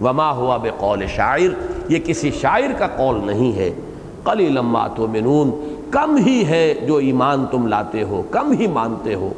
وما 0.00 0.30
ہوا 0.30 0.56
بے 0.56 0.70
قول 0.78 1.06
شاعر، 1.06 1.48
یہ 1.88 1.98
کسی 1.98 2.30
شاعر 2.30 2.72
کا 2.78 2.86
قول 2.86 3.20
نہیں 3.26 3.56
ہے۔ 3.56 3.74
قلی 4.24 4.48
لما 4.48 4.88
تو 4.88 5.06
منون 5.06 5.74
کم 5.90 6.16
ہی 6.16 6.44
ہے 6.46 6.74
جو 6.74 6.96
ایمان 6.96 7.46
تم 7.50 7.66
لاتے 7.66 8.02
ہو، 8.02 8.22
کم 8.30 8.52
ہی 8.52 8.66
مانتے 8.66 9.14
ہو۔ 9.14 9.32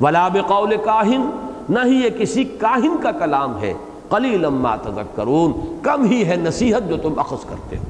ولا 0.00 0.28
بقول 0.28 0.76
کاہن، 0.84 1.30
نہ 1.68 1.78
ہی 1.84 2.04
یہ 2.04 2.10
کسی 2.10 2.44
کاہن 2.44 2.96
کا 3.02 3.10
کلام 3.10 3.60
ہے۔ 3.60 3.74
قلی 4.08 4.36
لما 4.36 4.76
تذکرون، 4.76 5.52
کم 5.82 6.04
ہی 6.04 6.28
ہے 6.28 6.36
نصیحت 6.36 6.88
جو 6.88 6.96
تم 6.96 7.18
اخذ 7.18 7.44
کرتے 7.44 7.76
ہو۔ 7.76 7.82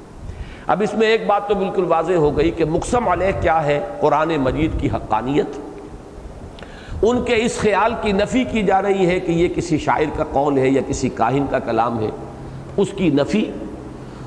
اب 0.66 0.82
اس 0.82 0.94
میں 0.94 1.06
ایک 1.06 1.26
بات 1.26 1.48
تو 1.48 1.54
بالکل 1.54 1.84
واضح 1.88 2.12
ہو 2.12 2.36
گئی 2.36 2.50
کہ 2.50 2.64
مقسم 2.64 3.08
علیہ 3.08 3.40
کیا 3.40 3.66
ہے؟ 3.66 3.80
قرآن 4.00 4.28
مجید 4.28 4.80
کی 4.80 4.88
حقانیت۔ 4.90 5.46
ان 7.06 7.24
کے 7.24 7.34
اس 7.36 7.58
خیال 7.58 7.94
کی 8.02 8.12
نفی 8.12 8.44
کی 8.44 8.62
جا 8.62 8.82
رہی 8.82 9.06
ہے 9.06 9.20
کہ 9.20 9.32
یہ 9.32 9.48
کسی 9.48 9.78
شاعر 9.78 10.16
کا 10.16 10.24
قول 10.32 10.58
ہے 10.58 10.68
یا 10.68 10.80
کسی 10.88 11.08
کاہن 11.08 11.46
کا 11.50 11.58
کلام 11.58 12.00
ہے۔ 12.00 12.10
اس 12.76 12.88
کی 12.96 13.10
نفی 13.10 13.50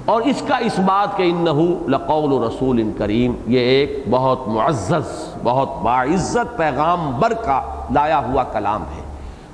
اور 0.05 0.21
اس 0.21 0.43
کا 0.47 0.57
اس 0.57 0.79
بات 0.79 1.17
کہ 1.17 1.23
انہو 1.23 1.87
لقول 1.87 2.43
رسول 2.43 2.79
ان 2.79 2.91
کریم، 2.97 3.33
یہ 3.47 3.59
ایک 3.59 4.03
بہت 4.09 4.47
معزز، 4.47 5.33
بہت 5.43 5.69
باعزت 5.83 6.57
پیغام 6.57 7.11
بر 7.19 7.33
کا 7.33 7.85
لایا 7.93 8.19
ہوا 8.19 8.43
کلام 8.43 8.81
ہے۔ 8.81 9.01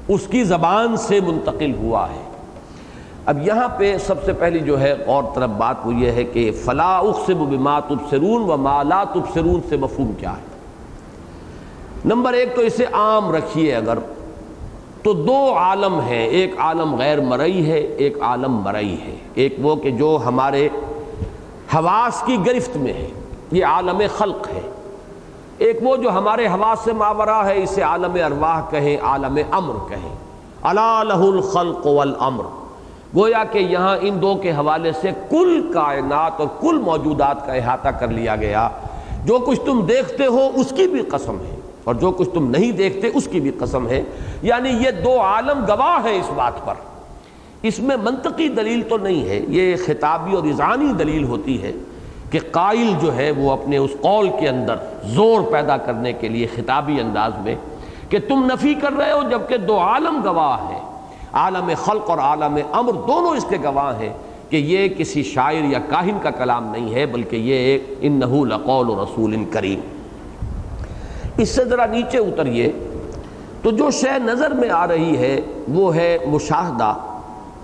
اس 0.08 0.28
کی 0.28 0.44
زبان 0.44 0.98
سے 0.98 1.20
منتقل 1.20 1.76
ہوا 1.76 2.08
ہے۔ 2.10 2.24
اب 3.26 3.48
یہاں 3.48 3.68
پہ 3.78 3.98
سب 3.98 4.24
سے 4.24 4.34
پہلی 4.34 4.60
جو 4.60 4.82
ہے 4.82 4.91
اور 4.91 5.24
طرف 5.36 5.50
بات 5.50 5.76
وہ 5.84 5.94
یہ 5.94 6.12
ہے 6.12 6.24
کہ 6.24 6.52
فلا 6.66 6.98
اقسم 6.98 7.45
بما 7.50 7.80
تبصرون 7.80 8.41
و 8.41 8.58
ما 8.58 8.84
لا 8.84 9.04
تبصرون 9.04 9.62
سے 9.70 9.78
مفہوم 9.78 10.12
کیا 10.20 10.32
ہے۔ 10.32 10.52
نمبر 12.05 12.34
ایک 12.34 12.55
تو 12.55 12.61
اسے 12.61 12.85
عام 12.85 13.31
رکھیے 13.31 13.75
اگر 13.75 13.97
تو 15.03 15.13
دو 15.13 15.53
عالم 15.55 15.99
ہیں، 15.99 16.27
ایک 16.27 16.59
عالم 16.59 16.95
غیر 16.95 17.21
مرئی 17.21 17.71
ہے، 17.71 17.80
ایک 17.80 18.21
عالم 18.21 18.51
مرئی 18.51 19.01
ہے۔ 19.05 19.15
ایک 19.34 19.55
وہ 19.61 19.75
کہ 19.75 19.91
جو 19.91 20.19
ہمارے 20.25 20.69
حواس 21.73 22.23
کی 22.25 22.38
گرفت 22.45 22.77
میں 22.77 22.93
ہے، 22.93 23.07
یہ 23.51 23.65
عالم 23.65 24.01
خلق 24.17 24.47
ہے۔ 24.49 24.61
ایک 25.57 25.80
وہ 25.81 25.95
جو 25.95 26.11
ہمارے 26.11 26.47
حواس 26.47 26.80
سے 26.80 26.93
ماورا 26.93 27.45
ہے، 27.45 27.63
اسے 27.63 27.81
عالم 27.81 28.13
ارواح 28.25 28.61
کہیں، 28.69 28.97
عالم 29.01 29.39
امر 29.51 29.89
کہیں۔ 29.89 30.15
اللہ 30.61 31.13
الخلق 31.13 31.88
والامر۔ 31.88 32.43
گویا 33.15 33.43
کہ 33.43 33.59
یہاں 33.59 33.97
ان 34.01 34.21
دو 34.21 34.35
کے 34.35 34.51
حوالے 34.51 34.91
سے 34.91 35.09
کل 35.30 35.71
کائنات 35.73 36.31
اور 36.39 36.47
کل 36.61 36.77
موجودات 36.77 37.47
کا 37.47 37.53
احاطہ 37.53 37.89
کر 37.89 38.07
لیا 38.07 38.35
گیا۔ 38.35 38.69
جو 39.25 39.39
کچھ 39.39 39.61
تم 39.65 39.85
دیکھتے 39.85 40.25
ہو، 40.25 40.49
اس 40.55 40.73
کی 40.75 40.88
بھی 40.88 41.01
قسم 41.01 41.38
ہے۔ 41.39 41.55
اور 41.84 41.95
جو 41.95 42.11
کچھ 42.11 42.30
تم 42.34 42.49
نہیں 42.49 42.72
دیکھتے 42.72 43.10
اس 43.14 43.27
کی 43.31 43.39
بھی 43.39 43.51
قسم 43.60 43.88
ہے۔ 43.88 44.03
یعنی 44.41 44.69
یہ 44.69 44.91
دو 44.91 45.22
عالم 45.22 45.65
گواہ 45.68 46.05
ہیں 46.05 46.19
اس 46.19 46.30
بات 46.35 46.65
پر۔ 46.65 46.73
اس 47.61 47.80
میں 47.80 47.97
منطقی 48.03 48.49
دلیل 48.49 48.81
تو 48.89 48.97
نہیں 48.97 49.30
ہے، 49.30 49.41
یہ 49.47 49.76
خطابی 49.85 50.35
اور 50.35 50.43
اذعانی 50.43 50.93
دلیل 50.93 51.23
ہوتی 51.23 51.61
ہے 51.61 51.72
کہ 52.31 52.39
قائل 52.51 52.93
جو 53.01 53.15
ہے 53.15 53.31
وہ 53.31 53.51
اپنے 53.51 53.77
اس 53.77 53.91
قول 54.01 54.30
کے 54.39 54.49
اندر 54.49 54.76
زور 55.03 55.51
پیدا 55.51 55.77
کرنے 55.77 56.14
کے 56.14 56.27
لیے 56.27 56.47
خطابی 56.55 56.99
انداز 56.99 57.31
میں 57.43 57.55
کہ 58.10 58.18
تم 58.27 58.45
نفی 58.45 58.73
کر 58.73 58.93
رہے 58.97 59.11
ہو 59.11 59.22
جبکہ 59.31 59.57
دو 59.57 59.80
عالم 59.80 60.22
گواہ 60.23 60.72
ہیں۔ 60.72 60.80
عالم 61.34 61.72
خلق 61.77 62.10
اور 62.10 62.18
عالم 62.18 62.57
امر 62.72 62.91
دونوں 62.91 63.30
اس 63.30 63.45
کے 63.49 63.57
گواہ 63.64 63.99
ہیں 63.99 64.14
کہ 64.49 64.57
یہ 64.57 64.88
کسی 64.88 65.23
شاعر 65.23 65.64
یا 65.64 65.80
کاہن 65.80 66.18
کا 66.22 66.30
کلام 66.30 66.72
نہیں 66.72 66.93
ہے، 66.93 67.05
بلکہ 67.05 67.35
یہ 67.35 67.53
ایک 67.53 67.84
انہو 68.01 68.45
لقول 68.45 68.89
رسول 68.89 69.45
کریم۔ 69.51 69.80
اس 71.38 71.49
سے 71.49 71.65
ذرا 71.65 71.85
نیچے 71.85 72.18
اتریے 72.18 72.72
تو 73.61 73.72
جو 73.72 73.91
شے 73.91 74.19
نظر 74.19 74.51
میں 74.51 74.69
آ 74.69 74.88
رہی 74.88 75.18
ہے 75.18 75.41
وہ 75.68 75.95
ہے 75.95 76.18
مشاہدہ 76.27 76.93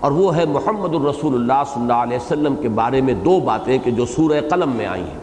اور 0.00 0.12
وہ 0.12 0.36
ہے 0.36 0.44
محمد 0.44 0.94
الرسول 0.94 1.34
اللہ 1.34 1.62
صلی 1.72 1.82
اللہ 1.82 1.92
علیہ 1.92 2.16
وسلم 2.16 2.54
کے 2.56 2.68
بارے 2.68 3.00
میں 3.00 3.14
دو 3.14 3.40
باتیں 3.40 3.78
کہ 3.78 3.90
جو 3.90 4.06
سورہ 4.06 4.40
قلم 4.50 4.70
میں 4.70 4.86
آئی 4.86 5.02
ہیں۔ 5.02 5.20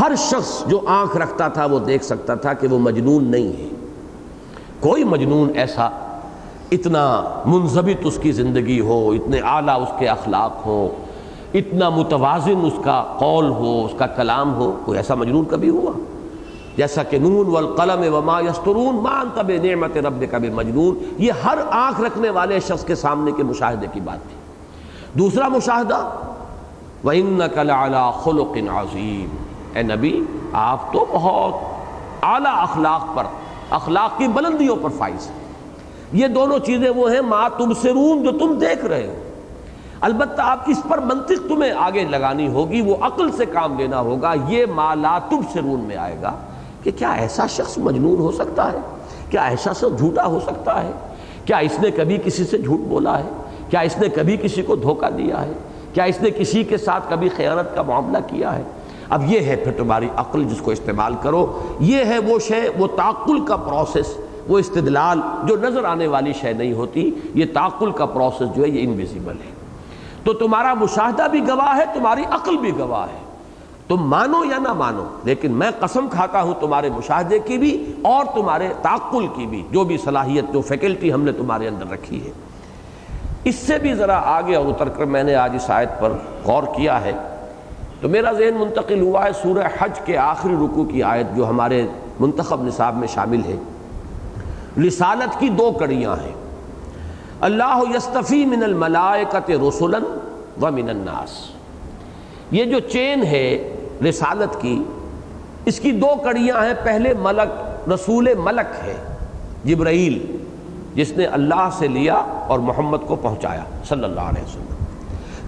ہر 0.00 0.12
شخص 0.18 0.66
جو 0.66 0.80
آنکھ 0.86 1.16
رکھتا 1.16 1.48
تھا 1.48 1.64
وہ 1.64 1.78
دیکھ 1.78 2.04
سکتا 2.04 2.34
تھا 2.34 2.52
کہ 2.52 2.68
وہ 2.68 2.78
مجنون 2.78 3.24
نہیں 3.24 3.62
ہے۔ 3.62 3.68
کوئی 4.80 5.04
مجنون 5.04 5.50
ایسا 5.54 5.88
اتنا 6.72 7.24
منظبط 7.46 8.00
اس 8.04 8.18
کی 8.22 8.32
زندگی 8.32 8.80
ہو، 8.80 9.10
اتنے 9.10 9.40
اعلیٰ 9.44 9.82
اس 9.82 9.88
کے 9.98 10.08
اخلاق 10.08 10.66
ہو، 10.66 10.88
اتنا 11.54 11.90
متوازن 11.90 12.60
اس 12.62 12.84
کا 12.84 13.04
قول 13.18 13.48
ہو، 13.48 13.84
اس 13.84 13.98
کا 13.98 14.06
کلام 14.06 14.54
ہو، 14.54 14.80
کوئی 14.84 14.98
ایسا 14.98 15.14
مجنون 15.14 15.44
کبھی 15.50 15.68
ہوا؟ 15.68 15.92
جیسا 16.76 17.02
کہ 17.02 17.18
نون 17.18 17.46
والقلم 17.46 18.14
وما 18.14 18.40
یسترون 18.40 18.96
ما 18.96 19.20
انت 19.20 19.64
نعمت 19.64 19.96
رب 19.96 20.24
کا 20.30 20.38
مجنون 20.54 21.14
یہ 21.18 21.32
ہر 21.44 21.58
آنکھ 21.70 22.00
رکھنے 22.00 22.30
والے 22.30 22.60
شخص 22.60 22.84
کے 22.84 22.94
سامنے 22.94 23.32
کے 23.32 23.42
مشاہدے 23.42 23.86
کی 23.92 24.00
بات 24.00 24.18
تھی۔ 24.22 24.36
دوسرا 25.18 25.48
مشاہدہ، 25.48 26.10
وَإِنَّكَ 27.04 27.60
لَعَلَىٰ 27.60 28.12
خُلُقٍ 28.12 28.76
عَظِيمٍ۔ 28.76 29.28
اے 29.76 29.82
نبی، 29.82 30.24
آپ 30.52 30.92
تو 30.92 31.06
بہت 31.12 31.54
اعلیٰ 32.22 32.52
اخلاق 32.56 33.16
پر 33.16 33.24
اخلاق 33.70 34.18
کی 34.18 34.28
بلندیوں 34.28 34.76
پر 34.82 34.88
فائز 34.98 35.26
ہیں۔ 35.26 35.44
یہ 36.12 36.26
دونوں 36.26 36.58
چیزیں 36.58 36.90
وہ 36.90 37.12
ہیں، 37.12 37.20
ما 37.20 37.48
تم 37.48 37.72
سرون 37.74 38.22
جو 38.22 38.38
تم 38.38 38.54
دیکھ 38.54 38.84
رہے 38.84 39.06
ہو۔ 39.06 39.14
البتہ 40.00 40.42
آپ 40.42 40.58
اس 40.66 40.82
پر 40.88 40.98
منطق 40.98 41.48
تمہیں 41.48 41.72
آگے 41.72 42.04
لگانی 42.04 42.48
ہوگی، 42.48 42.80
وہ 42.80 42.94
عقل 43.00 43.32
سے 43.32 43.46
کام 43.46 43.78
لینا 43.78 44.00
ہوگا، 44.00 44.34
یہ 44.48 44.66
ما 44.74 44.94
لا 44.94 45.18
تم 45.18 45.40
سرون 45.52 45.80
میں 45.80 45.96
آئے 45.96 46.16
گا۔ 46.22 46.32
کہ 46.84 46.90
کیا 46.96 47.12
ایسا 47.12 47.46
شخص 47.46 47.78
مجنون 47.78 48.20
ہو 48.20 48.32
سکتا 48.32 48.72
ہے؟ 48.72 48.78
کیا 49.30 49.44
ایسا 49.44 49.72
شخص 49.72 49.98
جھوٹا 49.98 50.26
ہو 50.26 50.40
سکتا 50.40 50.82
ہے؟ 50.82 50.90
کیا 51.44 51.56
اس 51.56 51.80
نے 51.80 51.90
کبھی 51.90 52.18
کسی 52.24 52.44
سے 52.44 52.58
جھوٹ 52.58 52.80
بولا 52.80 53.18
ہے؟ 53.18 53.28
کیا 53.70 53.80
اس 53.80 53.98
نے 53.98 54.08
کبھی 54.08 54.36
کسی 54.36 54.62
کو 54.62 54.76
دھوکہ 54.76 55.10
دیا 55.10 55.42
ہے؟ 55.42 55.52
کیا 55.94 56.04
اس 56.04 56.22
نے 56.22 56.30
کسی 56.30 56.64
کے 56.64 56.76
ساتھ 56.76 57.04
کبھی 57.08 57.28
خیانت 57.28 57.74
کا 57.74 57.82
معاملہ 57.82 58.18
کیا 58.26 58.58
ہے؟ 58.58 58.62
اب 59.10 59.32
یہ 59.32 59.40
ہے 59.40 59.56
پھر 59.56 59.72
تمہاری 59.72 60.08
عقل 60.16 60.44
جس 60.44 60.60
کو 60.60 60.70
استعمال 60.70 61.14
کرو، 61.22 61.62
یہ 61.80 62.04
ہے 62.04 62.18
وہ 62.18 62.38
شے، 62.38 62.68
وہ 62.78 62.86
تعقل 62.86 63.44
کا 63.44 63.56
پروسیس، 63.56 64.16
وہ 64.48 64.58
استدلال 64.58 65.20
جو 65.44 65.56
نظر 65.56 65.84
آنے 65.84 66.06
والی 66.06 66.32
شے 66.32 66.52
نہیں 66.52 66.72
ہوتی، 66.72 67.10
یہ 67.34 67.44
تعقل 67.54 67.90
کا 67.90 68.06
پروسیس 68.06 68.56
جو 68.56 68.62
ہے، 68.62 68.68
یہ 68.68 68.82
انویزیبل 68.82 69.34
ہے۔ 69.44 69.54
تو 70.24 70.32
تمہارا 70.32 70.74
مشاہدہ 70.74 71.26
بھی 71.30 71.48
گواہ 71.48 71.76
ہے، 71.76 71.84
تمہاری 71.94 72.22
عقل 72.30 72.56
بھی 72.56 72.72
گواہ 72.78 73.06
ہے۔ 73.12 73.23
تم 73.88 73.96
مانو 73.96 74.44
یا 74.44 74.58
نہ 74.58 74.72
مانو، 74.72 75.04
لیکن 75.24 75.52
میں 75.52 75.70
قسم 75.80 76.08
کھاتا 76.10 76.42
ہوں 76.42 76.54
تمہارے 76.60 76.90
مشاہدے 76.90 77.38
کی 77.38 77.58
بھی 77.58 77.92
اور 78.02 78.24
تمہارے 78.34 78.68
تعقل 78.82 79.26
کی 79.26 79.46
بھی، 79.46 79.62
جو 79.70 79.84
بھی 79.84 79.98
صلاحیت، 79.98 80.44
جو 80.52 80.60
فیکلٹی 80.60 81.12
ہم 81.12 81.22
نے 81.22 81.32
تمہارے 81.32 81.68
اندر 81.68 81.90
رکھی 81.90 82.26
ہے۔ 82.26 82.30
اس 83.44 83.54
سے 83.54 83.78
بھی 83.78 83.94
ذرا 83.94 84.20
آگے 84.24 84.54
اور 84.54 84.66
اتر 84.66 84.88
کر 84.88 85.04
میں 85.04 85.22
نے 85.22 85.34
آج 85.34 85.52
اس 85.54 85.70
آیت 85.70 85.88
پر 86.00 86.12
غور 86.44 86.62
کیا 86.62 87.00
ہے۔ 87.00 87.12
تو 88.00 88.08
میرا 88.08 88.32
ذہن 88.32 88.54
منتقل 88.54 89.00
ہوا 89.00 89.24
ہے 89.24 89.32
سورہ 89.32 89.68
حج 89.78 90.00
کے 90.04 90.16
آخری 90.16 90.54
رکو 90.54 90.84
کی 90.84 91.02
آیت 91.02 91.36
جو 91.36 91.48
ہمارے 91.48 91.86
منتخب 92.20 92.62
نصاب 92.62 92.96
میں 92.96 93.08
شامل 93.08 93.40
ہے۔ 93.44 93.56
رسالت 94.86 95.40
کی 95.40 95.48
دو 95.48 95.72
کڑیاں 95.78 96.16
ہیں۔ 96.22 96.34
اللہ 97.40 97.82
یستفی 97.94 98.46
من 98.46 98.62
الملائکت 98.62 99.50
رسولن 99.50 100.04
و 100.62 100.70
من 100.72 100.88
الناس۔ 100.88 101.53
یہ 102.54 102.64
جو 102.64 102.80
چین 102.80 103.22
ہے 103.22 103.74
رسالت 104.08 104.60
کی، 104.60 104.82
اس 105.64 105.80
کی 105.80 105.92
دو 105.92 106.08
کڑیاں 106.24 106.64
ہیں۔ 106.66 106.74
پہلے 106.84 107.14
ملک، 107.14 107.50
رسول 107.90 108.28
ملک 108.38 108.84
ہے 108.84 108.96
جبرائیل، 109.64 110.36
جس 110.94 111.12
نے 111.12 111.26
اللہ 111.26 111.68
سے 111.78 111.88
لیا 111.88 112.14
اور 112.48 112.58
محمد 112.58 112.98
کو 113.06 113.16
پہنچایا 113.16 113.64
صلی 113.88 114.04
اللہ 114.04 114.20
علیہ 114.20 114.42
وسلم۔ 114.42 114.74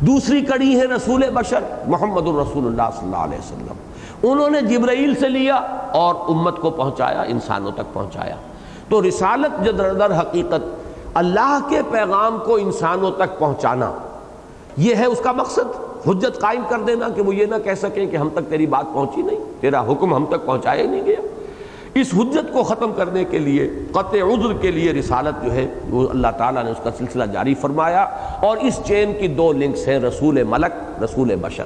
دوسری 0.07 0.41
کڑی 0.41 0.81
ہے 0.81 0.85
رسول 0.85 1.23
بشر، 1.35 1.61
محمد 1.87 2.27
الرسول 2.27 2.67
اللہ 2.67 2.91
صلی 2.99 3.05
اللہ 3.05 3.17
علیہ 3.17 3.39
وسلم۔ 3.39 4.31
انہوں 4.31 4.51
نے 4.51 4.61
جبرائیل 4.61 5.15
سے 5.15 5.29
لیا 5.29 5.55
اور 5.93 6.15
امت 6.29 6.61
کو 6.61 6.71
پہنچایا، 6.71 7.23
انسانوں 7.23 7.73
تک 7.73 7.95
پہنچایا۔ 7.95 8.37
تو 8.89 9.09
رسالت 9.09 9.79
در 9.79 10.21
حقیقت 10.21 10.65
اللہ 11.15 11.59
کے 11.69 11.81
پیغام 11.91 12.39
کو 12.45 12.57
انسانوں 12.57 13.11
تک 13.11 13.39
پہنچانا، 13.39 13.93
یہ 14.77 14.95
ہے 14.95 15.05
اس 15.05 15.21
کا 15.21 15.33
مقصد۔ 15.33 15.86
حجت 16.09 16.41
قائم 16.41 16.63
کر 16.69 16.79
دینا 16.79 17.09
کہ 17.09 17.23
وہ 17.23 17.35
یہ 17.35 17.47
نہ 17.47 17.55
کہہ 17.65 17.75
سکیں 17.75 18.07
کہ 18.07 18.17
ہم 18.17 18.29
تک 18.29 18.51
تیری 18.51 18.67
بات 18.67 18.85
پہنچی 18.95 19.23
نہیں، 19.23 19.39
تیرا 19.61 19.81
حکم 19.81 20.15
ہم 20.15 20.27
تک 20.27 20.47
پہنچایا 20.47 20.91
نہیں 20.91 21.07
گیا۔ 21.07 21.17
اس 21.95 22.15
حجت 22.15 22.53
کو 22.53 22.63
ختم 22.63 22.93
کرنے 22.93 23.25
کے 23.25 23.39
لیے، 23.39 23.71
قطع 23.93 24.17
عذر 24.17 24.53
کے 24.53 24.71
لیے 24.71 24.93
رسالت 24.93 25.45
جو 25.45 25.53
ہے، 25.53 25.75
وہ 25.91 26.09
اللہ 26.09 26.27
تعالیٰ 26.39 26.65
نے 26.65 26.71
اس 26.71 26.77
کا 26.85 26.91
سلسلہ 26.99 27.25
جاری 27.25 27.55
فرمایا۔ 27.55 28.03
اور 28.43 28.57
اس 28.57 28.81
چین 28.85 29.13
کی 29.21 29.29
دو 29.29 29.53
لنکس 29.53 29.89
ہیں، 29.89 29.99
رسول 29.99 30.43
ملک، 30.43 31.03
رسول 31.05 31.37
بشر۔ 31.37 31.65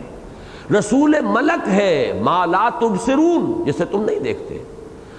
رسول 0.74 1.14
ملک 1.22 1.68
ہے، 1.68 2.20
ما 2.22 2.46
لا 2.46 2.68
تبصرون، 2.80 3.64
جسے 3.64 3.84
تم 3.84 4.04
نہیں 4.04 4.18
دیکھتے۔ 4.18 4.58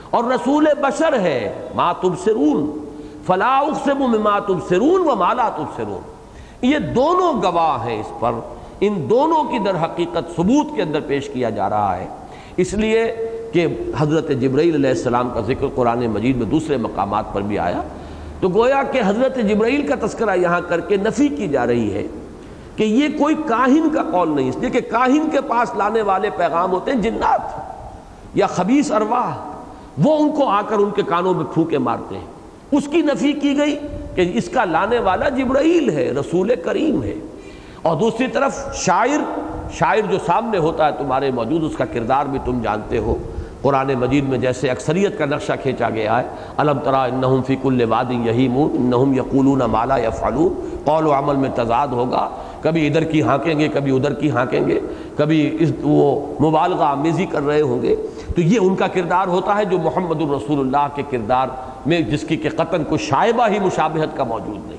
اور 0.09 0.23
رسول 0.23 0.67
بشر 0.81 1.19
ہے، 1.19 1.53
ما 1.75 1.91
تبصرون۔ 1.91 2.85
فلا 3.25 3.59
اقسم 3.59 3.97
مما 3.97 4.39
تبصرون 4.39 5.01
و 5.09 5.15
ما 5.15 5.33
لا 5.33 5.49
تبصرون۔ 5.49 6.01
یہ 6.61 6.79
دونوں 6.79 7.33
گواہ 7.33 7.85
ہیں 7.85 7.99
اس 7.99 8.11
پر۔ 8.19 8.31
ان 8.81 9.09
دونوں 9.09 9.43
کی 9.43 9.59
در 9.59 9.75
حقیقت 9.75 10.35
ثبوت 10.35 10.75
کے 10.75 10.81
اندر 10.81 10.99
پیش 10.99 11.29
کیا 11.29 11.49
جا 11.49 11.69
رہا 11.69 11.97
ہے۔ 11.97 12.07
اس 12.57 12.73
لیے 12.73 13.15
کہ 13.53 13.67
حضرت 13.97 14.29
جبرائیل 14.29 14.75
علیہ 14.75 14.89
السلام 14.89 15.29
کا 15.29 15.41
ذکر 15.41 15.65
قرآن 15.75 16.07
مجید 16.07 16.37
میں 16.37 16.45
دوسرے 16.45 16.77
مقامات 16.77 17.33
پر 17.33 17.41
بھی 17.41 17.59
آیا۔ 17.59 17.81
تو 18.39 18.49
گویا 18.49 18.83
کہ 18.91 19.01
حضرت 19.05 19.35
جبرائیل 19.35 19.87
کا 19.87 20.05
تذکرہ 20.07 20.35
یہاں 20.35 20.61
کر 20.67 20.79
کے 20.79 20.97
نفی 20.97 21.27
کی 21.27 21.47
جا 21.47 21.67
رہی 21.67 21.93
ہے 21.93 22.07
کہ 22.75 22.83
یہ 22.83 23.07
کوئی 23.19 23.35
کاہن 23.35 23.89
کا 23.93 24.03
قول 24.03 24.35
نہیں۔ 24.35 24.49
اس 24.49 24.57
لیے 24.57 24.69
کہ 24.69 24.81
کاہن 24.81 25.29
کے 25.31 25.41
پاس 25.41 25.75
لانے 25.77 26.01
والے 26.01 26.29
پیغام 26.37 26.71
ہوتے 26.71 26.91
ہیں 26.91 27.01
جنات 27.01 27.41
یا 28.33 28.47
خبیص 28.47 28.91
ارواح۔ 28.91 29.51
وہ 30.03 30.17
ان 30.17 30.31
کو 30.31 30.47
آ 30.47 30.61
کر 30.61 30.75
ان 30.75 30.89
کے 30.95 31.01
کانوں 31.01 31.33
میں 31.33 31.45
پھوکے 31.53 31.77
مارتے 31.77 32.15
ہیں۔ 32.15 32.25
اس 32.71 32.87
کی 32.87 33.01
نفی 33.01 33.31
کی 33.31 33.57
گئی 33.57 33.79
کہ 34.15 34.31
اس 34.33 34.49
کا 34.49 34.65
لانے 34.65 34.99
والا 34.99 35.29
جبرائیل 35.29 35.89
ہے، 35.89 36.11
رسول 36.11 36.51
کریم 36.63 37.03
ہے۔ 37.03 37.13
اور 37.81 37.97
دوسری 37.97 38.27
طرف 38.27 38.75
شاعر 38.75 39.39
شاعر 39.71 40.11
جو 40.11 40.17
سامنے 40.25 40.57
ہوتا 40.57 40.87
ہے 40.87 40.91
تمہارے 40.97 41.31
موجود، 41.31 41.63
اس 41.63 41.77
کا 41.77 41.85
کردار 41.85 42.25
بھی 42.25 42.39
تم 42.45 42.61
جانتے 42.61 42.97
ہو۔ 42.97 43.15
قرآن 43.61 43.93
مجید 43.99 44.29
میں 44.29 44.37
جیسے 44.37 44.69
اکثریت 44.69 45.17
کا 45.17 45.25
نقشہ 45.25 45.51
کھینچا 45.61 45.89
گیا 45.89 46.19
ہے۔ 46.19 46.23
علم 46.57 46.79
ترا 46.79 47.03
انہم 47.03 47.41
فی 47.47 47.55
کل 47.61 47.85
واد 47.89 48.05
یہیمون، 48.09 48.71
انہم 48.77 49.13
یقولون 49.13 49.59
مالا 49.59 49.97
یفعلون۔ 49.97 50.77
قول 50.85 51.07
و 51.07 51.13
عمل 51.13 51.35
میں 51.35 51.49
تضاد 51.55 51.87
ہوگا۔ 51.87 52.29
کبھی 52.61 52.87
ادھر 52.87 53.03
کی 53.03 53.21
ہانکیں 53.21 53.59
گے، 53.59 53.67
کبھی 53.67 53.95
ادھر 53.95 54.13
کی 54.13 54.31
ہانکیں 54.31 54.67
گے۔ 54.67 54.79
کبھی 55.17 55.57
اس 55.59 55.71
وہ 55.81 56.33
مبالغہ 56.41 56.83
آمیزی 56.83 57.25
کر 57.25 57.41
رہے 57.41 57.61
ہوں 57.61 57.81
گے۔ 57.81 57.95
تو 58.35 58.41
یہ 58.41 58.59
ان 58.61 58.75
کا 58.75 58.87
کردار 58.87 59.27
ہوتا 59.27 59.57
ہے 59.57 59.65
جو 59.65 59.79
محمد 59.79 60.21
الرسول 60.21 60.59
اللہ 60.59 60.87
کے 60.95 61.03
کردار 61.09 61.47
میں، 61.85 62.01
جس 62.01 62.21
کی 62.21 62.37
کہ 62.37 62.49
قطن 62.49 62.83
کو 62.83 62.97
شائبہ 62.97 63.49
ہی 63.49 63.59
مشابہت 63.59 64.17
کا 64.17 64.23
موجود 64.23 64.67
نہیں۔ 64.67 64.70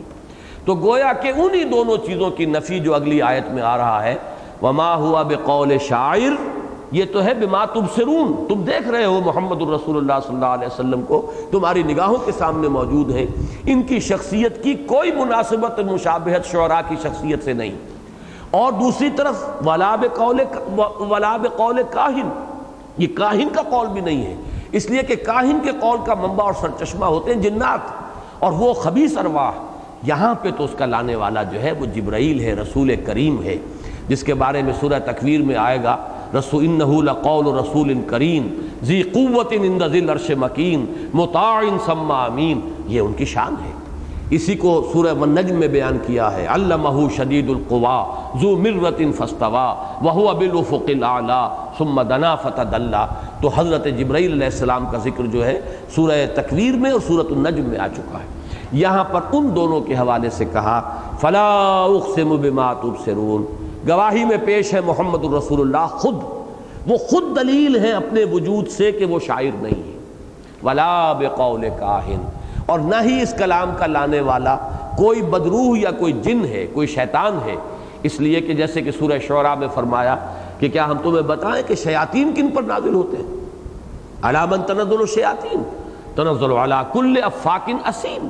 تو 0.64 0.74
گویا 0.74 1.12
کہ 1.12 1.32
انہی 1.36 1.64
دونوں 1.64 1.96
چیزوں 2.06 2.30
کی 2.30 2.44
نفی 2.44 2.78
جو 2.78 2.94
اگلی 2.94 3.22
آیت 3.22 3.48
میں 3.48 3.62
آ 3.62 3.76
رہا 3.76 4.02
ہے، 4.02 4.14
وما 4.62 4.94
ہوا 4.94 5.22
بقول 5.22 5.78
شاعر 5.78 6.32
یہ 6.92 7.04
تو 7.12 7.24
ہے 7.24 7.34
بما 7.34 7.64
تبصرون۔ 7.64 8.44
تم 8.48 8.64
دیکھ 8.64 8.88
رہے 8.88 9.04
ہو 9.04 9.20
محمد 9.24 9.62
الرسول 9.62 9.96
اللہ 9.96 10.12
صلی 10.26 10.34
اللہ 10.34 10.46
علیہ 10.46 10.66
وسلم 10.66 11.02
کو، 11.02 11.32
تمہاری 11.50 11.82
نگاہوں 11.82 12.16
کے 12.24 12.32
سامنے 12.32 12.68
موجود 12.68 13.10
ہیں۔ 13.10 13.26
ان 13.66 13.82
کی 13.82 14.00
شخصیت 14.00 14.62
کی 14.62 14.74
کوئی 14.74 15.12
مناسبت، 15.12 15.80
مشابہت، 15.80 16.46
شعراء 16.46 16.80
کی 16.88 16.96
شخصیت 17.02 17.44
سے 17.44 17.52
نہیں۔ 17.52 17.72
اور 18.50 18.72
دوسری 18.72 19.10
طرف 19.10 19.44
ولاب 19.66 20.04
قول 20.14 20.40
ولاب 21.00 21.46
قول 21.56 21.82
کاہن۔ 21.90 22.28
یہ 22.98 23.06
کاہن 23.14 23.48
کا 23.52 23.62
قول 23.62 23.86
بھی 23.86 24.00
نہیں 24.00 24.26
ہے۔ 24.26 24.36
اس 24.72 24.90
لیے 24.90 25.02
کہ 25.02 25.16
کاہن 25.16 25.58
کے 25.62 25.70
قول 25.80 25.98
کا 26.06 26.14
منبع 26.14 26.44
اور 26.44 26.52
سرچشمہ 26.60 27.04
ہوتے 27.04 27.34
ہیں 27.34 27.40
جنات، 27.42 27.80
اور 28.38 28.52
وہ 28.52 28.72
خبیص 28.72 29.18
ارواح۔ 29.18 29.50
یہاں 30.02 30.34
پہ 30.34 30.50
تو 30.56 30.64
اس 30.64 30.70
کا 30.78 30.86
لانے 30.86 31.14
والا 31.14 31.42
جو 31.42 31.62
ہے 31.62 31.72
وہ 31.72 31.86
جبرائیل 31.86 32.40
ہے، 32.40 32.54
رسول 32.54 32.94
کریم 33.06 33.42
ہے۔ 33.42 33.56
جس 34.08 34.22
کے 34.22 34.34
بارے 34.34 34.62
میں 34.62 34.72
سورہ 34.80 34.98
تکویر 35.04 35.42
میں 35.42 35.56
آئے 35.56 35.78
گا، 35.84 35.96
رسول 36.34 36.64
انہو 36.64 37.02
لقول 37.02 37.46
رسول 37.46 37.94
کریم، 38.06 38.48
ذی 38.84 39.02
قوت 39.02 39.52
اند 39.52 39.82
ذی 39.92 39.98
العرش 39.98 40.30
مکین، 40.30 41.08
مطاع 41.14 41.62
سما 41.84 42.24
امین 42.24 42.60
یہ 42.86 43.00
ان 43.00 43.12
کی 43.12 43.24
شان 43.24 43.54
ہے۔ 43.64 43.72
اسی 44.30 44.54
کو 44.54 44.90
سورہ 44.92 45.12
والنجم 45.18 45.54
میں 45.54 45.68
بیان 45.68 45.98
کیا 46.06 46.36
ہے۔ 46.36 46.46
علمہ 46.46 47.08
شدید 47.16 47.50
القوا، 47.50 48.04
ذو 48.40 48.56
مرت 48.56 49.02
فاستوا 49.16 49.74
وهو 50.02 50.38
بالافق 50.38 50.88
الاعلى 50.88 51.70
ثم 51.78 52.02
دنا 52.02 52.34
فتدلى 52.34 53.04
تو 53.40 53.50
حضرت 53.56 53.86
جبرائیل 53.98 54.32
علیہ 54.32 54.44
السلام 54.44 54.86
کا 54.86 54.98
ذکر 54.98 55.26
جو 55.26 55.46
ہے، 55.46 55.60
سورہ 55.94 56.26
تکویر 56.34 56.74
میں 56.74 56.90
اور 56.90 57.00
سورۃ 57.06 57.30
النجم 57.30 57.64
میں 57.64 57.78
آ 57.78 57.88
چکا 57.88 58.18
ہے۔ 58.18 58.41
یہاں 58.72 59.04
پر 59.04 59.20
ان 59.32 59.56
دونوں 59.56 59.80
کے 59.80 59.94
حوالے 59.94 60.30
سے 60.30 60.44
کہا، 60.44 61.00
فلا 61.20 61.84
اقسم 61.84 62.36
بما 62.36 62.72
تبصرون۔ 62.72 63.44
گواہی 63.88 64.24
میں 64.24 64.36
پیش 64.44 64.74
ہے 64.74 64.80
محمد 64.80 65.24
الرسول 65.24 65.60
اللہ 65.60 65.86
خود۔ 65.90 66.14
وہ 66.86 66.96
خود 66.96 67.36
دلیل 67.36 67.84
ہے 67.84 67.92
اپنے 67.92 68.24
وجود 68.24 68.68
سے 68.68 68.92
کہ 68.92 69.04
وہ 69.04 69.18
شاعر 69.26 69.62
نہیں 69.62 69.92
ہے۔ 69.92 69.98
ولا 70.62 71.12
بقول 71.12 71.68
کاہن۔ 71.78 72.22
اور 72.66 72.80
نہ 72.80 72.94
ہی 73.04 73.22
اس 73.22 73.34
کلام 73.38 73.70
کا 73.78 73.86
لانے 73.86 74.20
والا 74.20 74.56
کوئی 74.96 75.22
بدروح 75.22 75.78
یا 75.78 75.90
کوئی 75.90 76.12
جن 76.12 76.44
ہے، 76.44 76.66
کوئی 76.72 76.86
شیطان 76.86 77.38
ہے۔ 77.44 77.54
اس 78.02 78.20
لیے 78.20 78.40
کہ 78.40 78.54
جیسے 78.54 78.82
کہ 78.82 78.90
سورہ 78.90 79.18
شعراء 79.18 79.54
میں 79.54 79.68
فرمایا 79.74 80.16
کہ 80.58 80.68
کیا 80.68 80.84
ہم 80.84 80.98
تمہیں 81.02 81.22
بتائیں 81.22 81.68
کہ 81.68 81.74
شیاطین 81.74 82.32
کن 82.34 82.50
پر 82.50 82.62
نازل 82.62 82.94
ہوتے 82.94 83.16
ہیں؟ 83.16 83.34
علامن 84.22 84.62
تنزل 84.62 84.96
الشیاطین۔ 85.00 85.62
تنزل 86.14 86.52
علی 86.52 86.74
کل 86.92 87.14
افاکن 87.22 87.76
اسیم۔ 87.86 88.28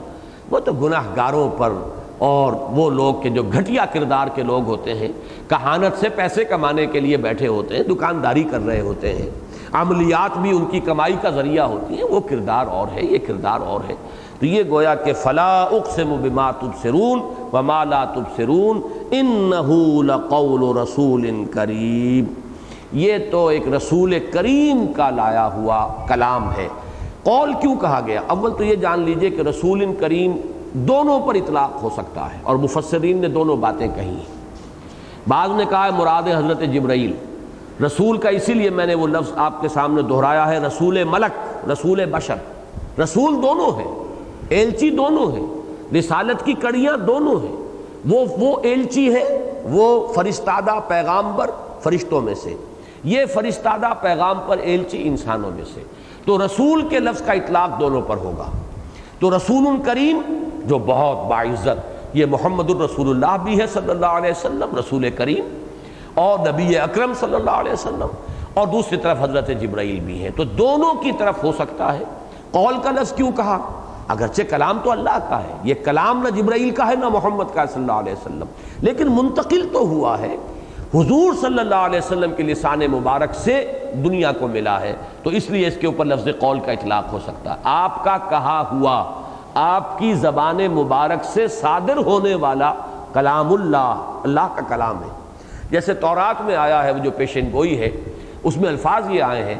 وہ 0.52 0.58
تو 0.58 0.72
گناہ 0.72 1.02
گاروں 1.16 1.48
پر 1.58 1.72
اور 2.18 2.52
وہ 2.52 2.90
لوگ 2.90 3.14
کے 3.22 3.30
جو 3.30 3.42
گھٹیا 3.42 3.84
کردار 3.84 4.26
کے 4.34 4.42
لوگ 4.42 4.64
ہوتے 4.64 4.94
ہیں، 4.94 5.08
کہانت 5.48 6.00
سے 6.00 6.08
پیسے 6.08 6.44
کمانے 6.44 6.86
کے 6.86 7.00
لیے 7.00 7.16
بیٹھے 7.16 7.46
ہوتے 7.46 7.76
ہیں، 7.76 7.82
دکانداری 7.82 8.42
کر 8.42 8.66
رہے 8.66 8.80
ہوتے 8.80 9.14
ہیں، 9.14 9.30
عملیات 9.72 10.38
بھی 10.38 10.50
ان 10.50 10.64
کی 10.64 10.80
کمائی 10.80 11.16
کا 11.22 11.30
ذریعہ 11.30 11.64
ہوتی 11.64 11.94
ہیں، 11.94 12.04
وہ 12.04 12.20
کردار 12.20 12.66
اور 12.66 12.86
ہے، 12.94 13.04
یہ 13.04 13.18
کردار 13.26 13.60
اور 13.60 13.80
ہے۔ 13.88 13.94
تو 14.40 14.46
یہ 14.46 14.62
گویا 14.70 14.94
کہ 14.94 15.12
فلا 15.12 15.62
اقسم 15.62 16.16
بما 16.22 16.50
تبصرون 16.50 17.20
وما 17.52 17.84
لا 17.84 18.04
تبصرون، 18.04 18.80
انہو 19.10 20.02
لقول 20.02 20.76
رسول 20.78 21.44
کریم۔ 21.44 22.24
یہ 22.92 23.12
تو 23.30 23.46
ایک 23.46 23.68
رسول 23.76 24.18
کریم 24.32 24.86
کا 24.96 25.10
لایا 25.10 25.46
ہوا 25.54 25.88
کلام 26.08 26.50
ہے۔ 26.50 26.68
قول 27.22 27.52
کیوں 27.60 27.76
کہا 27.76 28.00
گیا؟ 28.06 28.20
اول 28.26 28.56
تو 28.56 28.64
یہ 28.64 28.74
جان 28.74 29.00
لیجیے 29.00 29.30
کہ 29.30 29.40
رسول 29.40 29.94
کریم 30.00 30.32
دونوں 30.72 31.20
پر 31.20 31.34
اطلاق 31.34 31.82
ہو 31.82 31.90
سکتا 31.96 32.32
ہے 32.32 32.38
اور 32.42 32.56
مفسرین 32.56 33.18
نے 33.18 33.28
دونوں 33.28 33.56
باتیں 33.56 33.88
کہی 33.96 34.18
بعض 35.28 35.50
نے 35.50 35.64
کہا 35.70 35.86
ہے 35.86 35.90
مراد 35.90 36.22
حضرت 36.22 36.60
جبرائیل۔ 36.60 37.12
رسول 37.84 38.16
کا 38.16 38.28
اسی 38.28 38.54
لیے 38.54 38.70
میں 38.70 38.86
نے 38.86 38.94
وہ 38.94 39.06
لفظ 39.06 39.32
آپ 39.36 39.60
کے 39.60 39.68
سامنے 39.68 40.02
دہرایا 40.02 40.48
ہے، 40.48 40.58
رسول 40.58 41.04
ملک، 41.04 41.66
رسول 41.70 42.04
بشر۔ 42.04 42.34
رسول 43.00 43.42
دونوں 43.42 43.78
ہیں، 43.78 43.94
ایلچی 44.48 44.90
دونوں 44.90 45.32
ہیں، 45.32 45.46
رسالت 45.98 46.44
کی 46.44 46.52
کڑیاں 46.52 46.96
دونوں 46.96 47.40
ہیں۔ 47.42 47.56
وہ 48.10 48.24
وہ 48.38 48.56
ایلچی 48.62 49.14
ہے 49.14 49.52
وہ 49.64 50.12
فرستادہ 50.12 50.74
پیغام 50.88 51.32
پر 51.36 51.50
فرشتوں 51.80 52.20
میں 52.20 52.34
سے۔ 52.34 52.54
یہ 53.04 53.24
فرستادہ 53.26 53.92
پیغام 54.00 54.38
پر 54.46 54.58
ایلچی 54.58 55.08
انسانوں 55.08 55.50
میں 55.54 55.64
سے۔ 55.74 55.80
تو 56.24 56.46
رسول 56.46 56.88
کے 56.88 57.00
لفظ 57.00 57.22
کا 57.22 57.32
اطلاق 57.32 57.80
دونوں 57.80 58.02
پر 58.02 58.16
ہوگا۔ 58.16 58.50
تو 59.18 59.36
رسول 59.36 59.82
کریم، 59.84 60.20
جو 60.64 60.78
بہت 60.78 61.30
باعزت، 61.30 62.02
یہ 62.16 62.26
محمد 62.26 62.70
الرسول 62.70 63.08
اللہ 63.08 63.42
بھی 63.44 63.60
ہے 63.60 63.66
صلی 63.66 63.90
اللہ 63.90 64.06
علیہ 64.06 64.30
وسلم، 64.30 64.76
رسول 64.78 65.10
کریم، 65.10 65.64
اور 66.14 66.38
نبی 66.38 66.78
اکرم 66.78 67.12
صلی 67.20 67.34
اللہ 67.34 67.50
علیہ 67.50 67.72
وسلم، 67.72 68.06
اور 68.54 68.66
دوسری 68.66 68.96
طرف 68.96 69.16
حضرت 69.20 69.48
جبرائیل 69.48 70.00
بھی 70.00 70.22
ہیں۔ 70.22 70.30
تو 70.36 70.44
دونوں 70.44 70.94
کی 70.94 71.12
طرف 71.18 71.44
ہو 71.44 71.52
سکتا 71.52 71.98
ہے۔ 71.98 72.04
قول 72.50 72.74
کا 72.82 72.90
لفظ 72.90 73.12
کیوں 73.12 73.32
کہا؟ 73.36 73.58
اگرچہ 74.08 74.42
کلام 74.50 74.78
تو 74.84 74.90
اللہ 74.90 75.18
کا 75.28 75.42
ہے، 75.42 75.54
یہ 75.64 75.74
کلام 75.84 76.22
نہ 76.22 76.28
جبرائیل 76.28 76.70
کا 76.70 76.86
ہے، 76.86 76.94
نہ 76.94 77.08
محمد 77.08 77.44
کا 77.54 77.66
صلی 77.66 77.82
اللہ 77.82 77.92
علیہ 77.92 78.12
وسلم۔ 78.12 78.46
لیکن 78.80 79.06
منتقل 79.12 79.68
تو 79.72 79.78
ہوا 79.78 80.18
ہے۔ 80.18 80.36
حضور 80.94 81.32
صلی 81.40 81.58
اللہ 81.58 81.74
علیہ 81.74 81.98
وسلم 81.98 82.32
کے 82.36 82.42
لسان 82.42 82.80
مبارک 82.92 83.34
سے 83.34 83.54
دنیا 84.04 84.32
کو 84.32 84.48
ملا 84.48 84.80
ہے۔ 84.80 84.94
تو 85.22 85.30
اس 85.30 85.50
لیے 85.50 85.66
اس 85.66 85.76
کے 85.80 85.86
اوپر 85.86 86.04
لفظ 86.04 86.28
قول 86.38 86.60
کا 86.60 86.72
اطلاق 86.72 87.12
ہو 87.12 87.18
سکتا 87.18 87.50
ہے۔ 87.50 87.56
آپ 87.64 88.04
کا 88.04 88.16
کہا 88.30 88.62
ہوا، 88.72 89.22
آپ 89.54 89.98
کی 89.98 90.12
زبان 90.14 90.58
مبارک 90.70 91.24
سے 91.24 91.48
صادر 91.48 91.96
ہونے 91.96 92.34
والا 92.34 92.72
کلام 93.12 93.52
اللہ 93.52 94.20
اللہ 94.24 94.48
کا 94.54 94.62
کلام 94.68 95.02
ہے۔ 95.04 95.08
جیسے 95.70 95.94
تورات 95.94 96.42
میں 96.42 96.56
آیا 96.56 96.82
ہے، 96.84 96.92
وہ 96.92 96.98
جو 96.98 97.10
پیشن 97.10 97.48
گوئی 97.52 97.78
ہے، 97.80 97.88
اس 98.42 98.56
میں 98.56 98.68
الفاظ 98.68 99.10
یہ 99.10 99.22
آئے 99.22 99.44
ہیں 99.44 99.58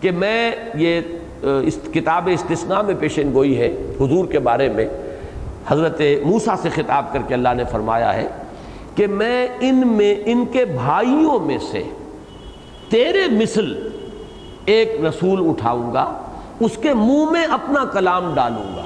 کہ 0.00 0.10
میں 0.10 0.52
یہ 0.74 1.00
اس 1.42 1.78
کتاب 1.94 2.28
استثناء 2.32 2.82
میں 2.82 2.94
پیشن 2.98 3.32
گوئی 3.32 3.58
ہے 3.60 3.68
حضور 4.00 4.26
کے 4.26 4.38
بارے 4.38 4.68
میں۔ 4.68 4.88
حضرت 5.68 6.00
موسیٰ 6.24 6.54
سے 6.62 6.68
خطاب 6.68 7.12
کر 7.12 7.22
کے 7.28 7.34
اللہ 7.34 7.54
نے 7.56 7.64
فرمایا 7.64 8.14
ہے 8.14 8.26
کہ 8.94 9.06
میں 9.06 9.48
ان 9.60 9.86
میں، 9.86 10.14
ان 10.24 10.44
کے 10.52 10.64
بھائیوں 10.64 11.38
میں 11.40 11.58
سے 11.70 11.82
تیرے 12.88 13.26
مثل 13.30 13.88
ایک 14.64 15.04
رسول 15.04 15.48
اٹھاؤں 15.48 15.94
گا، 15.94 16.18
اس 16.60 16.78
کے 16.82 16.94
منہ 16.94 17.30
میں 17.30 17.44
اپنا 17.44 17.84
کلام 17.84 18.34
ڈالوں 18.34 18.76
گا۔ 18.76 18.82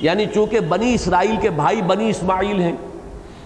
یعنی 0.00 0.26
چونکہ 0.34 0.60
بنی 0.60 0.94
اسرائیل 0.94 1.36
کے 1.42 1.50
بھائی 1.50 1.82
بنی 1.82 2.10
اسماعیل 2.10 2.60
ہیں، 2.60 2.76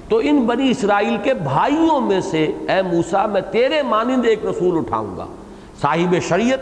تو 0.08 0.20
ان 0.22 0.38
بنی 0.38 0.70
اسرائیل 0.70 1.16
کے 1.22 1.34
بھائیوں 1.34 2.00
میں 2.00 2.20
سے 2.20 2.44
اے 2.44 2.82
موسیٰ، 2.82 3.28
میں 3.28 3.40
تیرے 3.50 3.82
مانند 3.82 4.24
ایک 4.24 4.46
رسول 4.46 4.78
اٹھاؤں 4.78 5.16
گا۔ 5.16 5.26
صاحب 5.80 6.14
شریعت، 6.28 6.58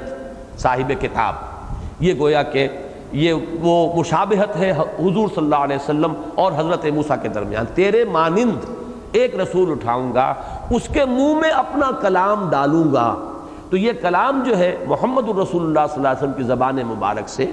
صاحب 0.61 0.93
کتاب۔ 1.01 1.35
یہ 2.01 2.15
گویا 2.19 2.43
کہ 2.43 2.69
یہ 3.12 3.33
وہ 3.61 3.97
مشابہت 3.97 4.57
ہے 4.57 4.70
حضور 4.70 5.29
صلی 5.29 5.45
اللہ 5.45 5.57
علیہ 5.57 5.77
وسلم 5.77 6.12
اور 6.35 6.53
حضرت 6.57 6.87
موسیٰ 6.87 7.16
کے 7.23 7.29
درمیان۔ 7.29 7.65
تیرے 7.74 8.05
مانند 8.05 8.82
ایک 9.12 9.34
رسول 9.40 9.70
اٹھاؤں 9.70 10.12
گا، 10.14 10.32
اس 10.70 10.89
کے 10.93 11.05
منہ 11.05 11.34
میں 11.40 11.51
اپنا 11.51 11.90
کلام 12.02 12.48
ڈالوں 12.51 12.84
گا۔ 12.93 13.14
تو 13.70 13.76
یہ 13.76 13.93
کلام 14.01 14.43
جو 14.47 14.59
ہے 14.59 14.74
محمد 14.86 15.28
الرسول 15.28 15.62
اللہ 15.62 15.86
صلی 15.86 15.97
اللہ 15.97 16.09
علیہ 16.09 16.22
وسلم 16.22 16.32
کی 16.36 16.43
زبان 16.48 16.76
مبارک 16.89 17.28
سے 17.28 17.47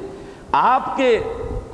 آپ 0.52 0.96
کے 0.98 1.20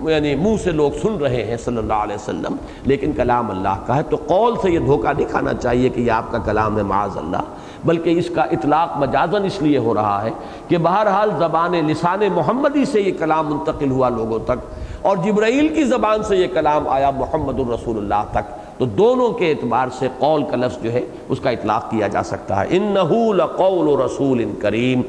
یعنی 0.02 0.34
منہ 0.36 0.56
سے 0.64 0.72
لوگ 0.72 0.92
سن 1.02 1.16
رہے 1.18 1.44
ہیں 1.46 1.58
صلی 1.58 1.78
اللہ 1.78 2.02
علیہ 2.04 2.16
وسلم، 2.16 2.56
لیکن 2.86 3.12
کلام 3.12 3.52
اللہ 3.52 3.84
کا 3.86 3.96
ہے۔ 3.96 4.04
تو 4.10 4.18
قول 4.28 4.56
سے 4.62 4.72
یہ 4.72 4.80
دھوکہ 4.80 5.14
نہیں 5.18 5.28
کھانا 5.32 5.54
چاہیے 5.54 5.90
کہ 5.90 6.02
یہ 6.02 6.12
آپ 6.12 6.32
کا 6.32 6.38
کلام 6.46 6.78
ہے، 6.78 6.84
معاذ 6.84 7.18
اللہ۔ 7.18 7.54
بلکہ 7.86 8.20
اس 8.20 8.30
کا 8.36 8.42
اطلاق 8.52 8.98
مجازن 8.98 9.46
اس 9.46 9.62
لیے 9.62 9.78
ہو 9.78 9.94
رہا 9.94 10.22
ہے 10.24 10.30
کہ 10.68 10.78
بہرحال 10.78 11.32
زبان 11.40 11.74
لسان 11.88 12.24
محمدی 12.36 12.86
سے 12.86 13.02
یہ 13.02 13.12
کلام 13.20 13.48
منتقل 13.48 13.92
ہوا 13.92 14.10
لوگوں 14.10 14.40
تک، 14.46 14.60
اور 15.02 15.18
جبرائیل 15.18 15.74
کی 15.76 15.84
زبان 15.84 16.24
سے 16.24 16.38
یہ 16.38 16.48
کلام 16.54 16.88
آیا 16.88 17.12
محمد 17.18 17.60
الرسول 17.60 17.98
اللہ 17.98 18.30
تک۔ 18.32 18.54
تو 18.78 18.86
دونوں 18.86 19.32
کے 19.32 19.52
اعتبار 19.52 19.88
سے 20.00 20.08
قول 20.20 20.44
کا 20.44 20.56
لفظ 20.56 20.84
جو 20.84 20.94
ہے، 20.94 21.02
اس 21.30 21.40
کا 21.40 21.50
اطلاق 21.50 21.92
کیا 21.92 22.08
جا 22.08 22.24
سکتا 22.24 22.62
ہے۔ 22.62 22.66
انہو 22.70 23.34
لقول 23.34 24.02
رسول 24.02 24.52
کریم، 24.60 25.02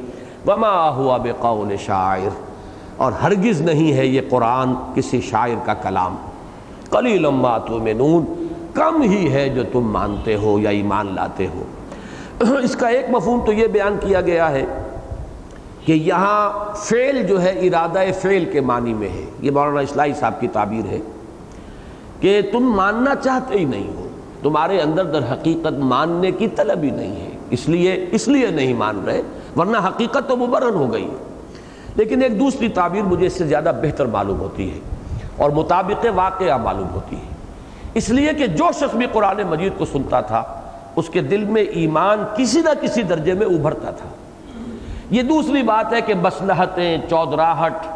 وما 0.47 0.88
ہوا 0.88 1.16
بقول 1.16 1.76
شاعر۔ 1.76 2.47
اور 2.97 3.12
ہرگز 3.12 3.60
نہیں 3.60 3.93
ہے 3.93 4.06
یہ 4.06 4.20
قرآن 4.30 4.74
کسی 4.94 5.20
شاعر 5.20 5.66
کا 5.66 5.74
کلام۔ 5.74 6.16
قلیل 6.90 7.22
لمبا 7.22 7.59
تمنون 7.59 8.47
کم 8.74 9.02
ہی 9.02 9.32
ہے 9.32 9.48
جو 9.48 9.62
تم 9.72 9.80
مانتے 9.80 10.36
ہو 10.36 10.59
یا 10.59 10.70
ایمان 10.70 11.14
لاتے 11.14 11.47
ہو۔ 11.47 11.62
اس 12.40 12.76
کا 12.76 12.88
ایک 12.88 13.05
مفہوم 13.10 13.40
تو 13.47 13.52
یہ 13.52 13.66
بیان 13.66 13.97
کیا 14.01 14.20
گیا 14.20 14.51
ہے 14.51 14.64
کہ 15.84 15.93
یہاں 15.93 16.74
فعل 16.74 17.26
جو 17.26 17.43
ہے، 17.43 17.51
ارادہ 17.51 18.01
فعل 18.22 18.44
کے 18.44 18.60
معنی 18.60 18.94
میں 18.94 19.09
ہے۔ 19.09 19.24
یہ 19.40 19.51
مولانا 19.51 19.80
اسلائی 19.80 20.12
صاحب 20.12 20.40
کی 20.40 20.48
تعبیر 20.48 20.93
ہے۔ 20.93 20.98
کہ 22.20 22.40
تم 22.52 22.60
ماننا 22.60 23.14
چاہتے 23.14 23.59
ہی 23.59 23.64
نہیں 23.64 23.88
ہو۔ 23.97 24.09
تمہارے 24.43 24.80
اندر 24.80 25.05
در 25.05 25.32
حقیقت 25.32 25.72
ماننے 25.78 26.30
کی 26.30 26.48
طلب 26.48 26.82
ہی 26.82 26.90
نہیں 26.90 27.16
ہے۔ 27.16 27.30
اس 27.51 27.68
لیے 27.68 28.06
اس 28.12 28.28
لیے 28.28 28.47
نہیں 28.47 28.74
مان 28.74 29.05
رہے، 29.06 29.22
ورنہ 29.56 29.76
حقیقت 29.86 30.28
تو 30.28 30.36
مبرن 30.36 30.74
ہو 30.74 30.93
گئی۔ 30.93 31.05
ہے 31.05 31.36
لیکن 31.97 32.22
ایک 32.22 32.40
دوسری 32.40 32.68
تعبیر 32.68 33.02
مجھے 33.02 33.26
اس 33.26 33.32
سے 33.32 33.44
زیادہ 33.44 33.72
بہتر 33.82 34.06
معلوم 34.06 34.40
ہوتی 34.40 34.74
ہے 34.74 34.78
اور 35.36 35.51
مطابق 35.51 36.06
واقعہ 36.14 36.56
معلوم 36.56 36.88
ہوتی 36.94 37.16
ہے۔ 37.16 37.34
اس 37.94 38.09
لیے 38.09 38.32
کہ 38.32 38.47
جو 38.47 38.64
شخص 38.74 38.97
بھی 38.97 39.06
قرآن 39.12 39.40
مجید 39.48 39.72
کو 39.78 39.84
سنتا 39.84 40.20
تھا، 40.20 40.43
اس 40.97 41.09
کے 41.09 41.20
دل 41.20 41.44
میں 41.44 41.62
ایمان 41.62 42.24
کسی 42.36 42.60
نہ 42.60 42.70
کسی 42.80 43.02
درجے 43.02 43.34
میں 43.34 43.47
ابھرتا 43.47 43.90
تھا۔ 43.90 44.09
یہ 45.10 45.22
دوسری 45.22 45.62
بات 45.62 45.93
ہے 45.93 46.01
کہ 46.01 46.14
مسلحتیں 46.14 46.98
چودراہٹ، 47.10 47.86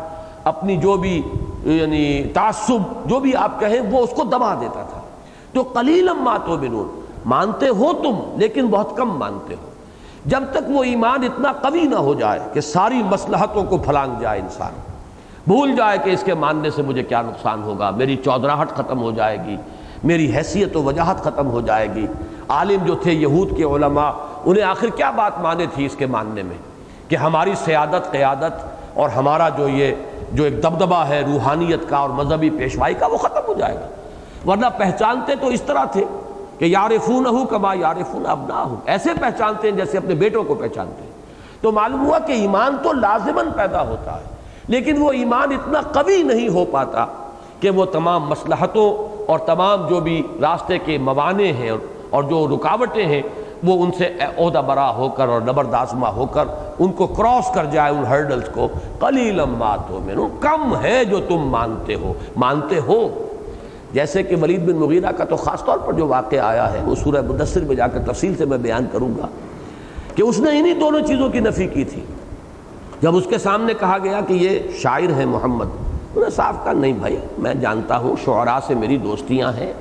اپنی 0.44 0.76
جو 0.76 0.96
بھی 0.96 1.22
یعنی 1.64 2.24
تعصب، 2.24 3.08
جو 3.08 3.20
بھی 3.20 3.36
آپ 3.36 3.60
کہیں، 3.60 3.80
وہ 3.90 4.00
اس 4.00 4.10
کو 4.10 4.22
دبا 4.22 4.54
دیتا 4.60 4.82
تھا۔ 4.82 5.00
تو 5.52 5.62
قلیلم 5.62 6.16
ماتو 6.20 6.56
بنون 6.56 7.00
مانتے 7.24 7.68
ہو 7.68 7.92
تم، 7.92 8.38
لیکن 8.40 8.66
بہت 8.66 8.96
کم 8.96 9.18
مانتے 9.18 9.54
ہو۔ 9.54 9.70
جب 10.26 10.42
تک 10.50 10.60
وہ 10.68 10.84
ایمان 10.84 11.22
اتنا 11.22 11.52
قوی 11.52 11.82
نہ 11.82 11.96
ہو 11.96 12.14
جائے 12.14 12.40
کہ 12.52 12.60
ساری 12.60 13.02
مسلحتوں 13.02 13.64
کو 13.64 13.78
پھلانگ 13.78 14.20
جائے 14.20 14.40
انسان۔ 14.40 14.72
بھول 15.46 15.76
جائے 15.76 15.98
کہ 16.04 16.10
اس 16.10 16.22
کے 16.22 16.34
ماننے 16.34 16.70
سے 16.70 16.82
مجھے 16.82 17.02
کیا 17.02 17.22
نقصان 17.22 17.62
ہوگا، 17.62 17.90
میری 17.90 18.16
چودراہٹ 18.16 18.70
ختم 18.70 19.00
ہو 19.00 19.10
جائے 19.10 19.38
گی، 19.44 19.56
میری 20.04 20.36
حیثیت 20.36 20.76
و 20.76 20.82
وجاہت 20.82 21.16
ختم 21.16 21.50
ہو 21.50 21.60
جائے 21.60 21.94
گی۔ 21.94 22.06
عالم 22.48 22.84
جو 22.84 22.94
تھے، 22.94 23.12
یہود 23.12 23.56
کے 23.56 23.64
علماء، 23.64 24.10
انہیں 24.44 24.64
آخر 24.64 24.88
کیا 24.88 25.10
بات 25.10 25.40
مانے 25.40 25.66
تھی 25.74 25.86
اس 25.86 25.96
کے 25.96 26.06
ماننے 26.06 26.42
میں؟ 26.42 26.56
کہ 27.08 27.16
ہماری 27.16 27.54
سیادت، 27.54 28.10
قیادت 28.10 28.79
اور 29.00 29.08
ہمارا 29.08 29.48
جو 29.48 29.68
یہ 29.68 29.92
جو 30.32 30.44
ایک 30.44 30.62
دبدبہ 30.62 31.04
ہے 31.04 31.20
روحانیت 31.26 31.88
کا 31.88 31.96
اور 31.96 32.10
مذہبی 32.10 32.50
پیشوائی 32.50 32.94
کا 32.94 33.06
وہ 33.06 33.16
ختم 33.16 33.46
ہو 33.48 33.54
جائے 33.54 33.74
گا۔ 33.74 34.50
ورنہ 34.50 34.66
پہچانتے 34.76 35.34
تو 35.40 35.46
اس 35.46 35.62
طرح 35.62 35.84
تھے 35.84 36.04
کہ 36.58 36.64
یارفون 36.64 37.26
ہوں 37.26 37.46
کما 37.46 37.74
یارفون 37.74 38.26
اب 38.26 38.46
نہ 38.48 38.52
ہوں 38.52 38.76
ایسے 38.86 39.10
پہچانتے 39.20 39.68
ہیں 39.68 39.76
جیسے 39.76 39.98
اپنے 39.98 40.14
بیٹوں 40.14 40.42
کو 40.44 40.54
پہچانتے 40.54 41.02
ہیں۔ 41.02 41.10
تو 41.62 41.72
معلوم 41.72 42.06
ہوا 42.06 42.18
کہ 42.18 42.32
ایمان 42.32 42.76
تو 42.82 42.92
لازماً 42.92 43.50
پیدا 43.56 43.82
ہوتا 43.82 44.14
ہے، 44.14 44.24
لیکن 44.68 45.02
وہ 45.02 45.12
ایمان 45.12 45.52
اتنا 45.52 45.80
قوی 45.92 46.22
نہیں 46.22 46.48
ہو 46.48 46.64
پاتا 46.70 47.06
کہ 47.60 47.70
وہ 47.70 47.84
تمام 47.84 48.28
مسلحتوں 48.28 48.88
اور 49.26 49.38
تمام 49.38 49.86
جو 49.86 50.00
بھی 50.00 50.22
راستے 50.40 50.78
کے 50.78 50.98
موانع 50.98 51.52
ہیں 51.58 51.70
اور 52.10 52.22
جو 52.22 52.46
رکاوٹیں 52.48 53.06
ہیں، 53.06 53.22
وہ 53.64 53.82
ان 53.84 53.90
سے 53.98 54.06
عہدہ 54.38 54.62
برا 54.66 54.88
ہو 54.96 55.08
کر 55.08 55.28
اور 55.28 55.40
نبردازمہ 55.40 56.08
ہو 56.08 56.26
کر 56.26 56.44
ان 56.80 56.92
کو 56.92 57.06
کراس 57.06 57.54
کر 57.54 57.64
جائے 57.64 57.92
ان 57.92 58.04
ہرڈلز 58.04 58.48
کو، 58.54 58.68
قلیلم 58.98 59.54
مات 59.58 59.90
ہو 59.90 60.00
میں 60.04 60.14
کم 60.40 60.76
ہے 60.82 61.04
جو 61.04 61.20
تم 61.28 61.38
مانتے 61.38 61.94
ہو 61.94 62.12
مانتے 62.36 62.78
ہو۔ 62.78 63.26
جیسے 63.92 64.22
کہ 64.22 64.36
ولید 64.42 64.64
بن 64.64 64.76
مغیرہ 64.76 65.12
کا 65.12 65.24
تو 65.24 65.36
خاص 65.36 65.64
طور 65.64 65.78
پر 65.78 65.92
جو 65.92 66.06
واقعہ 66.06 66.38
آیا 66.38 66.72
ہے، 66.72 66.80
وہ 66.84 66.94
سورہ 66.94 67.20
مدثر 67.20 67.60
میں 67.60 67.76
جا 67.76 67.86
کر 67.86 68.12
تفصیل 68.12 68.34
سے 68.38 68.44
میں 68.44 68.58
بیان 68.58 68.86
کروں 68.92 69.08
گا 69.18 69.26
کہ 70.14 70.22
اس 70.22 70.38
نے 70.38 70.58
انہی 70.58 70.74
دونوں 70.74 71.00
چیزوں 71.00 71.28
کی 71.28 71.40
نفی 71.40 71.66
کی 71.66 71.84
تھی۔ 71.84 72.02
جب 73.00 73.16
اس 73.16 73.24
کے 73.28 73.38
سامنے 73.38 73.74
کہا 73.80 73.98
گیا 74.04 74.20
کہ 74.28 74.32
یہ 74.32 74.58
شاعر 74.78 75.18
ہیں 75.18 75.26
محمد، 75.26 75.66
انہوں 75.66 76.24
نے 76.24 76.30
صاف 76.30 76.64
کہا، 76.64 76.72
نہیں 76.72 76.92
بھائی، 76.92 77.16
میں 77.38 77.54
جانتا 77.54 77.96
ہوں 77.96 78.16
شعراء 78.24 78.58
سے 78.66 78.74
میری 78.74 78.96
دوستیاں 78.96 79.52
ہیں، 79.52 79.72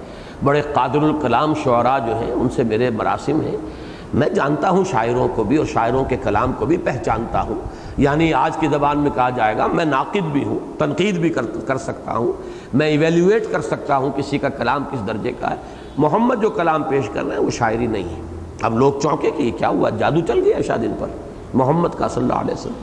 بڑے 0.43 0.61
قادر 0.73 1.03
الکلام 1.03 1.53
شعراء 1.63 1.99
جو 1.99 2.15
ہیں، 2.19 2.31
ان 2.31 2.49
سے 2.49 2.63
میرے 2.63 2.89
مراسم 2.89 3.41
ہیں۔ 3.41 3.89
میں 4.14 4.30
جانتا 4.30 4.69
ہوں 4.69 4.84
شاعروں 4.84 5.27
کو 5.36 5.44
بھی 5.44 5.57
اور 5.57 5.65
شاعروں 5.65 6.03
کے 6.03 6.18
کلام 6.23 6.53
کو 6.53 6.65
بھی 6.65 6.77
پہچانتا 6.77 7.41
ہوں۔ 7.41 7.56
یعنی 7.98 8.34
آج 8.34 8.57
کی 8.57 8.68
زبان 8.68 8.99
میں 8.99 9.11
کہا 9.15 9.30
جائے 9.30 9.57
گا، 9.57 9.68
میں 9.68 9.86
ناقد 9.86 10.31
بھی 10.31 10.44
ہوں، 10.44 10.60
تنقید 10.77 11.18
بھی 11.18 11.34
کر 11.68 11.77
سکتا 11.77 12.18
ہوں، 12.18 12.34
میں 12.73 12.88
ایویلیویٹ 12.88 13.44
کر 13.52 13.61
سکتا 13.61 13.98
ہوں 13.98 14.10
کسی 14.15 14.38
کا 14.38 14.49
کلام 14.49 14.84
کس 14.91 15.07
درجے 15.07 15.31
کا 15.40 15.49
ہے۔ 15.49 15.56
محمد 15.98 16.36
جو 16.41 16.49
کلام 16.49 16.84
پیش 16.84 17.10
کر 17.14 17.23
رہے 17.23 17.36
ہیں، 17.36 17.44
وہ 17.44 17.52
شاعری 17.52 17.88
نہیں 17.88 18.03
ہے۔ 18.03 18.22
اب 18.61 18.80
لوگ 18.80 18.94
چونکے 19.03 19.31
کہ 19.31 19.41
یہ 19.41 19.52
کیا 19.52 19.69
ہوا، 19.69 19.90
جادو 19.90 20.19
چل 20.27 20.40
گیا 20.45 20.61
شاہ 20.68 20.77
دن 20.77 20.91
پر۔ 20.99 21.07
محمد 21.53 21.90
کا 21.98 22.07
صلی 22.07 22.23
اللہ 22.23 22.34
علیہ 22.34 22.53
وسلم۔ 22.53 22.73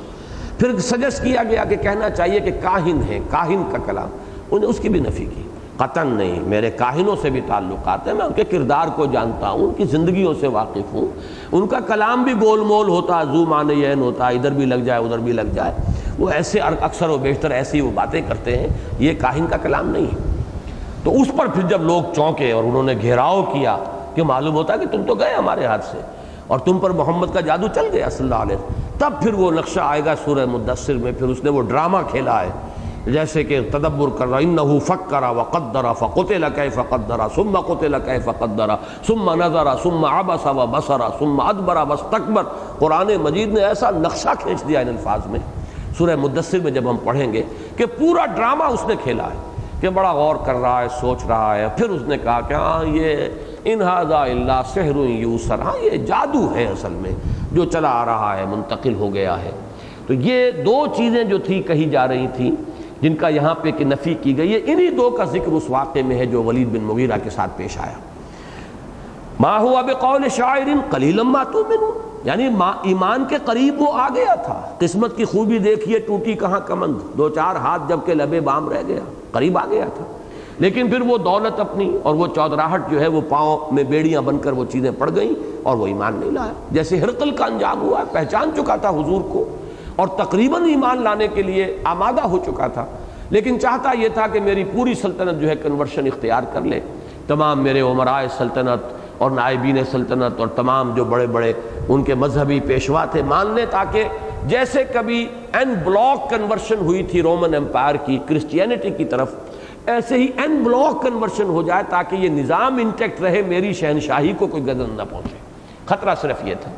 پھر 0.58 0.78
سجس 0.78 1.20
کیا 1.20 1.42
گیا 1.42 1.64
کہ 1.64 1.76
کہنا 1.76 2.10
چاہیے 2.10 2.40
کہ 2.40 2.50
کاہن 2.50 3.02
ہے، 3.08 3.20
کاہن 3.30 3.62
کا 3.72 3.78
کلام۔ 3.86 4.08
انہیں 4.50 4.70
اس 4.70 4.78
کی 4.78 4.88
بھی 4.88 5.00
نفی 5.00 5.24
کی۔ 5.24 5.42
قطن 5.76 6.06
نہیں، 6.06 6.40
میرے 6.40 6.70
کاہنوں 6.70 7.16
سے 7.22 7.30
بھی 7.30 7.40
تعلقات 7.46 8.06
ہیں، 8.06 8.14
میں 8.14 8.26
ان 8.26 8.32
کے 8.32 8.44
کردار 8.44 8.88
کو 8.96 9.06
جانتا 9.06 9.50
ہوں، 9.50 9.60
ان 9.60 9.74
کی 9.74 9.84
زندگیوں 9.84 10.34
سے 10.40 10.46
واقف 10.46 10.94
ہوں۔ 10.94 11.06
ان 11.52 11.66
کا 11.66 11.80
کلام 11.80 12.22
بھی 12.22 12.32
گول 12.40 12.60
مول 12.60 12.88
ہوتا 12.88 13.18
ہے 13.18 13.24
زو 13.24 13.44
مان 13.44 13.70
یین 13.70 14.00
ہوتا، 14.00 14.28
ادھر 14.28 14.50
بھی 14.50 14.64
لگ 14.64 14.74
جائے، 14.74 15.00
ادھر 15.00 15.18
بھی 15.18 15.32
لگ 15.32 15.52
جائے۔ 15.54 15.72
وہ 16.18 16.30
ایسے 16.30 16.60
اکثر 16.60 17.08
و 17.08 17.16
بیشتر 17.16 17.50
ایسی 17.50 17.80
وہ 17.80 17.90
باتیں 17.94 18.20
کرتے 18.28 18.56
ہیں، 18.56 18.68
یہ 18.98 19.12
کاہن 19.18 19.46
کا 19.46 19.56
کلام 19.56 19.90
نہیں 19.90 20.06
ہے۔ 20.06 20.42
تو 21.04 21.20
اس 21.20 21.28
پر 21.36 21.46
پھر 21.46 21.62
جب 21.62 21.82
لوگ 21.82 22.02
چونکے 22.14 22.52
اور 22.52 22.64
انہوں 22.64 22.82
نے 22.82 22.94
گھیراؤ 23.02 23.42
کیا 23.42 23.76
کہ 24.14 24.22
معلوم 24.22 24.54
ہوتا 24.54 24.76
کہ 24.76 24.86
تم 24.86 25.02
تو 25.06 25.14
گئے 25.14 25.34
ہمارے 25.34 25.64
ہاتھ 25.64 25.84
سے 25.84 25.98
اور 26.46 26.58
تم 26.58 26.78
پر 26.78 26.90
محمد 26.90 27.26
کا 27.34 27.40
جادو 27.40 27.66
چل 27.74 27.84
گیا 27.92 28.08
صلی 28.08 28.24
اللہ 28.24 28.34
علیہ 28.34 28.56
تب 28.98 29.12
پھر 29.22 29.34
وہ 29.34 29.50
نقشہ 29.50 29.80
آئے 29.82 30.04
گا 30.04 30.14
سورہ 30.24 30.46
مدثر 30.46 30.94
میں، 30.94 31.12
پھر 31.18 31.26
اس 31.26 31.44
نے 31.44 31.50
وہ 31.50 31.62
ڈرامہ 31.62 31.98
کھیلا 32.10 32.40
ہے۔ 32.40 32.48
جیسے 33.06 33.44
کہ 33.44 33.60
تدبر 33.70 34.18
کر 34.18 34.26
رہا 34.26 34.38
انہو 34.38 34.78
فکرا 34.78 35.30
وقدرا 35.30 35.92
فقتل 35.92 36.44
کیف 36.54 36.78
قدرا، 36.88 37.26
ثم 37.34 37.60
قتل 37.60 37.94
کیف 38.04 38.28
قدرا، 38.38 38.76
ثم 39.06 39.30
نظرا، 39.34 39.74
ثم 39.82 40.04
عبس 40.04 40.46
و 40.46 40.66
بصرا، 40.66 41.08
ثم 41.18 41.40
ادبرا 41.40 41.82
واستكبر 41.82 42.42
قرآن 42.78 43.10
مجید 43.22 43.52
نے 43.52 43.64
ایسا 43.64 43.90
نقشہ 43.90 44.28
کھینچ 44.38 44.68
دیا 44.68 44.80
ان 44.80 44.88
الفاظ 44.88 45.26
میں۔ 45.26 45.40
سورہ 45.98 46.16
مدثر 46.16 46.58
میں 46.58 46.70
جب 46.70 46.90
ہم 46.90 46.96
پڑھیں 47.04 47.32
گے 47.32 47.42
کہ 47.76 47.86
پورا 47.86 48.26
ڈرامہ 48.26 48.64
اس 48.64 48.84
نے 48.88 48.94
کھیلا 49.02 49.24
ہے 49.24 49.38
کہ 49.80 49.88
بڑا 49.88 50.12
غور 50.12 50.36
کر 50.44 50.54
رہا 50.54 50.82
ہے، 50.82 50.86
سوچ 51.00 51.26
رہا 51.28 51.56
ہے۔ 51.56 51.68
پھر 51.76 51.88
اس 51.88 52.02
نے 52.02 52.18
کہا 52.18 52.40
کہ 52.40 52.54
ہاں 52.54 52.84
یہ 52.84 53.16
انہذا 53.64 54.22
اللہ 54.22 54.62
سحر 54.74 54.96
یوسر 54.96 55.60
ہاں 55.60 55.84
یہ 55.84 55.90
جادو 55.90 56.54
ہے 56.54 56.64
اصل 56.64 56.92
میں، 56.92 57.12
جو 57.52 57.64
چلا 57.64 57.90
آ 57.90 58.04
رہا 58.04 58.36
ہے، 58.36 58.44
منتقل 58.46 58.94
ہو 58.94 59.14
گیا 59.14 59.42
ہے۔ 59.42 59.50
تو 60.06 60.14
یہ 60.14 60.50
دو 60.50 60.86
چیزیں 60.96 61.24
جو 61.24 61.38
تھی، 61.38 61.62
کہی 61.62 61.90
جا 61.90 62.08
رہی 62.08 62.26
تھیں۔ 62.36 62.75
جن 63.00 63.14
کا 63.14 63.28
یہاں 63.28 63.54
پہ 63.54 63.70
کہ 63.70 63.84
نفی 63.84 64.14
کی 64.14 64.38
گئی 64.38 64.54
ہے، 64.54 64.60
انہی 64.64 64.90
دو 64.90 65.10
کا 65.10 65.24
ذکر 65.24 65.52
اس 65.52 65.62
واقعے 65.68 66.02
میں 66.02 66.18
ہے 66.18 66.26
جو 66.26 66.42
ولید 66.42 66.68
بن 66.68 66.82
مغیرہ 66.82 67.12
کے 67.24 67.30
ساتھ 67.30 67.50
پیش 67.56 67.78
آیا۔ 67.78 67.98
ما 69.40 69.60
ہوا 69.60 69.80
بقول 69.80 70.28
شاعر 70.28 70.68
قلیلا 70.90 71.22
ما 71.22 71.42
تؤمنون۔ 71.42 72.18
یعنی 72.24 72.44
ایمان 72.82 73.24
کے 73.24 73.36
قریب 73.44 73.82
وہ 73.82 73.86
آ 73.92 74.08
گیا 74.14 74.34
تھا۔ 74.34 74.70
قسمت 74.78 75.16
کی 75.16 75.24
خوبی 75.24 75.58
دیکھیے 75.58 75.98
ٹوٹی 75.98 76.32
کہاں 76.32 76.60
کمند۔ 76.60 76.94
دو 77.18 77.28
چار 77.28 77.56
ہاتھ 77.56 77.82
جب 77.88 77.98
کے 78.04 78.14
لبے 78.14 78.40
بام 78.40 78.68
رہ 78.68 78.82
گیا، 78.86 79.00
قریب 79.32 79.58
آ 79.58 79.66
گیا 79.70 79.84
تھا۔ 79.94 80.04
لیکن 80.58 80.90
پھر 80.90 81.00
وہ 81.00 81.18
دولت 81.18 81.60
اپنی 81.60 81.98
اور 82.02 82.14
وہ 82.14 82.26
چودراہٹ 82.34 82.90
جو 82.90 83.00
ہے، 83.00 83.06
وہ 83.06 83.20
پاؤں 83.28 83.74
میں 83.74 83.82
بیڑیاں 83.82 84.22
بن 84.22 84.38
کر 84.38 84.52
وہ 84.52 84.64
چیزیں 84.64 84.90
پڑ 84.98 85.10
گئیں 85.16 85.32
اور 85.62 85.76
وہ 85.76 85.86
ایمان 85.86 86.16
نہیں 86.20 86.30
لایا۔ 86.30 86.52
جیسے 86.70 86.98
ہرقل 86.98 87.30
کا 87.30 87.44
انجام 87.44 87.82
ہوا، 87.82 88.04
پہچان 88.12 88.50
چکا 88.56 88.76
تھا 88.76 88.90
حضور 88.90 89.20
کو۔ 89.32 89.44
اور 89.96 90.08
تقریباً 90.08 90.64
ایمان 90.64 91.02
لانے 91.02 91.28
کے 91.28 91.42
لیے 91.42 91.76
آمادہ 91.84 92.20
ہو 92.20 92.38
چکا 92.38 92.66
تھا۔ 92.66 92.86
لیکن 93.30 93.60
چاہتا 93.60 93.92
یہ 93.98 94.08
تھا 94.08 94.26
کہ 94.26 94.40
میری 94.40 94.64
پوری 94.64 94.94
سلطنت 94.94 95.40
جو 95.40 95.48
ہے 95.48 95.56
کنورشن 95.56 96.06
اختیار 96.06 96.42
کر 96.52 96.60
لے۔ 96.60 96.80
تمام 97.26 97.62
میرے 97.62 97.80
عمرائے 97.80 98.28
سلطنت 98.38 98.92
اور 99.18 99.30
نائبین 99.30 99.78
سلطنت 99.90 100.40
اور 100.40 100.48
تمام 100.48 100.94
جو 100.94 101.04
بڑے 101.04 101.26
بڑے 101.26 101.52
ان 101.88 102.04
کے 102.04 102.14
مذہبی 102.14 102.60
پیشوا 102.60 103.04
تھے 103.04 103.22
مان 103.22 103.50
لیں 103.50 103.66
تاکہ 103.70 104.04
جیسے 104.44 104.84
کبھی 104.84 105.26
این 105.52 105.74
بلاک 105.84 106.30
کنورشن 106.30 106.74
ہوئی 106.74 107.02
تھی 107.02 107.22
رومن 107.22 107.54
امپائر 107.54 107.94
کی 107.94 108.18
کرسچینٹی 108.26 108.90
کی 108.90 109.04
طرف، 109.04 109.34
ایسے 109.86 110.14
ہی 110.14 110.26
این 110.36 110.62
بلاک 110.62 111.02
کنورشن 111.02 111.44
ہو 111.44 111.62
جائے 111.62 111.82
تاکہ 111.88 112.16
یہ 112.16 112.28
نظام 112.28 112.76
انٹیکٹ 112.76 113.20
رہے، 113.20 113.42
میری 113.42 113.72
شہنشاہی 113.72 114.32
کو 114.38 114.46
کوئی 114.46 114.62
گزن 114.62 114.90
نہ 114.90 115.02
پہنچے۔ 115.10 115.36
خطرہ 115.86 116.14
صرف 116.20 116.36
یہ 116.44 116.54
تھا۔ 116.60 116.70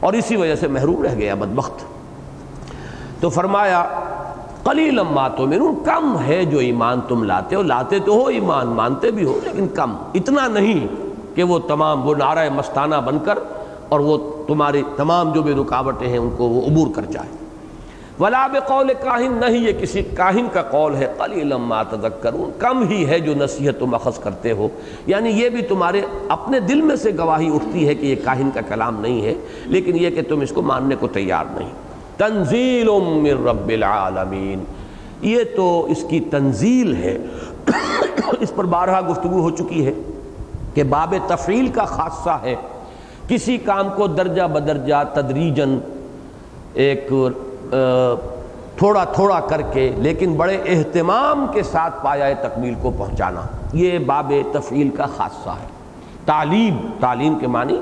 اور 0.00 0.12
اسی 0.12 0.36
وجہ 0.36 0.54
سے 0.54 0.68
محروم 0.68 1.02
رہ 1.02 1.14
گیا 1.14 1.34
بدبخت۔ 1.34 1.93
تو 3.24 3.30
فرمایا 3.30 3.84
قلیل 4.62 4.98
اما 4.98 5.28
تو 5.28 5.46
کم 5.84 6.16
ہے 6.26 6.44
جو 6.44 6.58
ایمان 6.58 7.00
تم 7.08 7.22
لاتے 7.22 7.56
ہو، 7.56 7.62
لاتے 7.62 7.98
تو 7.98 8.12
ہو 8.12 8.26
ایمان، 8.26 8.66
مانتے 8.66 9.10
بھی 9.10 9.24
ہو، 9.24 9.40
لیکن 9.44 9.68
کم، 9.68 9.96
اتنا 10.14 10.48
نہیں 10.48 10.86
کہ 11.36 11.42
وہ 11.42 11.58
تمام، 11.58 12.08
وہ 12.08 12.14
نعرہ 12.14 12.48
مستانہ 12.50 12.94
بن 12.94 13.18
کر 13.24 13.38
اور 13.88 14.00
وہ 14.00 14.18
تمہاری 14.46 14.82
تمام 14.96 15.32
جو 15.32 15.42
بھی 15.42 15.54
رکاوٹیں 15.54 16.08
ہیں 16.08 16.18
ان 16.18 16.30
کو 16.36 16.44
وہ 16.44 16.62
عبور 16.66 16.86
کر 16.94 17.02
جائے۔ 17.02 17.28
ولا 18.22 18.46
قول 18.66 18.92
کاہن، 19.02 19.32
نہیں، 19.32 19.58
یہ 19.58 19.72
کسی 19.72 20.02
کاہن 20.02 20.46
کا 20.52 20.62
قول 20.62 20.94
ہے۔ 20.94 21.12
قلیل 21.18 21.52
ما 21.56 21.82
تذکرون، 21.82 22.50
کم 22.58 22.88
ہی 22.88 23.06
ہے 23.06 23.18
جو 23.20 23.34
نصیحت 23.34 23.80
تم 23.80 23.94
اخذ 23.94 24.18
کرتے 24.18 24.52
ہو۔ 24.52 24.68
یعنی 25.06 25.30
یہ 25.30 25.48
بھی 25.48 25.62
تمہارے 25.62 26.00
اپنے 26.28 26.60
دل 26.60 26.80
میں 26.80 26.96
سے 26.96 27.10
گواہی 27.18 27.54
اٹھتی 27.54 27.88
ہے 27.88 27.94
کہ 27.94 28.06
یہ 28.06 28.14
کاہن 28.24 28.50
کا 28.54 28.60
کلام 28.60 29.00
نہیں 29.00 29.22
ہے، 29.22 29.34
لیکن 29.64 29.96
یہ 29.96 30.10
کہ 30.10 30.22
تم 30.28 30.40
اس 30.40 30.50
کو 30.50 30.62
ماننے 30.62 30.96
کو 30.96 31.08
تیار 31.08 31.44
نہیں۔ 31.50 31.70
تنزیل 32.16 32.88
من 33.00 33.46
رب 33.46 33.68
العالمین۔ 33.68 34.64
یہ 35.20 35.44
تو 35.56 35.86
اس 35.88 36.04
کی 36.08 36.20
تنزیل 36.20 36.94
ہے۔ 36.94 37.18
اس 38.40 38.52
پر 38.54 38.64
بارہا 38.64 39.00
گفتگو 39.10 39.40
ہو 39.40 39.50
چکی 39.50 39.86
ہے 39.86 39.92
کہ 40.74 40.82
باب 40.82 41.14
تفریل 41.26 41.68
کا 41.68 41.84
خاصہ 41.84 42.38
ہے۔ 42.42 42.54
کسی 43.28 43.56
کام 43.56 43.88
کو 43.96 44.06
درجہ 44.06 44.42
بدرجہ 44.42 45.02
تدریجن 45.14 45.78
ایک 46.74 47.12
تھوڑا 48.78 49.04
تھوڑا 49.04 49.40
کر 49.40 49.60
کے، 49.72 49.92
لیکن 49.96 50.34
بڑے 50.34 50.58
اہتمام 50.66 51.46
کے 51.52 51.62
ساتھ 51.62 52.04
پایا 52.04 52.32
تکمیل 52.42 52.74
کو 52.82 52.90
پہنچانا۔ 52.90 53.40
یہ 53.72 53.98
باب 53.98 54.32
تفعیل 54.52 54.88
کا 54.88 55.06
خاصہ 55.06 55.50
ہے۔ 55.50 55.66
تعلیم 56.24 56.76
تعلیم 57.00 57.38
کے 57.38 57.46
معنی 57.46 57.80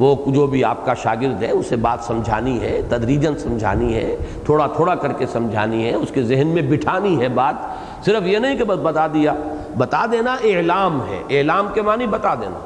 وہ 0.00 0.16
جو 0.26 0.46
بھی 0.46 0.64
آپ 0.64 0.86
کا 0.86 0.94
شاگرد 0.94 1.42
ہے، 1.42 1.50
اسے 1.50 1.76
بات 1.76 1.98
سمجھانی 2.04 2.60
ہے 2.60 2.80
تدریجن 2.88 3.38
سمجھانی 3.38 3.94
ہے، 3.94 4.16
تھوڑا 4.44 4.66
تھوڑا 4.66 4.94
کر 4.94 5.12
کے 5.12 5.26
سمجھانی 5.26 5.84
ہے، 5.84 5.94
اس 5.94 6.08
کے 6.14 6.22
ذہن 6.22 6.46
میں 6.46 6.62
بٹھانی 6.62 7.20
ہے 7.20 7.28
بات۔ 7.28 7.54
صرف 8.04 8.26
یہ 8.26 8.38
نہیں 8.38 8.58
کہ 8.58 8.64
بس 8.64 8.78
بتا 8.82 9.06
دیا۔ 9.06 9.34
بتا 9.78 10.06
دینا 10.12 10.32
اعلام 10.32 11.00
ہے۔ 11.00 11.38
اعلام 11.38 11.66
کے 11.74 11.82
معنی 11.82 12.06
بتا 12.06 12.34
دینا۔ 12.34 12.58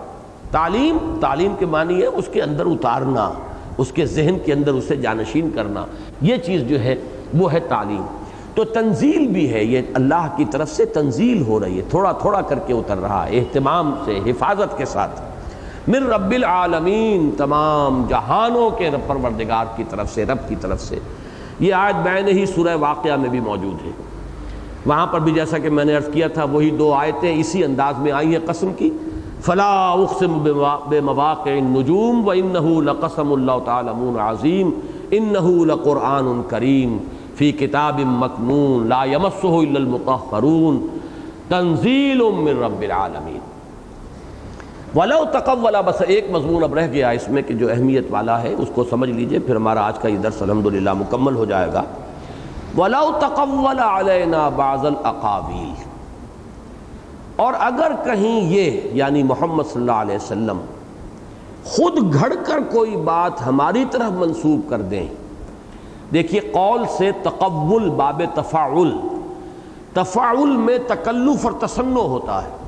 تعلیم 0.51 1.19
تعلیم 1.21 1.55
کے 1.59 1.67
معنی 1.67 2.01
ہے 2.01 2.07
اس 2.07 2.29
کے 2.33 2.43
اندر 2.43 2.67
اتارنا، 2.67 3.31
اس 3.79 3.91
کے 3.91 4.07
ذہن 4.07 4.37
کے 4.45 4.53
اندر 4.53 4.71
اسے 4.71 4.97
جانشین 4.97 5.51
کرنا۔ 5.51 5.85
یہ 6.21 6.37
چیز 6.37 6.63
جو 6.63 6.81
ہے، 6.81 6.97
وہ 7.39 7.53
ہے 7.53 7.61
تعلیم۔ 7.61 8.05
تو 8.55 8.65
تنزیل 8.65 9.27
بھی 9.27 9.55
ہے۔ 9.55 9.65
یہ 9.65 9.83
اللہ 9.95 10.35
کی 10.37 10.45
طرف 10.45 10.69
سے 10.71 10.85
تنزیل 10.85 11.43
ہو 11.43 11.61
رہی 11.61 11.77
ہے۔ 11.77 11.83
تھوڑا 11.91 12.13
تھوڑا 12.13 12.41
کر 12.41 12.59
کے 12.59 12.73
اتر 12.73 12.99
رہا 12.99 13.27
ہے، 13.27 13.39
اہتمام 13.39 13.95
سے، 14.05 14.19
حفاظت 14.27 14.79
کے 14.79 14.85
ساتھ۔ 14.85 15.34
من 15.89 16.07
رب 16.07 16.31
العالمین، 16.31 17.31
تمام 17.37 18.07
جہانوں 18.09 18.71
کے 18.71 18.91
پروردگار 19.07 19.65
کی 19.77 19.85
طرف 19.91 20.15
سے، 20.15 20.25
رب 20.25 20.49
کی 20.49 20.55
طرف 20.61 20.81
سے۔ 20.81 20.99
یہ 21.61 21.75
آج 21.75 21.95
میں 22.05 22.23
نے 22.23 22.31
ہی 22.31 22.47
سورہ 22.47 22.77
واقعہ 22.77 23.17
میں 23.17 23.29
بھی 23.29 23.41
موجود 23.41 23.87
ہے۔ 23.87 23.91
وہاں 24.87 25.07
پر 25.07 25.21
بھی 25.21 25.33
جیسا 25.33 25.59
کہ 25.59 25.71
میں 25.71 25.85
نے 25.85 25.97
عرض 25.97 26.11
کیا 26.13 26.29
تھا، 26.29 26.45
وہی 26.45 26.71
دو 26.71 26.93
آیتیں 26.93 27.41
اسی 27.41 27.65
انداز 27.65 27.99
میں 27.99 28.13
آئی 28.13 28.33
ہیں 28.33 28.47
قسم 28.47 28.73
کی۔ 28.73 28.91
فلا 29.41 29.91
اقسم 29.91 30.39
بے 30.89 31.01
مواقع 31.01 31.51
النجوم 31.51 32.27
و 32.27 32.31
انہو 32.31 32.81
لقسم 44.95 45.03
اللہ 45.03 45.31
تعالی 45.31 45.57
تقولا 45.57 45.81
بس 45.81 46.03
ایک 46.07 46.31
مضمون 46.31 46.63
اب 46.63 46.75
رہ 46.75 46.87
گیا 46.87 47.11
اس 47.11 47.29
میں 47.29 47.43
کہ 47.43 47.55
جو 47.55 47.71
اہمیت 47.71 48.05
والا 48.11 48.43
ہے، 48.43 48.55
اس 48.59 48.69
کو 48.75 48.85
سمجھ 48.91 49.11
لیجیے، 49.11 49.39
پھر 49.39 49.57
ہمارا 49.57 49.87
آج 49.87 49.99
کا 49.99 50.09
یہ 50.09 50.17
درس 50.17 50.43
الحمدللہ 50.43 50.93
مکمل 50.93 51.35
ہو 51.35 51.45
جائے 51.45 51.73
گا۔ 51.73 51.83
ولو 52.79 53.11
تقول 53.21 53.79
علینا 53.79 54.49
بعض 54.49 54.87
الاقاویل 54.87 55.73
اور 57.37 57.53
اگر 57.59 57.93
کہیں 58.05 58.41
یہ 58.41 58.81
یعنی 58.93 59.23
محمد 59.23 59.65
صلی 59.73 59.81
اللہ 59.81 59.93
علیہ 59.93 60.17
وسلم، 60.17 60.61
خود 61.65 62.15
گھڑ 62.15 62.33
کر 62.47 62.59
کوئی 62.73 62.97
بات 62.97 63.47
ہماری 63.47 63.85
طرف 63.91 64.13
منسوب 64.13 64.61
کر 64.69 64.83
دیں۔ 64.83 65.07
دیکھیے، 66.13 66.41
قول 66.41 66.85
سے 66.99 67.11
تقول، 67.23 67.91
باب 67.91 68.23
تفاعل۔ 68.35 68.97
تفاعل 69.93 70.57
میں 70.57 70.79
تکلف 70.87 71.47
اور 71.47 71.53
تسنو 71.61 72.01
ہوتا 72.01 72.45
ہے۔ 72.45 72.64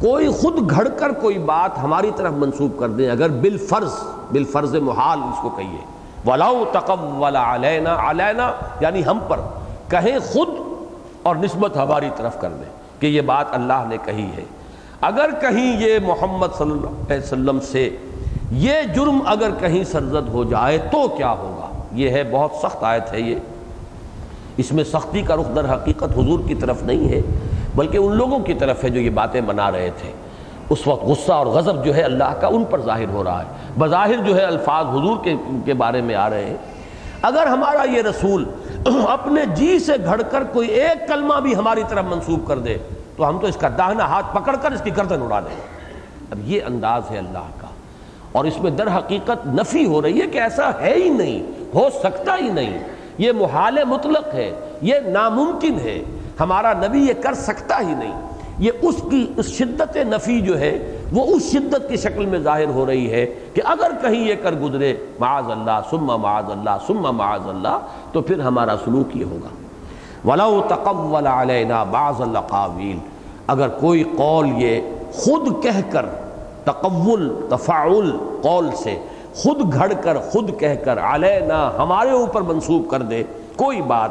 کوئی 0.00 0.28
خود 0.28 0.70
گھڑ 0.70 0.88
کر 0.88 1.12
کوئی 1.12 1.38
بات 1.38 1.78
ہماری 1.78 2.10
طرف 2.16 2.32
منسوب 2.32 2.78
کر 2.78 2.88
دیں، 2.88 3.10
اگر 3.10 3.28
بالفرض 3.28 3.92
بالفرض 4.32 4.74
محال 4.74 5.18
اس 5.18 5.38
کو 5.42 5.50
کہیے۔ 5.50 5.98
ولاؤ 6.26 6.64
تقول 6.72 7.36
علینا 7.36 8.10
علینا 8.10 8.52
یعنی 8.80 9.06
ہم 9.06 9.18
پر 9.28 9.40
کہیں 9.88 10.18
خود 10.18 10.48
اور 11.22 11.36
نسبت 11.36 11.76
ہماری 11.76 12.10
طرف 12.16 12.40
کر 12.40 12.48
دیں 12.48 13.00
کہ 13.00 13.06
یہ 13.06 13.20
بات 13.20 13.46
اللہ 13.50 13.84
نے 13.88 13.96
کہی 14.04 14.30
ہے۔ 14.36 14.44
اگر 15.00 15.30
کہیں 15.40 15.80
یہ 15.80 15.98
محمد 16.06 16.46
صلی 16.58 16.70
اللہ 16.70 16.86
علیہ 16.86 17.18
وسلم 17.18 17.60
سے 17.60 17.96
یہ 18.50 18.72
جرم 18.94 19.18
اگر 19.26 19.50
کہیں 19.58 19.84
سرزد 19.84 20.28
ہو 20.28 20.44
جائے 20.44 20.78
تو 20.78 21.08
کیا 21.08 21.30
ہوگا؟ 21.30 21.68
یہ 21.92 22.10
ہے 22.10 22.22
بہت 22.32 22.50
سخت 22.62 22.84
آیت 22.84 23.12
ہے 23.12 23.20
یہ۔ 23.20 23.36
اس 24.56 24.72
میں 24.72 24.84
سختی 24.84 25.22
کا 25.22 25.36
رخ 25.36 25.56
در 25.56 25.74
حقیقت 25.74 26.18
حضور 26.18 26.40
کی 26.46 26.54
طرف 26.54 26.82
نہیں 26.82 27.08
ہے۔ 27.08 27.22
بلکہ 27.78 27.96
ان 27.96 28.16
لوگوں 28.16 28.38
کی 28.38 28.54
طرف 28.54 28.84
ہے 28.84 28.88
جو 28.88 29.00
یہ 29.00 29.10
باتیں 29.10 29.40
بنا 29.40 29.72
رہے 29.72 29.90
تھے۔ 30.00 30.12
اس 30.70 30.86
وقت 30.86 31.04
غصہ 31.04 31.32
اور 31.32 31.46
غضب 31.46 31.84
جو 31.84 31.94
ہے 31.94 32.02
اللہ 32.02 32.34
کا 32.40 32.46
ان 32.46 32.64
پر 32.64 32.80
ظاہر 32.80 33.08
ہو 33.08 33.24
رہا 33.24 33.42
ہے۔ 33.42 33.44
بظاہر 33.78 34.16
جو 34.16 34.36
ہے 34.36 34.42
الفاظ 34.42 34.86
حضور 34.86 35.24
کے 35.24 35.34
کے 35.64 35.74
بارے 35.74 36.00
میں 36.00 36.14
آ 36.14 36.30
رہے 36.30 36.44
ہیں۔ 36.44 36.56
اگر 37.22 37.46
ہمارا 37.46 37.90
یہ 37.90 38.02
رسول 38.02 38.44
اپنے 39.08 39.40
جی 39.54 39.78
سے 39.78 39.92
گھڑ 40.04 40.22
کر 40.22 40.44
کوئی 40.44 40.68
ایک 40.68 41.08
کلمہ 41.08 41.40
بھی 41.40 41.56
ہماری 41.56 41.82
طرف 41.88 42.04
منسوب 42.04 42.46
کر 42.46 42.58
دے، 42.58 42.76
تو 43.16 43.28
ہم 43.28 43.38
تو 43.38 43.46
اس 43.46 43.56
کا 43.56 43.68
داہنا 43.78 44.04
ہاتھ 44.04 44.26
پکڑ 44.34 44.56
کر 44.62 44.72
اس 44.72 44.80
کی 44.82 44.90
گردن 44.96 45.22
اڑا 45.22 45.40
دیں۔ 45.40 45.60
اب 46.30 46.38
یہ 46.44 46.60
انداز 46.66 47.02
ہے 47.10 47.18
اللہ 47.18 47.46
کا۔ 47.60 47.66
اور 48.32 48.44
اس 48.44 48.60
میں 48.60 48.70
در 48.70 48.96
حقیقت 48.96 49.46
نفی 49.46 49.86
ہو 49.86 50.02
رہی 50.02 50.20
ہے 50.20 50.26
کہ 50.26 50.38
ایسا 50.38 50.70
ہے 50.80 50.94
ہی 50.94 51.08
نہیں، 51.08 51.42
ہو 51.74 51.88
سکتا 52.02 52.36
ہی 52.40 52.48
نہیں۔ 52.48 52.78
یہ 53.18 53.32
محال 53.32 53.78
مطلق 53.84 54.34
ہے، 54.34 54.52
یہ 54.82 54.94
ناممکن 55.06 55.74
ہے۔ 55.80 56.02
ہمارا 56.40 56.72
نبی 56.72 56.98
یہ 56.98 57.12
کر 57.22 57.34
سکتا 57.34 57.80
ہی 57.80 57.94
نہیں۔ 57.94 58.20
یہ 58.58 58.70
اس 58.82 58.94
کی 59.10 59.26
اس 59.36 59.46
شدت 59.46 59.96
نفی 59.96 60.40
جو 60.40 60.58
ہے، 60.58 60.98
وہ 61.12 61.24
اس 61.24 61.42
شدت 61.52 61.88
کی 61.88 61.96
شکل 61.96 62.26
میں 62.26 62.38
ظاہر 62.38 62.68
ہو 62.68 62.86
رہی 62.86 63.10
ہے 63.12 63.26
کہ 63.54 63.62
اگر 63.64 63.92
کہیں 64.02 64.28
یہ 64.28 64.34
کر 64.42 64.54
گزرے، 64.54 64.96
معاذ 65.20 65.50
اللہ 65.50 65.80
سما 65.90 66.16
معاذ 66.16 66.50
اللہ 66.50 66.76
سما 66.86 67.10
معاذ 67.10 67.48
اللہ، 67.48 67.78
تو 68.12 68.20
پھر 68.20 68.40
ہمارا 68.40 68.74
سلوک 68.84 69.16
یہ 69.16 69.24
ہوگا۔ 69.24 69.48
ولو 70.28 70.60
تقول 70.68 71.26
علینا 71.26 71.84
بعض 71.84 72.20
القاویل 72.20 72.98
اگر 73.46 73.68
کوئی 73.68 74.04
قول 74.16 74.48
یہ 74.56 74.80
خود 75.12 75.62
کہہ 75.62 75.80
کر، 75.90 76.06
تقول، 76.64 77.34
تفاعل 77.48 78.10
قول 78.42 78.68
سے 78.82 78.96
خود 79.34 79.74
گھڑ 79.74 79.92
کر، 79.92 80.18
خود 80.18 80.50
کہہ 80.58 80.74
کر 80.84 80.98
علینا 80.98 81.70
ہمارے 81.78 82.10
اوپر 82.10 82.40
منسوب 82.40 82.90
کر 82.90 83.02
دے، 83.02 83.22
کوئی 83.56 83.82
بات 83.82 84.10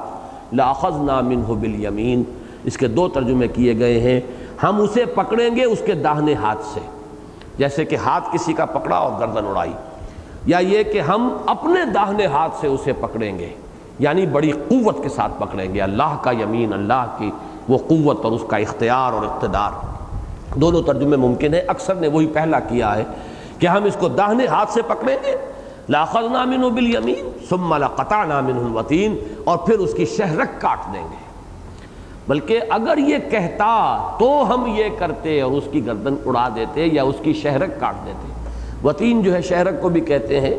لاخذنا 0.54 1.22
منہ 1.22 1.44
بالیمین 1.44 2.24
اس 2.64 2.78
کے 2.78 2.88
دو 2.88 3.08
ترجمے 3.08 3.48
کیے 3.48 3.80
گئے 3.80 4.00
ہیں۔ 4.00 4.22
ہم 4.64 4.82
اسے 4.82 5.06
پکڑیں 5.06 5.56
گے 5.56 5.64
اس 5.64 5.82
کے 5.86 5.94
داہنے 5.94 6.34
ہاتھ 6.34 6.66
سے۔ 6.74 6.80
جیسے 7.58 7.86
کہ 7.86 7.96
ہاتھ 7.96 8.30
کسی 8.34 8.54
کا 8.54 8.66
پکڑا 8.66 8.96
اور 8.96 9.20
گردن 9.20 9.48
اڑائی۔ 9.48 9.74
یا 10.46 10.58
یہ 10.58 10.84
کہ 10.84 11.02
ہم 11.02 11.38
اپنے 11.46 11.92
داہنے 11.94 12.26
ہاتھ 12.26 12.56
سے 12.62 12.68
اسے 12.68 12.94
پکڑیں 12.94 13.40
گے۔ 13.40 13.50
یعنی 14.00 14.26
بڑی 14.26 14.52
قوت 14.52 15.04
کے 15.04 15.10
ساتھ 15.10 15.32
پکڑیں 15.40 15.74
گے۔ 15.74 15.82
اللہ 15.82 16.18
کا 16.22 16.32
یمین، 16.32 16.74
اللہ 16.74 17.16
کی 17.18 17.32
وہ 17.70 17.78
قوت 17.78 18.26
اور 18.26 18.32
اس 18.32 18.44
کا 18.48 18.58
اختیار 18.58 19.14
اور 19.14 19.26
اقتدار۔ 19.26 19.72
دونوں 20.56 20.82
ترجمے 20.82 21.18
ممکن 21.18 21.54
ہے 21.54 21.60
اکثر 21.60 21.96
نے 21.96 22.08
وہی 22.08 22.28
پہلا 22.28 22.60
کیا 22.60 22.96
ہے 22.96 23.04
کہ 23.60 23.68
ہم 23.68 23.84
اس 23.84 23.98
کو 24.00 24.08
داہنے 24.08 24.46
ہاتھ 24.46 24.72
سے 24.72 24.82
پکڑیں 24.82 25.16
گے۔ 25.26 25.36
لاخذ 25.90 26.32
نامن 26.32 26.64
و 26.64 26.70
بل 26.70 26.96
یمین 26.96 27.30
سم 27.50 27.88
قطع 27.96 28.26
نامن 28.26 28.52
الوطین 28.52 29.18
اور 29.48 29.58
پھر 29.58 29.80
اس 29.80 29.94
کی 29.94 30.06
شہرک 30.06 30.62
کاٹ 30.62 30.94
دیں 30.94 31.04
گے۔ 31.12 31.28
بلکہ 32.28 32.60
اگر 32.70 32.98
یہ 32.98 33.18
کہتا 33.32 33.98
تو 34.20 34.54
ہم 34.54 34.64
یہ 34.68 34.84
کرتے 35.00 35.42
اور 35.42 35.52
اس 35.52 35.64
کی 35.72 35.86
گردن 35.86 36.16
اڑا 36.26 36.50
دیتے 36.56 36.86
یا 36.86 37.04
اس 37.04 37.16
کی 37.22 37.34
شہرک 37.34 37.80
کاٹ 37.80 37.96
دیتے۔ 38.06 38.50
وطین 38.88 39.22
جو 39.22 39.34
ہے 39.34 39.42
شہرک 39.42 39.82
کو 39.82 39.90
بھی 39.90 40.02
کہتے 40.02 40.42
ہیں 40.42 40.56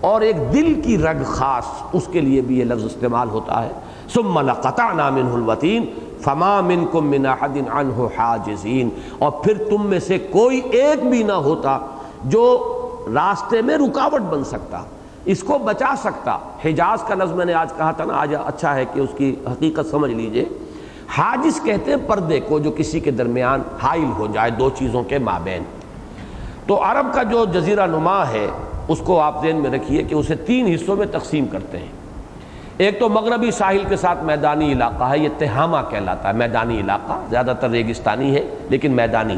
اور 0.00 0.20
ایک 0.20 0.52
دل 0.52 0.80
کی 0.84 0.98
رگ 0.98 1.22
خاص 1.26 1.64
اس 1.92 2.08
کے 2.12 2.20
لیے 2.20 2.40
بھی 2.40 2.58
یہ 2.58 2.64
لفظ 2.64 2.84
استعمال 2.84 3.28
ہوتا 3.30 3.66
ہے۔ 3.66 3.70
ثم 4.14 4.38
لقطعنا 4.38 5.10
منه 5.10 5.34
الوتین 5.34 5.84
فما 6.20 6.60
منکم 6.60 7.06
من 7.06 7.26
احد 7.26 7.58
عنه 7.70 8.06
حاجزین۔ 8.18 8.88
اور 9.18 9.30
پھر 9.30 9.64
تم 9.70 9.86
میں 9.86 10.00
سے 10.00 10.18
کوئی 10.18 10.60
ایک 10.70 11.06
بھی 11.06 11.22
نہ 11.22 11.32
ہوتا 11.32 11.78
جو 12.24 12.68
راستے 13.14 13.62
میں 13.62 13.76
رکاوٹ 13.76 14.20
بن 14.20 14.44
سکتا۔ 14.44 14.82
اس 15.24 15.42
کو 15.42 15.58
بچا 15.58 15.94
سکتا۔ 15.98 16.38
حجاز 16.64 17.02
کا 17.02 17.14
لفظ 17.14 17.32
میں 17.32 17.44
نے 17.44 17.54
آج 17.54 17.72
کہا 17.76 17.90
تھا 17.90 18.04
نا، 18.04 18.14
آج 18.16 18.34
اچھا 18.46 18.74
ہے 18.74 18.84
کہ 18.84 19.00
اس 19.00 19.10
کی 19.16 19.36
حقیقت 19.50 19.90
سمجھ 19.90 20.12
لیجیے۔ 20.12 20.44
حاجز 21.08 21.60
کہتے 21.62 21.90
ہیں 21.90 21.98
پردے 22.06 22.40
کو 22.40 22.58
جو 22.58 22.72
کسی 22.76 23.00
کے 23.00 23.10
درمیان 23.10 23.62
حائل 23.82 24.10
ہو 24.18 24.26
جائے 24.26 24.50
دو 24.50 24.70
چیزوں 24.70 25.02
کے 25.02 25.18
مابین۔ 25.18 25.62
تو 26.66 26.84
عرب 26.84 27.14
کا 27.14 27.22
جو 27.22 27.44
جزیرہ 27.44 27.86
نما 27.86 28.28
ہے، 28.28 28.46
اس 28.88 28.98
کو 28.98 29.20
آپ 29.20 29.42
ذہن 29.42 29.56
میں 29.56 29.70
رکھیے 29.70 30.02
کہ 30.02 30.14
اسے 30.14 30.34
تین 30.36 30.66
حصوں 30.66 30.96
میں 30.96 31.06
تقسیم 31.06 31.46
کرتے 31.46 31.78
ہیں۔ 31.78 31.92
ایک 32.76 33.00
تو 33.00 33.08
مغربی 33.08 33.50
ساحل 33.50 33.84
کے 33.88 33.96
ساتھ 33.96 34.24
میدانی 34.24 34.72
علاقہ 34.72 35.04
ہے، 35.04 35.18
یہ 35.18 35.28
تہامہ 35.38 35.76
کہلاتا 35.90 36.28
ہے، 36.28 36.32
میدانی 36.32 36.80
علاقہ، 36.80 37.12
زیادہ 37.30 37.54
تر 37.60 37.70
ریگستانی 37.70 38.34
ہے، 38.34 38.48
لیکن 38.70 38.92
میدانی۔ 38.92 39.36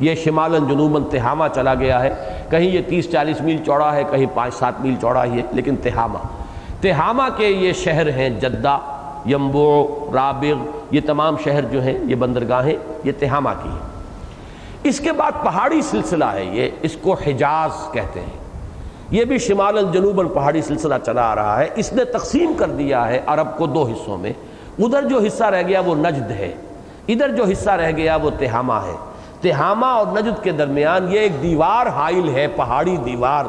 یہ 0.00 0.14
شمالاً 0.14 0.66
جنوباً 0.68 1.02
تہامہ 1.10 1.44
چلا 1.54 1.74
گیا 1.74 2.02
ہے۔ 2.02 2.39
کہیں 2.50 2.70
یہ 2.70 2.80
تیس 2.88 3.12
چالیس 3.12 3.40
میل 3.40 3.64
چوڑا 3.66 3.94
ہے، 3.94 4.04
کہیں 4.10 4.26
پانچ 4.34 4.54
سات 4.54 4.80
میل 4.80 4.94
چوڑا 5.00 5.24
ہی 5.24 5.30
ہے، 5.30 5.42
لیکن 5.52 5.76
تہامہ۔ 5.76 6.18
تہامہ 6.80 7.22
کے 7.36 7.46
یہ 7.46 7.72
شہر 7.72 8.10
ہیں 8.10 8.40
جدہ، 8.40 8.78
یمبو، 9.26 10.10
رابغ، 10.14 10.66
یہ 10.90 11.00
تمام 11.06 11.36
شہر 11.44 11.60
جو 11.62 11.82
ہیں، 11.82 11.98
یہ 12.04 12.14
بندرگاہیں، 12.14 12.76
یہ 13.04 13.12
تہامہ 13.18 13.50
کی 13.62 13.68
ہیں۔ 13.68 13.90
اس 14.84 15.00
کے 15.00 15.12
بعد 15.12 15.30
پہاڑی 15.42 15.82
سلسلہ 15.82 16.24
ہے 16.24 16.44
یہ، 16.44 16.68
اس 16.82 16.96
کو 17.02 17.16
حجاز 17.26 17.70
کہتے 17.92 18.20
ہیں۔ 18.20 18.40
یہ 19.10 19.24
بھی 19.24 19.38
شمال 19.38 19.78
جنوباً 19.92 20.28
پہاڑی 20.28 20.62
سلسلہ 20.62 20.94
چلا 21.06 21.32
آ 21.32 21.34
رہا 21.34 21.60
ہے۔ 21.60 21.68
اس 21.74 21.92
نے 21.92 22.04
تقسیم 22.04 22.52
کر 22.56 22.66
دیا 22.66 23.08
ہے 23.08 23.20
عرب 23.26 23.58
کو 23.58 23.66
دو 23.66 23.84
حصوں 23.84 24.18
میں۔ 24.18 24.32
ادھر 24.78 25.02
جو 25.02 25.20
حصہ 25.26 25.44
رہ 25.44 25.62
گیا 25.68 25.80
وہ 25.80 25.94
نجد 25.94 26.30
ہے، 26.30 26.54
ادھر 27.08 27.28
جو 27.28 27.44
حصہ 27.44 27.70
رہ 27.70 27.90
گیا 27.96 28.16
وہ 28.16 28.30
تہامہ 28.38 28.72
ہے۔ 28.72 29.09
تہامہ 29.40 29.86
اور 29.86 30.06
نجد 30.06 30.44
کے 30.44 30.52
درمیان 30.52 31.12
یہ 31.12 31.18
ایک 31.18 31.42
دیوار 31.42 31.86
حائل 31.86 32.28
ہے، 32.28 32.46
پہاڑی 32.46 32.96
دیوار۔ 32.96 33.44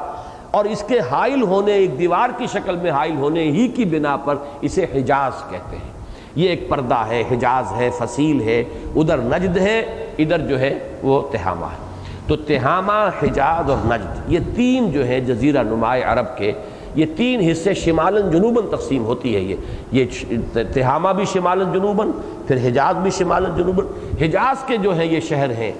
اور 0.51 0.65
اس 0.65 0.83
کے 0.87 0.99
حائل 0.99 1.41
ہونے، 1.41 1.71
ایک 1.71 1.99
دیوار 1.99 2.29
کی 2.37 2.45
شکل 2.47 2.75
میں 2.75 2.91
حائل 2.91 3.15
ہونے 3.15 3.43
ہی 3.43 3.67
کی 3.67 3.85
بنا 3.85 4.17
پر 4.17 4.35
اسے 4.61 4.85
حجاز 4.95 5.31
کہتے 5.49 5.75
ہیں۔ 5.75 5.91
یہ 6.35 6.49
ایک 6.49 6.69
پردہ 6.69 6.95
ہے، 6.95 7.23
حجاز 7.31 7.73
ہے، 7.77 7.89
فصیل 7.97 8.41
ہے۔ 8.41 8.63
ادھر 8.95 9.17
نجد 9.17 9.57
ہے، 9.57 9.79
ادھر 10.17 10.37
جو 10.37 10.59
ہے 10.59 10.79
وہ 11.03 11.21
تہامہ 11.31 11.65
ہے۔ 11.65 11.91
تو 12.27 12.35
تہامہ 12.35 13.09
حجاز 13.23 13.69
اور 13.69 13.77
نجد، 13.85 14.31
یہ 14.31 14.39
تین 14.55 14.91
جو 14.91 15.07
ہے 15.07 15.19
جزیرہ 15.19 15.63
نمائے 15.63 16.03
عرب 16.03 16.37
کے 16.37 16.51
یہ 16.95 17.05
تین 17.17 17.51
حصے 17.51 17.73
شمالاً 17.73 18.31
جنوباً 18.31 18.65
تقسیم 18.71 19.05
ہوتی 19.05 19.35
ہے 19.35 19.39
یہ۔ 19.39 19.55
یہ 19.91 20.05
تہامہ 20.53 21.09
بھی 21.09 21.25
شمالاً 21.25 21.73
جنوباً، 21.73 22.11
پھر 22.47 22.55
حجاز 22.55 22.95
بھی 22.95 23.11
شمالاً 23.11 23.55
جنوباً۔ 23.55 23.85
حجاز 24.21 24.63
کے 24.65 24.77
جو 24.77 24.95
ہیں 24.95 25.05
یہ 25.05 25.19
شہر 25.19 25.51
ہیں، 25.51 25.71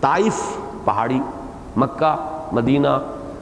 طائف 0.00 0.56
پہاڑی، 0.84 1.20
مکہ، 1.76 2.44
مدینہ، 2.52 2.88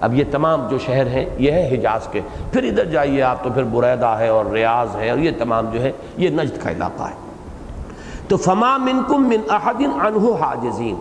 اب 0.01 0.15
یہ 0.15 0.25
تمام 0.31 0.69
جو 0.71 0.79
شہر 0.79 1.07
ہیں، 1.07 1.27
یہ 1.39 1.53
ہے 1.53 1.75
حجاز 1.75 2.09
کے۔ 2.13 2.21
پھر 2.53 2.63
ادھر 2.63 2.85
جائیے 2.85 3.23
آپ 3.23 3.45
تو 3.45 3.51
پھر 3.51 3.63
بریدہ 3.63 4.07
ہے 4.07 4.29
اور 4.29 4.47
ریاض 4.47 4.97
ہے 4.97 5.11
اور 5.11 5.19
یہ 5.19 5.31
تمام 5.39 5.71
جو 5.73 5.83
ہے 5.83 5.93
یہ 6.17 6.29
نجد 6.29 6.63
کا 6.63 6.71
علاقہ 6.71 7.03
ہے۔ 7.03 7.15
تو 8.29 8.37
فما 8.37 8.77
منکم 8.77 9.29
من 9.29 9.41
احد 9.51 9.83
عنہ 10.01 10.33
حاجزین۔ 10.41 10.97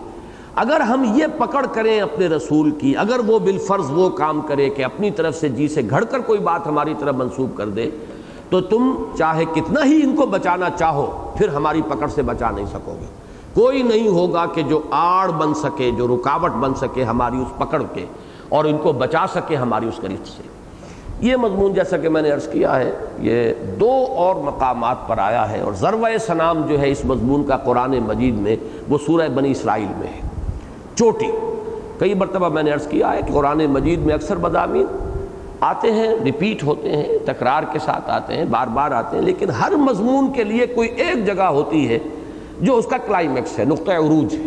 اگر 0.58 0.80
ہم 0.80 1.04
یہ 1.14 1.26
پکڑ 1.38 1.64
کریں 1.72 2.00
اپنے 2.00 2.26
رسول 2.26 2.70
کی، 2.70 2.96
اگر 2.96 3.20
وہ 3.26 3.38
بالفرض 3.38 3.90
وہ 3.90 4.08
کام 4.16 4.40
کرے 4.40 4.68
کہ 4.70 4.84
اپنی 4.84 5.10
طرف 5.10 5.36
سے 5.36 5.48
جی 5.48 5.68
سے 5.68 5.82
گھڑ 5.90 6.04
کر 6.04 6.20
کوئی 6.20 6.40
بات 6.40 6.66
ہماری 6.66 6.94
طرف 6.98 7.14
منسوب 7.14 7.56
کر 7.56 7.68
دے، 7.68 7.88
تو 8.50 8.60
تم 8.60 8.92
چاہے 9.18 9.44
کتنا 9.54 9.84
ہی 9.84 10.00
ان 10.04 10.14
کو 10.16 10.26
بچانا 10.26 10.70
چاہو، 10.70 11.06
پھر 11.36 11.48
ہماری 11.48 11.82
پکڑ 11.88 12.08
سے 12.08 12.22
بچا 12.22 12.50
نہیں 12.50 12.66
سکو 12.66 12.96
گے۔ 13.00 13.06
کوئی 13.54 13.82
نہیں 13.82 14.08
ہوگا 14.08 14.46
کہ 14.46 14.62
جو 14.62 14.80
آڑ 14.90 15.30
بن 15.30 15.54
سکے، 15.54 15.90
جو 15.96 16.06
رکاوٹ 16.08 16.52
بن 16.60 16.74
سکے 16.74 17.04
ہماری 17.04 17.36
اس 17.36 17.58
پکڑ 17.58 17.82
کے، 17.94 18.04
اور 18.48 18.64
ان 18.64 18.78
کو 18.78 18.92
بچا 18.92 19.24
سکے 19.34 19.56
ہماری 19.56 19.88
اس 19.88 19.96
قریب 19.96 20.26
سے۔ 20.26 20.42
یہ 21.20 21.36
مضمون 21.36 21.74
جیسا 21.74 21.96
کہ 21.96 22.08
میں 22.08 22.22
نے 22.22 22.30
عرض 22.30 22.48
کیا 22.48 22.76
ہے، 22.76 22.92
یہ 23.18 23.52
دو 23.80 23.90
اور 24.16 24.36
مقامات 24.44 25.08
پر 25.08 25.18
آیا 25.18 25.50
ہے، 25.50 25.60
اور 25.60 25.72
ضرور 25.72 26.18
سنام 26.26 26.62
جو 26.68 26.80
ہے 26.80 26.90
اس 26.90 27.04
مضمون 27.04 27.44
کا 27.44 27.56
قرآن 27.56 27.98
مجید 27.98 28.34
میں، 28.34 28.56
وہ 28.88 28.98
سورہ 29.06 29.28
بنی 29.28 29.50
اسرائیل 29.50 29.92
میں 29.98 30.08
ہے۔ 30.08 30.27
چوٹی۔ 30.98 31.26
کئی 31.98 32.14
مرتبہ 32.14 32.48
میں 32.48 32.62
نے 32.62 32.70
عرض 32.70 32.88
کیا 32.88 33.12
ہے 33.12 33.20
کہ 33.26 33.32
قرآن 33.32 33.58
مجید 33.58 33.98
میں 33.98 34.14
اکثر 34.14 34.36
مضامین 34.36 34.86
آتے 35.60 35.92
ہیں 35.92 36.08
ریپیٹ 36.24 36.64
ہوتے 36.64 36.96
ہیں، 36.96 37.08
تکرار 37.24 37.62
کے 37.72 37.78
ساتھ 37.78 38.10
آتے 38.10 38.36
ہیں، 38.36 38.44
بار 38.44 38.66
بار 38.66 38.90
آتے 38.90 39.16
ہیں، 39.16 39.24
لیکن 39.24 39.50
ہر 39.50 39.72
مضمون 39.72 40.32
کے 40.32 40.44
لیے 40.44 40.66
کوئی 40.66 40.88
ایک 40.88 41.26
جگہ 41.26 41.42
ہوتی 41.42 41.88
ہے 41.88 41.98
جو 42.60 42.76
اس 42.76 42.86
کا 42.86 42.96
کلائمیکس 42.96 43.58
ہے، 43.58 43.64
نقطۂ 43.64 43.92
عروج 43.92 44.34
ہے۔ 44.34 44.46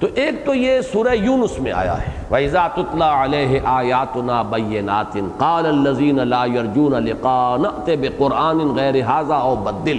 تو 0.00 0.06
ایک 0.14 0.46
تو 0.46 0.54
یہ 0.54 0.80
سورہ 0.80 1.14
یونس 1.14 1.60
میں 1.60 1.72
آیا 1.72 1.98
ہے۔ 1.98 2.12
وَإِذَا 2.30 2.68
تُتْلَى 2.68 3.08
عَلَيْهِ 3.08 3.60
آيَاتُنَا 3.64 4.42
بَيِّنَاتٍ 4.42 5.20
قَالَ 5.38 5.68
الَّذِينَ 5.68 6.24
لَا 6.24 6.44
يَرْجُونَ 6.54 7.00
لِقَاءَ 7.00 7.58
نَأْتِ 7.58 7.96
بِقُرْآنٍ 7.96 8.60
غَيْرِ 8.60 9.00
هَذَا 9.00 9.40
أَوْ 9.42 9.56
بَدِّلْ۔ 9.56 9.98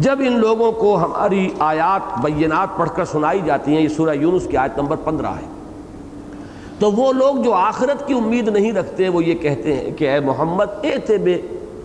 جب 0.00 0.18
ان 0.26 0.32
لوگوں 0.32 0.72
کو 0.72 0.96
ہماری 0.96 1.50
آیات 1.58 2.20
بینات 2.20 2.76
پڑھ 2.76 2.90
کر 2.94 3.04
سنائی 3.04 3.40
جاتی 3.44 3.74
ہیں، 3.74 3.82
یہ 3.82 3.88
سورہ 3.88 4.10
یونس 4.10 4.46
کی 4.50 4.56
آیت 4.56 4.78
نمبر 4.78 4.96
پندرہ 4.96 5.26
ہے۔ 5.26 5.46
تو 6.78 6.92
وہ 6.92 7.12
لوگ 7.12 7.36
جو 7.36 7.52
آخرت 7.52 8.08
کی 8.08 8.14
امید 8.14 8.48
نہیں 8.48 8.72
رکھتے، 8.72 9.08
وہ 9.08 9.24
یہ 9.24 9.34
کہتے 9.34 9.76
ہیں 9.76 9.90
کہ 9.90 10.10
اے 10.10 10.20
محمد، 10.20 10.64
اے 10.82 10.98
تے 10.98 11.18
بے 11.18 11.40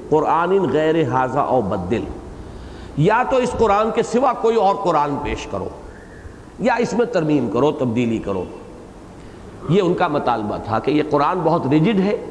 قرآن 0.10 0.70
غیر 0.72 0.96
حاضہ 1.12 1.40
او 1.40 1.62
بدل۔ 1.62 2.04
یا 2.98 3.24
تو 3.30 3.36
اس 3.36 3.52
قرآن 3.52 3.92
کے 3.96 4.04
سوا 4.04 4.34
کوئی 4.34 4.56
اور 4.56 4.76
قرآن 4.76 5.16
پیش 5.24 5.48
کرو، 5.52 5.68
یا 6.60 6.76
اس 6.76 6.94
میں 6.94 7.06
ترمیم 7.06 7.50
کرو، 7.54 7.72
تبدیلی 7.72 8.18
کرو۔ 8.18 8.44
یہ 9.70 9.82
ان 9.82 9.94
کا 9.94 10.08
مطالبہ 10.08 10.58
تھا 10.66 10.80
کہ 10.80 10.92
یہ 10.92 11.04
قرآن 11.10 11.40
بہت 11.44 11.62
ریجڈ 11.72 12.00
ہے، 12.00 12.26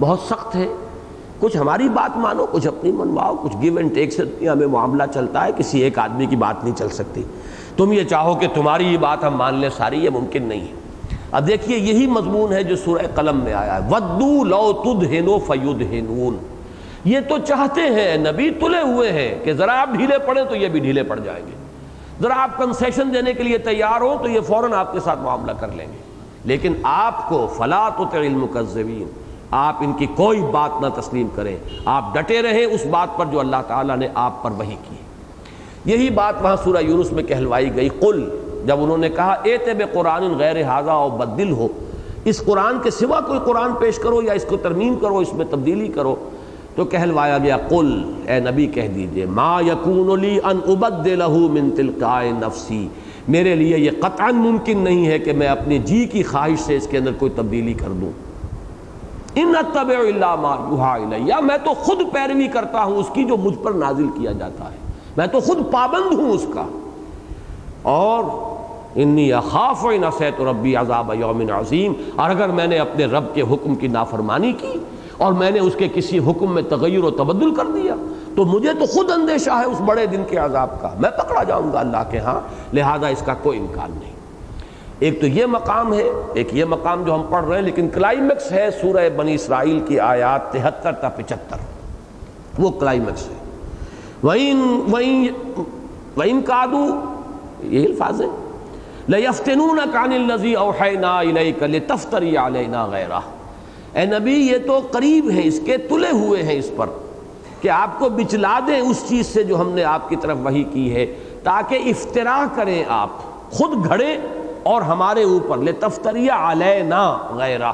بہت 0.00 0.18
سخت 0.20 0.56
ہے 0.56 0.66
کچھ 1.42 1.56
ہماری 1.56 1.88
بات 1.88 2.16
مانو، 2.16 2.46
کچھ 2.46 2.66
اپنی 2.66 2.92
منواؤ، 2.92 3.36
کچھ 3.36 3.56
گیو 3.62 3.76
اینڈ 3.76 3.94
ٹیک 3.94 4.12
سے 4.12 4.24
دنیا 4.24 4.54
میں 4.54 4.66
معاملہ 4.66 5.02
چلتا 5.14 5.46
ہے، 5.46 5.50
کسی 5.56 5.80
ایک 5.80 5.98
آدمی 5.98 6.26
کی 6.26 6.36
بات 6.36 6.64
نہیں 6.64 6.76
چل 6.76 6.88
سکتی۔ 6.88 7.22
تم 7.76 7.92
یہ 7.92 8.04
چاہو 8.04 8.34
کہ 8.34 8.46
تمہاری 8.54 8.86
یہ 8.86 8.98
بات 8.98 9.24
ہم 9.24 9.36
مان 9.36 9.54
لیں، 9.54 9.68
ساری 9.76 10.04
یہ 10.04 10.10
ممکن 10.10 10.42
نہیں 10.42 10.60
ہے۔ 10.60 10.72
اب 11.32 11.46
دیکھیے، 11.46 11.78
یہی 11.78 12.06
مضمون 12.06 12.52
ہے 12.52 12.62
جو 12.62 12.76
سورہ 12.76 13.06
قلم 13.14 13.40
میں 13.44 13.52
آیا 13.52 13.84
ہے۔ 13.84 13.88
ودو 13.90 14.44
لو 14.44 14.72
تد 14.72 15.02
ہینو 15.02 15.38
فیود 15.38 15.80
ہینون 15.80 16.36
یہ 17.04 17.18
تو 17.28 17.38
چاہتے 17.38 17.80
ہیں، 17.80 18.16
نبی 18.16 18.50
تلے 18.50 18.80
ہوئے 18.80 19.12
ہیں 19.12 19.44
کہ 19.44 19.52
ذرا 19.52 19.80
آپ 19.80 19.88
ڈھیلے 19.96 20.18
پڑیں 20.18 20.44
تو 20.44 20.56
یہ 20.56 20.68
بھی 20.68 20.80
ڈھیلے 20.80 21.02
پڑ 21.02 21.20
جائیں 21.20 21.46
گے۔ 21.46 21.52
ذرا 22.22 22.34
آپ 22.36 22.58
کنسیشن 22.58 23.14
دینے 23.14 23.32
کے 23.32 23.42
لیے 23.42 23.58
تیار 23.58 24.00
ہو 24.00 24.14
تو 24.22 24.28
یہ 24.28 24.40
فوراً 24.40 24.72
آپ 24.72 24.92
کے 24.92 25.00
ساتھ 25.00 25.18
معاملہ 25.18 25.52
کر 25.52 25.68
لیں 25.68 25.86
گے۔ 25.86 25.98
لیکن 26.44 26.72
آپ 26.82 27.28
کو 27.28 27.46
فلا 27.56 27.88
تو 27.88 28.04
علم 28.12 28.46
آپ 29.52 29.82
ان 29.84 29.92
کی 29.92 30.06
کوئی 30.16 30.40
بات 30.50 30.80
نہ 30.82 30.86
تسلیم 31.00 31.28
کریں 31.34 31.56
آپ 31.84 32.14
ڈٹے 32.14 32.40
رہیں 32.42 32.64
اس 32.64 32.86
بات 32.90 33.16
پر 33.16 33.26
جو 33.32 33.40
اللہ 33.40 33.62
تعالیٰ 33.66 33.96
نے 33.98 34.08
آپ 34.14 34.42
پر 34.42 34.50
وہی 34.58 34.76
کی 34.88 35.90
یہی 35.92 36.08
بات 36.10 36.42
وہاں 36.42 36.56
سورہ 36.64 36.82
یونس 36.82 37.12
میں 37.12 37.22
کہلوائی 37.22 37.74
گئی 37.76 37.88
قل 38.00 38.28
جب 38.66 38.82
انہوں 38.82 38.98
نے 38.98 39.08
کہا، 39.08 39.32
اے 39.42 39.56
طب 39.58 39.82
قرآن 39.92 40.32
غیر 40.38 40.62
حاضہ 40.64 40.90
اور 40.90 41.10
بدل 41.18 41.50
ہو، 41.50 41.66
اس 42.24 42.40
قرآن 42.46 42.78
کے 42.82 42.90
سوا 42.90 43.20
کوئی 43.20 43.40
قرآن 43.44 43.72
پیش 43.80 43.98
کرو 43.98 44.22
یا 44.22 44.32
اس 44.32 44.44
کو 44.48 44.56
ترمیم 44.56 44.94
کرو، 45.00 45.18
اس 45.18 45.32
میں 45.34 45.46
تبدیلی 45.50 45.88
کرو، 45.94 46.14
تو 46.76 46.84
کہلوایا 46.84 47.38
گیا، 47.38 47.56
قل 47.68 47.90
اے 48.26 48.38
نبی 48.40 48.66
کہہ 48.74 48.88
دیجیے، 48.88 49.26
ما 49.26 49.60
یکون 49.66 50.20
لی 50.20 50.38
ان 50.44 50.60
ابدلہو 50.66 51.48
من 51.52 51.70
تلقائے 51.76 52.30
نفسی، 52.38 52.86
میرے 53.28 53.54
لیے 53.54 53.78
یہ 53.78 53.90
قطعا 54.00 54.30
ممکن 54.34 54.78
نہیں 54.78 55.06
ہے 55.06 55.18
کہ 55.18 55.32
میں 55.32 55.46
اپنی 55.46 55.78
جی 55.78 56.04
کی 56.12 56.22
خواہش 56.22 56.60
سے 56.60 56.76
اس 56.76 56.86
کے 56.90 56.98
اندر 56.98 57.12
کوئی 57.18 57.32
تبدیلی 57.36 57.72
کر 57.72 57.88
دوں۔ 58.00 58.10
ان 59.34 59.54
اتبع 59.58 59.98
اللہ 59.98 60.34
ما 60.36 61.38
میں 61.40 61.56
تو 61.64 61.74
خود 61.74 61.98
پیروی 62.12 62.48
کرتا 62.48 62.82
ہوں 62.82 62.96
اس 62.96 63.06
کی 63.12 63.24
جو 63.24 63.36
مجھ 63.36 63.58
پر 63.62 63.70
نازل 63.70 64.06
کیا 64.08 64.32
جاتا 64.32 64.64
ہے۔ 64.64 64.76
میں 65.16 65.26
تو 65.26 65.40
خود 65.40 65.72
پابند 65.72 66.18
ہوں 66.18 66.30
اس 66.30 66.46
کا۔ 66.54 66.64
اور 67.82 68.24
انی 68.96 69.32
اخاف 69.32 69.84
و 69.84 69.90
نسیت 69.90 70.40
ربی 70.40 70.76
عذاب 70.76 71.12
یوم 71.18 71.42
عظیم۔ 71.52 71.92
اور 72.16 72.30
اگر 72.30 72.48
میں 72.48 72.66
نے 72.66 72.78
اپنے 72.78 73.04
رب 73.04 73.34
کے 73.34 73.42
حکم 73.42 73.74
کی 73.74 73.88
نافرمانی 73.88 74.52
کی 74.52 74.72
اور 75.18 75.32
میں 75.32 75.50
نے 75.50 75.60
اس 75.60 75.74
کے 75.78 75.88
کسی 75.94 76.18
حکم 76.18 76.54
میں 76.54 76.62
تغیر 76.62 77.04
و 77.04 77.10
تبدل 77.10 77.54
کر 77.54 77.64
دیا، 77.64 77.94
تو 78.36 78.44
مجھے 78.44 78.72
تو 78.78 78.86
خود 78.86 79.10
اندیشہ 79.10 79.50
ہے 79.50 79.64
اس 79.64 79.80
بڑے 79.80 80.06
دن 80.06 80.24
کے 80.30 80.36
عذاب 80.36 80.80
کا۔ 80.80 80.88
میں 81.00 81.10
پکڑا 81.10 81.42
جاؤں 81.42 81.72
گا 81.72 81.80
اللہ 81.80 82.02
کے 82.10 82.18
ہاں 82.18 82.40
لہذا 82.74 83.06
اس 83.06 83.22
کا 83.26 83.34
کوئی 83.34 83.58
امکان 83.58 83.90
نہیں۔ 83.90 84.11
ایک 85.02 85.20
تو 85.20 85.26
یہ 85.26 85.46
مقام 85.46 85.94
ہے 85.94 86.10
ایک 86.34 86.48
یہ 86.52 86.64
مقام 86.64 87.02
جو 87.04 87.14
ہم 87.14 87.22
پڑھ 87.30 87.44
رہے 87.44 87.54
ہیں 87.54 87.62
لیکن 87.62 87.88
کلائمیکس 87.88 88.52
ہے 88.52 88.68
سورہ 88.80 89.08
بنی 89.16 89.34
اسرائیل 89.34 89.80
کی 89.80 90.00
آیات 90.00 90.52
تہتر 90.52 90.92
تا 90.92 91.08
پچہتر۔ 91.08 91.56
وہ 92.58 92.70
کلائمیکس 92.70 93.28
ہے۔ 93.28 93.34
وَإِن 94.22 94.82
وَإِن, 94.92 95.26
وَإِن 96.16 96.42
کادو 96.42 97.00
یہ 97.62 97.84
الفاظ 97.84 98.22
ہے 98.22 98.26
لَيَفْتِنُونَكَ 99.08 99.98
عَنِ 99.98 100.14
الَّذِي 100.14 100.54
أَوْحَيْنَا 100.54 101.22
إِلَيْكَ 101.22 101.64
لِتَفْتَرِي 101.64 102.36
عَلَيْنَا 102.36 102.86
غَيْرَهُ۔ 102.86 103.20
اے 103.92 104.06
نبی 104.06 104.32
یہ 104.32 104.58
تو 104.66 104.80
قریب 104.90 105.30
ہے 105.30 105.40
اس 105.44 105.60
کے 105.64 105.76
تلے 105.76 106.10
ہوئے 106.12 106.42
ہیں 106.42 106.58
اس 106.58 106.70
پر۔ 106.76 106.86
کہ 107.60 107.68
آپ 107.68 107.98
کو 107.98 108.08
بچلا 108.08 108.60
دیں 108.66 108.80
اس 108.80 109.04
چیز 109.08 109.26
سے 109.26 109.42
جو 109.42 109.60
ہم 109.60 109.70
نے 109.72 109.84
آپ 109.84 110.08
کی 110.08 110.16
طرف 110.16 110.36
وہی 110.42 110.62
کی 110.62 110.94
ہے 110.94 111.06
تاکہ 111.42 111.74
افطرا 111.74 112.44
کریں 112.54 112.84
آپ 112.88 113.08
خود 113.50 113.88
گھڑے 113.88 114.18
اور 114.62 114.82
ہمارے 114.82 115.22
اوپر 115.22 115.58
لے 115.58 115.72
علینا 116.28 117.18
غیرہ 117.30 117.72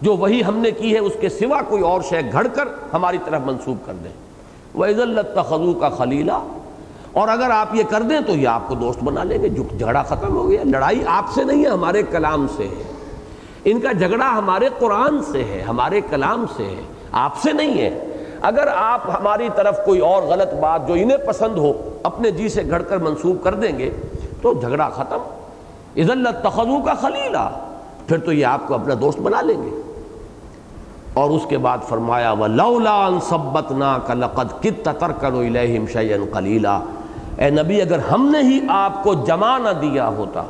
جو 0.00 0.16
وہی 0.16 0.44
ہم 0.44 0.56
نے 0.56 0.70
کی 0.70 0.94
ہے، 0.94 0.98
اس 0.98 1.12
کے 1.20 1.28
سوا 1.28 1.62
کوئی 1.68 1.82
اور 1.82 2.00
شے 2.02 2.20
گھڑ 2.32 2.46
کر 2.46 2.64
ہماری 2.92 3.18
طرف 3.24 3.40
منسوب 3.44 3.86
کر 3.86 3.92
دیں۔ 4.04 4.12
وہ 4.74 4.86
عزت 4.86 5.38
خزو 5.48 5.72
کا 5.72 5.88
خلیلہ 5.88 6.32
اور 7.12 7.28
اگر 7.28 7.50
آپ 7.50 7.74
یہ 7.74 7.82
کر 7.88 8.02
دیں 8.02 8.20
تو 8.26 8.32
یہ 8.32 8.48
آپ 8.48 8.68
کو 8.68 8.74
دوست 8.74 9.04
بنا 9.04 9.24
لیں 9.24 9.42
گے۔ 9.42 9.48
جھگڑا 9.48 10.02
ختم 10.02 10.36
ہو 10.36 10.50
گیا، 10.50 10.62
لڑائی 10.64 11.02
آپ 11.06 11.24
سے 11.34 11.44
نہیں 11.44 11.64
ہے، 11.64 11.68
ہمارے 11.68 12.02
کلام 12.02 12.46
سے 12.56 12.68
ہے۔ 12.68 12.82
ان 13.64 13.80
کا 13.80 13.92
جھگڑا 13.92 14.30
ہمارے 14.32 14.68
قرآن 14.78 15.22
سے 15.22 15.44
ہے، 15.44 15.62
ہمارے 15.62 16.00
کلام 16.00 16.44
سے 16.56 16.64
ہے۔ 16.64 16.82
آپ 17.12 17.36
سے 17.42 17.52
نہیں 17.52 17.82
ہے۔ 17.82 18.06
اگر 18.40 18.68
آپ 18.76 19.10
ہماری 19.20 19.48
طرف 19.56 19.78
کوئی 19.84 20.00
اور 20.00 20.22
غلط 20.22 20.54
بات 20.54 20.88
جو 20.88 20.94
انہیں 20.94 21.18
پسند 21.26 21.58
ہو، 21.58 21.98
اپنے 22.02 22.30
جی 22.30 22.48
سے 22.48 22.62
گھڑ 22.70 22.82
کر 22.82 22.96
منسوب 22.96 23.44
کر 23.44 23.54
دیں 23.54 23.78
گے، 23.78 23.90
تو 24.42 24.54
جھگڑا 24.54 24.88
ختم۔ 24.88 25.18
عزت 25.96 26.44
تخذو 26.44 26.82
کا 26.82 26.94
خلیلہ 26.94 27.50
پھر 28.06 28.18
تو 28.18 28.32
یہ 28.32 28.46
آپ 28.46 28.60
کو 28.66 28.74
اپنا 28.74 28.94
دوست 29.00 29.18
بنا 29.20 29.42
لیں 29.42 29.62
گے۔ 29.62 29.82
اور 31.14 31.30
اس 31.30 31.42
کے 31.48 31.58
بعد 31.58 31.78
فرمایا، 31.88 32.32
وَلَوْلَا 32.32 33.08
سَبَّتْنَا 33.22 33.98
كَلَقَدْ 34.06 34.60
كِتَّ 34.60 34.90
تَرْكَنُ 34.98 35.42
إِلَيْهِمْ 35.42 35.90
شَيْئًا 35.92 36.24
قَلِيلًا۔ 36.32 36.80
اے 37.36 37.50
نبی، 37.50 37.82
اگر 37.82 37.98
ہم 37.98 38.26
نے 38.26 38.38
ہی 38.38 38.60
آپ 38.68 39.04
کو 39.04 39.14
جمع 39.14 39.58
نہ 39.58 39.70
دیا 39.80 40.08
ہوتا، 40.08 40.42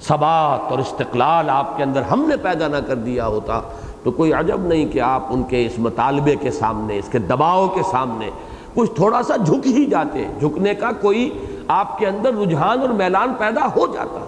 ثبات 0.00 0.70
اور 0.70 0.78
استقلال 0.78 1.50
آپ 1.50 1.76
کے 1.76 1.82
اندر 1.82 2.02
ہم 2.02 2.24
نے 2.28 2.36
پیدا 2.36 2.68
نہ 2.68 2.76
کر 2.76 2.94
دیا 2.94 3.26
ہوتا، 3.26 3.60
تو 4.02 4.10
کوئی 4.10 4.32
عجب 4.32 4.60
نہیں 4.60 4.86
کہ 4.86 5.00
آپ 5.00 5.22
ان 5.30 5.42
کے 5.42 5.66
اس 5.66 5.78
مطالبے 5.78 6.36
کے 6.36 6.50
سامنے، 6.50 6.98
اس 6.98 7.08
کے 7.12 7.18
دباؤ 7.18 7.68
کے 7.68 7.80
سامنے 7.90 8.30
کچھ 8.74 8.90
تھوڑا 8.90 9.22
سا 9.22 9.36
جھک 9.36 9.66
ہی 9.66 9.84
جاتے۔ 9.84 10.26
جھکنے 10.40 10.74
کا 10.74 10.90
کوئی 11.00 11.38
آپ 11.68 11.98
کے 11.98 12.06
اندر 12.06 12.34
رجحان 12.34 12.80
اور 12.80 12.88
میلان 12.88 13.34
پیدا 13.38 13.66
ہو 13.76 13.86
جاتا۔ 13.86 14.24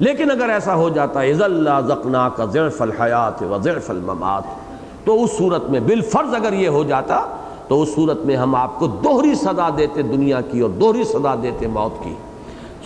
لیکن 0.00 0.30
اگر 0.30 0.48
ایسا 0.48 0.74
ہو 0.74 0.88
جاتا 0.88 1.22
ہے 1.22 1.32
اللہ 1.32 1.80
زکنا 1.88 2.28
کا 2.28 2.44
ضرف 2.44 2.82
الحیات 2.82 3.42
و 3.42 3.58
ضرف 3.62 3.90
الممات، 3.90 4.42
تو 5.04 5.24
اس 5.24 5.30
صورت 5.38 5.64
میں 5.64 5.80
بالفرض 5.80 6.34
اگر 6.34 6.52
یہ 6.52 6.68
ہو 6.68 6.84
جاتا، 6.84 7.26
تو 7.68 7.82
اس 7.82 7.94
صورت 7.94 8.18
میں 8.24 8.36
ہم 8.36 8.54
آپ 8.54 8.78
کو 8.78 8.86
دوہری 8.86 9.34
صدا 9.34 9.68
دیتے 9.78 10.02
دنیا 10.02 10.40
کی 10.40 10.60
اور 10.60 10.70
دوہری 10.70 11.04
صدا 11.04 11.34
دیتے 11.42 11.66
موت 11.66 12.04
کی۔ 12.04 12.14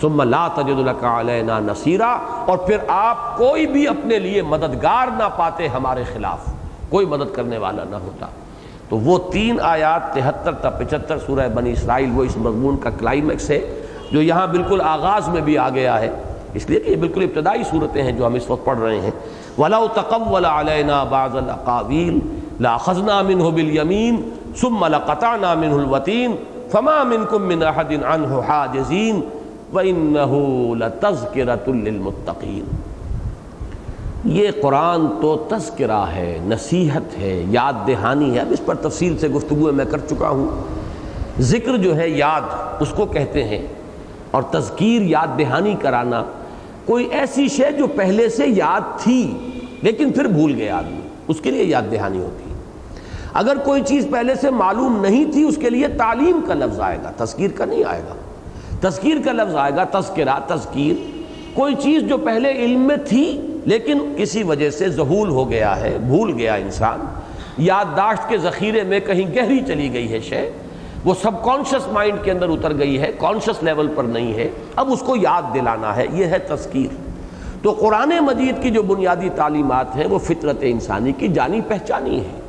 ثم 0.01 0.21
لا 0.21 0.47
تجد 0.47 0.79
لك 0.79 1.03
علینا 1.03 1.59
نصیرہ 1.59 2.17
اور 2.45 2.57
پھر 2.57 2.77
آپ 2.87 3.37
کوئی 3.37 3.67
بھی 3.67 3.87
اپنے 3.87 4.19
لیے 4.19 4.41
مددگار 4.41 5.07
نہ 5.07 5.29
پاتے 5.37 5.67
ہمارے 5.67 6.03
خلاف، 6.13 6.39
کوئی 6.89 7.05
مدد 7.05 7.35
کرنے 7.35 7.57
والا 7.57 7.83
نہ 7.89 7.95
ہوتا۔ 7.95 8.25
تو 8.89 8.97
وہ 8.97 9.19
تین 9.31 9.59
آیات، 9.61 10.13
تہتر 10.13 10.51
تا 10.51 10.69
پچہتر 10.69 11.17
سورہ 11.17 11.47
بنی 11.47 11.71
اسرائیل، 11.71 12.09
وہ 12.13 12.23
اس 12.23 12.37
مضمون 12.37 12.77
کا 12.77 12.89
کلائمیکس 12.89 13.49
ہے، 13.49 13.81
جو 14.11 14.21
یہاں 14.21 14.47
بالکل 14.47 14.81
آغاز 14.83 15.27
میں 15.27 15.41
بھی 15.41 15.57
آ 15.57 15.69
گیا 15.69 15.99
ہے۔ 15.99 16.09
اس 16.55 16.69
لیے 16.69 16.79
کہ 16.79 16.89
یہ 16.89 16.95
بالکل 16.95 17.23
ابتدائی 17.23 17.63
صورتیں 17.63 18.03
ہیں 18.03 18.11
جو 18.11 18.27
ہم 18.27 18.33
اس 18.33 18.49
وقت 18.49 18.65
پڑھ 18.65 18.79
رہے 18.79 19.01
ہیں۔ 19.01 19.11
وَلَوْ 19.57 19.87
تَقَوَّلَ 19.93 20.47
عَلَيْنَا 20.47 21.03
بَعْضَ 21.03 21.37
الْأَقَاوِيلِ 21.37 22.19
لَأَخَذْنَا 22.59 23.21
مِنْهُ 23.21 23.51
بِالْيَمِينِ 23.51 24.19
ثُمَّ 24.55 24.89
لَقَطَعْنَا 24.89 25.53
مِنْهُ 25.53 25.79
الْوَتِينَ 25.79 26.33
فَمَا 26.71 27.03
مِنْكُم 27.03 27.41
مِّنْ 27.41 27.63
أَحَدٍ 27.63 28.03
عَنْهُ 28.03 28.41
حَاجِزِينَ 28.47 29.19
وَإِنَّهُ 29.75 30.39
لَتَذْكِرَةٌ 30.75 31.73
لِّلْمُتَّقِينَ۔ 31.73 32.65
یہ 34.25 34.47
قرآن 34.61 35.07
تو 35.21 35.45
تذکرہ 35.49 36.05
ہے، 36.15 36.39
نصیحت 36.41 37.17
ہے، 37.17 37.43
یاد 37.49 37.87
دہانی 37.87 38.35
ہے۔ 38.35 38.39
اب 38.39 38.47
اس 38.51 38.65
پر 38.65 38.75
تفصیل 38.75 39.17
سے 39.17 39.27
گفتگو 39.27 39.71
میں 39.71 39.85
کر 39.85 39.97
چکا 39.97 40.29
ہوں۔ 40.29 40.47
ذکر 41.39 41.77
جو 41.77 41.97
ہے، 41.97 42.09
یاد، 42.09 42.41
اس 42.79 42.89
کو 42.89 43.05
کہتے 43.05 43.43
ہیں۔ 43.43 43.67
اور 44.31 44.43
تذکیر، 44.43 45.01
یاد 45.01 45.39
دہانی 45.39 45.75
کرانا 45.79 46.23
کوئی 46.85 47.05
ایسی 47.05 47.47
شے 47.47 47.71
جو 47.77 47.87
پہلے 47.87 48.29
سے 48.29 48.43
یاد 48.47 48.99
تھی، 48.99 49.33
لیکن 49.81 50.11
پھر 50.11 50.25
بھول 50.25 50.55
گیا 50.55 50.77
آدمی۔ 50.77 50.99
اس 51.27 51.41
کے 51.41 51.51
لیے 51.51 51.63
یاد 51.63 51.81
دہانی 51.91 52.17
ہوتی 52.17 52.49
ہے۔ 52.49 52.55
اگر 53.33 53.57
کوئی 53.57 53.81
چیز 53.87 54.07
پہلے 54.11 54.35
سے 54.35 54.49
معلوم 54.49 55.01
نہیں 55.01 55.31
تھی، 55.31 55.43
اس 55.43 55.57
کے 55.61 55.69
لیے 55.69 55.87
تعلیم 55.87 56.39
کا 56.47 56.53
لفظ 56.53 56.79
آئے 56.79 56.97
گا، 57.03 57.25
تذکیر 57.25 57.51
کا 57.55 57.65
نہیں 57.65 57.83
آئے 57.83 58.01
گا۔ 58.09 58.15
تذکیر 58.89 59.15
کا 59.25 59.31
لفظ 59.31 59.55
آئے 59.55 59.71
گا، 59.75 59.83
تذکرہ، 59.83 60.39
تذکیر۔ 60.47 61.21
کوئی 61.53 61.75
چیز 61.75 62.01
جو 62.01 62.17
پہلے 62.17 62.51
علم 62.51 62.79
میں 62.79 62.97
تھی، 62.97 63.41
لیکن 63.65 64.13
کسی 64.17 64.43
وجہ 64.43 64.69
سے 64.69 64.89
ظہول 64.89 65.29
ہو 65.29 65.49
گیا 65.51 65.79
ہے، 65.79 65.97
بھول 66.07 66.33
گیا 66.37 66.53
انسان۔ 66.53 66.99
یادداشت 67.57 68.29
کے 68.29 68.37
ذخیرے 68.37 68.83
میں 68.83 68.99
کہیں 68.99 69.35
گہری 69.35 69.59
چلی 69.67 69.93
گئی 69.93 70.11
ہے 70.11 70.19
شے۔ 70.19 70.51
وہ 71.05 71.13
سب 71.21 71.43
کانشس 71.43 71.87
مائنڈ 71.91 72.23
کے 72.23 72.31
اندر 72.31 72.49
اتر 72.49 72.77
گئی 72.77 73.01
ہے، 73.01 73.11
کانشس 73.19 73.63
لیول 73.63 73.93
پر 73.95 74.03
نہیں 74.03 74.33
ہے۔ 74.33 74.49
اب 74.75 74.91
اس 74.91 74.99
کو 74.99 75.15
یاد 75.15 75.41
دلانا 75.53 75.95
ہے، 75.95 76.05
یہ 76.13 76.25
ہے 76.25 76.39
تذکیر۔ 76.39 76.95
تو 77.63 77.71
قرآن 77.71 78.09
مجید 78.21 78.63
کی 78.63 78.69
جو 78.69 78.83
بنیادی 78.83 79.29
تعلیمات 79.29 79.95
ہیں، 79.95 80.07
وہ 80.07 80.19
فطرت 80.19 80.57
انسانی 80.61 81.11
کی 81.11 81.27
جانی 81.27 81.61
پہچانی 81.61 82.19
ہے 82.19 82.39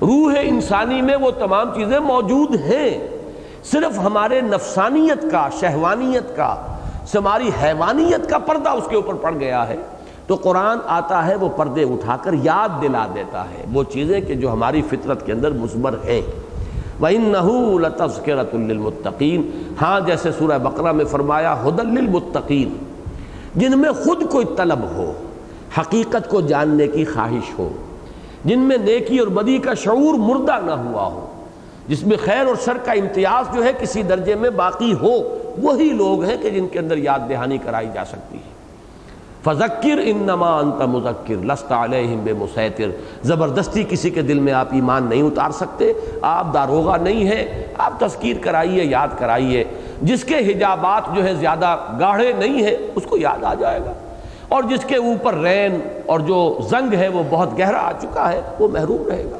روح 0.00 0.34
انسانی 0.40 1.02
میں 1.02 1.16
وہ 1.16 1.30
تمام 1.30 1.74
چیزیں 1.74 1.98
موجود 1.98 2.54
ہیں۔ 2.54 3.08
صرف 3.64 3.98
ہمارے 3.98 4.40
نفسانیت 4.40 5.30
کا، 5.30 5.48
شہوانیت 5.60 6.36
کا، 6.36 6.76
ہماری 7.14 7.50
حیوانیت 7.62 8.30
کا 8.30 8.38
پردہ 8.38 8.68
اس 8.68 8.84
کے 8.88 8.96
اوپر 8.96 9.14
پڑ 9.14 9.34
گیا 9.40 9.68
ہے۔ 9.68 9.76
تو 10.26 10.34
قرآن 10.34 10.78
آتا 10.86 11.26
ہے، 11.26 11.34
وہ 11.34 11.48
پردے 11.48 11.82
اٹھا 11.82 12.16
کر 12.16 12.30
یاد 12.42 12.82
دلا 12.82 13.06
دیتا 13.14 13.44
ہے۔ 13.44 13.64
وہ 13.72 13.84
چیزیں 13.84 14.20
کہ 14.20 14.34
جو 14.34 14.52
ہماری 14.52 14.82
فطرت 14.82 15.26
کے 15.26 15.32
اندر 15.32 15.52
مصبر 15.52 15.94
ہیں۔ 16.04 16.49
وَإِنَّهُ 17.02 17.78
لَتَذْكِرَةٌ 17.78 18.60
لِّلْمُتَّقِينَ۔ 18.60 19.42
ہاں 19.82 20.00
جیسے 20.00 20.32
سورہ 20.32 20.58
بقرہ 20.58 20.92
میں 20.92 21.04
فرمایا 21.04 21.56
حُدًى 21.64 21.90
لِّلْمُتَّقِينَ۔ 21.90 22.70
جن 23.56 23.78
میں 23.78 23.92
خود 23.92 24.30
کوئی 24.30 24.46
طلب 24.56 24.78
ہو، 24.82 25.12
حقیقت 25.78 26.28
کو 26.28 26.40
جاننے 26.40 26.86
کی 26.86 27.04
خواہش 27.04 27.58
ہو، 27.58 27.68
جن 28.44 28.60
میں 28.60 28.76
نیکی 28.76 29.18
اور 29.18 29.28
بدی 29.28 29.58
کا 29.58 29.74
شعور 29.74 30.14
مردہ 30.14 30.58
نہ 30.64 30.70
ہوا 30.70 31.02
ہو، 31.02 31.26
جس 31.88 32.06
میں 32.06 32.16
خیر 32.24 32.46
اور 32.46 32.54
شر 32.64 32.76
کا 32.84 32.92
امتیاز 32.92 33.54
جو 33.54 33.64
ہے 33.64 33.72
کسی 33.80 34.02
درجے 34.02 34.34
میں 34.34 34.50
باقی 34.50 34.92
ہو، 34.92 35.36
وہی 35.62 35.88
لوگ 35.88 36.24
ہیں 36.24 36.36
کہ 36.42 36.50
جن 36.50 36.68
کے 36.68 36.78
اندر 36.78 36.96
یاد 36.96 37.18
دہانی 37.28 37.58
کرائی 37.58 37.88
جا 37.94 38.04
سکتی 38.04 38.38
ہے۔ 38.38 38.59
فذکر 39.44 39.98
انما 40.04 40.58
انت 40.58 40.82
مذکر، 40.82 41.34
لست 41.44 41.72
علیہم 41.72 42.20
بے 42.24 42.32
مسیطر 42.32 42.90
زبردستی 43.22 43.84
کسی 43.88 44.10
کے 44.10 44.22
دل 44.22 44.38
میں 44.38 44.52
آپ 44.52 44.68
ایمان 44.72 45.04
نہیں 45.04 45.22
اتار 45.22 45.50
سکتے، 45.50 45.92
آپ 46.22 46.54
داروغہ 46.54 46.96
نہیں 46.96 47.28
ہے 47.28 47.66
آپ 47.78 48.00
تذکیر 48.00 48.36
کرائیے، 48.40 48.84
یاد 48.84 49.08
کرائیے۔ 49.18 49.64
جس 50.02 50.24
کے 50.24 50.34
حجابات 50.34 51.16
جو 51.16 51.24
ہے 51.24 51.34
زیادہ 51.34 51.76
گاڑھے 52.00 52.32
نہیں 52.38 52.62
ہیں، 52.62 52.76
اس 52.94 53.02
کو 53.04 53.16
یاد 53.16 53.44
آ 53.44 53.54
جائے 53.54 53.80
گا۔ 53.80 53.92
اور 54.48 54.62
جس 54.62 54.84
کے 54.84 54.96
اوپر 54.96 55.34
رین 55.34 55.80
اور 56.06 56.20
جو 56.20 56.58
زنگ 56.70 56.94
ہے، 56.94 57.08
وہ 57.08 57.22
بہت 57.30 57.58
گہرا 57.58 57.78
آ 57.78 57.92
چکا 58.00 58.32
ہے، 58.32 58.40
وہ 58.58 58.68
محروم 58.68 59.08
رہے 59.08 59.24
گا۔ 59.24 59.38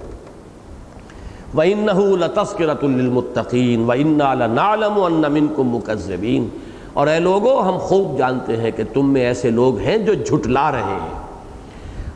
وَإِنَّهُ 1.56 2.16
لَتَذْكِرَةٌ 2.16 2.88
لِّلْمُتَّقِينَ، 2.88 3.84
وَإِنَّا 3.86 4.34
لَنَعْلَمُ 4.34 5.08
أَنَّ 5.08 5.28
مِنْكُمْ 5.28 5.64
مُكَذِّبِينَ۔ 5.64 6.69
اور 6.92 7.06
اے 7.06 7.18
لوگوں 7.18 7.62
ہم 7.62 7.78
خوب 7.78 8.18
جانتے 8.18 8.56
ہیں 8.56 8.70
کہ 8.76 8.82
تم 8.94 9.12
میں 9.12 9.20
ایسے 9.20 9.50
لوگ 9.50 9.78
ہیں 9.78 9.98
جو 9.98 10.14
جھٹلا 10.14 10.72
رہے 10.72 10.82
ہیں۔ 10.82 11.20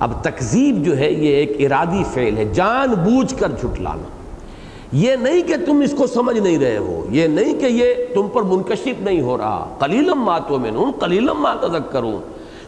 اب 0.01 0.25
تکذیب 0.25 0.85
جو 0.85 0.99
ہے، 0.99 1.11
یہ 1.11 1.37
ایک 1.37 1.57
ارادی 1.59 2.05
فعل 2.15 2.37
ہے، 2.37 2.45
جان 2.45 2.89
بوجھ 2.89 3.35
کر 3.35 3.49
جھٹلانا۔ 3.49 4.09
یہ 4.93 5.17
نہیں 5.17 5.43
کہ 5.43 5.55
تم 5.67 5.81
اس 5.81 5.95
کو 5.99 6.07
سمجھ 6.07 6.39
نہیں 6.39 6.59
رہے 6.59 6.77
ہو، 6.77 7.07
یہ 7.11 7.27
نہیں 7.27 7.61
کہ 7.61 7.67
یہ 7.67 7.95
تم 8.15 8.29
پر 8.33 8.43
منکشف 8.43 9.01
نہیں 9.01 9.21
ہو 9.21 9.39
رہا۔ 9.39 9.75
قلیلم 9.79 10.21
ماتو 10.21 10.59
میں 10.59 10.71
نون 10.71 10.91
قلیلم 10.91 11.41
مات 11.41 11.65
ادک 11.65 11.93
کروں 11.93 12.19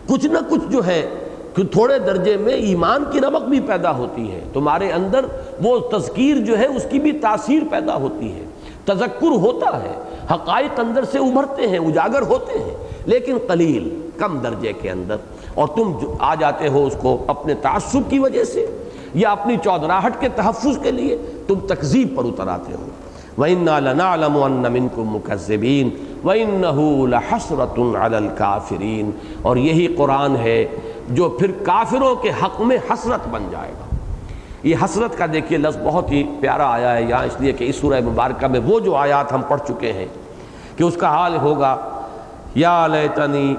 کچھ 0.07 0.27
نہ 0.27 0.39
کچھ 0.51 0.73
جو 0.73 0.87
ہے 0.87 1.09
کہ 1.55 1.63
تھوڑے 1.63 1.99
درجے 1.99 2.37
میں 2.37 2.53
ایمان 2.53 3.05
کی 3.11 3.21
رمق 3.21 3.43
بھی 3.43 3.61
پیدا 3.61 3.97
ہوتی 3.97 4.31
ہے۔ 4.31 4.41
تمہارے 4.53 4.93
اندر 4.93 5.25
وہ 5.63 5.79
تذکیر 5.79 6.37
جو 6.37 6.59
ہے، 6.59 6.67
اس 6.67 6.87
کی 6.91 6.99
بھی 6.99 7.13
تاثیر 7.13 7.63
پیدا 7.71 7.97
ہوتی 7.97 8.33
ہے۔ 8.33 8.45
تذکر 8.85 9.27
ہوتا 9.27 9.83
ہے۔ 9.83 10.06
حقائق 10.31 10.81
اندر 10.81 11.05
سے 11.05 11.19
ابھرتے 11.19 11.69
ہیں، 11.69 11.79
اجاگر 11.79 12.23
ہوتے 12.23 12.59
ہیں۔ 12.59 12.75
لیکن 13.07 13.39
قلیل، 13.49 14.09
کم 14.17 14.39
درجے 14.39 14.73
کے 14.73 14.91
اندر۔ 14.91 15.17
اور 15.55 15.69
تم 15.69 15.93
آ 16.19 16.35
جاتے 16.35 16.69
ہو 16.69 16.87
اس 16.87 16.97
کو 17.01 17.25
اپنے 17.27 17.55
تعصب 17.55 18.11
کی 18.11 18.19
وجہ 18.19 18.45
سے 18.45 18.67
یا 19.15 19.31
اپنی 19.31 19.57
چودراہٹ 19.65 20.13
کے 20.21 20.29
تحفظ 20.29 20.79
کے 20.83 20.91
لیے 20.91 21.19
تم 21.47 21.55
تکذیب 21.61 22.17
پر 22.17 22.25
اتر 22.25 22.49
آتے 22.49 22.73
ہو۔ 22.73 22.87
وَإِنَّا 23.39 23.79
لَنَعْلَمُ 23.79 24.47
أَنَّ 24.47 24.69
مِنْكُمْ 24.69 25.05
مُكَذِّبِينَ 25.07 25.89
وَإِنَّهُ 26.27 27.07
لَحَسْرَةٌ 27.07 27.97
عَلَى 27.97 28.17
الْكَافِرِينَ۔ 28.17 29.11
اور 29.43 29.57
یہی 29.57 29.87
قرآن 29.87 30.37
ہے 30.37 30.67
جو 31.09 31.29
پھر 31.29 31.51
کافروں 31.51 32.17
کے 32.17 32.31
حق 32.31 32.61
میں 32.61 32.77
حسرت 32.91 33.29
بن 33.31 33.45
جائے 33.51 33.73
گا۔ 33.81 33.86
یہ 34.67 34.77
حسرت 34.83 35.17
کا 35.19 35.27
دیکھیے 35.33 35.59
لفظ 35.59 35.77
بہت 35.83 36.11
ہی 36.11 36.23
پیارا 36.41 36.71
آیا 36.73 36.95
ہے 36.95 37.03
یہاں، 37.03 37.25
اس 37.25 37.41
لیے 37.41 37.53
کہ 37.59 37.65
اس 37.71 37.77
سورہ 37.81 38.01
مبارکہ 38.05 38.47
میں 38.47 38.61
وہ 38.65 38.79
جو 38.81 38.95
آیات 38.97 39.33
ہم 39.33 39.43
پڑھ 39.49 39.61
چکے 39.67 39.93
ہیں 39.93 40.07
کہ 40.77 40.83
اس 40.83 40.97
کا 41.01 41.09
حال 41.09 41.37
ہوگا، 41.43 41.77
یا 42.55 42.87
لیتنی 42.87 43.55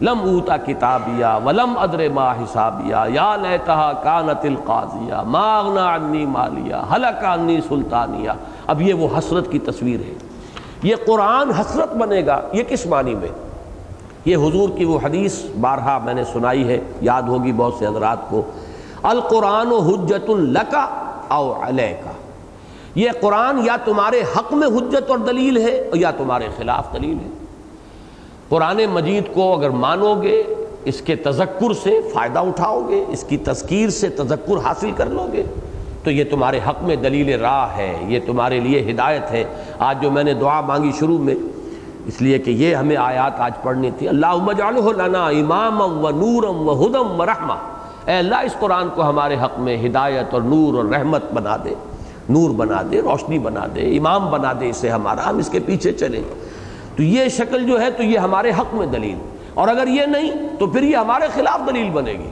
لم 0.00 0.20
اوتا 0.28 0.56
کتابیا 0.56 1.36
ولم 1.44 1.76
ادر 1.78 2.08
ما 2.14 2.30
حسابیا، 2.32 3.04
یا 3.08 3.34
لیتہا 3.42 3.92
کانت 4.02 4.44
القاضیہ 4.44 5.20
ما 5.26 5.44
اغنا 5.58 5.94
عنی 5.94 6.24
مالیا 6.26 6.82
حلق 6.92 7.24
عنی 7.24 7.58
سلطانیہ 7.68 8.30
اب 8.66 8.82
یہ 8.82 8.94
وہ 8.94 9.08
حسرت 9.18 9.50
کی 9.50 9.58
تصویر 9.64 10.00
ہے۔ 10.06 10.14
یہ 10.82 10.96
قرآن 11.06 11.50
حسرت 11.50 11.94
بنے 11.96 12.24
گا، 12.26 12.40
یہ 12.52 12.62
کس 12.68 12.86
معنی 12.86 13.14
میں؟ 13.14 13.28
یہ 14.24 14.36
حضور 14.36 14.68
کی 14.76 14.84
وہ 14.84 14.98
حدیث، 15.02 15.40
بارہا 15.60 15.96
میں 16.04 16.14
نے 16.14 16.24
سنائی 16.32 16.68
ہے، 16.68 16.80
یاد 17.00 17.28
ہوگی 17.28 17.52
بہت 17.56 17.74
سے 17.78 17.86
حضرات 17.86 18.28
کو۔ 18.30 18.42
القرآن 19.02 19.72
و 19.72 19.78
حجت 19.78 20.30
القا 20.30 20.84
او 21.28 21.54
علیہ 21.62 21.94
کا 22.04 22.10
یہ 22.94 23.10
قرآن 23.20 23.58
یا 23.64 23.76
تمہارے 23.84 24.22
حق 24.36 24.52
میں 24.52 24.68
حجت 24.68 25.10
اور 25.10 25.18
دلیل 25.18 25.56
ہے 25.56 25.90
یا 25.94 26.10
تمہارے 26.10 26.48
خلاف 26.56 26.92
دلیل 26.92 27.16
ہے۔ 27.24 27.28
قرآن 28.48 28.80
مجید 28.92 29.34
کو 29.34 29.56
اگر 29.56 29.70
مانو 29.70 30.14
گے، 30.22 30.42
اس 30.84 31.00
کے 31.00 31.16
تذکر 31.16 31.72
سے 31.72 32.00
فائدہ 32.14 32.38
اٹھاؤ 32.38 32.88
گے، 32.88 33.04
اس 33.08 33.24
کی 33.24 33.36
تذکیر 33.36 33.90
سے 33.90 34.08
تذکر 34.08 34.56
حاصل 34.56 34.90
کر 34.96 35.06
لو 35.06 35.26
گے، 35.32 35.42
تو 36.04 36.10
یہ 36.10 36.24
تمہارے 36.30 36.60
حق 36.68 36.82
میں 36.82 36.96
دلیل 36.96 37.40
راہ 37.40 37.76
ہے، 37.76 38.04
یہ 38.06 38.20
تمہارے 38.26 38.60
لیے 38.60 38.92
ہدایت 38.92 39.30
ہے۔ 39.30 39.44
آج 39.78 40.02
جو 40.02 40.10
میں 40.10 40.24
نے 40.24 40.34
دعا 40.34 40.60
مانگی 40.60 40.90
شروع 40.98 41.18
میں، 41.18 41.34
اس 42.06 42.22
لیے 42.22 42.38
کہ 42.38 42.50
یہ 42.50 42.74
ہمیں 42.74 42.96
آیات 42.96 43.40
آج 43.40 43.52
پڑھنی 43.62 43.90
تھی۔ 43.98 44.08
اللہ 44.08 44.26
لنا 44.96 45.26
امام 45.26 45.80
و 45.80 46.10
نورم 46.10 46.68
و 46.68 46.86
ہدم 46.86 47.20
و 47.20 47.26
رحمہ 47.26 47.54
اے 48.06 48.12
اللہ، 48.12 48.34
اس 48.34 48.54
قرآن 48.58 48.88
کو 48.94 49.02
ہمارے 49.02 49.36
حق 49.44 49.58
میں 49.58 49.86
ہدایت 49.86 50.34
اور 50.34 50.42
نور 50.42 50.74
اور 50.74 50.84
رحمت 50.84 51.32
بنا 51.32 51.56
دے، 51.64 51.74
نور 52.28 52.50
بنا 52.50 52.82
دے، 52.90 53.00
روشنی 53.00 53.38
بنا 53.38 53.66
دے، 53.74 53.98
امام 53.98 54.30
بنا 54.30 54.52
دے 54.60 54.70
اسے 54.70 54.88
ہمارا، 54.88 55.30
ہم 55.30 55.38
اس 55.38 55.48
کے 55.48 55.58
پیچھے 55.58 55.92
چلیں۔ 55.92 56.22
تو 56.96 57.02
یہ 57.02 57.28
شکل 57.28 57.66
جو 57.66 57.80
ہے، 57.80 57.90
تو 57.90 58.02
یہ 58.02 58.18
ہمارے 58.18 58.50
حق 58.50 58.74
میں 58.74 58.86
دلیل۔ 58.86 59.18
اور 59.54 59.68
اگر 59.68 59.86
یہ 59.86 60.06
نہیں، 60.06 60.30
تو 60.58 60.66
پھر 60.66 60.82
یہ 60.82 60.96
ہمارے 60.96 61.24
خلاف 61.34 61.60
دلیل 61.68 61.90
بنے 61.90 62.12
گی 62.12 62.30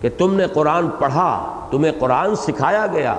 کہ 0.00 0.08
تم 0.18 0.34
نے 0.34 0.46
قرآن 0.46 0.88
پڑھا، 0.98 1.60
تمہیں 1.70 1.92
قرآن 1.98 2.36
سکھایا 2.36 2.86
گیا، 2.92 3.14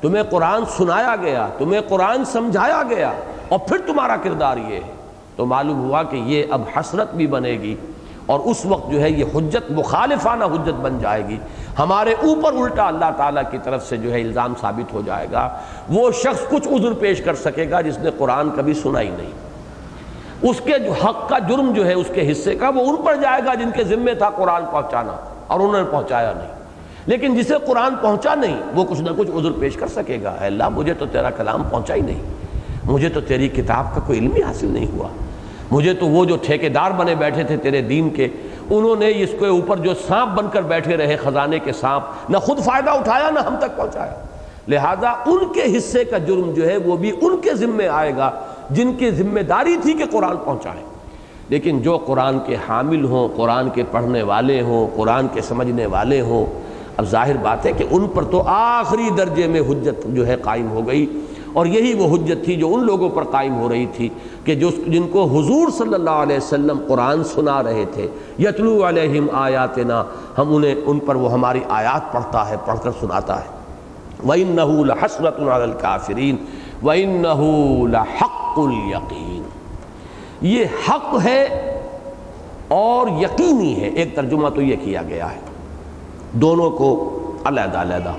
تمہیں 0.00 0.22
قرآن 0.22 0.64
سنایا 0.76 1.16
گیا، 1.22 1.48
تمہیں 1.58 1.80
قرآن 1.88 2.24
سمجھایا 2.24 2.82
گیا، 2.90 3.12
اور 3.48 3.58
پھر 3.58 3.78
تمہارا 3.86 4.16
کردار 4.16 4.56
یہ 4.56 4.74
ہے۔ 4.74 4.80
تو 5.36 5.46
معلوم 5.46 5.80
ہوا 5.80 6.02
کہ 6.02 6.16
یہ 6.16 6.42
اب 6.50 6.62
حسرت 6.76 7.14
بھی 7.14 7.26
بنے 7.26 7.50
گی۔ 7.50 7.74
اور 8.30 8.40
اس 8.44 8.66
وقت 8.66 8.90
جو 8.90 9.00
ہے 9.00 9.10
یہ 9.10 9.24
حجت، 9.34 9.70
مخالفانہ 9.70 10.44
حجت 10.44 10.80
بن 10.80 10.98
جائے 10.98 11.28
گی۔ 11.28 11.36
ہمارے 11.78 12.12
اوپر 12.12 12.52
الٹا 12.52 12.86
اللہ 12.86 13.10
تعالیٰ 13.16 13.42
کی 13.50 13.58
طرف 13.62 13.88
سے 13.88 13.96
جو 13.96 14.12
ہے 14.12 14.20
الزام 14.20 14.54
ثابت 14.60 14.92
ہو 14.92 15.02
جائے 15.06 15.26
گا۔ 15.32 15.58
وہ 15.88 16.10
شخص 16.10 16.50
کچھ 16.50 16.68
عذر 16.68 16.92
پیش 16.92 17.20
کر 17.20 17.34
سکے 17.34 17.70
گا 17.70 17.80
جس 17.80 17.98
نے 17.98 18.10
قرآن 18.18 18.50
کبھی 18.56 18.74
سنا 18.74 19.00
ہی 19.00 19.10
نہیں۔ 19.10 19.30
اس 20.42 20.60
کے 20.64 20.78
جو 20.78 20.92
حق 20.92 21.28
کا 21.28 21.38
جرم 21.38 21.72
جو 21.72 21.86
ہے، 21.86 21.92
اس 21.92 22.06
کے 22.14 22.32
حصے 22.32 22.54
کا، 22.54 22.68
وہ 22.68 22.80
ان 22.80 22.96
پر 22.96 23.16
جائے 23.16 23.42
گا 23.46 23.54
جن 23.54 23.70
کے 23.76 23.84
ذمے 23.84 24.14
تھا 24.14 24.30
قرآن 24.30 24.62
پہنچانا 24.72 25.12
اور 25.46 25.60
انہوں 25.60 25.82
نے 25.82 25.90
پہنچایا 25.90 26.32
نہیں۔ 26.36 26.48
لیکن 27.06 27.34
جسے 27.34 27.54
قرآن 27.66 27.94
پہنچا 28.02 28.34
نہیں، 28.34 28.60
وہ 28.74 28.84
کچھ 28.84 29.00
نہ 29.00 29.10
کچھ 29.16 29.30
عذر 29.30 29.50
پیش 29.60 29.76
کر 29.76 29.86
سکے 29.86 30.18
گا۔ 30.22 30.30
اے 30.30 30.46
اللہ، 30.46 30.68
مجھے 30.68 30.94
تو 30.94 31.06
تیرا 31.06 31.30
کلام 31.30 31.62
پہنچا 31.62 31.94
ہی 31.94 32.00
نہیں۔ 32.00 32.22
مجھے 32.84 33.08
تو 33.08 33.20
تیری 33.20 33.48
کتاب 33.48 33.94
کا 33.94 34.00
کوئی 34.06 34.18
علم 34.18 34.32
ہی 34.34 34.42
حاصل 34.42 34.66
نہیں 34.66 34.86
ہوا۔ 34.92 35.08
مجھے 35.70 35.94
تو 35.94 36.06
وہ 36.06 36.24
جو 36.24 36.36
ٹھیکیدار 36.36 36.90
بنے 36.90 37.14
بیٹھے 37.14 37.44
تھے 37.44 37.56
تیرے 37.56 37.82
دین 37.82 38.10
کے، 38.10 38.28
انہوں 38.70 38.96
نے 38.96 39.12
اس 39.16 39.30
کے 39.38 39.46
اوپر 39.46 39.76
جو 39.76 39.94
سانپ 40.08 40.38
بن 40.38 40.48
کر 40.52 40.62
بیٹھے 40.62 40.96
رہے 40.96 41.16
خزانے 41.16 41.58
کے 41.58 41.72
سانپ، 41.72 42.30
نہ 42.30 42.38
خود 42.38 42.58
فائدہ 42.58 42.90
اٹھایا، 42.90 43.30
نہ 43.30 43.38
ہم 43.38 43.56
تک 43.60 43.76
پہنچایا۔ 43.76 44.14
لہذا 44.68 45.10
ان 45.26 45.52
کے 45.52 45.76
حصے 45.76 46.04
کا 46.04 46.18
جرم 46.18 46.52
جو 46.52 46.68
ہے 46.68 46.76
وہ 46.76 46.96
بھی 46.96 47.10
ان 47.20 47.36
کے 47.40 47.54
ذمے 47.54 47.88
آئے 47.88 48.12
گا، 48.16 48.30
جن 48.70 48.92
کی 48.94 49.10
ذمہ 49.10 49.40
داری 49.40 49.76
تھی 49.82 49.92
کہ 49.92 50.04
قرآن 50.10 50.36
پہنچائیں 50.36 50.82
لیکن 51.48 51.80
جو 51.82 51.96
قرآن 51.98 52.38
کے 52.46 52.56
حامل 52.68 53.04
ہوں، 53.04 53.28
قرآن 53.36 53.70
کے 53.70 53.82
پڑھنے 53.90 54.22
والے 54.22 54.60
ہوں، 54.60 54.86
قرآن 54.96 55.28
کے 55.28 55.40
سمجھنے 55.42 55.86
والے 55.86 56.20
ہوں، 56.20 56.46
اب 56.96 57.04
ظاہر 57.04 57.36
بات 57.36 57.66
ہے 57.66 57.72
کہ 57.72 57.84
ان 57.90 58.06
پر 58.06 58.24
تو 58.24 58.42
آخری 58.46 59.08
درجے 59.18 59.46
میں 59.46 59.60
حجت 59.60 60.06
جو 60.06 60.26
ہے 60.26 60.36
قائم 60.36 60.70
ہو 60.70 60.86
گئی۔ 60.86 61.06
اور 61.52 61.66
یہی 61.66 61.94
وہ 61.94 62.16
حجت 62.16 62.44
تھی 62.44 62.56
جو 62.56 62.74
ان 62.74 62.84
لوگوں 62.84 63.08
پر 63.08 63.24
قائم 63.24 63.54
ہو 63.54 63.68
رہی 63.68 63.86
تھی 63.86 64.08
کہ 64.44 64.54
جو 64.54 64.70
جن 64.86 65.08
کو 65.08 65.24
حضور 65.24 65.70
صلی 65.70 65.94
اللہ 65.94 66.10
علیہ 66.10 66.36
وسلم 66.36 66.78
قرآن 66.88 67.24
سنا 67.24 67.62
رہے 67.62 67.84
تھے، 67.92 68.08
یتلو 68.38 68.88
علیہم 68.88 69.26
آیاتنا، 69.32 70.04
ہم 70.38 70.54
انہیں 70.54 70.74
ان 70.86 70.98
پر 70.98 71.14
وہ 71.14 71.32
ہماری 71.32 71.60
آیات 71.68 72.12
پڑھتا 72.12 72.50
ہے، 72.50 72.56
پڑھ 72.66 72.78
کر 72.82 72.90
سناتا 73.00 73.40
ہے۔ 73.40 73.60
وَإِنَّهُ 74.28 74.84
لَحَسْرَةٌ 74.84 75.48
عَلَى 75.48 75.70
الْكَافِرِينَ۔ 75.70 76.36
وَإِنَّهُ 76.86 77.44
لَحَقُّ 77.88 78.66
الْيَقِينَ۔ 78.66 79.42
یہ 80.40 80.64
حق 80.88 81.18
ہے 81.24 81.44
اور 82.68 83.06
یقینی 83.20 83.80
ہے۔ 83.80 83.88
ایک 83.88 84.16
ترجمہ 84.16 84.48
تو 84.48 84.62
یہ 84.62 84.76
کیا 84.84 85.02
گیا 85.02 85.32
ہے۔ 85.32 85.40
دونوں 86.32 86.70
کو 86.70 87.18
علیحدہ 87.44 87.78
علیحدہ۔ 87.78 88.12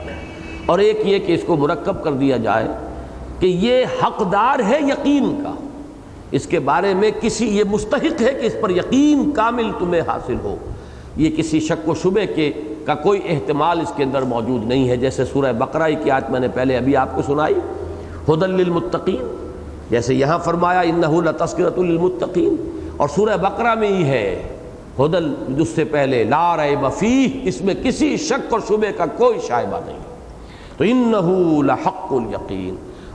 اور 0.65 0.79
ایک 0.79 1.01
یہ 1.03 1.19
کہ 1.19 1.33
اس 1.33 1.41
کو 1.45 1.55
مرکب 1.55 2.03
کر 2.03 2.11
دیا 2.11 2.37
جائے۔ 2.37 2.67
کہ 3.41 3.47
یہ 3.47 3.85
حقدار 4.03 4.59
ہے 4.59 4.79
یقین 4.81 5.39
کا۔ 5.43 5.53
اس 6.31 6.45
کے 6.45 6.59
بارے 6.59 6.93
میں 6.93 7.11
کسی، 7.21 7.57
یہ 7.57 7.63
مستحق 7.71 8.21
ہے 8.21 8.33
کہ 8.41 8.45
اس 8.45 8.55
پر 8.61 8.69
یقین 8.69 9.31
کامل 9.31 9.71
تمہیں 9.79 10.01
حاصل 10.07 10.35
ہو۔ 10.43 10.55
یہ 11.17 11.29
کسی 11.37 11.59
شک 11.59 11.89
و 11.89 11.93
شبے 11.93 12.25
کے 12.25 12.51
کا 12.85 12.95
کوئی 12.95 13.21
احتمال 13.25 13.79
اس 13.79 13.91
کے 13.95 14.03
اندر 14.03 14.21
موجود 14.21 14.65
نہیں 14.65 14.89
ہے۔ 14.89 14.97
جیسے 14.97 15.25
سورہ 15.25 15.53
بقرہ 15.53 15.89
کی 16.03 16.11
آیت 16.11 16.29
میں 16.29 16.39
نے 16.39 16.47
پہلے 16.47 16.77
ابھی 16.77 16.95
آپ 16.95 17.15
کو 17.15 17.21
سنائی 17.21 17.55
حدل 18.29 18.49
للمتقین۔ 18.49 19.35
جیسے 19.89 20.13
یہاں 20.13 20.37
فرمایا، 20.37 20.79
انہو 20.79 21.21
لتذکرۃ 21.21 21.77
للمتقین۔ 21.77 22.55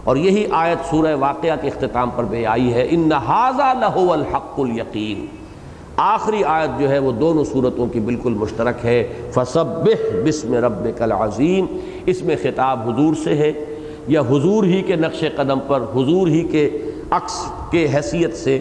اور 0.06 0.16
یہی 0.16 0.46
آیت 0.50 0.90
سورہ 0.90 1.16
واقعہ 1.16 1.56
کے 1.60 1.68
اختتام 1.68 2.10
پر 2.16 2.24
بھی 2.24 2.46
آئی 2.46 2.74
ہے۔ 2.74 2.86
ان 2.90 3.00
نہذا 3.00 3.72
لہو 3.72 4.12
الحق 4.12 4.60
الیقین۔ 4.60 5.26
آخری 5.96 6.44
آیت 6.44 6.80
جو 6.80 6.90
ہے 6.90 6.98
وہ 6.98 7.12
دونوں 7.12 7.44
صورتوں 7.44 7.86
کی 7.86 8.00
بالکل 8.00 8.34
مشترک 8.34 8.74
ہے۔ 8.84 9.12
فصبح 9.30 10.22
بسم 10.26 10.54
ربک 10.54 11.02
العظیم۔ 11.02 11.66
اس 12.06 12.22
میں 12.22 12.36
خطاب 12.42 12.90
حضور 12.90 13.14
سے 13.24 13.34
ہے۔ 13.34 13.52
یا 14.08 14.20
حضور 14.20 14.64
ہی 14.64 14.82
کے 14.82 14.96
نقش 14.96 15.24
قدم 15.36 15.58
پر، 15.66 15.80
حضور 15.80 16.28
ہی 16.28 16.42
کے 16.42 16.70
عکس 17.10 17.46
کے 17.70 17.88
حیثیت 17.94 18.36
سے۔ 18.36 18.58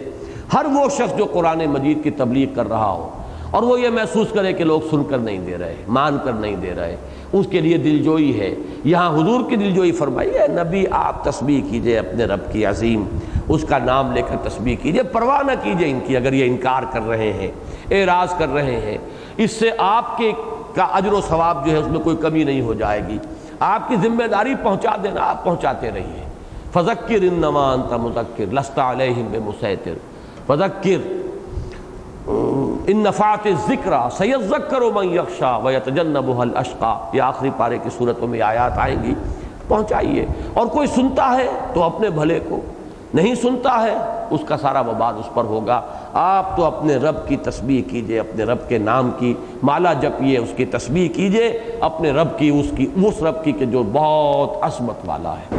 ہر 0.54 0.64
وہ 0.64 0.88
شخص 0.88 1.16
جو 1.16 1.24
قرآن 1.24 1.58
مجید 1.66 2.04
کی 2.04 2.10
تبلیغ 2.10 2.48
کر 2.54 2.68
رہا 2.68 2.90
ہو 2.90 3.10
اور 3.50 3.62
وہ 3.62 3.80
یہ 3.80 3.88
محسوس 3.88 4.26
کرے 4.32 4.52
کہ 4.52 4.64
لوگ 4.64 4.80
سن 4.90 5.04
کر 5.04 5.18
نہیں 5.18 5.38
دے 5.38 5.58
رہے، 5.58 5.74
مان 5.88 6.18
کر 6.24 6.32
نہیں 6.32 6.56
دے 6.56 6.74
رہے۔ 6.76 6.96
اس 7.32 7.46
کے 7.50 7.60
لیے 7.60 7.78
دل 7.78 8.02
جوئی 8.02 8.40
ہے۔ 8.40 8.54
یہاں 8.84 9.10
حضور 9.10 9.50
کی 9.50 9.56
دل 9.56 9.70
جوئی 9.70 9.92
فرمائی 9.92 10.34
ہے، 10.34 10.46
نبی 10.48 10.84
آپ 10.90 11.24
تسبیح 11.24 11.62
کیجیے 11.70 11.98
اپنے 11.98 12.24
رب 12.24 12.52
کی 12.52 12.66
عظیم۔ 12.66 13.04
اس 13.48 13.64
کا 13.68 13.78
نام 13.78 14.12
لے 14.12 14.22
کر 14.22 14.48
تسبیح 14.48 14.76
کیجیے، 14.82 15.02
پرواہ 15.02 15.42
نہ 15.42 15.52
کیجیے 15.62 15.90
ان 15.90 15.98
کی 16.06 16.16
اگر 16.16 16.32
یہ 16.32 16.44
انکار 16.44 16.82
کر 16.92 17.08
رہے 17.08 17.32
ہیں، 17.32 17.50
اعراض 17.90 18.38
کر 18.38 18.48
رہے 18.48 18.80
ہیں۔ 18.80 18.98
اس 19.36 19.50
سے 19.50 19.70
آپ 19.78 20.18
کے 20.18 20.32
کا 20.74 20.84
اجر 20.84 21.12
و 21.12 21.20
ثواب 21.20 21.66
جو 21.66 21.72
ہے 21.72 21.76
اس 21.76 21.88
میں 21.88 22.00
کوئی 22.00 22.16
کمی 22.16 22.44
نہیں 22.44 22.60
ہو 22.60 22.74
جائے 22.74 23.00
گی۔ 23.08 23.18
آپ 23.60 23.88
کی 23.88 23.96
ذمہ 23.96 24.26
داری 24.26 24.54
پہنچا 24.62 24.96
دینا، 25.02 25.20
آپ 25.20 25.44
پہنچاتے 25.44 25.90
رہیے۔ 25.90 26.26
فذکر 26.72 27.22
انما 27.22 27.72
انت 27.72 27.92
مذکر 27.92 28.44
لست 28.52 28.78
علیہم 28.78 29.28
بمسیطر۔ 29.30 29.92
فذکر 30.46 31.25
ان 32.86 32.96
نفات 32.96 33.48
ذکر 33.68 33.92
سید 34.16 34.40
ذکر 34.40 34.82
و 34.82 34.90
من 34.94 35.14
یکشا 35.14 35.56
و 35.56 35.70
یتجنبها 35.70 36.40
الاشقا۔ 36.40 37.10
یہ 37.12 37.22
آخری 37.22 37.50
پارے 37.56 37.78
کی 37.78 37.90
صورتوں 37.98 38.28
میں 38.28 38.42
آیات 38.42 38.78
آئیں 38.78 39.02
گی۔ 39.02 39.14
پہنچائیے۔ 39.68 40.26
اور 40.54 40.66
کوئی 40.66 40.86
سنتا 40.86 41.36
ہے 41.38 41.46
تو 41.74 41.82
اپنے 41.82 42.10
بھلے 42.10 42.40
کو۔ 42.48 42.60
نہیں 43.14 43.34
سنتا 43.34 43.82
ہے 43.82 43.94
اس 44.30 44.40
کا 44.46 44.56
سارا 44.56 44.80
وبال 44.80 45.14
اس 45.18 45.34
پر 45.34 45.44
ہوگا۔ 45.44 45.80
آپ 46.12 46.56
تو 46.56 46.64
اپنے 46.64 46.96
رب 46.96 47.28
کی 47.28 47.36
تسبیح 47.36 47.82
کیجیے، 47.90 48.20
اپنے 48.20 48.44
رب 48.44 48.68
کے 48.68 48.78
نام 48.78 49.10
کی۔ 49.18 49.34
مالا 49.62 49.92
جپیے 49.92 50.38
اس 50.38 50.50
کی 50.56 50.64
تسبیح 50.64 51.08
کیجیے، 51.08 51.60
اپنے 51.80 52.10
رب 52.10 52.38
کی 52.38 52.48
اس 52.48 52.66
کی، 52.76 52.86
اس 52.96 53.22
رب 53.22 53.44
کی 53.44 53.52
کہ 53.52 53.66
جو 53.66 53.82
بہت 53.92 54.50
عصمت 54.60 54.96
والا 55.06 55.32
ہے۔ 55.32 55.56